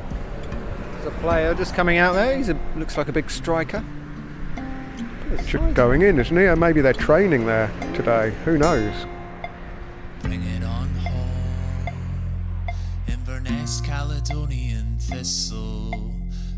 There's 0.95 1.07
a 1.07 1.18
player 1.20 1.55
just 1.55 1.75
coming 1.75 1.99
out 1.99 2.14
there. 2.14 2.37
He 2.37 2.53
looks 2.79 2.97
like 2.97 3.09
a 3.09 3.12
big 3.12 3.31
striker. 3.31 3.85
just 5.47 5.75
going 5.75 6.03
in, 6.03 6.18
isn't 6.18 6.37
he? 6.37 6.45
Or 6.45 6.57
maybe 6.57 6.81
they're 6.81 6.93
training 6.93 7.47
there 7.47 7.70
today. 7.95 8.35
Who 8.45 8.59
knows? 8.59 9.07
Bring 10.22 10.43
it 10.43 10.64
on 10.64 10.89
home. 10.95 11.95
Inverness 13.07 13.81
Caledonian 13.83 14.99
Thistle. 14.99 16.12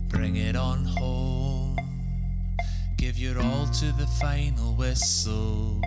Bring 0.08 0.36
it 0.36 0.56
on 0.56 0.84
home. 0.84 1.45
Give 2.96 3.18
your 3.18 3.38
all 3.40 3.66
to 3.66 3.92
the 3.92 4.06
final 4.06 4.74
whistle. 4.74 5.80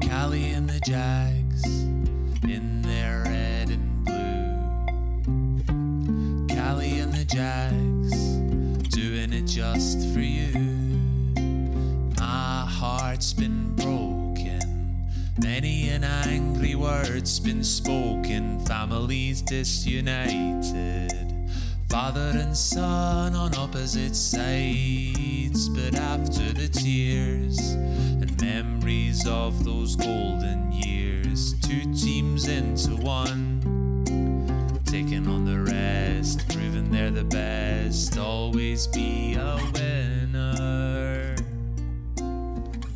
Cali 0.00 0.50
and 0.50 0.68
the 0.68 0.80
Jags 0.86 1.64
in 2.42 2.80
their 2.80 3.22
red 3.26 3.68
and 3.68 4.04
blue. 6.46 6.46
Cali 6.56 7.00
and 7.00 7.12
the 7.12 7.26
Jags 7.26 8.16
doing 8.94 9.34
it 9.34 9.46
just 9.46 10.08
for 10.14 10.20
you. 10.20 10.58
My 12.18 12.64
heart's 12.66 13.34
been 13.34 13.76
broken. 13.76 15.06
Many 15.42 15.90
an 15.90 16.02
angry 16.02 16.76
word's 16.76 17.38
been 17.38 17.62
spoken. 17.62 18.64
Families 18.64 19.42
disunited. 19.42 21.31
Father 21.92 22.32
and 22.36 22.56
son 22.56 23.34
on 23.34 23.54
opposite 23.54 24.16
sides. 24.16 25.68
But 25.68 25.94
after 25.94 26.50
the 26.54 26.66
tears 26.66 27.58
and 27.72 28.40
memories 28.40 29.26
of 29.28 29.62
those 29.62 29.94
golden 29.96 30.72
years, 30.72 31.52
two 31.60 31.92
teams 31.92 32.48
into 32.48 32.96
one. 32.96 33.60
Taking 34.86 35.26
on 35.26 35.44
the 35.44 35.70
rest, 35.70 36.48
proving 36.48 36.90
they're 36.90 37.10
the 37.10 37.24
best. 37.24 38.16
Always 38.16 38.86
be 38.86 39.34
a 39.34 39.58
winner. 39.74 41.36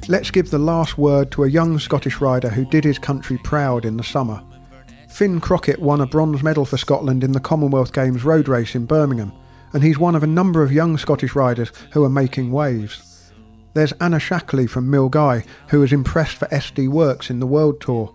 Let's 0.08 0.30
give 0.30 0.50
the 0.50 0.58
last 0.58 0.96
word 0.96 1.30
to 1.32 1.44
a 1.44 1.50
young 1.50 1.78
Scottish 1.78 2.22
rider 2.22 2.48
who 2.48 2.64
did 2.64 2.84
his 2.84 2.98
country 2.98 3.36
proud 3.44 3.84
in 3.84 3.98
the 3.98 4.04
summer. 4.04 4.42
Finn 5.08 5.40
Crockett 5.40 5.80
won 5.80 6.00
a 6.00 6.06
bronze 6.06 6.42
medal 6.42 6.64
for 6.64 6.76
Scotland 6.76 7.24
in 7.24 7.32
the 7.32 7.40
Commonwealth 7.40 7.92
Games 7.92 8.24
road 8.24 8.48
race 8.48 8.74
in 8.74 8.86
Birmingham, 8.86 9.32
and 9.72 9.82
he's 9.82 9.98
one 9.98 10.14
of 10.14 10.22
a 10.22 10.26
number 10.26 10.62
of 10.62 10.72
young 10.72 10.98
Scottish 10.98 11.34
riders 11.34 11.72
who 11.92 12.04
are 12.04 12.10
making 12.10 12.52
waves. 12.52 13.32
There's 13.74 13.92
Anna 13.92 14.18
Shackley 14.18 14.68
from 14.68 14.90
Milngavie, 14.90 15.46
who 15.68 15.80
was 15.80 15.92
impressed 15.92 16.36
for 16.36 16.46
SD 16.46 16.88
Worx 16.88 17.30
in 17.30 17.40
the 17.40 17.46
World 17.46 17.80
Tour. 17.80 18.14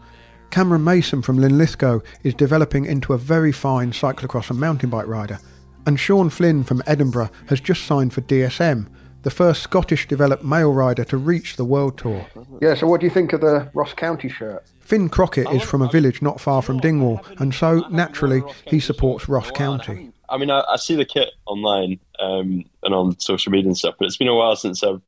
Cameron 0.50 0.84
Mason 0.84 1.22
from 1.22 1.38
Linlithgow 1.38 2.02
is 2.24 2.34
developing 2.34 2.86
into 2.86 3.14
a 3.14 3.18
very 3.18 3.52
fine 3.52 3.92
cyclocross 3.92 4.50
and 4.50 4.60
mountain 4.60 4.89
bike 4.89 5.08
rider. 5.08 5.39
And 5.86 6.00
Sean 6.00 6.30
Flynn 6.30 6.64
from 6.64 6.84
Edinburgh 6.86 7.30
has 7.48 7.62
just 7.62 7.86
signed 7.86 8.14
for 8.14 8.22
DSM, 8.22 8.88
the 9.24 9.30
first 9.30 9.62
Scottish 9.62 10.08
developed 10.08 10.44
male 10.44 10.74
rider 10.74 11.04
to 11.06 11.18
reach 11.18 11.56
the 11.56 11.66
World 11.66 11.98
Tour. 11.98 12.26
Yeah, 12.60 12.74
so 12.74 12.88
what 12.88 13.00
do 13.02 13.06
you 13.06 13.12
think 13.12 13.34
of 13.34 13.42
the 13.42 13.70
Ross 13.74 13.94
County 13.94 14.30
shirt? 14.30 14.66
Finn 14.92 15.08
Crockett 15.08 15.50
is 15.52 15.64
from 15.64 15.82
a 15.82 15.88
village 15.88 16.22
not 16.22 16.42
far 16.42 16.62
from 16.62 16.78
Dingwall, 16.78 17.22
and 17.39 17.56
so 17.56 17.88
naturally 17.92 18.44
he 18.68 18.82
supports 18.82 19.30
Ross 19.30 19.50
County. 19.50 20.12
I 20.28 20.38
mean, 20.38 20.52
I, 20.52 20.66
I 20.68 20.76
see 20.76 20.96
the 20.96 21.06
kit 21.06 21.30
online 21.46 21.98
um, 22.20 22.66
and 22.84 22.94
on 22.94 23.18
social 23.18 23.54
media 23.54 23.70
and 23.70 23.78
stuff, 23.78 23.96
but 23.98 24.08
it's 24.08 24.18
been 24.18 24.28
a 24.28 24.36
while 24.36 24.58
since 24.58 24.84
I've 24.84 25.02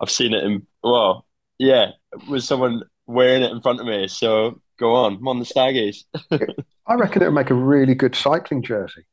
I've 0.00 0.08
seen 0.08 0.32
it 0.32 0.44
in. 0.44 0.66
Well, 0.82 1.26
yeah, 1.58 1.90
with 2.26 2.42
someone 2.42 2.84
wearing 3.06 3.42
it 3.42 3.52
in 3.52 3.60
front 3.60 3.80
of 3.80 3.86
me. 3.86 4.08
So 4.08 4.62
go 4.78 4.94
on, 4.94 5.16
I'm 5.16 5.28
on 5.28 5.40
the 5.40 5.44
Staggies. 5.44 6.04
I 6.86 6.94
reckon 6.94 7.20
it 7.20 7.26
would 7.26 7.34
make 7.34 7.50
a 7.50 7.54
really 7.54 7.94
good 7.94 8.14
cycling 8.14 8.62
jersey. 8.62 9.04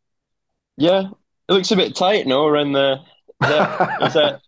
yeah, 0.78 1.10
it 1.50 1.54
looks 1.54 1.72
a 1.72 1.76
bit 1.76 1.94
tight, 1.94 2.26
no, 2.26 2.48
around 2.48 2.72
the. 2.72 3.02
Is 3.44 3.50
that, 3.50 4.02
is 4.04 4.14
that 4.14 4.42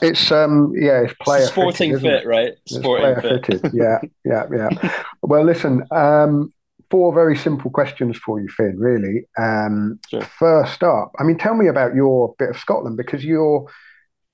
It's 0.00 0.30
um 0.30 0.72
yeah, 0.76 1.02
it's 1.02 1.14
player 1.14 1.48
sporting 1.48 1.94
fitted, 1.94 2.00
fit, 2.00 2.22
it? 2.22 2.26
right? 2.26 2.52
It's 2.66 2.76
Sporting 2.76 3.16
fit. 3.16 3.40
fitted. 3.46 3.66
Yeah, 3.72 3.98
yeah, 4.24 4.44
yeah. 4.52 4.68
Well, 5.22 5.44
listen, 5.44 5.84
um, 5.90 6.52
four 6.90 7.14
very 7.14 7.36
simple 7.36 7.70
questions 7.70 8.16
for 8.18 8.40
you, 8.40 8.48
Finn. 8.48 8.76
Really. 8.78 9.26
Um, 9.38 10.00
Sure. 10.10 10.28
First 10.38 10.82
up, 10.82 11.12
I 11.18 11.24
mean, 11.24 11.38
tell 11.38 11.54
me 11.54 11.68
about 11.68 11.94
your 11.94 12.34
bit 12.38 12.50
of 12.50 12.56
Scotland 12.58 12.96
because 12.96 13.24
you're 13.24 13.66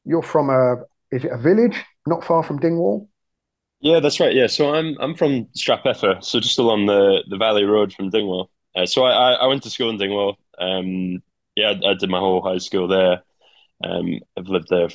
you're 0.04 0.22
from 0.22 0.50
a 0.50 0.76
is 1.12 1.24
it 1.24 1.32
a 1.32 1.38
village 1.38 1.76
not 2.06 2.24
far 2.24 2.42
from 2.42 2.58
Dingwall? 2.60 3.08
Yeah, 3.80 4.00
that's 4.00 4.18
right. 4.20 4.34
Yeah, 4.34 4.48
so 4.48 4.74
I'm 4.74 4.96
I'm 5.00 5.14
from 5.14 5.46
Strathpeffer, 5.56 6.22
so 6.24 6.40
just 6.40 6.58
along 6.58 6.86
the, 6.86 7.22
the 7.28 7.36
Valley 7.36 7.64
Road 7.64 7.92
from 7.92 8.10
Dingwall. 8.10 8.50
Uh, 8.74 8.86
so 8.86 9.04
I, 9.04 9.12
I 9.12 9.32
I 9.34 9.46
went 9.46 9.62
to 9.64 9.70
school 9.70 9.90
in 9.90 9.98
Dingwall. 9.98 10.36
Um, 10.58 11.22
yeah, 11.54 11.70
I, 11.84 11.90
I 11.90 11.94
did 11.94 12.10
my 12.10 12.18
whole 12.18 12.42
high 12.42 12.58
school 12.58 12.88
there. 12.88 13.22
Um, 13.84 14.20
I've 14.36 14.48
lived 14.48 14.68
there. 14.68 14.88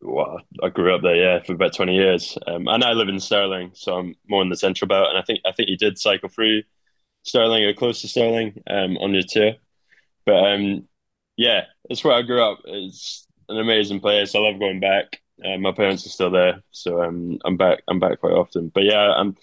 Well, 0.00 0.40
I 0.62 0.68
grew 0.68 0.94
up 0.94 1.02
there, 1.02 1.16
yeah, 1.16 1.42
for 1.42 1.54
about 1.54 1.74
twenty 1.74 1.94
years. 1.94 2.36
Um, 2.46 2.68
and 2.68 2.84
I 2.84 2.92
live 2.92 3.08
in 3.08 3.20
Stirling, 3.20 3.70
so 3.74 3.96
I'm 3.96 4.14
more 4.28 4.42
in 4.42 4.50
the 4.50 4.56
central 4.56 4.88
belt. 4.88 5.08
And 5.08 5.18
I 5.18 5.22
think 5.22 5.40
I 5.46 5.52
think 5.52 5.68
you 5.68 5.76
did 5.76 5.98
cycle 5.98 6.28
through 6.28 6.62
Stirling 7.22 7.64
or 7.64 7.72
close 7.74 8.02
to 8.02 8.08
Stirling 8.08 8.62
um, 8.68 8.96
on 8.98 9.14
your 9.14 9.22
tour. 9.22 9.52
But 10.26 10.44
um, 10.52 10.88
yeah, 11.36 11.64
it's 11.88 12.04
where 12.04 12.14
I 12.14 12.22
grew 12.22 12.42
up. 12.42 12.60
It's 12.64 13.26
an 13.48 13.58
amazing 13.58 14.00
place. 14.00 14.34
I 14.34 14.38
love 14.40 14.58
going 14.58 14.80
back. 14.80 15.20
Uh, 15.44 15.58
my 15.58 15.72
parents 15.72 16.06
are 16.06 16.10
still 16.10 16.30
there, 16.30 16.62
so 16.70 17.02
um, 17.02 17.38
I'm 17.44 17.56
back. 17.56 17.82
I'm 17.88 18.00
back 18.00 18.20
quite 18.20 18.32
often. 18.32 18.68
But 18.68 18.84
yeah, 18.84 19.12
I'm. 19.12 19.36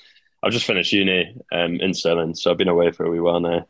I've 0.43 0.51
just 0.51 0.65
finished 0.65 0.91
uni 0.91 1.37
um, 1.53 1.79
in 1.79 1.93
Stirling, 1.93 2.35
so 2.35 2.51
I've 2.51 2.57
been 2.57 2.67
away 2.67 2.91
for 2.91 3.05
a 3.05 3.09
wee 3.09 3.21
while 3.21 3.39
now. 3.39 3.65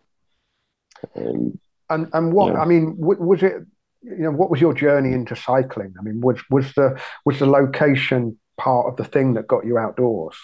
Um, 1.15 1.59
And 1.89 2.09
and 2.13 2.33
what 2.33 2.53
Yeah. 2.53 2.61
I 2.61 2.65
mean, 2.65 2.99
w- 2.99 3.21
was 3.21 3.43
it 3.43 3.63
you 4.03 4.17
know 4.17 4.31
what 4.31 4.49
was 4.49 4.61
your 4.61 4.73
journey 4.73 5.13
into 5.13 5.35
cycling? 5.35 5.93
I 5.99 6.03
mean, 6.03 6.21
was 6.21 6.41
was 6.49 6.73
the 6.73 6.99
was 7.25 7.39
the 7.39 7.47
location 7.47 8.37
part 8.57 8.87
of 8.87 8.97
the 8.97 9.05
thing 9.05 9.33
that 9.33 9.47
got 9.47 9.65
you 9.65 9.77
outdoors? 9.77 10.35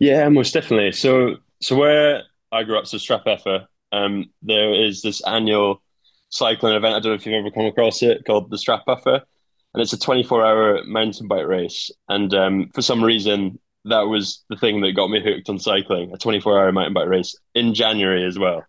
Yeah, 0.00 0.28
most 0.28 0.54
definitely. 0.54 0.92
So, 0.92 1.36
so 1.60 1.76
where 1.76 2.22
I 2.52 2.62
grew 2.64 2.78
up, 2.78 2.86
so 2.86 2.96
Strathpeffer, 2.96 3.66
um, 3.92 4.26
there 4.42 4.74
is 4.74 5.02
this 5.02 5.22
annual 5.26 5.82
cycling 6.30 6.74
event. 6.74 6.94
I 6.94 7.00
don't 7.00 7.12
know 7.12 7.14
if 7.14 7.26
you've 7.26 7.34
ever 7.34 7.50
come 7.50 7.66
across 7.66 8.02
it, 8.02 8.24
called 8.26 8.50
the 8.50 8.56
Strathpuffer, 8.56 9.22
and 9.74 9.82
it's 9.82 9.92
a 9.92 9.98
24-hour 9.98 10.84
mountain 10.84 11.28
bike 11.28 11.46
race. 11.46 11.90
And 12.08 12.32
um, 12.34 12.70
for 12.74 12.82
some 12.82 13.02
reason, 13.02 13.58
that 13.84 14.02
was 14.02 14.44
the 14.48 14.56
thing 14.56 14.80
that 14.80 14.92
got 14.92 15.10
me 15.10 15.22
hooked 15.22 15.48
on 15.48 15.58
cycling, 15.58 16.12
a 16.12 16.18
24-hour 16.18 16.72
mountain 16.72 16.94
bike 16.94 17.08
race 17.08 17.36
in 17.54 17.74
January 17.74 18.24
as 18.24 18.38
well. 18.38 18.64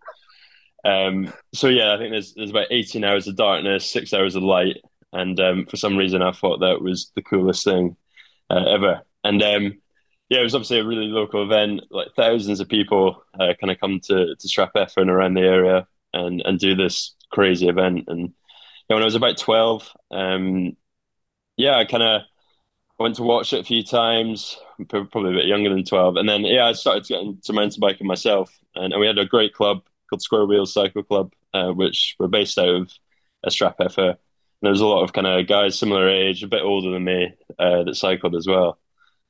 Um, 0.86 1.34
so 1.54 1.68
yeah, 1.68 1.94
I 1.94 1.98
think 1.98 2.12
there's 2.12 2.34
there's 2.34 2.52
about 2.52 2.68
18 2.72 3.04
hours 3.04 3.28
of 3.28 3.36
darkness, 3.36 3.90
six 3.90 4.14
hours 4.14 4.36
of 4.36 4.44
light, 4.44 4.78
and 5.14 5.40
um, 5.40 5.66
for 5.66 5.78
some 5.78 5.98
reason, 5.98 6.22
I 6.22 6.32
thought 6.32 6.60
that 6.60 6.82
was 6.82 7.12
the 7.16 7.22
coolest 7.22 7.64
thing 7.64 7.98
uh, 8.50 8.64
ever. 8.68 9.02
And 9.24 9.42
um, 9.44 9.82
yeah, 10.30 10.40
it 10.40 10.44
was 10.44 10.56
obviously 10.56 10.80
a 10.80 10.86
really 10.86 11.08
local 11.08 11.44
event. 11.44 11.82
Like 11.90 12.10
thousands 12.16 12.60
of 12.60 12.70
people 12.70 13.24
uh, 13.40 13.54
kind 13.60 13.72
of 13.72 13.80
come 13.80 14.00
to 14.06 14.36
to 14.36 14.48
Strathpeffer 14.48 15.08
around 15.08 15.34
the 15.34 15.42
area 15.42 15.88
and 16.14 16.42
and 16.46 16.60
do 16.60 16.76
this 16.76 17.16
crazy 17.32 17.68
event. 17.68 18.06
And 18.08 18.34
yeah, 18.90 18.96
when 18.96 19.04
I 19.04 19.06
was 19.06 19.16
about 19.16 19.38
twelve, 19.38 19.90
um, 20.12 20.78
yeah, 21.58 21.76
I 21.78 21.86
kind 21.86 22.04
of 22.04 22.22
went 23.00 23.16
to 23.16 23.24
watch 23.24 23.54
it 23.54 23.62
a 23.62 23.64
few 23.64 23.84
times. 23.84 24.58
Probably 24.88 25.32
a 25.32 25.38
bit 25.38 25.46
younger 25.46 25.70
than 25.70 25.84
twelve, 25.84 26.16
and 26.16 26.30
then 26.30 26.46
yeah, 26.46 26.66
I 26.66 26.74
started 26.74 27.06
getting 27.06 27.40
to 27.44 27.54
mountain 27.54 27.82
biking 27.82 28.08
myself. 28.08 28.56
And, 28.76 28.94
and 28.94 29.02
we 29.02 29.08
had 29.08 29.18
a 29.18 29.26
great 29.26 29.54
club 29.54 29.82
called 30.10 30.22
Square 30.22 30.48
Wheels 30.48 30.74
Cycle 30.74 31.04
Club, 31.04 31.34
uh, 31.54 31.70
which 31.70 32.16
were 32.20 32.28
based 32.28 32.58
out 32.58 32.70
of 32.70 32.92
uh, 33.44 33.50
Strathpeffer. 33.50 34.10
And 34.10 34.18
there 34.62 34.72
was 34.72 34.82
a 34.82 34.88
lot 34.88 35.04
of 35.04 35.14
kind 35.14 35.28
of 35.28 35.48
guys 35.48 35.80
similar 35.80 36.10
age, 36.10 36.44
a 36.44 36.48
bit 36.48 36.62
older 36.62 36.92
than 36.92 37.04
me, 37.06 37.34
uh, 37.58 37.84
that 37.84 37.96
cycled 37.96 38.36
as 38.36 38.48
well 38.48 38.80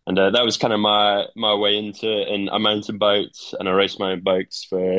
and 0.09 0.17
uh, 0.17 0.31
that 0.31 0.43
was 0.43 0.57
kind 0.57 0.73
of 0.73 0.79
my 0.79 1.25
my 1.35 1.53
way 1.53 1.77
into 1.77 2.07
it. 2.11 2.29
And 2.29 2.49
I 2.49 2.57
mountain 2.57 2.97
biked 2.97 3.53
and 3.59 3.69
I 3.69 3.71
raced 3.71 3.99
mountain 3.99 4.23
bikes 4.23 4.65
for 4.67 4.97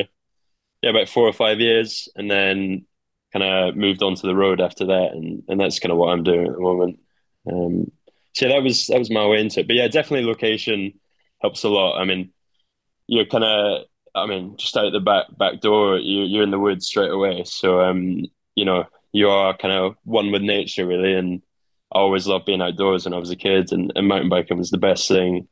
yeah 0.81 0.89
about 0.89 1.09
four 1.09 1.27
or 1.27 1.33
five 1.33 1.59
years, 1.59 2.07
and 2.15 2.31
then 2.31 2.85
kind 3.33 3.43
of 3.43 3.75
moved 3.75 4.01
on 4.03 4.15
to 4.15 4.27
the 4.27 4.35
road 4.35 4.61
after 4.61 4.85
that, 4.87 5.11
and 5.11 5.43
and 5.49 5.59
that's 5.59 5.79
kind 5.79 5.91
of 5.91 5.97
what 5.97 6.13
I'm 6.13 6.23
doing 6.23 6.47
at 6.47 6.53
the 6.53 6.61
moment. 6.61 6.99
Um, 7.45 7.91
so 8.33 8.47
yeah, 8.47 8.53
that 8.55 8.63
was 8.63 8.87
that 8.87 8.99
was 8.99 9.11
my 9.11 9.27
way 9.27 9.41
into 9.41 9.59
it. 9.59 9.67
But 9.67 9.75
yeah, 9.75 9.89
definitely 9.89 10.25
location 10.25 10.93
helps 11.41 11.63
a 11.63 11.69
lot. 11.69 11.99
I 11.99 12.05
mean, 12.05 12.31
you're 13.07 13.25
kind 13.25 13.43
of 13.43 13.83
I 14.15 14.25
mean 14.25 14.57
just 14.57 14.75
out 14.77 14.91
the 14.91 14.99
back 14.99 15.25
back 15.37 15.61
door, 15.61 15.97
you 15.97 16.23
you're 16.23 16.43
in 16.43 16.51
the 16.51 16.59
woods 16.59 16.87
straight 16.87 17.11
away. 17.11 17.43
So 17.45 17.81
um, 17.81 18.25
you 18.55 18.65
know 18.65 18.85
you 19.11 19.29
are 19.29 19.55
kind 19.57 19.73
of 19.73 19.95
one 20.03 20.31
with 20.31 20.41
nature 20.41 20.85
really, 20.85 21.13
and 21.13 21.41
I 21.93 21.99
always 21.99 22.27
loved 22.27 22.45
being 22.45 22.61
outdoors 22.61 23.05
when 23.05 23.13
I 23.13 23.17
was 23.19 23.31
a 23.31 23.35
kid, 23.35 23.71
and, 23.71 23.91
and 23.95 24.07
mountain 24.07 24.29
biking 24.29 24.57
was 24.57 24.69
the 24.69 24.77
best 24.77 25.07
thing 25.07 25.47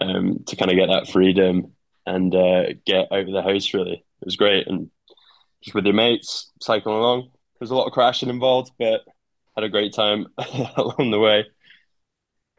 um, 0.00 0.44
to 0.46 0.56
kind 0.56 0.70
of 0.70 0.76
get 0.76 0.88
that 0.88 1.08
freedom 1.08 1.72
and 2.06 2.34
uh, 2.34 2.64
get 2.84 3.10
out 3.12 3.28
of 3.28 3.32
the 3.32 3.42
house. 3.42 3.72
Really, 3.72 3.94
it 3.94 4.24
was 4.24 4.36
great, 4.36 4.66
and 4.66 4.90
just 5.62 5.74
with 5.74 5.84
your 5.84 5.94
mates 5.94 6.50
cycling 6.60 6.96
along. 6.96 7.30
There's 7.58 7.70
a 7.72 7.74
lot 7.74 7.86
of 7.86 7.92
crashing 7.92 8.28
involved, 8.28 8.70
but 8.78 9.00
had 9.56 9.64
a 9.64 9.68
great 9.68 9.92
time 9.92 10.28
along 10.76 11.10
the 11.10 11.18
way. 11.18 11.44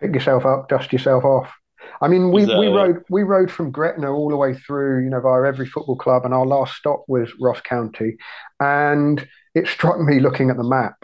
Pick 0.01 0.13
yourself 0.13 0.45
up, 0.45 0.67
dust 0.69 0.91
yourself 0.91 1.23
off. 1.23 1.58
I 2.01 2.07
mean, 2.07 2.31
we, 2.31 2.45
we 2.45 2.67
rode 2.67 3.03
we 3.09 3.23
rode 3.23 3.51
from 3.51 3.71
Gretna 3.71 4.11
all 4.11 4.29
the 4.29 4.37
way 4.37 4.53
through, 4.53 5.03
you 5.03 5.09
know, 5.09 5.21
via 5.21 5.43
every 5.43 5.65
football 5.65 5.95
club, 5.95 6.25
and 6.25 6.33
our 6.33 6.45
last 6.45 6.75
stop 6.75 7.03
was 7.07 7.31
Ross 7.39 7.61
County. 7.61 8.17
And 8.59 9.27
it 9.55 9.67
struck 9.67 9.99
me 9.99 10.19
looking 10.19 10.49
at 10.49 10.57
the 10.57 10.63
map, 10.63 10.95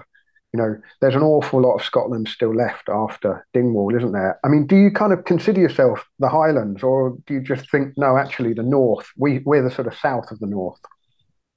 you 0.55 0.61
know, 0.61 0.77
there's 1.01 1.15
an 1.15 1.21
awful 1.21 1.61
lot 1.61 1.75
of 1.75 1.83
Scotland 1.83 2.29
still 2.29 2.55
left 2.55 2.87
after 2.87 3.45
Dingwall, 3.53 3.93
isn't 3.93 4.13
there? 4.13 4.39
I 4.41 4.47
mean, 4.47 4.65
do 4.65 4.77
you 4.77 4.89
kind 4.89 5.11
of 5.11 5.25
consider 5.25 5.59
yourself 5.59 6.07
the 6.19 6.29
Highlands, 6.29 6.81
or 6.81 7.17
do 7.27 7.33
you 7.33 7.41
just 7.41 7.69
think 7.69 7.97
no, 7.97 8.17
actually 8.17 8.53
the 8.53 8.63
North? 8.63 9.11
We 9.17 9.39
we're 9.39 9.63
the 9.63 9.75
sort 9.75 9.87
of 9.87 9.97
south 9.97 10.31
of 10.31 10.39
the 10.39 10.47
North. 10.47 10.79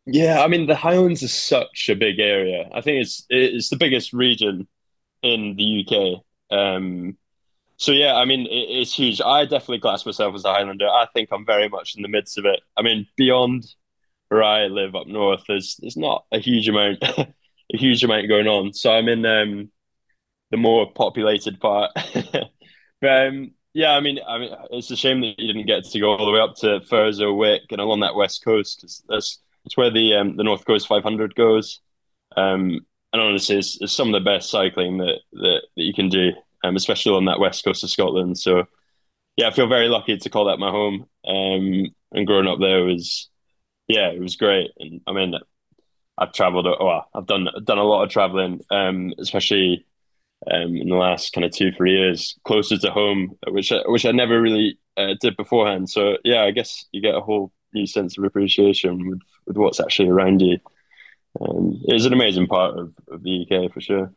Yeah, 0.05 0.43
I 0.43 0.49
mean 0.49 0.67
the 0.67 0.75
Highlands 0.75 1.23
is 1.23 1.33
such 1.33 1.89
a 1.89 1.95
big 1.95 2.19
area. 2.19 2.69
I 2.75 2.81
think 2.81 3.03
it's 3.03 3.25
it's 3.29 3.69
the 3.69 3.77
biggest 3.77 4.13
region 4.13 4.67
in 5.23 5.55
the 5.57 5.87
UK. 5.87 6.59
Um, 6.59 7.17
so 7.79 7.93
yeah, 7.93 8.15
I 8.17 8.27
mean 8.27 8.43
it, 8.43 8.67
it's 8.69 8.93
huge. 8.93 9.21
I 9.25 9.45
definitely 9.45 9.81
class 9.81 10.05
myself 10.05 10.35
as 10.35 10.45
a 10.45 10.53
Highlander. 10.53 10.89
I 10.89 11.07
think 11.15 11.31
I'm 11.33 11.47
very 11.47 11.69
much 11.69 11.97
in 11.97 12.03
the 12.03 12.09
midst 12.09 12.37
of 12.37 12.45
it. 12.45 12.61
I 12.77 12.83
mean, 12.83 13.07
beyond 13.17 13.65
where 14.29 14.43
I 14.43 14.67
live 14.67 14.95
up 14.95 15.07
north, 15.07 15.45
there's 15.49 15.77
there's 15.81 15.97
not 15.97 16.25
a 16.31 16.39
huge 16.39 16.69
amount 16.69 17.03
a 17.03 17.27
huge 17.71 18.05
amount 18.05 18.29
going 18.29 18.47
on. 18.47 18.75
So 18.75 18.93
I'm 18.93 19.09
in 19.09 19.25
um, 19.25 19.71
the 20.51 20.57
more 20.57 20.91
populated 20.93 21.61
part. 21.61 21.93
but 23.01 23.27
um, 23.27 23.53
yeah, 23.75 23.93
I 23.93 24.01
mean, 24.01 24.19
I 24.27 24.39
mean, 24.39 24.55
it's 24.71 24.91
a 24.91 24.97
shame 24.97 25.21
that 25.21 25.39
you 25.39 25.47
didn't 25.47 25.67
get 25.67 25.85
to 25.85 26.01
go 26.01 26.11
all 26.11 26.27
the 26.27 26.33
way 26.33 26.41
up 26.41 26.57
to 26.57 26.81
Thurso, 26.81 27.37
Wick, 27.37 27.63
and 27.71 27.81
along 27.81 28.01
that 28.01 28.15
west 28.15 28.45
coast 28.45 28.79
because 28.81 29.03
that's 29.09 29.41
that's 29.65 29.77
where 29.77 29.91
the 29.91 30.15
um, 30.15 30.37
the 30.37 30.45
North 30.45 30.65
Coast 30.65 30.89
500 30.89 31.35
goes. 31.35 31.81
Um, 32.37 32.81
and 33.13 33.23
honestly, 33.23 33.57
it's, 33.57 33.81
it's, 33.81 33.93
some 33.93 34.09
of 34.09 34.15
the 34.15 34.25
best 34.25 34.51
cycling 34.51 34.99
that 34.99 35.19
that, 35.33 35.63
that 35.77 35.83
you 35.83 35.95
can 35.95 36.09
do, 36.09 36.33
um, 36.65 36.77
especially 36.77 37.15
on 37.15 37.27
that 37.27 37.41
west 37.41 37.65
coast 37.65 37.85
of 37.85 37.91
Scotland. 37.91 38.39
So 38.39 38.65
yeah, 39.37 39.49
I 39.49 39.53
feel 39.53 39.69
very 39.69 39.89
lucky 39.89 40.17
to 40.17 40.31
call 40.31 40.47
that 40.47 40.59
my 40.59 40.71
home. 40.71 41.07
Um, 41.27 41.95
and 42.13 42.27
growing 42.27 42.49
up 42.49 42.59
there 42.61 42.85
was, 42.85 43.29
yeah, 43.87 44.09
it 44.09 44.21
was 44.21 44.37
great. 44.37 44.71
And 44.79 45.01
I 45.07 45.13
mean, 45.13 45.35
I've 46.19 46.33
travelled. 46.33 46.67
Well, 46.67 47.07
I've 47.15 47.27
done 47.27 47.49
done 47.65 47.79
a 47.79 47.85
lot 47.85 48.03
of 48.03 48.11
travelling, 48.11 48.61
um, 48.71 49.13
especially 49.19 49.87
um, 50.51 50.77
in 50.77 50.89
the 50.89 50.97
last 50.97 51.33
kind 51.33 51.45
of 51.45 51.53
two 51.53 51.71
three 51.73 51.97
years, 51.97 52.37
closer 52.45 52.77
to 52.79 52.91
home, 52.91 53.37
which 53.49 53.71
I, 53.71 53.83
which 53.87 54.05
I 54.05 54.11
never 54.11 54.41
really 54.41 54.79
uh, 54.97 55.15
did 55.21 55.37
beforehand. 55.37 55.89
So 55.89 56.17
yeah, 56.25 56.43
I 56.43 56.51
guess 56.51 56.87
you 56.93 57.01
get 57.01 57.15
a 57.15 57.21
whole 57.21 57.53
new 57.73 57.87
sense 57.87 58.19
of 58.19 58.25
appreciation 58.25 59.09
with, 59.09 59.21
with 59.47 59.57
what's 59.57 59.81
actually 59.81 60.09
around 60.09 60.41
you. 60.41 60.59
Um, 61.41 61.81
an 61.87 62.13
amazing 62.13 62.47
part 62.47 62.79
of, 62.79 62.93
of 63.09 63.23
the 63.23 63.47
UK 63.47 63.73
for 63.73 63.81
sure. 63.81 64.13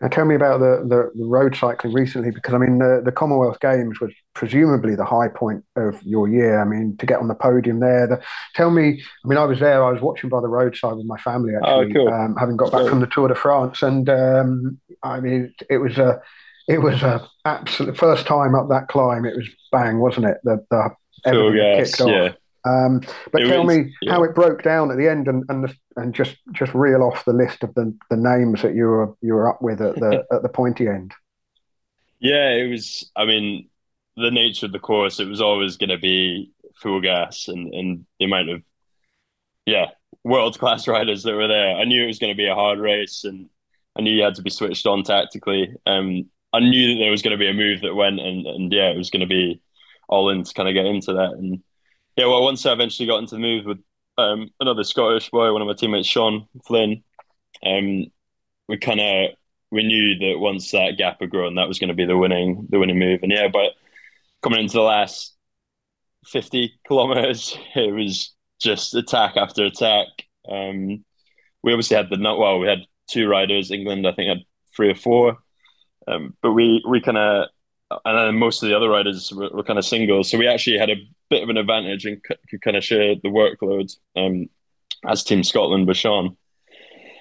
Now, 0.00 0.08
tell 0.08 0.24
me 0.24 0.34
about 0.34 0.60
the, 0.60 0.82
the, 0.88 1.10
the, 1.14 1.26
road 1.26 1.54
cycling 1.54 1.92
recently, 1.92 2.30
because 2.30 2.54
I 2.54 2.58
mean, 2.58 2.78
the, 2.78 3.02
the 3.04 3.12
Commonwealth 3.12 3.60
Games 3.60 4.00
was 4.00 4.12
presumably 4.34 4.94
the 4.94 5.04
high 5.04 5.28
point 5.28 5.62
of 5.76 6.02
your 6.04 6.26
year. 6.26 6.58
I 6.58 6.64
mean, 6.64 6.96
to 6.96 7.06
get 7.06 7.18
on 7.20 7.28
the 7.28 7.34
podium 7.34 7.80
there. 7.80 8.06
The, 8.06 8.22
tell 8.54 8.70
me, 8.70 9.02
I 9.24 9.28
mean, 9.28 9.36
I 9.36 9.44
was 9.44 9.60
there, 9.60 9.84
I 9.84 9.92
was 9.92 10.00
watching 10.00 10.30
by 10.30 10.40
the 10.40 10.48
roadside 10.48 10.96
with 10.96 11.04
my 11.04 11.18
family, 11.18 11.52
oh, 11.54 11.82
actually, 11.82 12.00
oh, 12.00 12.04
cool. 12.06 12.14
um, 12.14 12.36
having 12.36 12.56
got 12.56 12.72
back 12.72 12.88
from 12.88 13.00
the 13.00 13.06
Tour 13.06 13.28
de 13.28 13.34
France. 13.34 13.82
And 13.82 14.08
um, 14.08 14.80
I 15.02 15.20
mean, 15.20 15.52
it, 15.60 15.66
it 15.68 15.78
was 15.78 15.98
a, 15.98 16.22
it 16.66 16.78
was 16.78 17.02
a 17.02 17.28
absolute 17.44 17.96
first 17.96 18.26
time 18.26 18.54
up 18.54 18.70
that 18.70 18.88
climb. 18.88 19.26
It 19.26 19.36
was 19.36 19.48
bang, 19.70 19.98
wasn't 19.98 20.26
it? 20.26 20.38
The, 20.44 20.64
the 20.70 20.90
kicked 21.84 22.00
off. 22.00 22.08
Yeah. 22.08 22.32
Um, 22.64 23.00
but 23.32 23.42
it 23.42 23.48
tell 23.48 23.64
was, 23.64 23.76
me 23.76 23.94
yeah. 24.02 24.12
how 24.12 24.22
it 24.22 24.34
broke 24.34 24.62
down 24.62 24.90
at 24.90 24.98
the 24.98 25.08
end, 25.08 25.28
and 25.28 25.44
and, 25.48 25.64
the, 25.64 25.74
and 25.96 26.14
just 26.14 26.36
just 26.52 26.74
reel 26.74 27.02
off 27.02 27.24
the 27.24 27.32
list 27.32 27.62
of 27.62 27.74
the, 27.74 27.96
the 28.10 28.16
names 28.16 28.62
that 28.62 28.74
you 28.74 28.84
were 28.84 29.14
you 29.22 29.34
were 29.34 29.48
up 29.48 29.62
with 29.62 29.80
at 29.80 29.96
the 29.96 30.24
at 30.32 30.42
the 30.42 30.48
pointy 30.48 30.86
end. 30.86 31.12
Yeah, 32.18 32.50
it 32.50 32.70
was. 32.70 33.10
I 33.16 33.24
mean, 33.24 33.68
the 34.16 34.30
nature 34.30 34.66
of 34.66 34.72
the 34.72 34.78
course, 34.78 35.20
it 35.20 35.28
was 35.28 35.40
always 35.40 35.76
going 35.78 35.90
to 35.90 35.98
be 35.98 36.52
full 36.76 37.00
gas, 37.00 37.48
and 37.48 37.72
and 37.72 38.06
the 38.18 38.26
amount 38.26 38.50
of 38.50 38.62
yeah 39.64 39.86
world 40.22 40.58
class 40.58 40.86
riders 40.88 41.22
that 41.22 41.34
were 41.34 41.48
there. 41.48 41.76
I 41.76 41.84
knew 41.84 42.04
it 42.04 42.08
was 42.08 42.18
going 42.18 42.32
to 42.32 42.36
be 42.36 42.48
a 42.48 42.54
hard 42.54 42.78
race, 42.78 43.24
and 43.24 43.48
I 43.96 44.02
knew 44.02 44.12
you 44.12 44.22
had 44.22 44.34
to 44.34 44.42
be 44.42 44.50
switched 44.50 44.86
on 44.86 45.02
tactically. 45.02 45.74
Um, 45.86 46.28
I 46.52 46.60
knew 46.60 46.94
that 46.94 47.00
there 47.00 47.10
was 47.10 47.22
going 47.22 47.38
to 47.38 47.42
be 47.42 47.48
a 47.48 47.54
move 47.54 47.80
that 47.80 47.94
went, 47.94 48.20
and 48.20 48.46
and 48.46 48.70
yeah, 48.70 48.90
it 48.90 48.98
was 48.98 49.08
going 49.08 49.20
to 49.20 49.26
be 49.26 49.62
all 50.10 50.28
in 50.28 50.44
to 50.44 50.52
kind 50.52 50.68
of 50.68 50.74
get 50.74 50.86
into 50.86 51.14
that 51.14 51.30
and 51.38 51.62
yeah, 52.16 52.26
well, 52.26 52.42
once 52.42 52.66
I 52.66 52.72
eventually 52.72 53.06
got 53.06 53.18
into 53.18 53.36
the 53.36 53.40
move 53.40 53.64
with 53.66 53.78
um, 54.18 54.50
another 54.60 54.84
Scottish 54.84 55.30
boy, 55.30 55.52
one 55.52 55.62
of 55.62 55.68
my 55.68 55.74
teammates, 55.74 56.08
Sean 56.08 56.46
Flynn, 56.66 57.02
um, 57.64 58.06
we 58.68 58.78
kind 58.78 59.00
of 59.00 59.30
we 59.70 59.84
knew 59.84 60.18
that 60.18 60.38
once 60.38 60.70
that 60.72 60.96
gap 60.98 61.18
had 61.20 61.30
grown, 61.30 61.54
that 61.54 61.68
was 61.68 61.78
going 61.78 61.88
to 61.88 61.94
be 61.94 62.04
the 62.04 62.16
winning 62.16 62.66
the 62.70 62.78
winning 62.78 62.98
move. 62.98 63.20
And 63.22 63.32
yeah, 63.32 63.48
but 63.48 63.72
coming 64.42 64.60
into 64.60 64.74
the 64.74 64.82
last 64.82 65.34
fifty 66.26 66.78
kilometers, 66.86 67.56
it 67.74 67.92
was 67.92 68.34
just 68.60 68.94
attack 68.94 69.36
after 69.36 69.64
attack. 69.64 70.08
Um, 70.48 71.04
we 71.62 71.72
obviously 71.72 71.96
had 71.96 72.10
the 72.10 72.16
not 72.16 72.38
well, 72.38 72.58
we 72.58 72.68
had 72.68 72.80
two 73.08 73.28
riders. 73.28 73.70
England, 73.70 74.06
I 74.06 74.12
think, 74.12 74.28
had 74.28 74.44
three 74.74 74.90
or 74.90 74.94
four, 74.94 75.38
um, 76.08 76.36
but 76.42 76.52
we 76.52 76.82
we 76.88 77.00
kind 77.00 77.18
of 77.18 77.48
and 78.04 78.18
then 78.18 78.38
most 78.38 78.62
of 78.62 78.68
the 78.68 78.76
other 78.76 78.88
riders 78.88 79.32
were, 79.32 79.50
were, 79.52 79.64
kind 79.64 79.78
of 79.78 79.84
singles. 79.84 80.30
So 80.30 80.38
we 80.38 80.46
actually 80.46 80.78
had 80.78 80.90
a 80.90 80.96
bit 81.28 81.42
of 81.42 81.48
an 81.48 81.56
advantage 81.56 82.04
and 82.06 82.22
could 82.22 82.38
kind 82.62 82.76
of 82.76 82.84
share 82.84 83.14
the 83.16 83.28
workload 83.28 83.96
um, 84.16 84.48
as 85.06 85.24
Team 85.24 85.42
Scotland 85.42 85.88
with 85.88 85.96
Sean. 85.96 86.36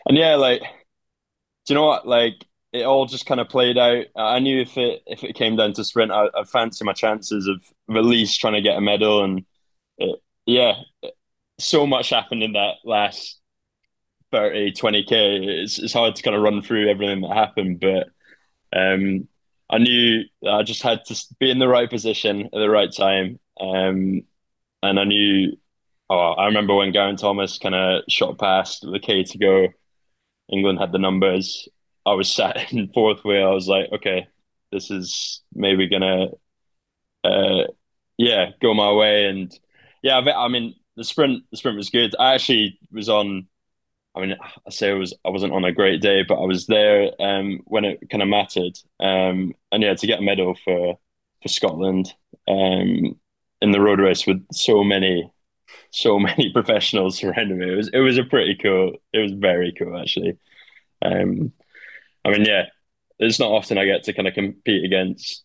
And 0.05 0.17
yeah, 0.17 0.35
like, 0.35 0.61
do 0.61 1.73
you 1.73 1.75
know 1.75 1.85
what? 1.85 2.07
Like, 2.07 2.33
it 2.71 2.83
all 2.83 3.05
just 3.05 3.25
kind 3.25 3.39
of 3.39 3.49
played 3.49 3.77
out. 3.77 4.05
I 4.15 4.39
knew 4.39 4.61
if 4.61 4.77
it 4.77 5.01
if 5.07 5.23
it 5.23 5.35
came 5.35 5.55
down 5.55 5.73
to 5.73 5.83
sprint, 5.83 6.11
I, 6.11 6.29
would 6.35 6.49
fancy 6.49 6.85
my 6.85 6.93
chances 6.93 7.47
of, 7.47 7.63
of, 7.89 7.95
at 7.95 8.05
least 8.05 8.39
trying 8.39 8.53
to 8.53 8.61
get 8.61 8.77
a 8.77 8.81
medal. 8.81 9.23
And 9.23 9.45
it, 9.97 10.19
yeah, 10.45 10.73
so 11.57 11.87
much 11.87 12.11
happened 12.11 12.43
in 12.43 12.53
that 12.53 12.75
last 12.85 13.39
30, 14.31 14.73
20k. 14.73 15.63
It's, 15.63 15.79
it's 15.79 15.93
hard 15.93 16.15
to 16.15 16.23
kind 16.23 16.35
of 16.35 16.43
run 16.43 16.61
through 16.61 16.89
everything 16.89 17.21
that 17.21 17.35
happened, 17.35 17.79
but 17.79 18.09
um, 18.77 19.27
I 19.69 19.77
knew 19.77 20.23
I 20.47 20.63
just 20.63 20.81
had 20.83 21.05
to 21.05 21.25
be 21.39 21.51
in 21.51 21.59
the 21.59 21.67
right 21.67 21.89
position 21.89 22.45
at 22.45 22.51
the 22.53 22.69
right 22.69 22.91
time. 22.93 23.39
Um, 23.59 24.23
and 24.83 24.99
I 24.99 25.03
knew, 25.05 25.57
oh, 26.09 26.33
I 26.33 26.47
remember 26.47 26.75
when 26.75 26.93
Geraint 26.93 27.19
Thomas 27.19 27.57
kind 27.59 27.75
of 27.75 28.03
shot 28.09 28.39
past 28.39 28.81
the 28.89 28.99
K 28.99 29.23
to 29.23 29.37
go, 29.37 29.67
England 30.51 30.79
had 30.79 30.91
the 30.91 30.99
numbers. 30.99 31.67
I 32.05 32.13
was 32.13 32.31
sat 32.35 32.71
in 32.73 32.91
fourth 32.93 33.23
wheel. 33.23 33.47
I 33.47 33.53
was 33.53 33.67
like, 33.67 33.91
okay, 33.93 34.27
this 34.71 34.91
is 34.91 35.41
maybe 35.53 35.87
gonna, 35.89 36.27
uh, 37.23 37.63
yeah, 38.17 38.51
go 38.61 38.73
my 38.73 38.91
way. 38.93 39.27
And 39.27 39.57
yeah, 40.03 40.17
I 40.17 40.47
mean, 40.47 40.75
the 40.95 41.03
sprint, 41.03 41.43
the 41.51 41.57
sprint 41.57 41.77
was 41.77 41.89
good. 41.89 42.15
I 42.19 42.35
actually 42.35 42.79
was 42.91 43.09
on 43.09 43.47
I 44.19 44.25
mean, 44.25 44.37
I 44.41 44.69
say 44.69 44.91
I 44.91 44.93
was 44.93 45.13
I 45.25 45.29
wasn't 45.29 45.53
on 45.53 45.65
a 45.65 45.71
great 45.71 46.01
day, 46.01 46.23
but 46.23 46.41
I 46.41 46.45
was 46.45 46.67
there 46.67 47.11
um, 47.19 47.61
when 47.65 47.85
it 47.85 48.09
kind 48.09 48.21
of 48.21 48.29
mattered. 48.29 48.77
Um, 48.99 49.53
and 49.71 49.83
yeah, 49.83 49.93
to 49.93 50.07
get 50.07 50.19
a 50.19 50.23
medal 50.23 50.55
for 50.63 50.99
for 51.41 51.47
Scotland 51.47 52.13
um, 52.47 53.19
in 53.61 53.71
the 53.71 53.81
road 53.81 53.99
race 53.99 54.27
with 54.27 54.45
so 54.51 54.83
many 54.83 55.31
so 55.91 56.19
many 56.19 56.51
professionals 56.53 57.17
surrounding 57.17 57.59
me, 57.59 57.71
it 57.71 57.75
was 57.75 57.89
it 57.93 57.99
was 57.99 58.17
a 58.17 58.23
pretty 58.23 58.55
cool. 58.55 58.97
It 59.13 59.19
was 59.19 59.31
very 59.31 59.73
cool 59.77 59.97
actually. 59.97 60.37
Um, 61.01 61.53
I 62.25 62.31
mean, 62.31 62.45
yeah, 62.45 62.65
it's 63.19 63.39
not 63.39 63.51
often 63.51 63.77
I 63.77 63.85
get 63.85 64.03
to 64.03 64.13
kind 64.13 64.27
of 64.27 64.33
compete 64.33 64.83
against 64.85 65.43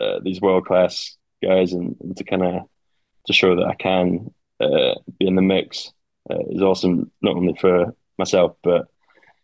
uh, 0.00 0.20
these 0.22 0.40
world 0.40 0.66
class 0.66 1.16
guys 1.42 1.72
and, 1.72 1.96
and, 2.00 2.16
to 2.16 2.24
kind 2.24 2.42
of 2.42 2.62
to 3.26 3.32
show 3.32 3.56
that 3.56 3.66
I 3.66 3.74
can 3.74 4.34
uh, 4.60 4.94
be 5.18 5.26
in 5.26 5.36
the 5.36 5.42
mix 5.42 5.92
uh, 6.30 6.38
is 6.50 6.62
awesome. 6.62 7.10
Not 7.22 7.36
only 7.36 7.54
for 7.60 7.94
myself, 8.18 8.56
but 8.62 8.88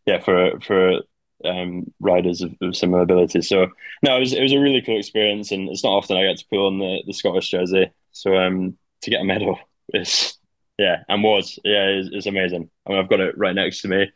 yeah, 0.06 0.20
for 0.20 0.60
for 0.60 1.00
um, 1.44 1.92
riders 2.00 2.42
of, 2.42 2.54
of, 2.60 2.76
similar 2.76 3.02
abilities. 3.02 3.48
So 3.48 3.68
no, 4.02 4.16
it 4.16 4.20
was 4.20 4.32
it 4.32 4.42
was 4.42 4.52
a 4.52 4.60
really 4.60 4.82
cool 4.82 4.98
experience, 4.98 5.52
and 5.52 5.68
it's 5.68 5.84
not 5.84 5.92
often 5.92 6.16
I 6.16 6.26
get 6.26 6.38
to 6.38 6.46
pull 6.50 6.66
on 6.66 6.78
the, 6.78 7.02
the 7.06 7.12
Scottish 7.12 7.50
jersey. 7.50 7.90
So 8.12 8.36
um, 8.36 8.76
to 9.02 9.10
get 9.10 9.20
a 9.20 9.24
medal 9.24 9.58
is 9.94 10.36
yeah, 10.78 11.02
and 11.08 11.22
was 11.22 11.58
yeah, 11.64 11.88
is, 11.88 12.10
is 12.12 12.26
amazing. 12.26 12.70
I 12.86 12.90
mean, 12.90 12.98
I've 12.98 13.10
got 13.10 13.20
it 13.20 13.36
right 13.38 13.54
next 13.54 13.82
to 13.82 13.88
me, 13.88 14.10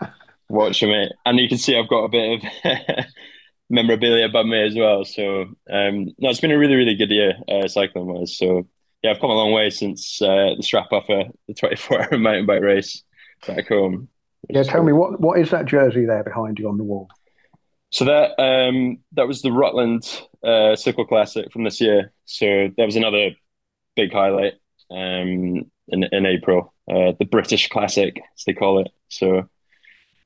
watching 0.48 0.90
it, 0.90 1.12
and 1.24 1.38
you 1.38 1.48
can 1.48 1.58
see 1.58 1.78
I've 1.78 1.88
got 1.88 2.04
a 2.04 2.08
bit 2.08 2.44
of 2.64 3.04
memorabilia 3.70 4.26
above 4.26 4.46
me 4.46 4.62
as 4.66 4.74
well. 4.74 5.04
So 5.04 5.42
um, 5.70 6.14
no, 6.18 6.30
it's 6.30 6.40
been 6.40 6.52
a 6.52 6.58
really 6.58 6.76
really 6.76 6.96
good 6.96 7.10
year 7.10 7.34
uh, 7.48 7.68
cycling 7.68 8.06
wise. 8.06 8.36
So 8.36 8.66
yeah, 9.02 9.12
I've 9.12 9.20
come 9.20 9.30
a 9.30 9.34
long 9.34 9.52
way 9.52 9.70
since 9.70 10.20
uh, 10.20 10.54
the 10.56 10.62
Strathpuffer, 10.62 11.30
the 11.48 11.54
24 11.54 12.02
hour 12.02 12.18
mountain 12.18 12.46
bike 12.46 12.60
race 12.60 13.02
back 13.46 13.68
home. 13.68 14.08
Yeah, 14.48 14.62
tell 14.62 14.82
me 14.82 14.92
what 14.92 15.20
what 15.20 15.38
is 15.38 15.50
that 15.50 15.66
jersey 15.66 16.06
there 16.06 16.24
behind 16.24 16.58
you 16.58 16.68
on 16.68 16.78
the 16.78 16.84
wall? 16.84 17.08
So 17.90 18.04
that 18.04 18.40
um, 18.40 18.98
that 19.12 19.26
was 19.26 19.42
the 19.42 19.52
Rutland 19.52 20.04
uh, 20.44 20.76
Cycle 20.76 21.06
Classic 21.06 21.52
from 21.52 21.64
this 21.64 21.80
year. 21.80 22.12
So 22.24 22.70
that 22.76 22.86
was 22.86 22.96
another 22.96 23.30
big 23.96 24.12
highlight 24.12 24.54
um, 24.90 25.70
in 25.88 26.04
in 26.12 26.26
April. 26.26 26.72
Uh, 26.90 27.12
the 27.18 27.24
British 27.24 27.68
Classic, 27.68 28.20
as 28.36 28.44
they 28.44 28.52
call 28.52 28.80
it. 28.80 28.90
So 29.08 29.48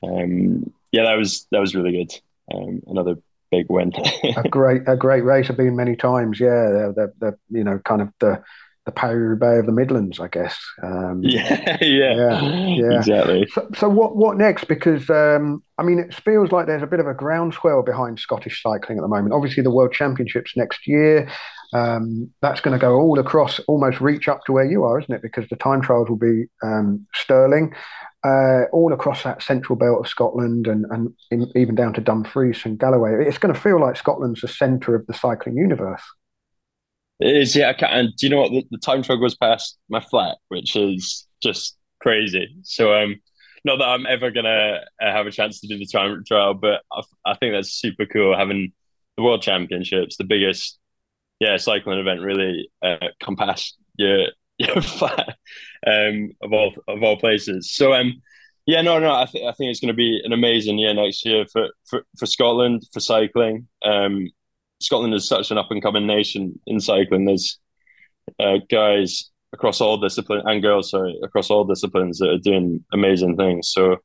um, 0.02 0.72
yeah, 0.92 1.04
that 1.04 1.18
was 1.18 1.46
that 1.50 1.60
was 1.60 1.74
really 1.74 1.92
good. 1.92 2.20
Um, 2.54 2.82
another 2.86 3.16
big 3.50 3.66
win. 3.68 3.92
a 4.36 4.48
great 4.48 4.82
a 4.86 4.96
great 4.96 5.24
race. 5.24 5.50
I've 5.50 5.56
been 5.56 5.76
many 5.76 5.96
times. 5.96 6.40
Yeah, 6.40 6.92
the, 6.94 7.12
the, 7.18 7.30
the 7.50 7.58
you 7.58 7.64
know 7.64 7.78
kind 7.84 8.02
of 8.02 8.08
the 8.20 8.42
the 8.86 8.92
Paris-Roubaix 8.92 9.60
of 9.60 9.66
the 9.66 9.72
Midlands, 9.72 10.20
I 10.20 10.28
guess. 10.28 10.58
Um, 10.82 11.20
yeah, 11.24 11.78
yeah, 11.80 12.14
yeah, 12.14 12.66
yeah, 12.66 12.98
exactly. 12.98 13.46
So, 13.52 13.68
so 13.76 13.88
what 13.88 14.16
what 14.16 14.36
next? 14.36 14.68
Because 14.68 15.08
um, 15.10 15.62
I 15.78 15.82
mean, 15.82 15.98
it 15.98 16.14
feels 16.14 16.52
like 16.52 16.66
there's 16.66 16.82
a 16.82 16.86
bit 16.86 17.00
of 17.00 17.06
a 17.06 17.14
groundswell 17.14 17.82
behind 17.82 18.18
Scottish 18.18 18.62
cycling 18.62 18.98
at 18.98 19.02
the 19.02 19.08
moment. 19.08 19.32
Obviously, 19.32 19.62
the 19.62 19.70
World 19.70 19.92
Championships 19.92 20.56
next 20.56 20.86
year. 20.86 21.28
Um, 21.72 22.30
that's 22.40 22.60
going 22.60 22.78
to 22.78 22.80
go 22.80 22.94
all 22.94 23.18
across, 23.18 23.58
almost 23.66 24.00
reach 24.00 24.28
up 24.28 24.44
to 24.44 24.52
where 24.52 24.64
you 24.64 24.84
are, 24.84 25.00
isn't 25.00 25.12
it? 25.12 25.22
Because 25.22 25.48
the 25.48 25.56
time 25.56 25.82
trials 25.82 26.08
will 26.08 26.16
be 26.16 26.44
um, 26.62 27.04
Stirling, 27.12 27.74
uh, 28.24 28.64
all 28.72 28.92
across 28.92 29.24
that 29.24 29.42
central 29.42 29.76
belt 29.76 29.98
of 29.98 30.08
Scotland 30.08 30.68
and, 30.68 30.86
and 30.90 31.12
in, 31.32 31.50
even 31.56 31.74
down 31.74 31.92
to 31.94 32.00
Dumfries 32.00 32.64
and 32.64 32.78
Galloway. 32.78 33.26
It's 33.26 33.38
going 33.38 33.52
to 33.52 33.60
feel 33.60 33.80
like 33.80 33.96
Scotland's 33.96 34.42
the 34.42 34.48
centre 34.48 34.94
of 34.94 35.04
the 35.06 35.14
cycling 35.14 35.56
universe. 35.56 36.02
It 37.20 37.36
is, 37.36 37.54
yeah. 37.56 37.72
And 37.88 38.14
do 38.16 38.26
you 38.26 38.30
know 38.30 38.42
what? 38.42 38.50
The, 38.50 38.64
the 38.72 38.78
time 38.78 39.02
trial 39.02 39.20
goes 39.20 39.36
past 39.36 39.78
my 39.88 40.00
flat, 40.00 40.36
which 40.48 40.76
is 40.76 41.26
just 41.42 41.76
crazy. 42.00 42.56
So, 42.62 42.94
um, 42.94 43.20
not 43.64 43.78
that 43.78 43.88
I'm 43.88 44.06
ever 44.06 44.30
gonna 44.30 44.80
uh, 45.00 45.12
have 45.12 45.26
a 45.26 45.30
chance 45.30 45.60
to 45.60 45.68
do 45.68 45.78
the 45.78 45.86
time 45.86 46.22
trial, 46.26 46.54
but 46.54 46.82
I, 46.92 47.02
I 47.24 47.34
think 47.36 47.54
that's 47.54 47.72
super 47.72 48.04
cool 48.06 48.36
having 48.36 48.72
the 49.16 49.22
World 49.22 49.42
Championships, 49.42 50.16
the 50.16 50.24
biggest 50.24 50.78
yeah, 51.40 51.56
cycling 51.56 51.98
event 51.98 52.20
really 52.20 52.70
uh, 52.82 53.08
come 53.20 53.36
past 53.36 53.76
your 53.96 54.26
your 54.58 54.80
flat 54.82 55.36
um, 55.86 56.30
of 56.42 56.52
all 56.52 56.72
of 56.88 57.02
all 57.02 57.16
places. 57.16 57.72
So 57.72 57.92
um, 57.92 58.22
yeah, 58.66 58.82
no, 58.82 58.98
no, 58.98 59.12
I 59.12 59.26
think 59.26 59.46
I 59.46 59.52
think 59.52 59.70
it's 59.70 59.80
going 59.80 59.88
to 59.88 59.94
be 59.94 60.20
an 60.24 60.32
amazing 60.32 60.78
year 60.78 60.94
next 60.94 61.24
year 61.26 61.44
for 61.52 61.68
for, 61.84 62.04
for 62.18 62.26
Scotland 62.26 62.82
for 62.92 63.00
cycling. 63.00 63.68
Um, 63.84 64.28
Scotland 64.80 65.14
is 65.14 65.28
such 65.28 65.50
an 65.50 65.58
up 65.58 65.70
and 65.70 65.82
coming 65.82 66.06
nation 66.06 66.58
in 66.66 66.80
cycling. 66.80 67.24
There's 67.24 67.58
uh, 68.38 68.58
guys 68.70 69.30
across 69.52 69.80
all 69.80 69.96
disciplines 69.96 70.42
and 70.46 70.62
girls, 70.62 70.90
sorry, 70.90 71.18
across 71.22 71.50
all 71.50 71.64
disciplines 71.64 72.18
that 72.18 72.30
are 72.30 72.38
doing 72.38 72.84
amazing 72.92 73.36
things. 73.36 73.70
So 73.72 73.92
I 73.92 73.96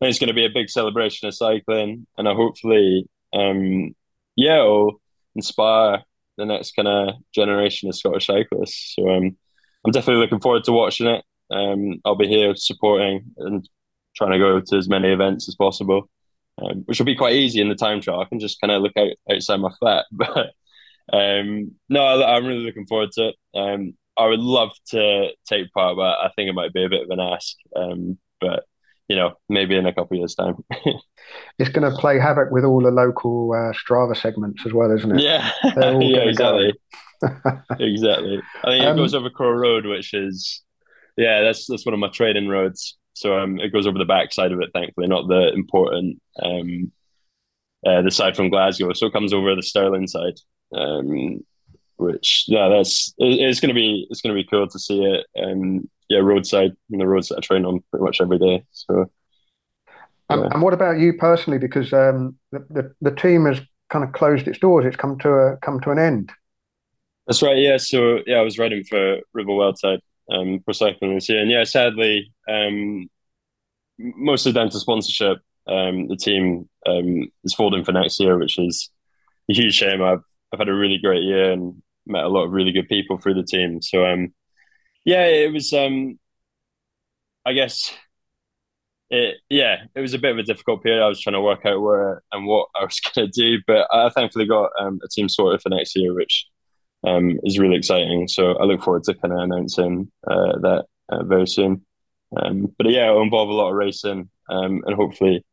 think 0.00 0.10
it's 0.10 0.18
going 0.18 0.28
to 0.28 0.34
be 0.34 0.44
a 0.44 0.50
big 0.50 0.70
celebration 0.70 1.26
of 1.26 1.34
cycling, 1.34 2.06
and 2.16 2.28
I 2.28 2.34
hopefully, 2.34 3.08
um, 3.32 3.94
yeah, 4.36 4.60
it'll 4.60 5.00
inspire 5.34 6.04
the 6.36 6.46
next 6.46 6.76
kind 6.76 6.86
of 6.88 7.14
generation 7.34 7.88
of 7.88 7.96
Scottish 7.96 8.26
cyclists. 8.26 8.94
So 8.94 9.08
um, 9.08 9.36
I'm 9.84 9.92
definitely 9.92 10.22
looking 10.22 10.40
forward 10.40 10.64
to 10.64 10.72
watching 10.72 11.08
it. 11.08 11.24
Um, 11.50 12.00
I'll 12.04 12.14
be 12.14 12.28
here 12.28 12.54
supporting 12.54 13.32
and 13.38 13.68
trying 14.14 14.32
to 14.32 14.38
go 14.38 14.60
to 14.60 14.76
as 14.76 14.88
many 14.88 15.08
events 15.08 15.48
as 15.48 15.54
possible, 15.54 16.08
um, 16.60 16.82
which 16.86 16.98
will 16.98 17.06
be 17.06 17.16
quite 17.16 17.34
easy 17.34 17.60
in 17.60 17.68
the 17.68 17.74
time 17.74 18.00
trial. 18.00 18.20
I 18.20 18.24
can 18.26 18.40
just 18.40 18.60
kind 18.60 18.72
of 18.72 18.82
look 18.82 18.96
out 18.96 19.12
outside 19.30 19.58
my 19.58 19.70
flat. 19.78 20.06
But 21.10 21.16
um, 21.16 21.72
no, 21.88 22.22
I'm 22.22 22.44
really 22.44 22.64
looking 22.64 22.86
forward 22.86 23.12
to 23.12 23.28
it. 23.28 23.36
Um, 23.54 23.94
I 24.18 24.26
would 24.26 24.40
love 24.40 24.72
to 24.90 25.28
take 25.48 25.72
part, 25.72 25.96
but 25.96 26.02
I 26.02 26.30
think 26.34 26.50
it 26.50 26.54
might 26.54 26.72
be 26.72 26.84
a 26.84 26.88
bit 26.88 27.02
of 27.02 27.10
an 27.10 27.20
ask. 27.20 27.56
Um, 27.74 28.18
but 28.40 28.64
you 29.08 29.16
know, 29.16 29.34
maybe 29.48 29.74
in 29.74 29.86
a 29.86 29.94
couple 29.94 30.16
of 30.16 30.18
years' 30.18 30.34
time. 30.34 30.56
it's 31.58 31.70
going 31.70 31.90
to 31.90 31.96
play 31.96 32.18
havoc 32.18 32.50
with 32.50 32.64
all 32.64 32.82
the 32.82 32.90
local 32.90 33.52
uh, 33.52 33.72
Strava 33.72 34.14
segments 34.14 34.66
as 34.66 34.74
well, 34.74 34.94
isn't 34.94 35.18
it? 35.18 35.22
Yeah, 35.22 35.50
yeah, 35.64 36.18
exactly. 36.18 36.74
exactly. 37.80 38.42
I 38.64 38.70
think 38.70 38.84
um, 38.84 38.98
it 38.98 39.00
goes 39.00 39.14
over 39.14 39.30
Crow 39.30 39.50
Road, 39.50 39.86
which 39.86 40.12
is, 40.12 40.62
yeah, 41.16 41.40
that's 41.40 41.66
that's 41.66 41.86
one 41.86 41.94
of 41.94 42.00
my 42.00 42.08
trading 42.08 42.48
roads. 42.48 42.97
So 43.18 43.36
um, 43.36 43.58
it 43.58 43.72
goes 43.72 43.84
over 43.84 43.98
the 43.98 44.04
back 44.04 44.32
side 44.32 44.52
of 44.52 44.60
it, 44.60 44.70
thankfully, 44.72 45.08
not 45.08 45.26
the 45.26 45.52
important, 45.52 46.22
um, 46.40 46.92
uh, 47.84 48.00
the 48.02 48.12
side 48.12 48.36
from 48.36 48.48
Glasgow. 48.48 48.92
So 48.92 49.06
it 49.06 49.12
comes 49.12 49.32
over 49.32 49.56
the 49.56 49.62
Stirling 49.62 50.06
side, 50.06 50.38
um, 50.72 51.44
which 51.96 52.44
yeah, 52.46 52.68
that's 52.68 53.12
it, 53.18 53.40
it's 53.40 53.58
going 53.58 53.70
to 53.70 53.74
be 53.74 54.06
it's 54.08 54.20
going 54.20 54.36
to 54.36 54.40
be 54.40 54.48
cool 54.48 54.68
to 54.68 54.78
see 54.78 55.02
it. 55.02 55.26
Um, 55.36 55.90
yeah, 56.08 56.20
roadside 56.20 56.76
and 56.92 57.00
the 57.00 57.08
roads 57.08 57.28
that 57.28 57.38
I 57.38 57.40
train 57.40 57.64
on 57.64 57.82
pretty 57.90 58.04
much 58.04 58.20
every 58.20 58.38
day. 58.38 58.64
So. 58.70 59.10
Yeah. 60.30 60.36
And, 60.36 60.52
and 60.52 60.62
what 60.62 60.74
about 60.74 61.00
you 61.00 61.14
personally? 61.14 61.58
Because 61.58 61.92
um, 61.92 62.36
the, 62.52 62.64
the, 62.70 62.94
the 63.00 63.16
team 63.16 63.46
has 63.46 63.60
kind 63.88 64.04
of 64.04 64.12
closed 64.12 64.46
its 64.46 64.60
doors. 64.60 64.84
It's 64.84 64.94
come 64.94 65.18
to 65.20 65.30
a 65.30 65.56
come 65.56 65.80
to 65.80 65.90
an 65.90 65.98
end. 65.98 66.30
That's 67.26 67.42
right. 67.42 67.56
Yeah. 67.56 67.78
So 67.78 68.20
yeah, 68.26 68.36
I 68.36 68.42
was 68.42 68.58
riding 68.58 68.84
for 68.84 69.18
Ribble 69.32 69.58
Weldtite 69.58 70.02
um, 70.30 70.60
for 70.64 70.72
cycling 70.72 71.14
this 71.14 71.28
year, 71.28 71.40
and 71.40 71.50
yeah, 71.50 71.64
sadly, 71.64 72.32
um, 72.48 73.08
mostly 73.98 74.52
down 74.52 74.70
to 74.70 74.80
sponsorship. 74.80 75.38
Um, 75.66 76.08
the 76.08 76.16
team 76.16 76.68
um, 76.86 77.28
is 77.44 77.54
folding 77.54 77.84
for 77.84 77.92
next 77.92 78.18
year, 78.20 78.38
which 78.38 78.58
is 78.58 78.90
a 79.50 79.54
huge 79.54 79.74
shame. 79.74 80.02
I've 80.02 80.24
I've 80.52 80.60
had 80.60 80.68
a 80.68 80.74
really 80.74 80.98
great 80.98 81.22
year 81.22 81.52
and 81.52 81.82
met 82.06 82.24
a 82.24 82.28
lot 82.28 82.44
of 82.44 82.52
really 82.52 82.72
good 82.72 82.88
people 82.88 83.18
through 83.18 83.34
the 83.34 83.42
team. 83.42 83.82
So 83.82 84.06
um, 84.06 84.34
yeah, 85.04 85.24
it 85.26 85.52
was. 85.52 85.72
Um, 85.72 86.18
I 87.44 87.52
guess 87.54 87.92
it. 89.10 89.36
Yeah, 89.48 89.84
it 89.94 90.00
was 90.00 90.14
a 90.14 90.18
bit 90.18 90.32
of 90.32 90.38
a 90.38 90.42
difficult 90.42 90.82
period. 90.82 91.02
I 91.02 91.08
was 91.08 91.20
trying 91.20 91.34
to 91.34 91.40
work 91.40 91.64
out 91.66 91.80
where 91.80 92.22
and 92.32 92.46
what 92.46 92.68
I 92.74 92.84
was 92.84 93.00
going 93.14 93.30
to 93.30 93.32
do, 93.32 93.62
but 93.66 93.86
I 93.92 94.08
thankfully 94.10 94.46
got 94.46 94.70
um, 94.80 95.00
a 95.04 95.08
team 95.08 95.28
sorted 95.28 95.62
for 95.62 95.70
next 95.70 95.96
year, 95.96 96.14
which 96.14 96.46
um, 97.06 97.38
is 97.44 97.58
really 97.58 97.76
exciting. 97.76 98.28
So 98.28 98.52
I 98.52 98.64
look 98.64 98.82
forward 98.82 99.04
to 99.04 99.14
kind 99.14 99.32
of 99.32 99.40
announcing 99.40 100.10
uh, 100.26 100.58
that 100.60 100.84
uh, 101.08 101.24
very 101.24 101.46
soon. 101.46 101.84
Um, 102.36 102.74
but 102.76 102.90
yeah, 102.90 103.08
it'll 103.08 103.22
involve 103.22 103.48
a 103.48 103.54
lot 103.54 103.70
of 103.70 103.76
racing 103.76 104.28
um, 104.50 104.82
and 104.86 104.94
hopefully 104.94 105.44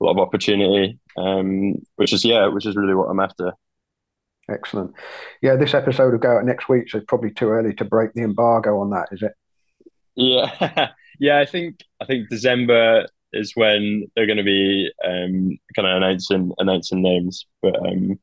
a 0.00 0.04
lot 0.04 0.12
of 0.12 0.18
opportunity, 0.18 0.98
um, 1.16 1.74
which 1.96 2.12
is 2.12 2.24
yeah, 2.24 2.46
which 2.46 2.66
is 2.66 2.76
really 2.76 2.94
what 2.94 3.08
I'm 3.08 3.20
after. 3.20 3.52
Excellent. 4.48 4.92
Yeah, 5.40 5.56
this 5.56 5.74
episode 5.74 6.12
will 6.12 6.18
go 6.18 6.36
out 6.36 6.44
next 6.44 6.68
week, 6.68 6.90
so 6.90 6.98
it's 6.98 7.06
probably 7.06 7.30
too 7.30 7.48
early 7.48 7.74
to 7.74 7.84
break 7.84 8.12
the 8.12 8.22
embargo 8.22 8.78
on 8.80 8.90
that, 8.90 9.08
is 9.12 9.22
it? 9.22 9.32
Yeah, 10.16 10.90
yeah. 11.18 11.38
I 11.38 11.46
think 11.46 11.80
I 12.00 12.04
think 12.04 12.28
December 12.28 13.06
is 13.32 13.52
when 13.54 14.06
they're 14.14 14.26
going 14.26 14.38
to 14.38 14.44
be 14.44 14.90
um, 15.04 15.58
kind 15.74 15.88
of 15.88 15.96
announcing 15.96 16.52
announcing 16.58 17.02
names. 17.02 17.46
But 17.62 17.76
um, 17.76 18.18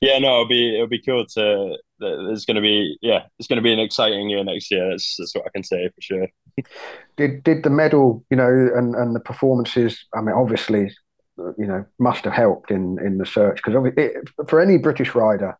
yeah, 0.00 0.18
no, 0.18 0.28
it'll 0.28 0.48
be 0.48 0.74
it'll 0.74 0.88
be 0.88 1.00
cool 1.00 1.24
to. 1.34 1.76
There's 1.98 2.44
going 2.44 2.56
to 2.56 2.60
be 2.60 2.98
yeah, 3.00 3.24
it's 3.38 3.48
going 3.48 3.56
to 3.56 3.62
be 3.62 3.72
an 3.72 3.78
exciting 3.78 4.28
year 4.28 4.44
next 4.44 4.70
year. 4.70 4.90
That's, 4.90 5.16
that's 5.18 5.34
what 5.34 5.46
I 5.46 5.50
can 5.54 5.64
say 5.64 5.88
for 5.88 6.00
sure. 6.00 6.28
did 7.16 7.42
did 7.42 7.62
the 7.62 7.70
medal, 7.70 8.24
you 8.30 8.36
know, 8.36 8.70
and 8.74 8.94
and 8.94 9.14
the 9.14 9.20
performances? 9.20 10.04
I 10.14 10.20
mean, 10.20 10.34
obviously 10.34 10.94
you 11.58 11.66
know 11.66 11.84
must 11.98 12.24
have 12.24 12.32
helped 12.32 12.70
in 12.70 12.98
in 13.04 13.18
the 13.18 13.26
search 13.26 13.60
because 13.62 13.74
for 14.48 14.60
any 14.60 14.78
British 14.78 15.14
rider. 15.14 15.56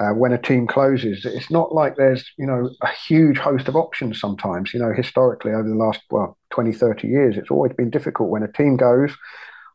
Uh, 0.00 0.08
when 0.14 0.32
a 0.32 0.38
team 0.38 0.66
closes, 0.66 1.26
it's 1.26 1.50
not 1.50 1.74
like 1.74 1.96
there's, 1.96 2.26
you 2.38 2.46
know, 2.46 2.70
a 2.80 2.88
huge 3.06 3.36
host 3.36 3.68
of 3.68 3.76
options 3.76 4.18
sometimes. 4.18 4.72
You 4.72 4.80
know, 4.80 4.90
historically, 4.90 5.52
over 5.52 5.68
the 5.68 5.74
last, 5.74 6.00
well, 6.10 6.38
20, 6.48 6.72
30 6.72 7.08
years, 7.08 7.36
it's 7.36 7.50
always 7.50 7.74
been 7.74 7.90
difficult. 7.90 8.30
When 8.30 8.42
a 8.42 8.50
team 8.50 8.78
goes, 8.78 9.14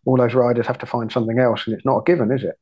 all 0.06 0.18
those 0.18 0.34
riders 0.34 0.66
have 0.66 0.80
to 0.80 0.88
find 0.88 1.12
something 1.12 1.38
else, 1.38 1.68
and 1.68 1.76
it's 1.76 1.86
not 1.86 2.00
a 2.00 2.04
given, 2.04 2.32
is 2.32 2.44
it? 2.44 2.56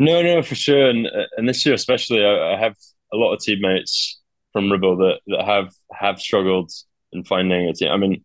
No, 0.00 0.22
no, 0.22 0.42
for 0.42 0.54
sure. 0.54 0.88
And, 0.88 1.06
and 1.36 1.48
this 1.48 1.66
year, 1.66 1.74
especially, 1.74 2.24
I, 2.24 2.54
I 2.54 2.58
have 2.58 2.74
a 3.12 3.16
lot 3.18 3.34
of 3.34 3.40
teammates 3.40 4.18
from 4.52 4.72
Ribble 4.72 4.96
that, 4.96 5.20
that 5.26 5.44
have 5.44 5.74
have 5.92 6.20
struggled 6.20 6.72
in 7.12 7.22
finding 7.24 7.68
a 7.68 7.74
team. 7.74 7.90
I 7.92 7.98
mean, 7.98 8.24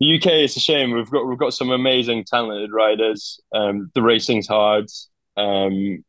the 0.00 0.16
UK, 0.16 0.26
it's 0.26 0.56
a 0.56 0.60
shame. 0.60 0.92
We've 0.92 1.10
got 1.10 1.26
we've 1.26 1.38
got 1.38 1.54
some 1.54 1.70
amazing, 1.70 2.24
talented 2.24 2.70
riders. 2.72 3.40
Um, 3.54 3.90
the 3.94 4.02
racing's 4.02 4.48
hard, 4.48 4.86
um, 5.36 6.02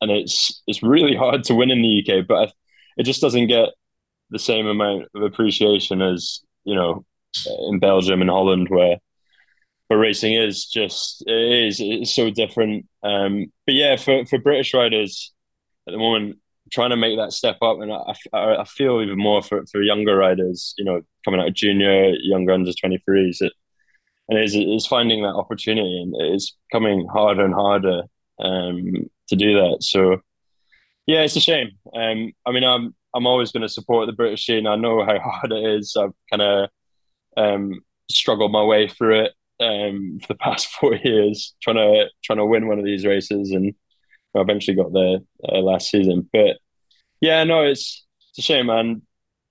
and 0.00 0.10
it's 0.10 0.62
it's 0.66 0.82
really 0.82 1.16
hard 1.16 1.44
to 1.44 1.54
win 1.54 1.70
in 1.70 1.82
the 1.82 2.04
UK. 2.04 2.26
But 2.26 2.52
it 2.96 3.04
just 3.04 3.20
doesn't 3.20 3.48
get 3.48 3.70
the 4.30 4.40
same 4.40 4.66
amount 4.66 5.06
of 5.14 5.22
appreciation 5.22 6.02
as 6.02 6.40
you 6.64 6.74
know 6.74 7.04
in 7.68 7.78
Belgium 7.78 8.20
and 8.20 8.30
Holland, 8.30 8.68
where 8.68 8.98
where 9.88 9.98
racing 9.98 10.34
is 10.34 10.66
just 10.66 11.24
it 11.26 11.66
is 11.66 11.80
it's 11.80 12.14
so 12.14 12.30
different. 12.30 12.86
Um, 13.04 13.52
but 13.66 13.74
yeah, 13.74 13.96
for 13.96 14.24
for 14.26 14.38
British 14.38 14.74
riders 14.74 15.32
at 15.86 15.92
the 15.92 15.98
moment, 15.98 16.38
trying 16.72 16.90
to 16.90 16.96
make 16.96 17.18
that 17.18 17.32
step 17.32 17.58
up, 17.62 17.80
and 17.80 17.92
I, 17.92 18.14
I, 18.32 18.56
I 18.62 18.64
feel 18.64 19.02
even 19.02 19.18
more 19.18 19.42
for, 19.42 19.64
for 19.70 19.82
younger 19.82 20.16
riders, 20.16 20.74
you 20.78 20.84
know, 20.84 21.02
coming 21.24 21.40
out 21.40 21.48
of 21.48 21.54
junior, 21.54 22.14
younger 22.14 22.52
under 22.52 22.72
twenty 22.72 22.98
threes, 23.04 23.40
it, 23.42 23.52
and 24.28 24.38
it's, 24.38 24.54
it's 24.54 24.86
finding 24.86 25.22
that 25.22 25.34
opportunity, 25.34 26.02
and 26.02 26.14
it's 26.18 26.56
coming 26.72 27.06
harder 27.12 27.44
and 27.44 27.54
harder 27.54 28.02
um, 28.38 29.10
to 29.28 29.36
do 29.36 29.54
that. 29.54 29.78
So, 29.82 30.22
yeah, 31.06 31.20
it's 31.20 31.36
a 31.36 31.40
shame. 31.40 31.72
Um, 31.94 32.32
I 32.46 32.52
mean, 32.52 32.64
I'm 32.64 32.94
I'm 33.14 33.26
always 33.26 33.52
going 33.52 33.62
to 33.62 33.68
support 33.68 34.06
the 34.06 34.14
British 34.14 34.46
scene. 34.46 34.66
I 34.66 34.76
know 34.76 35.04
how 35.04 35.18
hard 35.22 35.52
it 35.52 35.76
is. 35.76 35.94
I've 35.98 36.14
kind 36.30 36.42
of 36.42 36.70
um, 37.36 37.80
struggled 38.10 38.50
my 38.50 38.64
way 38.64 38.88
through 38.88 39.24
it 39.24 39.32
um, 39.64 40.18
for 40.20 40.28
the 40.28 40.38
past 40.38 40.66
four 40.80 40.94
years, 40.96 41.54
trying 41.62 41.76
to 41.76 42.06
trying 42.22 42.38
to 42.38 42.46
win 42.46 42.68
one 42.68 42.78
of 42.78 42.84
these 42.84 43.06
races, 43.06 43.50
and 43.50 43.74
I 44.36 44.40
eventually 44.40 44.76
got 44.76 44.92
there 44.92 45.18
uh, 45.48 45.60
last 45.60 45.90
season. 45.90 46.28
But 46.32 46.58
yeah, 47.20 47.44
no, 47.44 47.62
it's 47.62 48.04
it's 48.30 48.38
a 48.38 48.42
shame, 48.42 48.66
man. 48.66 49.02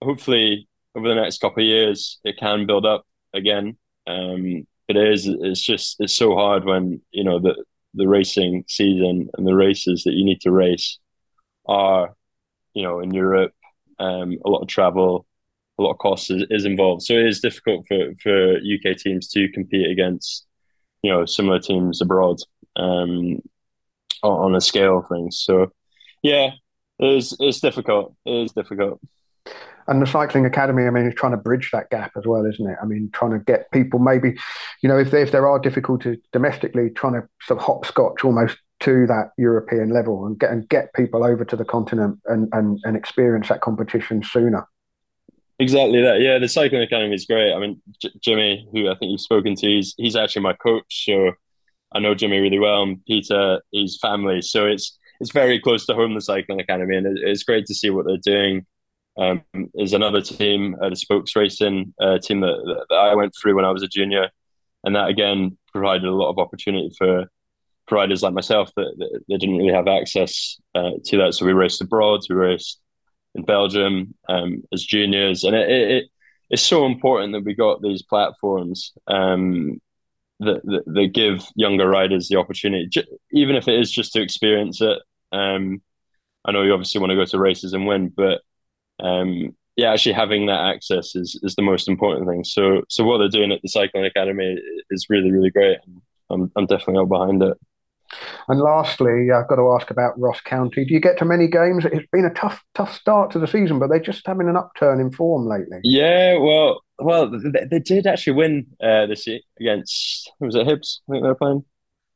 Hopefully, 0.02 0.68
over 0.95 1.07
the 1.07 1.15
next 1.15 1.40
couple 1.40 1.64
of 1.64 1.68
years, 1.68 2.19
it 2.23 2.38
can 2.38 2.65
build 2.65 2.85
up 2.85 3.06
again. 3.34 3.77
Um, 4.07 4.68
it 4.88 4.98
is. 4.98 5.27
It's 5.27 5.61
just 5.61 5.98
it's 5.99 6.15
so 6.15 6.35
hard 6.35 6.65
when 6.65 7.02
you 7.11 7.23
know 7.23 7.40
the 7.40 7.64
the 7.94 8.07
racing 8.07 8.65
season 8.68 9.30
and 9.38 9.48
the 9.48 9.56
races 9.56 10.03
that 10.03 10.14
you 10.14 10.26
need 10.26 10.41
to 10.41 10.52
race 10.52 10.98
are, 11.68 12.15
you 12.73 12.84
know, 12.84 12.99
in 12.99 13.14
Europe, 13.14 13.53
um, 13.99 14.38
a 14.44 14.49
lot 14.49 14.61
of 14.61 14.68
travel, 14.68 15.26
a 15.80 15.82
lot 15.82 15.91
of 15.91 15.98
costs 15.98 16.30
is, 16.30 16.45
is 16.50 16.66
involved. 16.66 17.04
So 17.04 17.14
it 17.14 17.28
is 17.28 17.40
difficult 17.40 17.88
for, 17.88 18.14
for 18.22 18.58
UK 18.58 18.98
teams 18.98 19.28
to 19.30 19.50
compete 19.50 19.90
against, 19.90 20.45
you 21.02 21.12
know, 21.12 21.26
similar 21.26 21.60
teams 21.60 22.02
abroad 22.02 22.38
um, 22.76 23.40
on, 24.22 24.56
a 24.56 24.62
scale 24.62 25.00
of 25.00 25.08
things. 25.08 25.41
So 25.44 25.72
yeah, 26.22 26.52
it's 27.00 27.36
it's 27.40 27.60
difficult. 27.60 28.16
It 28.26 28.45
is 28.45 28.52
difficult. 28.52 29.00
And 29.88 30.02
the 30.02 30.08
cycling 30.08 30.45
academy, 30.45 30.84
I 30.86 30.91
mean, 30.91 31.06
is 31.06 31.16
trying 31.16 31.34
to 31.34 31.38
bridge 31.38 31.72
that 31.74 31.90
gap 31.90 32.12
as 32.18 32.26
well, 32.26 32.45
isn't 32.45 32.70
it? 32.70 32.78
I 32.82 32.86
mean, 32.86 33.10
trying 33.12 33.32
to 33.32 33.40
get 33.40 33.70
people 33.72 34.00
maybe, 34.00 34.38
you 34.82 34.88
know, 34.88 34.98
if 34.98 35.12
there, 35.12 35.22
if 35.22 35.32
there 35.32 35.45
are 35.45 35.60
difficulties 35.60 36.20
domestically, 36.32 36.90
trying 36.90 37.14
to 37.14 37.28
sort 37.41 37.60
of 37.60 37.66
hopscotch 37.66 38.24
almost 38.24 38.58
to 38.80 39.06
that 39.08 39.32
European 39.38 39.90
level 39.90 40.26
and 40.26 40.40
get 40.40 40.52
and 40.52 40.68
get 40.70 40.94
people 40.94 41.26
over 41.26 41.44
to 41.44 41.56
the 41.56 41.66
continent 41.66 42.20
and, 42.26 42.48
and, 42.54 42.80
and 42.84 42.95
experience 42.95 43.50
that 43.50 43.62
competition 43.62 44.24
sooner. 44.24 44.66
Exactly 45.60 46.02
that. 46.02 46.20
Yeah, 46.20 46.40
the 46.40 46.48
cycling 46.50 46.82
academy 46.82 47.14
is 47.14 47.26
great. 47.26 47.54
I 47.54 47.60
mean, 47.60 47.82
J- 48.02 48.12
Jimmy, 48.22 48.68
who 48.72 48.90
I 48.90 48.96
think 48.96 49.12
you've 49.12 49.22
spoken 49.22 49.56
to, 49.56 49.68
he's 49.68 49.94
he's 49.98 50.16
actually 50.16 50.42
my 50.42 50.54
coach, 50.54 51.06
so 51.06 51.32
I 51.94 52.00
know 52.00 52.16
Jimmy 52.16 52.40
really 52.40 52.60
well, 52.60 52.84
and 52.84 53.06
Peter, 53.06 53.62
he's 53.72 53.98
family. 54.02 54.42
So 54.42 54.66
it's 54.66 54.98
it's 55.20 55.32
very 55.32 55.60
close 55.60 55.86
to 55.86 55.94
home, 55.94 56.16
the 56.16 56.22
cycling 56.22 56.60
academy, 56.60 56.98
and 56.98 57.18
it's 57.20 57.44
great 57.44 57.66
to 57.68 57.76
see 57.76 57.90
what 57.92 58.06
they're 58.06 58.18
doing. 58.18 58.66
Um, 59.18 59.44
there's 59.76 59.94
another 59.94 60.22
team, 60.22 60.76
uh, 60.82 60.90
the 60.90 60.96
Spokes 60.96 61.36
Racing 61.36 61.94
uh, 62.02 62.18
team 62.18 62.42
that, 62.42 62.86
that 62.90 62.96
I 62.96 63.14
went 63.16 63.34
through 63.40 63.56
when 63.56 63.66
I 63.66 63.72
was 63.72 63.84
a 63.84 63.88
junior, 63.88 64.30
and 64.84 64.96
that 64.96 65.10
again 65.10 65.58
provided 65.72 66.06
a 66.06 66.14
lot 66.16 66.32
of 66.32 66.40
opportunity 66.40 66.92
for 66.98 67.28
riders 67.92 68.24
like 68.24 68.34
myself 68.34 68.72
that, 68.76 68.94
that, 68.98 69.22
that 69.28 69.38
didn't 69.40 69.58
really 69.58 69.74
have 69.74 69.88
access 69.88 70.60
uh, 70.76 70.92
to 71.06 71.18
that. 71.18 71.36
So 71.36 71.46
we 71.46 71.54
raced 71.54 71.82
abroad, 71.82 72.22
we 72.30 72.36
raced 72.36 72.80
in 73.36 73.44
Belgium 73.44 74.14
um, 74.30 74.64
as 74.74 74.84
juniors, 74.84 75.44
and 75.44 75.56
it, 75.56 75.70
it, 75.70 76.06
it's 76.50 76.62
so 76.62 76.86
important 76.86 77.34
that 77.34 77.44
we 77.44 77.56
got 77.56 77.82
these 77.82 78.04
platforms 78.04 78.94
um, 79.08 79.82
that, 80.40 80.62
that, 80.66 80.84
that 80.86 81.14
give 81.14 81.46
younger 81.56 81.88
riders 81.88 82.28
the 82.28 82.38
opportunity, 82.38 83.04
even 83.32 83.56
if 83.56 83.68
it 83.68 83.80
is 83.80 83.92
just 83.92 84.14
to 84.14 84.22
experience 84.22 84.82
it. 84.82 85.00
Um, 85.32 85.82
I 86.46 86.52
know 86.52 86.62
you 86.62 86.74
obviously 86.74 87.00
want 87.00 87.12
to 87.12 87.16
go 87.16 87.26
to 87.26 87.40
races 87.40 87.74
and 87.74 87.88
win, 87.88 88.10
but 88.16 88.42
um, 89.00 89.56
yeah, 89.76 89.92
actually 89.92 90.14
having 90.14 90.46
that 90.48 90.74
access 90.76 91.16
is 91.16 91.40
is 91.42 91.56
the 91.56 91.62
most 91.62 91.88
important 91.88 92.28
thing. 92.28 92.44
So 92.44 92.84
so 92.90 93.04
what 93.04 93.18
they're 93.18 93.30
doing 93.30 93.52
at 93.52 93.62
the 93.62 93.70
cycling 93.70 94.06
academy 94.06 94.60
is 94.92 95.08
really 95.10 95.32
really 95.32 95.50
great. 95.50 95.78
I'm 96.30 96.52
I'm 96.56 96.66
definitely 96.66 96.98
all 96.98 97.06
behind 97.06 97.42
it. 97.42 97.58
And 98.48 98.60
lastly, 98.60 99.30
I've 99.34 99.48
got 99.48 99.56
to 99.56 99.77
ask 99.80 99.90
about 99.91 100.19
Ross 100.19 100.41
County. 100.41 100.85
Do 100.85 100.94
you 100.94 100.99
get 100.99 101.18
to 101.19 101.26
many 101.26 101.48
games? 101.48 101.85
It's 101.85 102.07
been 102.11 102.26
a 102.26 102.34
tough, 102.34 102.64
tough 102.73 102.94
start 102.94 103.31
to 103.31 103.40
the 103.40 103.48
season, 103.48 103.80
but 103.80 103.90
they're 103.90 103.99
just 103.99 104.26
having 104.26 104.49
an 104.49 104.57
upturn 104.57 104.99
in 104.99 105.11
form 105.11 105.48
lately. 105.48 105.80
Yeah, 105.84 106.38
well, 106.38 106.81
well, 106.99 107.30
they, 107.30 107.65
they 107.69 107.80
did 107.80 108.07
actually 108.07 108.34
win 108.34 108.68
uh, 108.81 109.06
this 109.07 109.27
year 109.27 109.40
against 109.60 110.31
was 110.40 110.56
it 110.56 110.68
Hibs? 110.68 110.99
I 111.07 111.14
think 111.14 111.23
they 111.23 111.30
were 111.30 111.35
playing. 111.35 111.65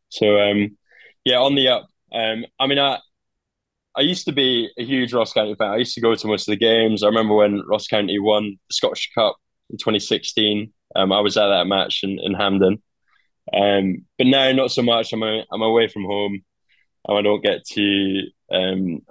So, 0.10 0.40
um, 0.40 0.78
yeah, 1.26 1.38
on 1.38 1.56
the 1.56 1.68
up. 1.70 1.88
Um, 2.14 2.46
I 2.60 2.68
mean, 2.68 2.80
I 2.80 3.00
I 3.98 4.02
used 4.02 4.26
to 4.26 4.32
be 4.32 4.70
a 4.78 4.84
huge 4.86 5.12
Ross 5.12 5.34
County 5.34 5.56
fan. 5.56 5.72
I 5.72 5.78
used 5.78 5.96
to 5.96 6.02
go 6.02 6.14
to 6.14 6.28
most 6.28 6.48
of 6.48 6.52
the 6.52 6.58
games. 6.58 7.02
I 7.02 7.08
remember 7.08 7.34
when 7.34 7.64
Ross 7.68 7.88
County 7.88 8.20
won 8.20 8.58
the 8.70 8.74
Scottish 8.74 9.10
Cup 9.16 9.38
in 9.72 9.78
2016. 9.78 10.72
Um, 10.96 11.12
I 11.12 11.20
was 11.20 11.36
at 11.36 11.48
that 11.48 11.66
match 11.66 12.02
in, 12.04 12.20
in 12.22 12.36
Hampden. 12.36 12.82
Um, 13.54 14.06
but 14.18 14.28
now 14.28 14.52
not 14.52 14.72
so 14.72 14.82
much. 14.82 15.14
I'm 15.14 15.24
a, 15.24 15.44
I'm 15.52 15.62
away 15.62 15.88
from 15.88 16.04
home, 16.04 16.44
and 17.08 17.18
I 17.18 17.22
don't 17.22 17.44
get 17.44 17.66
to 17.66 18.22
um, 18.52 19.02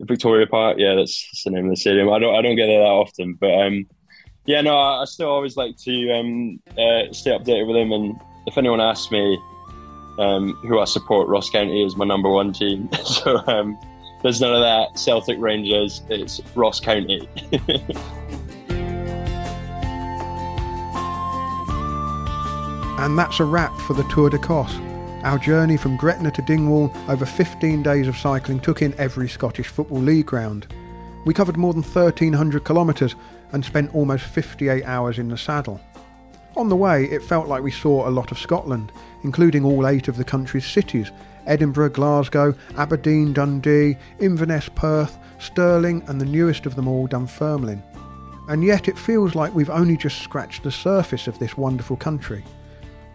Victoria 0.00 0.46
Park. 0.46 0.76
Yeah, 0.78 0.94
that's, 0.94 1.26
that's, 1.30 1.44
the 1.44 1.50
name 1.50 1.64
of 1.64 1.70
the 1.70 1.76
stadium. 1.76 2.10
I 2.10 2.18
don't 2.18 2.34
I 2.34 2.42
don't 2.42 2.56
get 2.56 2.66
there 2.66 2.80
that 2.80 2.86
often, 2.86 3.34
but 3.40 3.52
um, 3.52 3.86
yeah, 4.46 4.60
no, 4.60 4.76
I, 4.76 5.02
I, 5.02 5.04
still 5.04 5.28
always 5.28 5.56
like 5.56 5.76
to 5.84 6.12
um, 6.12 6.60
uh, 6.70 7.12
stay 7.12 7.30
updated 7.30 7.66
with 7.66 7.76
them. 7.76 7.92
And 7.92 8.20
if 8.46 8.58
anyone 8.58 8.80
asks 8.80 9.10
me 9.10 9.38
um, 10.18 10.54
who 10.66 10.80
I 10.80 10.84
support, 10.84 11.28
Ross 11.28 11.48
County 11.50 11.84
is 11.84 11.96
my 11.96 12.04
number 12.04 12.28
one 12.28 12.52
team. 12.52 12.88
so 13.04 13.38
um, 13.46 13.78
there's 14.22 14.40
none 14.40 14.54
of 14.54 14.60
that 14.60 14.98
Celtic 14.98 15.38
Rangers. 15.38 16.02
It's 16.08 16.40
Ross 16.54 16.80
County. 16.80 17.28
And 22.98 23.18
that's 23.18 23.40
a 23.40 23.44
wrap 23.44 23.76
for 23.80 23.94
the 23.94 24.04
Tour 24.04 24.30
d'Écosse. 24.30 24.78
Our 25.24 25.38
journey 25.38 25.76
from 25.76 25.96
Gretna 25.96 26.30
to 26.32 26.42
Dingwall 26.42 26.92
over 27.08 27.24
15 27.24 27.82
days 27.82 28.08
of 28.08 28.16
cycling 28.16 28.60
took 28.60 28.82
in 28.82 28.94
every 28.98 29.28
Scottish 29.28 29.68
Football 29.68 30.00
League 30.00 30.26
ground. 30.26 30.66
We 31.24 31.32
covered 31.34 31.56
more 31.56 31.72
than 31.72 31.82
1,300 31.82 32.64
kilometres 32.64 33.14
and 33.52 33.64
spent 33.64 33.94
almost 33.94 34.24
58 34.24 34.84
hours 34.84 35.18
in 35.18 35.28
the 35.28 35.38
saddle. 35.38 35.80
On 36.56 36.68
the 36.68 36.76
way, 36.76 37.04
it 37.04 37.22
felt 37.22 37.48
like 37.48 37.62
we 37.62 37.70
saw 37.70 38.08
a 38.08 38.10
lot 38.10 38.30
of 38.30 38.38
Scotland, 38.38 38.92
including 39.22 39.64
all 39.64 39.86
eight 39.86 40.08
of 40.08 40.16
the 40.16 40.24
country's 40.24 40.66
cities 40.66 41.10
Edinburgh, 41.46 41.90
Glasgow, 41.90 42.54
Aberdeen, 42.76 43.32
Dundee, 43.32 43.96
Inverness, 44.20 44.68
Perth, 44.74 45.18
Stirling, 45.38 46.02
and 46.06 46.20
the 46.20 46.24
newest 46.26 46.66
of 46.66 46.76
them 46.76 46.86
all, 46.86 47.06
Dunfermline. 47.06 47.82
And 48.48 48.62
yet 48.62 48.86
it 48.86 48.98
feels 48.98 49.34
like 49.34 49.54
we've 49.54 49.70
only 49.70 49.96
just 49.96 50.22
scratched 50.22 50.62
the 50.62 50.70
surface 50.70 51.26
of 51.26 51.38
this 51.38 51.56
wonderful 51.56 51.96
country. 51.96 52.44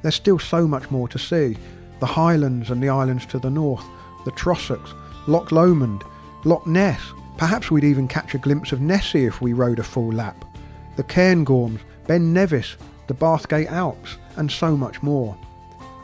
There's 0.08 0.16
still 0.16 0.40
so 0.40 0.66
much 0.66 0.90
more 0.90 1.10
to 1.10 1.20
see. 1.20 1.58
The 2.00 2.06
Highlands 2.06 2.72
and 2.72 2.82
the 2.82 2.88
islands 2.88 3.26
to 3.26 3.40
the 3.40 3.50
north, 3.50 3.84
the 4.24 4.32
Trossachs, 4.32 4.94
Loch 5.28 5.52
Lomond, 5.52 6.02
Loch 6.46 6.66
Ness. 6.66 7.02
Perhaps 7.36 7.70
we'd 7.70 7.84
even 7.84 8.08
catch 8.08 8.34
a 8.34 8.38
glimpse 8.38 8.72
of 8.72 8.80
Nessie 8.80 9.26
if 9.26 9.42
we 9.42 9.52
rode 9.52 9.80
a 9.80 9.84
full 9.84 10.14
lap. 10.14 10.46
The 10.96 11.04
Cairngorms, 11.04 11.82
Ben 12.08 12.32
Nevis, 12.32 12.78
the 13.08 13.16
Bathgate 13.16 13.70
Alps, 13.70 14.16
and 14.38 14.50
so 14.50 14.78
much 14.78 15.04
more. 15.04 15.38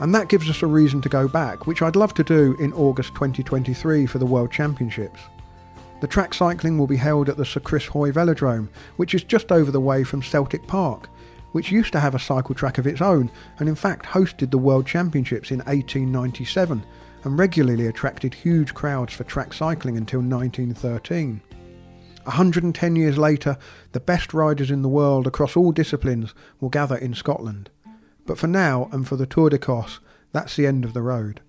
And 0.02 0.14
that 0.14 0.28
gives 0.28 0.50
us 0.50 0.64
a 0.64 0.68
reason 0.68 1.02
to 1.04 1.08
go 1.08 1.30
back, 1.30 1.66
which 1.66 1.82
I'd 1.82 1.96
love 1.96 2.14
to 2.16 2.26
do 2.26 2.58
in 2.60 2.74
August 2.74 3.16
2023 3.16 4.06
for 4.06 4.20
the 4.20 4.26
World 4.26 4.52
Championships. 4.52 5.22
The 6.02 6.08
track 6.08 6.34
cycling 6.34 6.78
will 6.78 6.88
be 6.88 6.98
held 6.98 7.30
at 7.30 7.38
the 7.38 7.46
Sir 7.46 7.62
Chris 7.62 7.86
Hoy 7.86 8.12
Velodrome, 8.12 8.68
which 8.98 9.16
is 9.16 9.24
just 9.24 9.50
over 9.50 9.72
the 9.72 9.80
way 9.80 10.04
from 10.04 10.22
Celtic 10.22 10.68
Park, 10.68 11.08
which 11.54 11.72
used 11.72 11.94
to 11.94 12.00
have 12.00 12.14
a 12.14 12.20
cycle 12.20 12.54
track 12.54 12.78
of 12.78 12.86
its 12.86 13.02
own 13.02 13.32
and 13.58 13.70
in 13.70 13.76
fact 13.76 14.06
hosted 14.06 14.52
the 14.52 14.58
World 14.58 14.86
Championships 14.86 15.50
in 15.50 15.60
1897 15.60 16.84
and 17.24 17.40
regularly 17.40 17.88
attracted 17.88 18.34
huge 18.34 18.74
crowds 18.74 19.14
for 19.14 19.24
track 19.24 19.54
cycling 19.54 19.96
until 19.96 20.20
1913. 20.20 21.42
110 22.24 22.96
years 22.96 23.18
later, 23.18 23.58
the 23.92 24.00
best 24.00 24.34
riders 24.34 24.72
in 24.72 24.82
the 24.82 24.90
world 24.90 25.28
across 25.28 25.56
all 25.56 25.72
disciplines 25.72 26.34
will 26.60 26.70
gather 26.70 26.98
in 26.98 27.14
Scotland. 27.14 27.70
But 28.26 28.38
for 28.38 28.48
now 28.48 28.90
and 28.92 29.08
for 29.08 29.16
the 29.16 29.26
Tour 29.26 29.50
d'Écosse, 29.50 30.00
that's 30.32 30.56
the 30.56 30.68
end 30.68 30.86
of 30.86 30.94
the 30.94 31.02
road. 31.02 31.42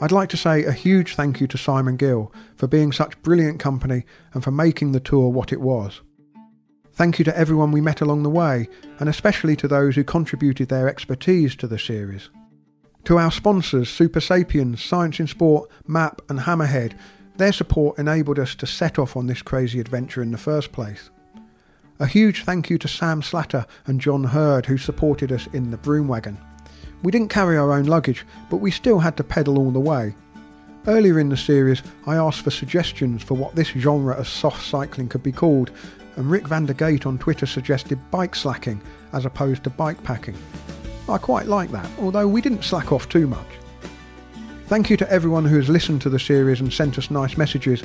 I'd 0.00 0.12
like 0.12 0.30
to 0.30 0.36
say 0.36 0.64
a 0.64 0.72
huge 0.72 1.14
thank 1.14 1.40
you 1.40 1.46
to 1.46 1.58
Simon 1.58 1.96
Gill 1.96 2.32
for 2.56 2.66
being 2.66 2.90
such 2.90 3.20
brilliant 3.22 3.60
company 3.60 4.04
and 4.32 4.42
for 4.42 4.50
making 4.50 4.92
the 4.92 5.00
tour 5.00 5.28
what 5.28 5.52
it 5.52 5.60
was. 5.60 6.00
Thank 6.92 7.18
you 7.18 7.24
to 7.24 7.38
everyone 7.38 7.72
we 7.72 7.80
met 7.80 8.00
along 8.00 8.22
the 8.22 8.30
way, 8.30 8.68
and 8.98 9.08
especially 9.08 9.56
to 9.56 9.68
those 9.68 9.94
who 9.94 10.04
contributed 10.04 10.68
their 10.68 10.88
expertise 10.88 11.54
to 11.56 11.66
the 11.66 11.78
series. 11.78 12.28
To 13.04 13.18
our 13.18 13.30
sponsors, 13.30 13.88
Supersapiens, 13.88 14.78
Science 14.80 15.20
in 15.20 15.26
Sport, 15.26 15.70
MAAP, 15.86 16.18
and 16.28 16.40
Hammerhead, 16.40 16.92
their 17.36 17.52
support 17.52 17.98
enabled 17.98 18.38
us 18.38 18.54
to 18.56 18.66
set 18.66 18.98
off 18.98 19.16
on 19.16 19.26
this 19.26 19.40
crazy 19.40 19.80
adventure 19.80 20.22
in 20.22 20.30
the 20.30 20.38
first 20.38 20.72
place. 20.72 21.08
A 21.98 22.06
huge 22.06 22.44
thank 22.44 22.68
you 22.68 22.76
to 22.78 22.88
Sam 22.88 23.22
Slatter 23.22 23.66
and 23.86 24.00
Jon 24.00 24.24
Heard 24.24 24.66
who 24.66 24.76
supported 24.76 25.32
us 25.32 25.46
in 25.54 25.70
the 25.70 25.78
broom 25.78 26.08
wagon. 26.08 26.38
We 27.02 27.12
didn't 27.12 27.28
carry 27.28 27.56
our 27.56 27.72
own 27.72 27.84
luggage, 27.84 28.26
but 28.50 28.58
we 28.58 28.70
still 28.70 28.98
had 28.98 29.16
to 29.16 29.24
pedal 29.24 29.58
all 29.58 29.70
the 29.70 29.80
way. 29.80 30.14
Earlier 30.86 31.18
in 31.18 31.28
the 31.28 31.36
series, 31.36 31.82
I 32.06 32.16
asked 32.16 32.40
for 32.40 32.50
suggestions 32.50 33.22
for 33.22 33.34
what 33.34 33.54
this 33.54 33.68
genre 33.68 34.14
of 34.14 34.28
soft 34.28 34.66
cycling 34.66 35.08
could 35.08 35.22
be 35.22 35.32
called, 35.32 35.70
and 36.20 36.30
Rick 36.30 36.46
van 36.46 36.66
der 36.66 36.74
Gate 36.74 37.06
on 37.06 37.16
Twitter 37.16 37.46
suggested 37.46 37.98
bike 38.10 38.34
slacking 38.34 38.78
as 39.14 39.24
opposed 39.24 39.64
to 39.64 39.70
bike 39.70 40.00
packing. 40.04 40.36
I 41.08 41.16
quite 41.16 41.46
like 41.46 41.70
that, 41.70 41.90
although 41.98 42.28
we 42.28 42.42
didn't 42.42 42.62
slack 42.62 42.92
off 42.92 43.08
too 43.08 43.26
much. 43.26 43.46
Thank 44.66 44.90
you 44.90 44.98
to 44.98 45.10
everyone 45.10 45.46
who 45.46 45.56
has 45.56 45.70
listened 45.70 46.02
to 46.02 46.10
the 46.10 46.18
series 46.18 46.60
and 46.60 46.70
sent 46.70 46.98
us 46.98 47.10
nice 47.10 47.38
messages. 47.38 47.82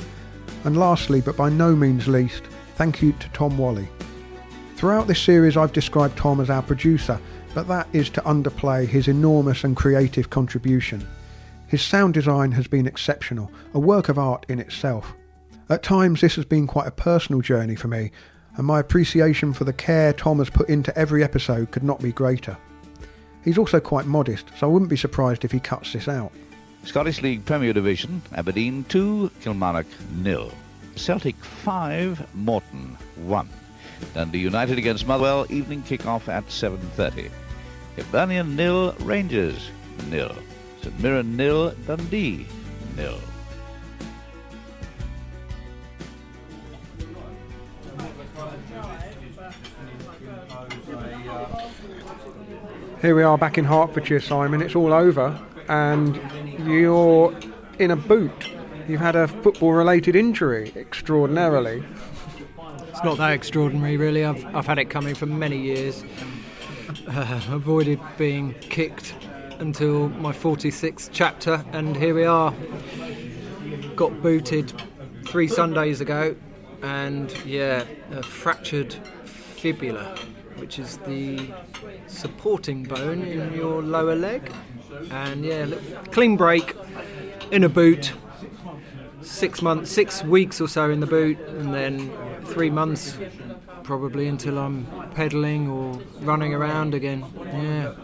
And 0.64 0.76
lastly, 0.76 1.22
but 1.22 1.38
by 1.38 1.48
no 1.48 1.74
means 1.74 2.08
least, 2.08 2.44
thank 2.74 3.00
you 3.00 3.12
to 3.12 3.28
Tom 3.30 3.56
Whalley. 3.56 3.88
Throughout 4.76 5.06
this 5.06 5.22
series, 5.22 5.56
I've 5.56 5.72
described 5.72 6.18
Tom 6.18 6.38
as 6.38 6.50
our 6.50 6.62
producer, 6.62 7.18
but 7.54 7.66
that 7.68 7.88
is 7.94 8.10
to 8.10 8.20
underplay 8.20 8.86
his 8.86 9.08
enormous 9.08 9.64
and 9.64 9.74
creative 9.74 10.28
contribution. 10.28 11.08
His 11.68 11.80
sound 11.80 12.12
design 12.12 12.52
has 12.52 12.66
been 12.66 12.86
exceptional, 12.86 13.50
a 13.72 13.78
work 13.78 14.10
of 14.10 14.18
art 14.18 14.44
in 14.50 14.58
itself. 14.60 15.14
At 15.68 15.82
times, 15.82 16.20
this 16.20 16.36
has 16.36 16.44
been 16.44 16.68
quite 16.68 16.86
a 16.86 16.92
personal 16.92 17.40
journey 17.40 17.74
for 17.74 17.88
me, 17.88 18.12
and 18.56 18.64
my 18.64 18.78
appreciation 18.78 19.52
for 19.52 19.64
the 19.64 19.72
care 19.72 20.12
Tom 20.12 20.38
has 20.38 20.48
put 20.48 20.68
into 20.68 20.96
every 20.96 21.24
episode 21.24 21.72
could 21.72 21.82
not 21.82 22.00
be 22.00 22.12
greater. 22.12 22.56
He's 23.44 23.58
also 23.58 23.80
quite 23.80 24.06
modest, 24.06 24.46
so 24.56 24.68
I 24.68 24.72
wouldn't 24.72 24.90
be 24.90 24.96
surprised 24.96 25.44
if 25.44 25.50
he 25.50 25.58
cuts 25.58 25.92
this 25.92 26.06
out. 26.06 26.30
Scottish 26.84 27.20
League 27.20 27.44
Premier 27.44 27.72
Division, 27.72 28.22
Aberdeen 28.32 28.84
2, 28.84 29.30
Kilmarnock 29.40 29.86
nil. 30.14 30.52
Celtic 30.94 31.34
5, 31.36 32.34
Morton 32.34 32.96
1. 33.16 33.48
Dundee 34.14 34.38
United 34.38 34.78
against 34.78 35.06
Motherwell, 35.06 35.46
evening 35.50 35.82
kick-off 35.82 36.28
at 36.28 36.46
7.30. 36.46 37.28
Hibernian 37.96 38.54
nil, 38.54 38.92
Rangers 39.00 39.70
nil. 40.10 40.34
St 40.82 41.00
Mirren 41.00 41.36
nil, 41.36 41.72
Dundee 41.86 42.46
nil. 42.96 43.18
Here 53.02 53.14
we 53.14 53.22
are 53.22 53.36
back 53.36 53.58
in 53.58 53.66
Hertfordshire, 53.66 54.20
Simon. 54.20 54.62
It's 54.62 54.74
all 54.74 54.94
over, 54.94 55.38
and 55.68 56.18
you're 56.66 57.36
in 57.78 57.90
a 57.90 57.96
boot. 57.96 58.50
You've 58.88 59.02
had 59.02 59.14
a 59.14 59.28
football 59.28 59.74
related 59.74 60.16
injury, 60.16 60.72
extraordinarily. 60.74 61.84
It's 62.88 63.04
not 63.04 63.18
that 63.18 63.32
extraordinary, 63.32 63.98
really. 63.98 64.24
I've, 64.24 64.42
I've 64.56 64.64
had 64.64 64.78
it 64.78 64.86
coming 64.86 65.14
for 65.14 65.26
many 65.26 65.58
years. 65.58 66.04
Uh, 67.06 67.42
avoided 67.50 68.00
being 68.16 68.54
kicked 68.54 69.14
until 69.58 70.08
my 70.08 70.32
46th 70.32 71.10
chapter, 71.12 71.62
and 71.72 71.94
here 71.98 72.14
we 72.14 72.24
are. 72.24 72.54
Got 73.94 74.22
booted 74.22 74.72
three 75.26 75.48
Sundays 75.48 76.00
ago, 76.00 76.34
and 76.82 77.30
yeah, 77.44 77.84
a 78.12 78.22
fractured 78.22 78.94
fibula, 79.24 80.16
which 80.56 80.78
is 80.78 80.96
the 80.98 81.52
supporting 82.06 82.84
bone 82.84 83.22
in 83.22 83.52
your 83.54 83.82
lower 83.82 84.14
leg. 84.14 84.52
And 85.10 85.44
yeah, 85.44 85.66
look, 85.66 86.12
clean 86.12 86.36
break 86.36 86.74
in 87.50 87.64
a 87.64 87.68
boot. 87.68 88.12
Six 89.22 89.60
months, 89.60 89.90
six 89.90 90.22
weeks 90.22 90.60
or 90.60 90.68
so 90.68 90.88
in 90.90 91.00
the 91.00 91.06
boot, 91.06 91.38
and 91.40 91.74
then 91.74 92.10
three 92.44 92.70
months 92.70 93.18
probably 93.82 94.28
until 94.28 94.58
I'm 94.58 94.86
pedalling 95.14 95.68
or 95.68 96.00
running 96.20 96.54
around 96.54 96.94
again. 96.94 97.24
Yeah. 97.44 97.94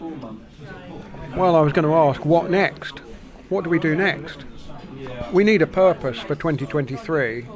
Well, 1.35 1.55
I 1.55 1.61
was 1.61 1.73
going 1.73 1.85
to 1.85 1.93
ask, 1.93 2.25
what 2.25 2.49
next? 2.49 2.99
What 3.49 3.63
do 3.63 3.69
we 3.69 3.79
do 3.79 3.95
next? 3.95 4.45
We 5.31 5.43
need 5.43 5.61
a 5.61 5.67
purpose 5.67 6.19
for 6.19 6.35
2023. 6.35 7.47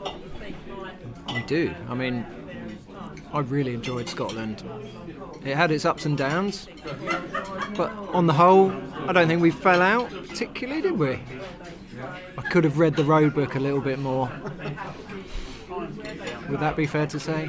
We 1.33 1.41
do. 1.43 1.73
I 1.87 1.93
mean, 1.93 2.25
I 3.33 3.39
really 3.39 3.73
enjoyed 3.73 4.09
Scotland. 4.09 4.63
It 5.45 5.55
had 5.55 5.71
its 5.71 5.85
ups 5.85 6.05
and 6.05 6.17
downs, 6.17 6.67
but 7.75 7.89
on 8.13 8.27
the 8.27 8.33
whole, 8.33 8.71
I 9.07 9.13
don't 9.13 9.27
think 9.27 9.41
we 9.41 9.51
fell 9.51 9.81
out 9.81 10.09
particularly, 10.09 10.81
did 10.81 10.97
we? 10.97 11.19
I 12.37 12.41
could 12.49 12.63
have 12.63 12.79
read 12.79 12.95
the 12.95 13.03
road 13.03 13.33
book 13.33 13.55
a 13.55 13.59
little 13.59 13.81
bit 13.81 13.99
more. 13.99 14.31
Would 16.49 16.59
that 16.59 16.75
be 16.75 16.87
fair 16.87 17.07
to 17.07 17.19
say? 17.19 17.47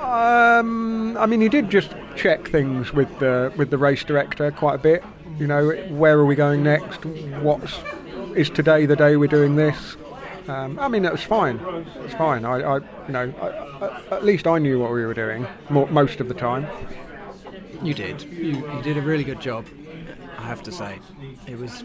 Um, 0.00 1.16
I 1.16 1.26
mean, 1.26 1.40
you 1.40 1.48
did 1.48 1.70
just 1.70 1.94
check 2.16 2.48
things 2.48 2.92
with 2.92 3.18
the 3.18 3.52
with 3.56 3.70
the 3.70 3.78
race 3.78 4.04
director 4.04 4.50
quite 4.50 4.74
a 4.74 4.78
bit. 4.78 5.04
You 5.38 5.46
know, 5.46 5.70
where 5.90 6.18
are 6.18 6.26
we 6.26 6.34
going 6.34 6.62
next? 6.62 7.04
What's 7.40 7.78
is 8.36 8.50
today 8.50 8.86
the 8.86 8.96
day 8.96 9.16
we're 9.16 9.28
doing 9.28 9.56
this? 9.56 9.96
Um, 10.52 10.78
I 10.78 10.88
mean, 10.88 11.04
it 11.04 11.12
was 11.12 11.22
fine. 11.22 11.56
It 11.56 12.02
was 12.02 12.12
fine. 12.12 12.44
I, 12.44 12.56
I 12.60 12.76
you 12.76 13.12
know, 13.12 13.34
I, 13.40 13.46
I, 13.86 14.16
at 14.16 14.24
least 14.24 14.46
I 14.46 14.58
knew 14.58 14.78
what 14.78 14.92
we 14.92 15.04
were 15.04 15.14
doing 15.14 15.46
mo 15.70 15.86
most 15.86 16.20
of 16.20 16.28
the 16.28 16.34
time. 16.34 16.66
You 17.82 17.94
did. 17.94 18.22
You, 18.22 18.56
you 18.74 18.82
did 18.82 18.96
a 18.96 19.00
really 19.00 19.24
good 19.24 19.40
job. 19.40 19.66
I 20.38 20.42
have 20.42 20.62
to 20.64 20.72
say, 20.72 20.98
it 21.46 21.58
was 21.58 21.84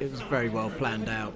it 0.00 0.10
was 0.10 0.20
very 0.22 0.48
well 0.48 0.70
planned 0.70 1.08
out. 1.08 1.34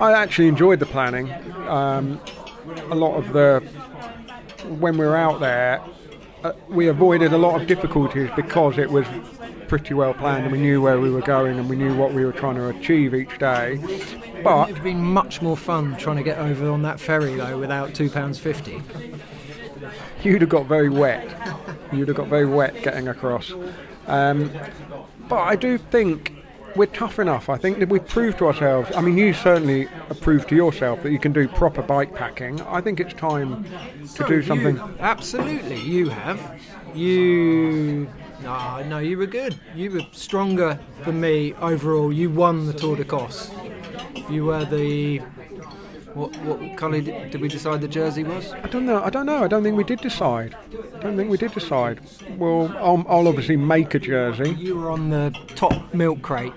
I 0.00 0.12
actually 0.12 0.48
enjoyed 0.48 0.78
the 0.78 0.86
planning. 0.86 1.32
Um, 1.66 2.20
a 2.90 2.94
lot 2.94 3.16
of 3.16 3.32
the 3.32 3.60
when 4.78 4.96
we 4.96 5.06
were 5.06 5.16
out 5.16 5.40
there, 5.40 5.82
uh, 6.44 6.52
we 6.68 6.88
avoided 6.88 7.32
a 7.32 7.38
lot 7.38 7.60
of 7.60 7.66
difficulties 7.66 8.30
because 8.36 8.78
it 8.78 8.90
was 8.90 9.06
pretty 9.68 9.94
well 9.94 10.14
planned 10.14 10.44
and 10.44 10.52
we 10.52 10.58
knew 10.58 10.80
where 10.80 11.00
we 11.00 11.10
were 11.10 11.20
going 11.22 11.58
and 11.58 11.68
we 11.68 11.76
knew 11.76 11.94
what 11.96 12.12
we 12.12 12.24
were 12.24 12.32
trying 12.32 12.56
to 12.56 12.68
achieve 12.68 13.14
each 13.14 13.38
day. 13.38 13.78
But 14.42 14.70
it'd 14.70 14.82
been 14.82 15.02
much 15.02 15.42
more 15.42 15.56
fun 15.56 15.96
trying 15.96 16.16
to 16.16 16.22
get 16.22 16.38
over 16.38 16.70
on 16.70 16.82
that 16.82 17.00
ferry 17.00 17.34
though 17.34 17.58
without 17.58 17.94
two 17.94 18.08
pounds 18.10 18.38
fifty. 18.38 18.82
You'd 20.22 20.40
have 20.42 20.50
got 20.50 20.66
very 20.66 20.88
wet. 20.88 21.26
You'd 21.92 22.08
have 22.08 22.16
got 22.16 22.28
very 22.28 22.46
wet 22.46 22.82
getting 22.82 23.08
across. 23.08 23.52
Um, 24.06 24.50
but 25.28 25.40
I 25.40 25.56
do 25.56 25.78
think 25.78 26.32
we're 26.74 26.86
tough 26.86 27.18
enough. 27.18 27.48
I 27.48 27.56
think 27.56 27.78
that 27.78 27.88
we 27.88 27.98
proved 27.98 28.38
to 28.38 28.46
ourselves. 28.46 28.90
I 28.94 29.00
mean, 29.00 29.16
you 29.16 29.32
certainly 29.32 29.84
have 29.84 30.20
proved 30.20 30.48
to 30.50 30.54
yourself 30.56 31.02
that 31.02 31.10
you 31.12 31.18
can 31.18 31.32
do 31.32 31.48
proper 31.48 31.82
bike 31.82 32.14
packing. 32.14 32.60
I 32.62 32.80
think 32.80 33.00
it's 33.00 33.14
time 33.14 33.64
to 33.64 34.06
So 34.08 34.26
do 34.26 34.42
something. 34.42 34.76
you- 34.76 34.94
absolutely, 35.00 35.80
you 35.80 36.08
have. 36.10 36.60
You. 36.94 38.08
No, 38.46 38.80
no, 38.84 38.98
you 38.98 39.18
were 39.18 39.26
good. 39.26 39.58
You 39.74 39.90
were 39.90 40.06
stronger 40.12 40.78
than 41.04 41.20
me 41.20 41.52
overall. 41.54 42.12
You 42.12 42.30
won 42.30 42.68
the 42.68 42.72
Tour 42.72 42.94
d'Écosse. 42.94 43.50
You 44.30 44.44
were 44.44 44.64
the. 44.64 45.18
What, 46.14 46.36
what 46.44 46.76
colour 46.76 47.00
did, 47.00 47.32
did 47.32 47.40
we 47.40 47.48
decide 47.48 47.80
the 47.80 47.88
jersey 47.88 48.22
was? 48.22 48.52
I 48.52 48.68
don't 48.68 48.86
know. 48.86 49.02
I 49.02 49.10
don't 49.10 49.26
know. 49.26 49.42
I 49.42 49.48
don't 49.48 49.64
think 49.64 49.76
we 49.76 49.82
did 49.82 50.00
decide. 50.00 50.54
I 50.94 51.00
don't 51.00 51.16
think 51.16 51.28
we 51.28 51.36
did 51.36 51.54
decide. 51.54 51.98
Well, 52.38 52.72
I'll, 52.76 53.04
I'll 53.08 53.26
obviously 53.26 53.56
make 53.56 53.94
a 53.94 53.98
jersey. 53.98 54.50
You 54.50 54.76
were 54.76 54.92
on 54.92 55.10
the 55.10 55.36
top 55.56 55.92
milk 55.92 56.22
crate 56.22 56.52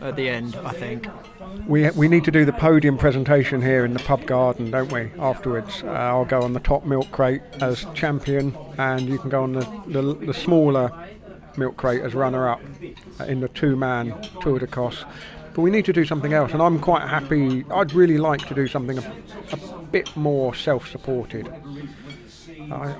at 0.00 0.16
the 0.16 0.28
end, 0.28 0.56
I 0.64 0.72
think. 0.72 1.06
We 1.66 1.90
we 1.90 2.08
need 2.08 2.24
to 2.24 2.30
do 2.30 2.44
the 2.44 2.52
podium 2.52 2.98
presentation 2.98 3.62
here 3.62 3.84
in 3.84 3.92
the 3.92 4.00
pub 4.00 4.26
garden, 4.26 4.70
don't 4.70 4.92
we? 4.92 5.10
Afterwards, 5.18 5.82
uh, 5.84 5.88
I'll 5.88 6.24
go 6.24 6.42
on 6.42 6.52
the 6.52 6.60
top 6.60 6.84
milk 6.84 7.10
crate 7.10 7.42
as 7.60 7.86
champion, 7.94 8.56
and 8.76 9.08
you 9.08 9.18
can 9.18 9.30
go 9.30 9.42
on 9.42 9.52
the 9.52 9.66
the, 9.86 10.14
the 10.26 10.34
smaller 10.34 10.92
milk 11.56 11.76
crate 11.76 12.02
as 12.02 12.14
runner-up 12.14 12.60
uh, 13.18 13.24
in 13.24 13.40
the 13.40 13.48
two-man 13.48 14.14
Tour 14.40 14.60
d'Écosse. 14.60 15.04
But 15.54 15.62
we 15.62 15.70
need 15.70 15.86
to 15.86 15.92
do 15.92 16.04
something 16.04 16.32
else, 16.32 16.52
and 16.52 16.62
I'm 16.62 16.78
quite 16.78 17.08
happy. 17.08 17.64
I'd 17.70 17.92
really 17.92 18.18
like 18.18 18.46
to 18.46 18.54
do 18.54 18.68
something 18.68 18.98
a, 18.98 19.12
a 19.52 19.82
bit 19.90 20.16
more 20.16 20.54
self-supported. 20.54 21.48
I, 22.70 22.94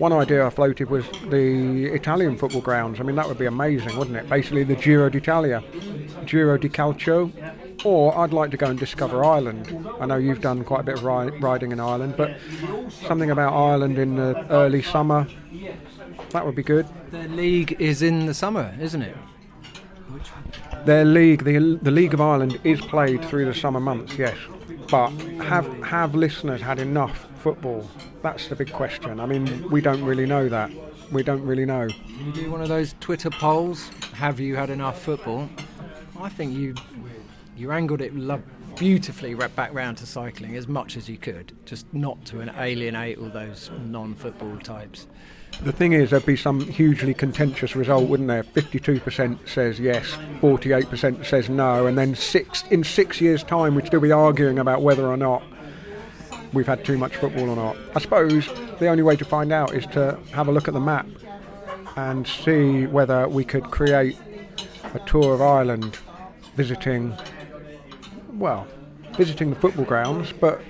one 0.00 0.14
idea 0.14 0.46
I 0.46 0.50
floated 0.50 0.88
was 0.88 1.04
the 1.28 1.84
Italian 1.92 2.38
football 2.38 2.62
grounds. 2.62 3.00
I 3.00 3.02
mean, 3.02 3.16
that 3.16 3.28
would 3.28 3.36
be 3.36 3.44
amazing, 3.44 3.98
wouldn't 3.98 4.16
it? 4.16 4.28
Basically, 4.30 4.64
the 4.64 4.74
Giro 4.74 5.10
d'Italia, 5.10 5.62
Giro 6.24 6.56
di 6.56 6.70
Calcio. 6.70 7.30
Or 7.84 8.16
I'd 8.18 8.32
like 8.32 8.50
to 8.52 8.56
go 8.56 8.66
and 8.66 8.78
discover 8.78 9.22
Ireland. 9.24 9.86
I 10.00 10.06
know 10.06 10.16
you've 10.16 10.40
done 10.40 10.64
quite 10.64 10.80
a 10.80 10.82
bit 10.84 10.94
of 10.96 11.04
ri- 11.04 11.38
riding 11.38 11.72
in 11.72 11.80
Ireland, 11.80 12.14
but 12.16 12.38
something 12.90 13.30
about 13.30 13.52
Ireland 13.52 13.98
in 13.98 14.16
the 14.16 14.46
early 14.50 14.82
summer, 14.82 15.26
that 16.30 16.44
would 16.46 16.54
be 16.54 16.62
good. 16.62 16.86
The 17.10 17.28
league 17.28 17.76
is 17.78 18.00
in 18.00 18.24
the 18.26 18.34
summer, 18.34 18.74
isn't 18.80 19.02
it? 19.02 19.16
Their 20.86 21.04
league, 21.04 21.44
the, 21.44 21.78
the 21.80 21.90
League 21.90 22.14
of 22.14 22.22
Ireland, 22.22 22.58
is 22.64 22.80
played 22.80 23.22
through 23.24 23.44
the 23.44 23.54
summer 23.54 23.80
months, 23.80 24.16
yes. 24.16 24.36
But 24.90 25.10
have 25.42 25.66
have 25.84 26.14
listeners 26.16 26.60
had 26.60 26.80
enough 26.80 27.28
football? 27.36 27.88
That's 28.22 28.48
the 28.48 28.56
big 28.56 28.72
question. 28.72 29.20
I 29.20 29.26
mean, 29.26 29.70
we 29.70 29.80
don't 29.80 30.02
really 30.02 30.26
know 30.26 30.48
that. 30.48 30.70
We 31.12 31.22
don't 31.22 31.42
really 31.42 31.64
know. 31.64 31.88
You 32.08 32.32
do 32.32 32.50
one 32.50 32.60
of 32.60 32.68
those 32.68 32.94
Twitter 33.00 33.30
polls. 33.30 33.88
Have 34.14 34.40
you 34.40 34.56
had 34.56 34.68
enough 34.68 35.00
football? 35.00 35.48
I 36.18 36.28
think 36.28 36.56
you 36.56 36.74
you 37.56 37.70
angled 37.70 38.00
it 38.00 38.14
lo- 38.16 38.42
beautifully 38.76 39.34
back 39.34 39.72
round 39.74 39.98
to 39.98 40.06
cycling 40.06 40.56
as 40.56 40.66
much 40.66 40.96
as 40.96 41.08
you 41.08 41.18
could, 41.18 41.52
just 41.66 41.92
not 41.92 42.24
to 42.24 42.40
alienate 42.60 43.18
all 43.18 43.28
those 43.28 43.70
non-football 43.84 44.58
types. 44.58 45.06
The 45.62 45.72
thing 45.72 45.92
is, 45.92 46.10
there'd 46.10 46.24
be 46.24 46.36
some 46.36 46.60
hugely 46.60 47.12
contentious 47.12 47.76
result, 47.76 48.08
wouldn't 48.08 48.28
there? 48.28 48.44
52% 48.44 49.46
says 49.46 49.78
yes, 49.78 50.16
48% 50.40 51.26
says 51.26 51.50
no, 51.50 51.86
and 51.86 51.98
then 51.98 52.14
six 52.14 52.64
in 52.70 52.82
six 52.82 53.20
years' 53.20 53.42
time, 53.42 53.74
we'd 53.74 53.86
still 53.86 54.00
be 54.00 54.10
arguing 54.10 54.58
about 54.58 54.80
whether 54.80 55.06
or 55.06 55.18
not 55.18 55.42
we've 56.54 56.66
had 56.66 56.84
too 56.84 56.96
much 56.96 57.16
football 57.16 57.50
or 57.50 57.56
not. 57.56 57.76
I 57.94 58.00
suppose 58.00 58.48
the 58.78 58.88
only 58.88 59.02
way 59.02 59.16
to 59.16 59.24
find 59.24 59.52
out 59.52 59.74
is 59.74 59.86
to 59.88 60.18
have 60.32 60.48
a 60.48 60.52
look 60.52 60.66
at 60.66 60.74
the 60.74 60.80
map 60.80 61.06
and 61.96 62.26
see 62.26 62.86
whether 62.86 63.28
we 63.28 63.44
could 63.44 63.64
create 63.64 64.16
a 64.94 64.98
tour 65.00 65.34
of 65.34 65.42
Ireland 65.42 65.98
visiting, 66.56 67.14
well, 68.32 68.66
visiting 69.16 69.50
the 69.50 69.56
football 69.56 69.84
grounds, 69.84 70.32
but 70.32 70.60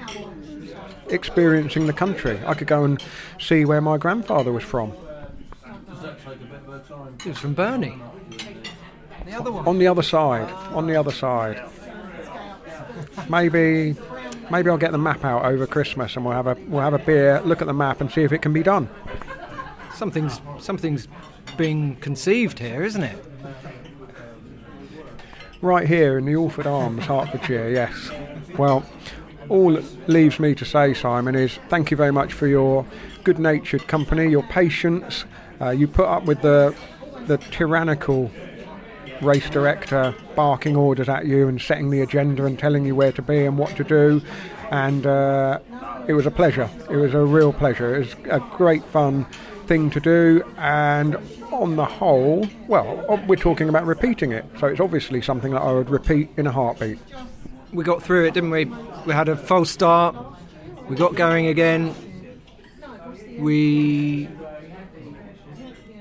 experiencing 1.11 1.87
the 1.87 1.93
country. 1.93 2.41
I 2.47 2.55
could 2.55 2.67
go 2.67 2.85
and 2.85 3.03
see 3.39 3.65
where 3.65 3.81
my 3.81 3.99
grandfather 3.99 4.53
was 4.53 4.65
from. 4.65 4.93
It 7.25 7.27
was 7.27 7.39
from 7.39 7.55
Burnley. 7.55 7.99
The 9.27 9.33
other 9.35 9.53
one. 9.53 9.67
On 9.67 9.79
the 9.79 9.87
other 9.87 10.03
side. 10.03 10.51
On 10.75 10.87
the 10.87 10.97
other 10.97 11.13
side. 11.13 11.63
Maybe, 13.29 13.95
maybe 14.51 14.71
I'll 14.71 14.79
get 14.79 14.93
the 14.93 14.99
map 14.99 15.25
out 15.25 15.45
over 15.45 15.67
Christmas 15.67 16.17
and 16.17 16.25
we'll 16.25 16.35
have 16.35 16.47
a 16.47 16.57
we'll 16.67 16.83
have 16.83 16.95
a 16.95 16.99
beer, 16.99 17.41
look 17.45 17.61
at 17.61 17.67
the 17.67 17.75
map, 17.75 18.01
and 18.01 18.11
see 18.11 18.23
if 18.23 18.33
it 18.33 18.43
can 18.43 18.53
be 18.53 18.63
done. 18.63 18.89
Something's 19.95 20.41
something's 20.59 21.09
being 21.57 21.97
conceived 21.97 22.59
here, 22.59 22.83
isn't 22.83 23.03
it? 23.03 23.25
Right 25.61 25.87
here 25.87 26.17
in 26.19 26.25
the 26.25 26.35
Alford 26.35 26.67
Arms, 26.67 27.05
Hertfordshire, 27.05 27.69
yes. 27.69 28.11
Well, 28.57 28.85
all 29.51 29.77
it 29.77 29.85
leaves 30.09 30.39
me 30.39 30.55
to 30.55 30.65
say, 30.65 30.95
Simon, 30.95 31.35
is 31.35 31.59
thank 31.69 31.91
you 31.91 31.97
very 31.97 32.13
much 32.13 32.33
for 32.33 32.47
your 32.47 32.87
good 33.25 33.39
natured 33.39 33.87
company, 33.89 34.31
your 34.31 34.45
patience. 34.45 35.25
Uh, 35.61 35.71
you 35.71 35.87
put 35.87 36.07
up 36.07 36.25
with 36.25 36.41
the, 36.41 36.75
the 37.27 37.37
tyrannical 37.37 38.31
race 39.21 39.51
director 39.51 40.15
barking 40.35 40.77
orders 40.77 41.09
at 41.09 41.27
you 41.27 41.49
and 41.49 41.61
setting 41.61 41.91
the 41.91 42.01
agenda 42.01 42.47
and 42.47 42.59
telling 42.59 42.87
you 42.87 42.95
where 42.95 43.13
to 43.13 43.23
be 43.23 43.45
and 43.45 43.59
what 43.59 43.77
to 43.77 43.85
do. 43.85 44.23
And 44.71 45.05
uh, 45.05 45.59
it 46.07 46.13
was 46.13 46.27
a 46.27 46.31
pleasure. 46.31 46.71
It 46.89 46.97
was 46.97 47.13
a 47.13 47.25
real 47.25 47.53
pleasure. 47.53 47.97
It 47.97 47.99
was 47.99 48.15
a 48.31 48.41
great 48.57 48.85
fun 48.85 49.27
thing 49.67 49.91
to 49.91 50.01
do. 50.01 50.45
And 50.57 51.17
on 51.51 51.75
the 51.75 51.85
whole, 51.85 52.49
well, 52.69 53.21
we're 53.27 53.35
talking 53.37 53.69
about 53.69 53.85
repeating 53.85 54.31
it. 54.33 54.45
So 54.59 54.69
it's 54.69 54.81
obviously 54.81 55.21
something 55.21 55.53
that 55.53 55.61
I 55.61 55.73
would 55.73 55.91
repeat 55.91 56.31
in 56.37 56.47
a 56.47 56.53
heartbeat. 56.53 57.01
We 57.73 57.85
got 57.85 58.03
through 58.03 58.27
it, 58.27 58.35
didn't 58.35 58.51
we? 58.51 58.65
We 59.07 59.13
had 59.13 59.29
a 59.29 59.37
false 59.37 59.71
start. 59.71 60.17
We 60.89 60.97
got 60.97 61.15
going 61.15 61.47
again. 61.47 61.95
We 63.39 64.29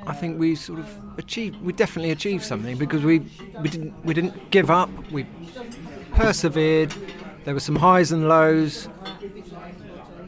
I 0.10 0.14
think 0.14 0.40
we 0.40 0.56
sort 0.56 0.80
of 0.80 0.90
achieved. 1.20 1.62
We 1.62 1.72
definitely 1.72 2.10
achieved 2.10 2.44
something 2.44 2.78
because 2.78 3.04
we 3.04 3.20
we 3.62 3.70
didn't 3.70 3.94
we 4.04 4.16
didn't 4.16 4.50
give 4.50 4.72
up. 4.72 4.90
We 5.12 5.28
persevered. 6.16 6.92
There 7.46 7.54
were 7.54 7.60
some 7.60 7.76
highs 7.76 8.12
and 8.12 8.28
lows, 8.28 8.90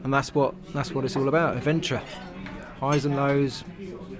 and 0.04 0.14
that's 0.14 0.34
what 0.34 0.54
that's 0.72 0.92
what 0.92 1.04
it's 1.04 1.16
all 1.16 1.26
about. 1.28 1.56
Adventure, 1.56 2.00
highs 2.78 3.04
and 3.04 3.16
lows, 3.16 3.64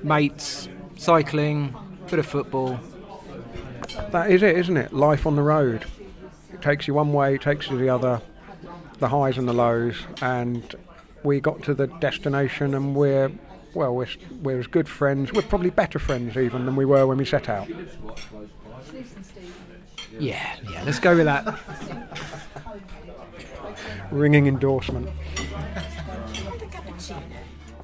mates, 0.03 0.69
cycling, 0.97 1.77
bit 2.11 2.19
of 2.19 2.27
football. 2.27 2.81
That 4.11 4.33
is 4.33 4.43
it, 4.43 4.57
isn't 4.57 4.77
it? 4.77 4.93
Life 4.93 5.27
on 5.27 5.37
the 5.37 5.43
road. 5.43 5.85
It 6.63 6.65
takes 6.65 6.87
you 6.87 6.95
one 6.95 7.13
way, 7.13 7.39
takes 7.39 7.69
you 7.69 7.77
the 7.77 7.89
other. 7.89 8.23
The 9.01 9.09
highs 9.09 9.37
and 9.37 9.49
the 9.49 9.53
lows, 9.53 9.97
and 10.21 10.63
we 11.25 11.41
got 11.41 11.61
to 11.65 11.75
the 11.75 11.89
destination, 11.89 12.73
and 12.77 12.95
we're 12.95 13.33
well, 13.75 13.93
we're, 13.97 14.07
we're 14.43 14.61
as 14.61 14.69
good 14.69 14.89
friends. 14.89 15.33
We're 15.33 15.43
probably 15.43 15.71
better 15.71 15.99
friends 15.99 16.37
even 16.37 16.65
than 16.65 16.77
we 16.77 16.85
were 16.85 17.05
when 17.05 17.19
we 17.19 17.25
set 17.25 17.49
out. 17.49 17.69
Yeah, 20.21 20.57
yeah, 20.71 20.83
let's 20.85 21.01
go 21.01 21.17
with 21.17 21.25
that. 21.25 21.59
Ringing 24.13 24.47
endorsement. 24.47 25.11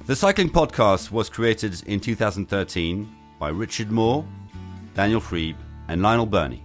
The 0.05 0.15
Cycling 0.15 0.51
Podcast 0.51 1.11
was 1.11 1.27
created 1.27 1.83
in 1.85 1.99
2013 1.99 3.13
by 3.41 3.49
Richard 3.49 3.91
Moore, 3.91 4.25
Daniel 4.93 5.19
Friebe, 5.19 5.57
and 5.89 6.01
Lionel 6.01 6.25
Birnie. 6.25 6.63